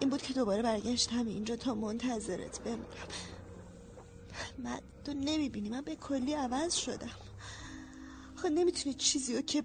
این 0.00 0.10
بود 0.10 0.22
که 0.22 0.34
دوباره 0.34 0.62
برگشتم 0.62 1.26
اینجا 1.26 1.56
تا 1.56 1.74
منتظرت 1.74 2.60
بمونم. 2.60 3.08
من 4.58 4.80
تو 5.04 5.12
نمی‌بینی 5.14 5.68
من 5.68 5.80
به 5.80 5.96
کلی 5.96 6.32
عوض 6.32 6.74
شدم. 6.74 7.16
خب 8.36 8.46
نمی‌تونی 8.46 8.94
چیزی 8.94 9.36
رو 9.36 9.42
که 9.42 9.64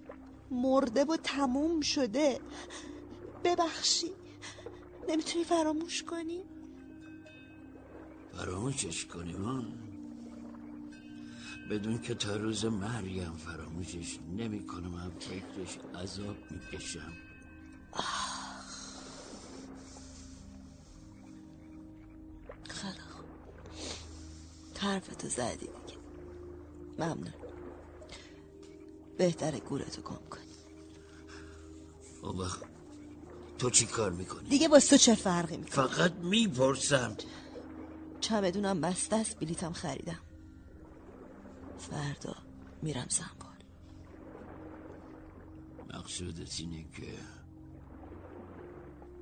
مرده 0.50 1.04
و 1.04 1.16
تموم 1.16 1.80
شده 1.80 2.40
ببخشی. 3.44 4.12
نمی‌تونی 5.08 5.44
فراموش 5.44 6.02
کنی؟ 6.02 6.44
فراموشش 8.32 9.06
کنی 9.06 9.32
من 9.32 9.72
بدون 11.70 11.98
که 11.98 12.14
تا 12.14 12.36
روز 12.36 12.64
مریم 12.64 13.32
فراموشش 13.32 14.18
نمی 14.36 14.66
کنم 14.66 14.94
هم 14.94 15.10
فکرش 15.10 15.78
عذاب 15.94 16.36
می‌کشم. 16.50 17.12
خوب 22.68 23.05
حرفتو 24.78 25.28
زدی 25.28 25.56
دیگه. 25.56 25.98
ممنون. 26.98 27.34
بهتره 29.18 29.58
گورتو 29.58 30.02
گم 30.02 30.28
کنی. 30.30 30.42
اون 32.22 32.38
وقت 32.38 32.60
تو 33.58 33.70
چی 33.70 33.86
کار 33.86 34.12
می‌کنی؟ 34.12 34.48
دیگه 34.48 34.68
با 34.68 34.80
تو 34.80 34.96
چه 34.96 35.14
فرقی 35.14 35.56
می‌کنه. 35.56 35.86
فقط 35.86 36.12
می‌پرسم. 36.12 37.16
چمدونم 38.20 38.80
بسته 38.80 39.16
است 39.16 39.38
بلیتم 39.38 39.72
خریدم. 39.72 40.20
فردا 41.78 42.34
میرم 42.82 43.06
سنبال 43.08 43.46
مقصودت 45.94 46.60
اینه 46.60 46.84
که 46.96 47.14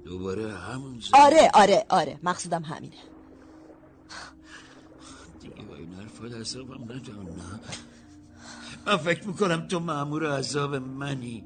دوباره 0.04 0.52
همون 0.52 1.00
زن 1.00 1.08
آره 1.14 1.50
آره 1.54 1.86
آره. 1.88 2.20
مقصودم 2.22 2.62
همینه. 2.62 2.96
دیگه 5.48 5.68
با 5.68 5.76
این 5.76 5.94
حرفات 5.94 6.32
عذابم 6.32 6.84
ندان 6.84 7.26
نه. 7.26 7.60
من 8.86 8.96
فکر 8.96 9.26
می‌کنم 9.26 9.68
تو 9.68 9.80
معمور 9.80 10.38
عذاب 10.38 10.74
منی. 10.74 11.44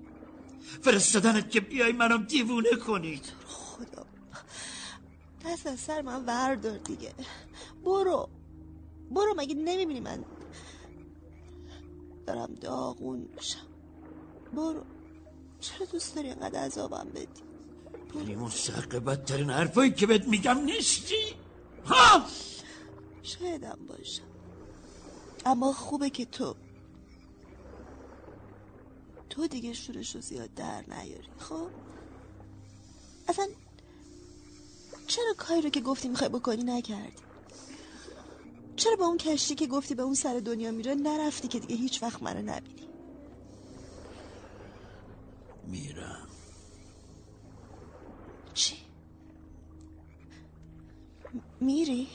فرستادنت 0.83 1.51
که 1.51 1.61
بیای 1.61 1.93
منم 1.93 2.25
دیوونه 2.25 2.77
کنی. 2.87 3.21
خدا. 3.47 4.07
دست 5.45 5.67
از 5.67 5.81
سر 5.81 6.03
من 6.03 6.25
وردار 6.25 6.79
دیگه. 6.79 7.15
برو. 7.85 8.29
برو 9.11 9.35
مگه 9.37 9.55
نمی‌بینی 9.55 10.01
من؟ 10.01 10.25
دارم 12.27 12.55
داغون 12.55 13.29
میشم. 13.37 13.59
برو. 14.55 14.83
چرا 15.61 15.87
دوست 15.93 16.15
داری 16.15 16.29
اینقدر 16.29 16.61
عذابم 16.61 17.09
بدی؟ 17.15 17.27
یعنی 18.15 18.35
مستحق 18.35 18.97
بدترین 18.97 19.51
حرفایی 19.51 19.91
که 19.93 20.07
بهت 20.07 20.29
میگم 20.29 20.59
نیستی؟ 20.59 21.35
ها! 21.87 22.25
شایدم 23.29 23.79
باشم 23.89 24.29
اما 25.47 25.73
خوبه 25.73 26.11
که 26.11 26.25
تو 26.25 26.57
تو 29.31 29.47
دیگه 29.47 29.73
شورش 29.73 30.15
رو 30.15 30.21
زیاد 30.21 30.55
در 30.55 30.85
نیاری 30.89 31.29
خب؟ 31.39 31.71
اصلا 33.29 33.49
چرا 35.07 35.35
کاری 35.39 35.61
رو 35.61 35.71
که 35.71 35.81
گفتی 35.81 36.09
می‌خوای 36.09 36.31
بکنی 36.31 36.63
نکردی؟ 36.63 37.23
چرا 38.77 38.97
با 38.97 39.07
اون 39.07 39.17
کشتی 39.17 39.55
که 39.55 39.67
گفتی 39.67 39.95
به 39.95 40.03
اون 40.03 40.15
سر 40.15 40.39
دنیا 40.39 40.71
میره 40.71 40.95
نرفتی 40.95 41.49
که 41.49 41.61
دیگه 41.61 41.77
هیچ 41.77 42.03
وقت 42.03 42.23
منو 42.23 42.43
نبینی؟ 42.43 42.89
میرم. 45.65 46.29
چی؟ 48.55 48.77
میری؟ 51.61 52.09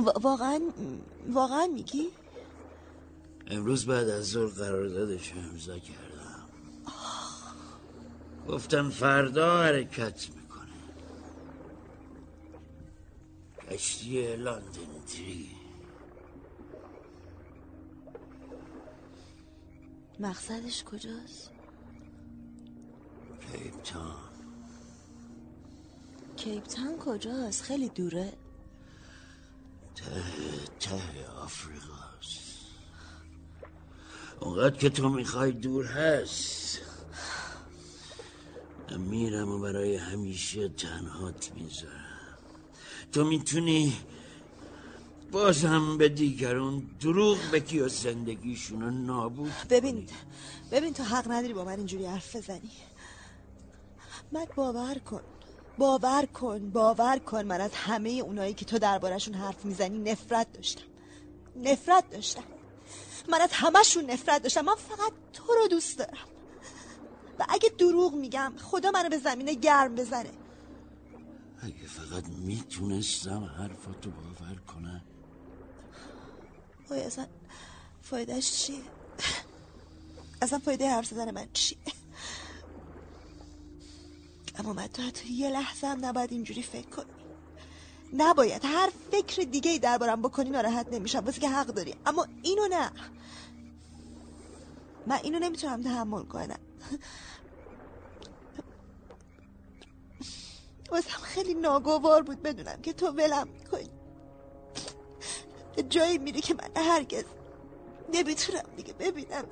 وا- 0.00 0.18
واقعا 0.22 0.60
واقعا 1.28 1.66
میگی؟ 1.66 2.08
امروز 3.46 3.86
بعد 3.86 4.08
از 4.08 4.24
ظهر 4.24 4.46
قراردادش 4.46 5.32
رو 5.32 5.38
امضا 5.40 5.78
کردم 5.78 6.48
گفتم 8.48 8.90
فردا 8.90 9.62
حرکت 9.62 10.28
می‌کنه 10.36 10.72
کشتی 13.70 14.36
لندن 14.36 15.00
تری 15.08 15.50
مقصدش 20.20 20.84
کجاست؟ 20.84 21.50
کیپ 23.52 23.82
تاون 23.82 24.14
کیپ 26.36 26.62
تاون 26.64 26.98
کجاست؟ 26.98 27.62
خیلی 27.62 27.88
دوره 27.88 28.32
ته 29.96 30.24
ته 30.80 31.28
آفریقاست. 31.28 32.46
اونقدر 34.40 34.76
که 34.76 34.90
تو 34.90 35.08
می‌خوای 35.08 35.52
دور 35.52 35.86
هست. 35.86 36.80
من 38.90 39.00
میرم 39.00 39.48
و 39.48 39.58
برای 39.58 39.96
همیشه 39.96 40.68
تنهات 40.68 41.50
می‌ذارم. 41.54 42.38
تو 43.12 43.24
می‌تونی 43.24 43.96
بازم 45.32 45.98
به 45.98 46.08
دیگران 46.08 46.78
دروغ 47.00 47.38
بگی 47.52 47.80
و 47.80 47.88
زندگیشون 47.88 48.80
رو 48.80 48.90
نابود 48.90 49.52
ببین 49.70 50.08
ببین 50.70 50.94
تو 50.94 51.02
حق 51.02 51.30
نداری 51.30 51.52
با 51.52 51.64
من 51.64 51.76
اینجوری 51.76 52.06
حرف 52.06 52.36
بزنی. 52.36 52.70
من 54.32 54.46
باور 54.56 54.98
کن. 54.98 55.22
باور 55.78 56.26
کن 56.26 56.70
باور 56.70 57.18
کن. 57.18 57.42
من 57.42 57.60
از 57.60 57.70
همه 57.74 58.10
اونایی 58.10 58.54
که 58.54 58.64
تو 58.64 58.78
دربارشون 58.78 59.34
حرف 59.34 59.64
می‌زنی 59.64 59.98
نفرت 59.98 60.52
داشتم. 60.52 60.84
نفرت 61.56 62.10
داشتم. 62.10 62.44
من 63.28 63.40
از 63.40 63.50
همشون 63.52 64.10
نفرت 64.10 64.42
داشتم. 64.42 64.60
من 64.60 64.74
فقط 64.74 65.12
تو 65.32 65.52
رو 65.52 65.68
دوست 65.68 65.98
دارم. 65.98 66.28
و 67.38 67.46
اگه 67.48 67.68
دروغ 67.68 68.14
میگم 68.14 68.52
خدا 68.62 68.90
منو 68.90 69.08
به 69.08 69.18
زمینه 69.18 69.54
گرم 69.54 69.94
بزنه. 69.94 70.30
اگه 71.62 71.86
فقط 71.86 72.28
می‌تونستم 72.28 73.44
حرفاتو 73.44 74.10
باور 74.10 74.56
کنم. 74.74 75.02
وای 76.90 77.02
اصلا 77.02 77.26
فایدهش 78.02 78.52
چیه؟ 78.52 78.82
اصلا 80.42 80.58
فایده 80.58 80.90
حرف 80.90 81.06
زدن 81.06 81.30
من 81.30 81.48
چیه؟ 81.52 81.78
اما 84.58 84.86
تو 84.88 85.02
حتی 85.02 85.32
یه 85.32 85.50
لحظه 85.50 85.86
هم 85.86 86.04
نباید 86.04 86.32
اینجوری 86.32 86.62
فکر 86.62 86.88
کنی 86.88 87.06
نباید. 88.12 88.64
هر 88.64 88.90
فکر 89.10 89.42
دیگه 89.42 89.70
ای 89.70 89.78
دربارم 89.78 90.22
بکنی 90.22 90.50
ناراحت 90.50 90.86
نمیشم. 90.92 91.18
واسه 91.18 91.40
که 91.40 91.48
حق 91.48 91.66
داری. 91.66 91.94
اما 92.06 92.26
اینو 92.42 92.68
نه. 92.68 92.90
من 95.06 95.18
اینو 95.22 95.38
نمی‌تونم 95.38 95.82
تحمل 95.82 96.22
کنم. 96.22 96.58
واسم 100.90 101.18
خیلی 101.22 101.54
ناگوار 101.54 102.22
بود 102.22 102.42
بدونم 102.42 102.82
که 102.82 102.92
تو 102.92 103.06
ولم 103.06 103.48
به 105.76 105.82
جایی 105.82 106.18
میری 106.18 106.40
که 106.40 106.54
من 106.54 106.82
هرگز 106.82 107.24
نمی‌تونم 108.12 108.64
دیگه 108.76 108.92
ببینم. 108.92 109.44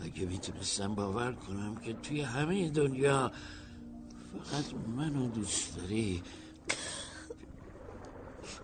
اگه 0.00 0.24
می‌تونستم 0.24 0.94
باور 0.94 1.32
کنم 1.32 1.76
که 1.76 1.92
توی 1.92 2.20
همه 2.20 2.70
دنیا 2.70 3.32
فقط 4.32 4.74
منو 4.96 5.28
دوست 5.28 5.76
داری 5.76 6.22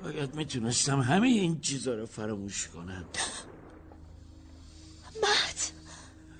شاید 0.02 0.34
می‌تونستم 0.34 1.00
همه 1.00 1.26
این 1.26 1.60
چیزا 1.60 1.94
رو 1.94 2.06
فراموش 2.06 2.68
کنم. 2.68 3.04
مات! 5.22 5.72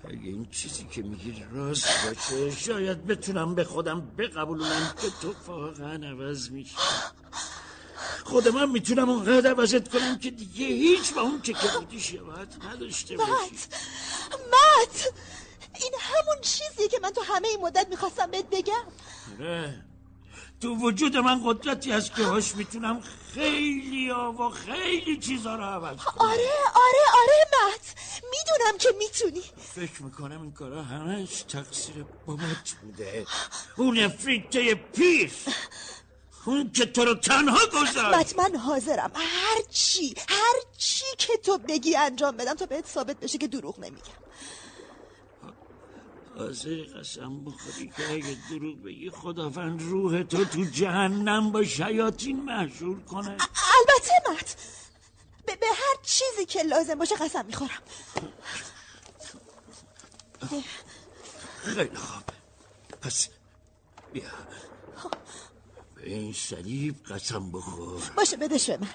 اگه 0.05 0.29
این 0.29 0.47
چیزی 0.51 0.85
که 0.85 1.03
میگی 1.03 1.45
راست 1.53 2.07
باشه 2.07 2.51
شاید 2.51 3.07
بتونم 3.07 3.55
به 3.55 3.65
خودم 3.65 4.01
بقبولونم 4.19 4.95
که 5.03 5.09
تو 5.23 5.35
واقعا 5.47 6.09
عوض 6.09 6.51
میشی. 6.51 6.77
خود 8.25 8.49
من 8.49 8.71
می‌تونم 8.71 9.09
اونقدر 9.11 9.51
عوضت 9.51 9.89
کنم 9.89 10.19
که 10.19 10.31
دیگه 10.31 10.67
هیچ 10.67 11.15
با 11.15 11.21
اون 11.21 11.43
که 11.43 11.55
بودی 11.79 12.01
شباهت 12.01 12.65
نداشته 12.65 13.17
باشی. 13.17 13.31
مات. 13.31 13.69
مات. 14.31 15.13
این 15.81 15.93
همون 16.01 16.41
چیزیه 16.43 16.89
که 16.89 16.99
من 17.03 17.11
تو 17.11 17.23
همه 17.23 17.49
این 17.49 17.61
مدت 17.61 17.89
می‌خواستم 17.91 18.31
بهت 18.31 18.51
بگم. 18.51 18.85
آره. 19.41 19.85
تو 20.61 20.75
وجود 20.75 21.17
من 21.17 21.41
قدرتی 21.45 21.93
هست 21.93 22.15
که 22.15 22.25
هاش 22.25 22.55
می‌تونم 22.57 23.01
خیلی 23.35 24.11
و 24.11 24.49
خیلی 24.49 25.17
چیزا 25.19 25.55
رو 25.55 25.65
عوض 25.65 25.97
کنم. 25.97 26.29
آره 26.29 26.51
آره 26.75 27.05
آره 27.15 27.47
مات. 27.53 27.95
می‌دونم 28.31 28.79
که 28.79 28.89
می‌تونی. 28.99 29.43
فکر 29.75 30.03
می‌کنم 30.03 30.43
این 30.43 30.53
کارا 30.53 30.83
همش 30.83 31.43
تقصیر 31.43 32.05
بابت 32.27 32.71
بوده. 32.83 33.27
اون 33.77 33.99
افریته 33.99 34.75
پیر. 34.75 35.33
اون 36.45 36.73
که 36.73 36.87
تو 36.87 37.05
رو 37.05 37.15
تنها 37.15 37.59
مات 38.11 38.39
من 38.39 38.57
حاضرم. 38.57 39.13
هر 39.15 39.63
چی 39.71 40.15
هر 40.29 40.55
چی 40.79 41.05
که 41.19 41.37
تو 41.37 41.59
بگی 41.59 41.97
انجام 41.97 42.37
بدم 42.37 42.55
تا 42.55 42.67
بهت 42.67 42.87
ثابت 42.87 43.21
بشه 43.21 43.39
که 43.39 43.49
دروغ 43.49 43.79
نمیگم. 43.79 44.25
حاضری 46.39 46.85
قسم 46.85 47.45
بخوری 47.45 47.93
که 47.97 48.13
اگه 48.13 48.37
دروغ 48.51 48.83
بگی 48.83 49.11
خداوند 49.11 49.83
روح 49.83 50.23
تو 50.23 50.45
تو 50.45 50.65
جهنم 50.65 51.53
با 51.53 51.65
شیاطین 51.65 52.45
محشور 52.45 53.01
کنه. 53.01 53.31
البته 53.31 54.13
مات 54.29 54.57
به, 55.47 55.57
به 55.57 55.67
هر 55.67 55.97
چیزی 56.03 56.47
که 56.47 56.63
لازم 56.63 56.95
باشه 56.95 57.17
قسم 57.17 57.47
می‌خورم. 57.47 57.83
خیلی 61.65 61.97
خوب. 61.97 62.25
پس 63.03 63.29
بیا. 64.13 64.23
این 66.07 66.33
صلیب 66.33 67.05
قسم 67.05 67.53
بخور. 67.53 68.03
باشه 68.17 68.37
بدش 68.37 68.71
به 68.71 68.77
من 68.77 68.89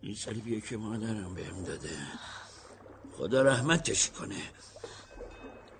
این 0.00 0.14
صلیبیه 0.14 0.60
که 0.60 0.76
مادرم 0.76 1.34
بهم 1.34 1.64
داده. 1.64 1.96
خدا 3.16 3.42
رحمتش 3.42 4.10
کنه. 4.10 4.42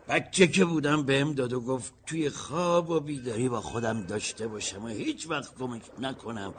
بچه 0.09 0.47
که 0.47 0.65
بودم 0.65 1.03
بهم 1.03 1.33
داد 1.35 1.53
و 1.53 1.61
گفت 1.61 1.93
توی 2.07 2.31
خواب 2.31 2.91
و 2.91 3.01
بیداری 3.01 3.49
با 3.49 3.61
خودم 3.61 4.03
داشته 4.03 4.49
باشم 4.49 4.85
و 4.85 4.89
هیچ 4.89 5.27
وقت 5.31 5.55
کمک 5.59 5.83
نکنم 5.99 6.55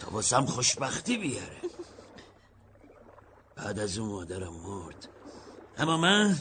تا 0.00 0.10
واسم 0.10 0.46
خوشبختی 0.46 1.16
بیاره. 1.16 1.60
بعد 3.56 3.78
از 3.78 3.98
اون 3.98 4.08
مادرم 4.08 4.52
مرد. 4.52 5.08
اما 5.78 5.96
من 5.96 6.36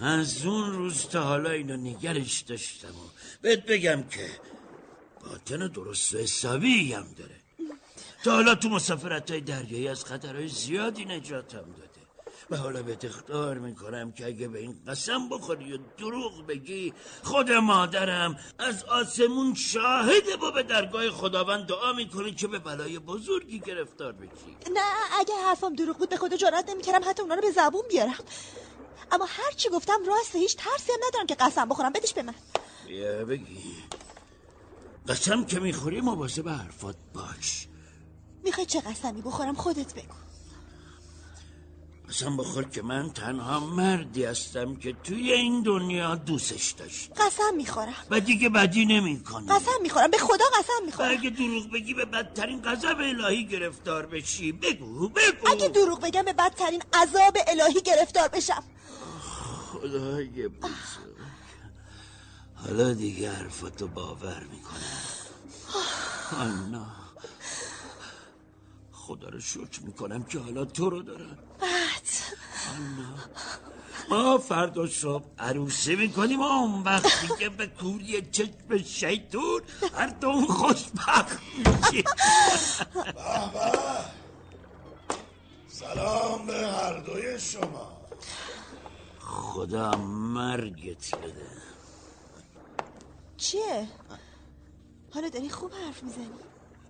از 0.00 0.46
اون 0.46 0.72
روز 0.72 1.06
تا 1.06 1.22
حالا 1.22 1.50
اینو 1.50 1.76
نگرش 1.76 2.40
داشتم 2.40 2.88
و 2.88 3.13
بهت 3.44 3.66
بگم 3.66 4.02
که 4.02 4.26
باطن 5.24 5.68
درست 5.68 6.14
و 6.14 6.18
حسابی 6.18 6.92
هم 6.92 7.06
داره. 7.18 7.36
تا 8.24 8.30
حالا 8.30 8.54
تو 8.54 8.68
مسافرت 8.68 9.30
های 9.30 9.40
دریایی 9.40 9.88
از 9.88 10.04
خطرهای 10.04 10.48
زیادی 10.48 11.04
نجاتم 11.04 11.56
داده. 11.78 12.00
و 12.50 12.56
حالا 12.56 12.82
بهت 12.82 13.04
اختار 13.04 13.58
می‌کنم 13.58 14.12
که 14.12 14.26
اگه 14.26 14.48
به 14.48 14.58
این 14.58 14.76
قسم 14.88 15.28
بخوری 15.28 15.72
و 15.72 15.78
دروغ 15.98 16.46
بگی 16.46 16.92
خود 17.22 17.52
مادرم 17.52 18.38
از 18.58 18.84
آسمون 18.84 19.54
شاهده 19.54 20.36
و 20.36 20.50
به 20.50 20.62
درگاه 20.62 21.10
خداوند 21.10 21.66
دعا 21.66 21.92
می‌کنی 21.92 22.34
که 22.34 22.48
به 22.48 22.58
بلای 22.58 22.98
بزرگی 22.98 23.60
گرفتار 23.60 24.12
بشی. 24.12 24.56
نه 24.72 24.80
اگه 25.20 25.34
حرفم 25.46 25.74
دروغ 25.74 25.98
بود 25.98 26.08
به 26.08 26.16
خدا 26.16 26.36
جرات 26.36 26.70
نمی‌کردم 26.70 27.10
حتی 27.10 27.22
اونا 27.22 27.34
رو 27.34 27.40
به 27.40 27.50
زبون 27.50 27.82
بیارم. 27.88 28.24
اما 29.12 29.24
هر 29.24 29.52
چی 29.56 29.68
گفتم 29.68 30.04
راسته 30.06 30.38
هیچ 30.38 30.56
ترسی 30.56 30.92
هم 30.92 30.98
ندارم 31.08 31.26
که 31.26 31.34
قسم 31.34 31.68
بخورم. 31.68 31.92
بدش 31.92 32.14
به 32.14 32.22
من. 32.22 32.34
بیا 32.86 33.24
بگی. 33.24 33.74
قسم 35.08 35.44
که 35.44 35.60
می‌خوری 35.60 36.00
مواظب 36.00 36.48
حرفات 36.48 36.96
باش. 37.14 37.68
می‌خوای 38.44 38.66
چه 38.66 38.80
قسمی 38.80 39.22
بخورم 39.22 39.54
خودت 39.54 39.94
بگو. 39.94 40.14
قسم 42.08 42.36
بخور 42.36 42.64
که 42.64 42.82
من 42.82 43.10
تنها 43.12 43.60
مردی 43.60 44.24
هستم 44.24 44.76
که 44.76 44.92
توی 45.04 45.32
این 45.32 45.62
دنیا 45.62 46.14
دوستش 46.14 46.70
داشت 46.70 47.12
قسم 47.16 47.54
می‌خورم. 47.56 47.94
و 48.10 48.20
دیگه 48.20 48.48
بدی 48.48 48.84
نمی 48.86 49.22
کنی 49.22 49.48
قسم 49.48 49.82
می‌خورم. 49.82 50.10
به 50.10 50.18
خدا 50.18 50.44
قسم 50.58 50.84
می‌خورم. 50.86 51.10
اگه 51.10 51.30
دروغ 51.30 51.72
بگی 51.72 51.94
به 51.94 52.04
بدترین 52.04 52.62
غضب 52.62 52.96
الهی 52.98 53.46
گرفتار 53.46 54.06
بشی. 54.06 54.52
بگو 54.52 55.08
بگو. 55.08 55.48
اگه 55.50 55.68
دروغ 55.68 56.00
بگم 56.00 56.22
به 56.22 56.32
بدترین 56.32 56.82
عذاب 56.94 57.36
الهی 57.46 57.80
گرفتار 57.80 58.28
بشم. 58.28 58.64
خدای 59.72 60.48
بزرگ. 60.48 61.14
حالا 62.54 62.92
دیگه 62.92 63.32
حرفتو 63.32 63.88
باور 63.88 64.46
می‌کنم. 64.50 65.02
آنا. 66.38 66.86
خدا 68.92 69.28
رو 69.28 69.40
شکر 69.40 69.80
می‌کنم 69.82 70.24
که 70.24 70.38
حالا 70.38 70.64
تو 70.64 70.90
رو 70.90 71.02
دارم. 71.02 71.38
بعد. 71.60 72.08
ما 74.10 74.38
فردا 74.38 74.86
صبح 74.86 75.24
عروسی 75.38 75.96
می‌کنیم 75.96 76.40
و 76.40 76.42
اون 76.42 76.82
وقتی 76.82 77.28
که 77.38 77.48
به 77.48 77.66
کوری 77.66 78.22
چشم 78.22 78.78
شیطون 78.84 79.62
هر 79.94 80.06
دوم 80.06 80.46
خوشبخت 80.46 81.38
میشیم. 81.58 82.04
سلام 85.68 86.46
به 86.46 86.66
هر 86.66 87.00
دوی 87.00 87.40
شما. 87.40 87.92
خدا 89.20 89.90
مرگت 89.96 91.14
بده. 91.14 91.73
چیه؟ 93.44 93.88
حالا 95.14 95.28
داری 95.28 95.48
خوب 95.48 95.72
حرف 95.74 96.02
می‌زنی. 96.02 96.28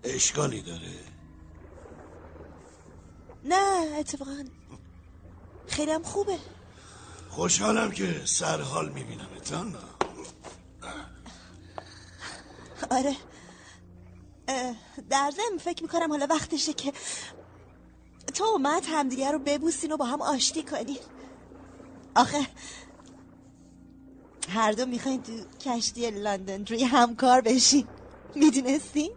اشکالی 0.04 0.62
داره. 0.62 0.94
نه 3.44 3.96
اتفاقا 3.98 4.44
خیلی 5.66 5.92
هم 5.92 6.02
خوبه. 6.02 6.38
خوشحالم 7.30 7.90
که 7.90 8.22
سر 8.24 8.60
حال 8.60 8.88
میبینمتان 8.88 9.76
آره. 12.90 13.16
در 15.10 15.32
ضمن 15.36 15.58
فکر 15.58 15.82
می‌کنم 15.82 16.10
حالا 16.10 16.26
وقتشه 16.30 16.72
که 16.72 16.92
تو 18.34 18.44
و 18.44 18.58
مت 18.58 18.86
همدیگه 18.88 19.30
رو 19.30 19.38
ببوسین 19.38 19.92
و 19.92 19.96
با 19.96 20.04
هم 20.04 20.22
آشتی 20.22 20.62
کنین 20.62 20.98
آخه 22.16 22.46
هر 24.48 24.72
دو 24.72 24.86
می‌خواین 24.86 25.22
تو 25.22 25.32
کشتی 25.64 26.10
لندن 26.10 26.66
روی 26.66 26.84
همکار 26.84 27.40
بشین 27.40 27.86
می‌دونستین؟ 28.34 29.12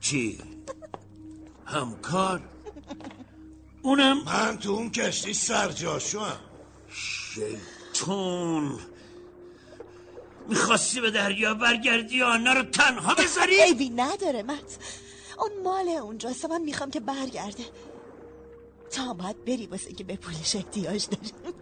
چی؟ 0.00 0.38
همکار؟ 1.66 2.42
اونم 3.82 4.24
من 4.24 4.58
تو 4.58 4.70
اون 4.70 4.90
کشتی 4.90 5.34
سرجاشو 5.34 6.20
هم 6.20 6.38
شیطون 6.94 8.78
می‌خواستی 10.48 11.00
به 11.00 11.10
دریا 11.10 11.54
برگردی 11.54 12.16
یا 12.16 12.28
آنها 12.28 12.52
رو 12.52 12.62
تنها 12.62 13.14
بذاری؟ 13.14 13.62
عیبی 13.62 13.90
نداره 13.90 14.42
مت 14.42 14.78
اون 15.38 15.62
مال 15.64 15.88
اونجاست 15.88 16.44
من 16.44 16.62
می‌خوام 16.62 16.90
که 16.90 17.00
برگرده 17.00 17.64
تا 18.90 19.12
باید 19.12 19.44
بری 19.44 19.66
واسه 19.66 19.92
که 19.92 20.04
به 20.04 20.16
پولش 20.16 20.56
احتیاج 20.56 21.06
داریم 21.08 21.54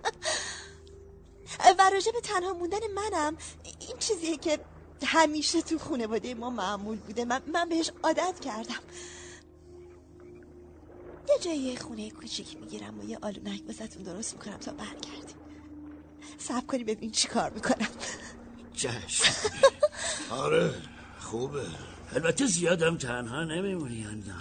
و 1.78 1.90
راجع 1.93 2.12
به 2.12 2.20
تنها 2.20 2.52
موندن 2.52 2.78
منم 2.94 3.36
این 3.81 3.98
چیزیه 3.98 4.36
که 4.36 4.59
همیشه 5.06 5.62
تو 5.62 5.78
خانواده 5.78 6.35
ما 6.35 6.51
معمول 6.51 6.98
بوده. 6.98 7.24
من, 7.24 7.43
من 7.52 7.68
بهش 7.68 7.90
عادت 8.02 8.40
کردم. 8.40 8.81
یه 11.28 11.39
جایی 11.40 11.59
یه 11.59 11.78
خونه 11.78 12.10
کوچیک 12.10 12.56
می‌گیرم 12.60 13.01
و 13.01 13.05
یه 13.05 13.18
آلونک 13.22 13.62
واسهتون 13.66 14.02
درست 14.02 14.35
می‌کنم 14.35 14.56
تا 14.56 14.72
برگردیم. 14.72 15.36
سب 16.39 16.66
کنی 16.66 16.85
ببین 16.85 17.10
چی 17.10 17.28
کار 17.28 17.51
می‌کنم. 17.51 17.89
جشن. 18.74 19.32
آره 20.31 20.74
خوبه. 21.18 21.66
البته 22.14 22.47
زیادم 22.47 22.97
تنها 22.97 23.44
نمیمونی 23.44 24.02
نه 24.02 24.35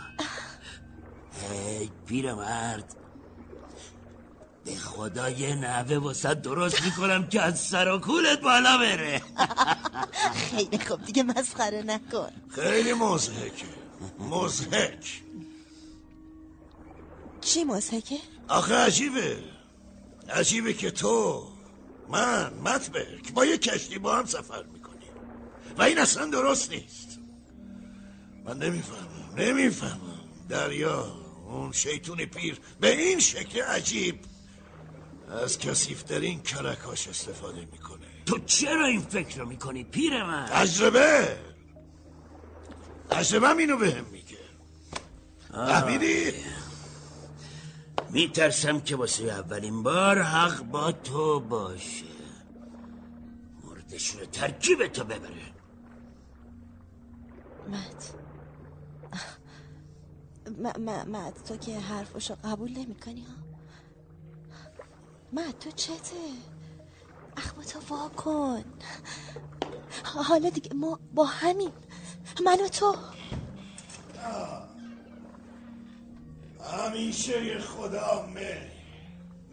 ای 1.52 1.90
پیرمرد 2.08 2.96
به 4.70 4.76
خدا 4.76 5.30
یه 5.30 5.56
نوه 5.56 5.96
وسط 5.96 6.38
درست 6.42 6.84
می‌کنم 6.84 7.28
که 7.28 7.42
از 7.42 7.60
سر 7.60 7.92
و 7.92 8.00
کولت 8.00 8.42
بالا 8.42 8.78
بره. 8.78 9.22
خیلی 10.50 10.80
خوب 10.80 11.06
دیگه 11.06 11.24
مسخره 11.24 11.82
نکن. 11.82 12.32
خیلی 12.56 12.94
مزهکه 12.94 13.66
مزهک 14.20 15.22
چی 17.42 17.64
مزهکه؟ 17.64 18.18
آخه 18.48 18.76
عجیبه. 18.76 19.38
عجیبه 20.30 20.74
که 20.74 20.92
تو 20.92 21.48
من 22.10 22.54
متبرک 22.54 23.34
با 23.34 23.46
یه 23.46 23.58
کشتی 23.58 23.98
با 23.98 24.16
هم 24.16 24.26
سفر 24.26 24.64
می‌کنیم. 24.64 25.12
و 25.78 25.82
این 25.82 26.00
اصلا 26.00 26.26
درست 26.26 26.72
نیست. 26.72 27.20
من 28.46 28.58
نمی‌فهمم 28.58 29.36
نمی‌فهمم. 29.38 30.20
دریا 30.50 31.12
اون 31.48 31.72
شیطون 31.72 32.26
پیر 32.26 32.60
به 32.80 33.02
این 33.02 33.20
شکل 33.20 33.62
عجیب. 33.62 34.20
از 35.30 35.58
کسیفترین 35.58 36.42
کرکاش 36.42 37.08
استفاده 37.08 37.68
می‌کنه. 37.72 38.06
تو 38.26 38.40
چرا 38.40 38.86
این 38.86 39.02
فکر 39.02 39.40
رو 39.40 39.46
می‌کنی 39.46 39.84
پیر 39.84 40.24
من؟ 40.24 40.46
تجربه! 40.46 41.38
تجربه 43.10 43.58
اینو 43.58 43.78
بهم 43.78 44.06
میگه. 44.06 44.38
فهمیدی 45.52 46.34
میترسم 48.10 48.80
که 48.80 48.96
واسه 48.96 49.24
اولین 49.24 49.84
بار 49.84 50.22
حق 50.22 50.62
با 50.64 50.92
تو 50.92 51.40
باشه. 51.40 52.06
مردشون 53.64 54.26
ترکیب 54.26 54.88
تو 54.88 55.04
ببره. 55.04 55.54
مت 57.70 58.14
مت 61.08 61.44
تو 61.48 61.58
که 61.58 61.80
حرفشو 61.80 62.36
قبول 62.44 62.72
نمی 62.72 62.96
کنی 62.96 63.22
ها؟ 63.22 63.49
مت 65.32 65.60
تو 65.60 65.72
چته؟ 65.72 66.34
اخماتو 67.38 67.80
وا 67.90 68.10
کن. 68.10 68.64
حالا 70.04 70.50
دیگه 70.50 70.74
ما 70.76 71.00
با 71.14 71.26
همین 71.26 71.74
من 72.46 72.62
و 72.66 72.68
تو. 72.68 72.96
همیشه 76.62 77.60
خدا 77.60 78.26
مه 78.26 78.72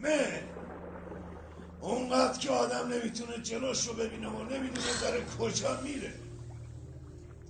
مه 0.01 0.49
اونقدر 1.81 2.39
که 2.39 2.51
آدم 2.51 2.89
نمی‌تونه 2.93 3.39
جلوش 3.39 3.87
رو 3.87 3.95
ببینه 3.95 4.29
و 4.29 4.43
نمی‌دونه 4.43 5.01
داره 5.01 5.25
کجا 5.39 5.81
میره. 5.81 6.15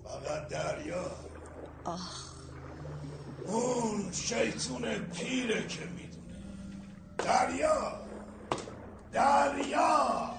فقط 0.04 0.48
دریا. 0.48 1.10
آخ. 1.84 2.32
اون 3.44 4.12
شیطون 4.12 4.94
پیره 4.98 5.66
که 5.68 5.84
می‌دونه. 5.84 6.38
دریا. 7.18 8.05
دریا. 9.16 10.30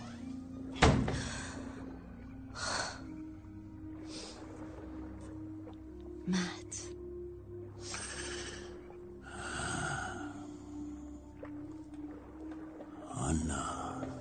مت 6.27 6.73
آنا. 13.09 14.16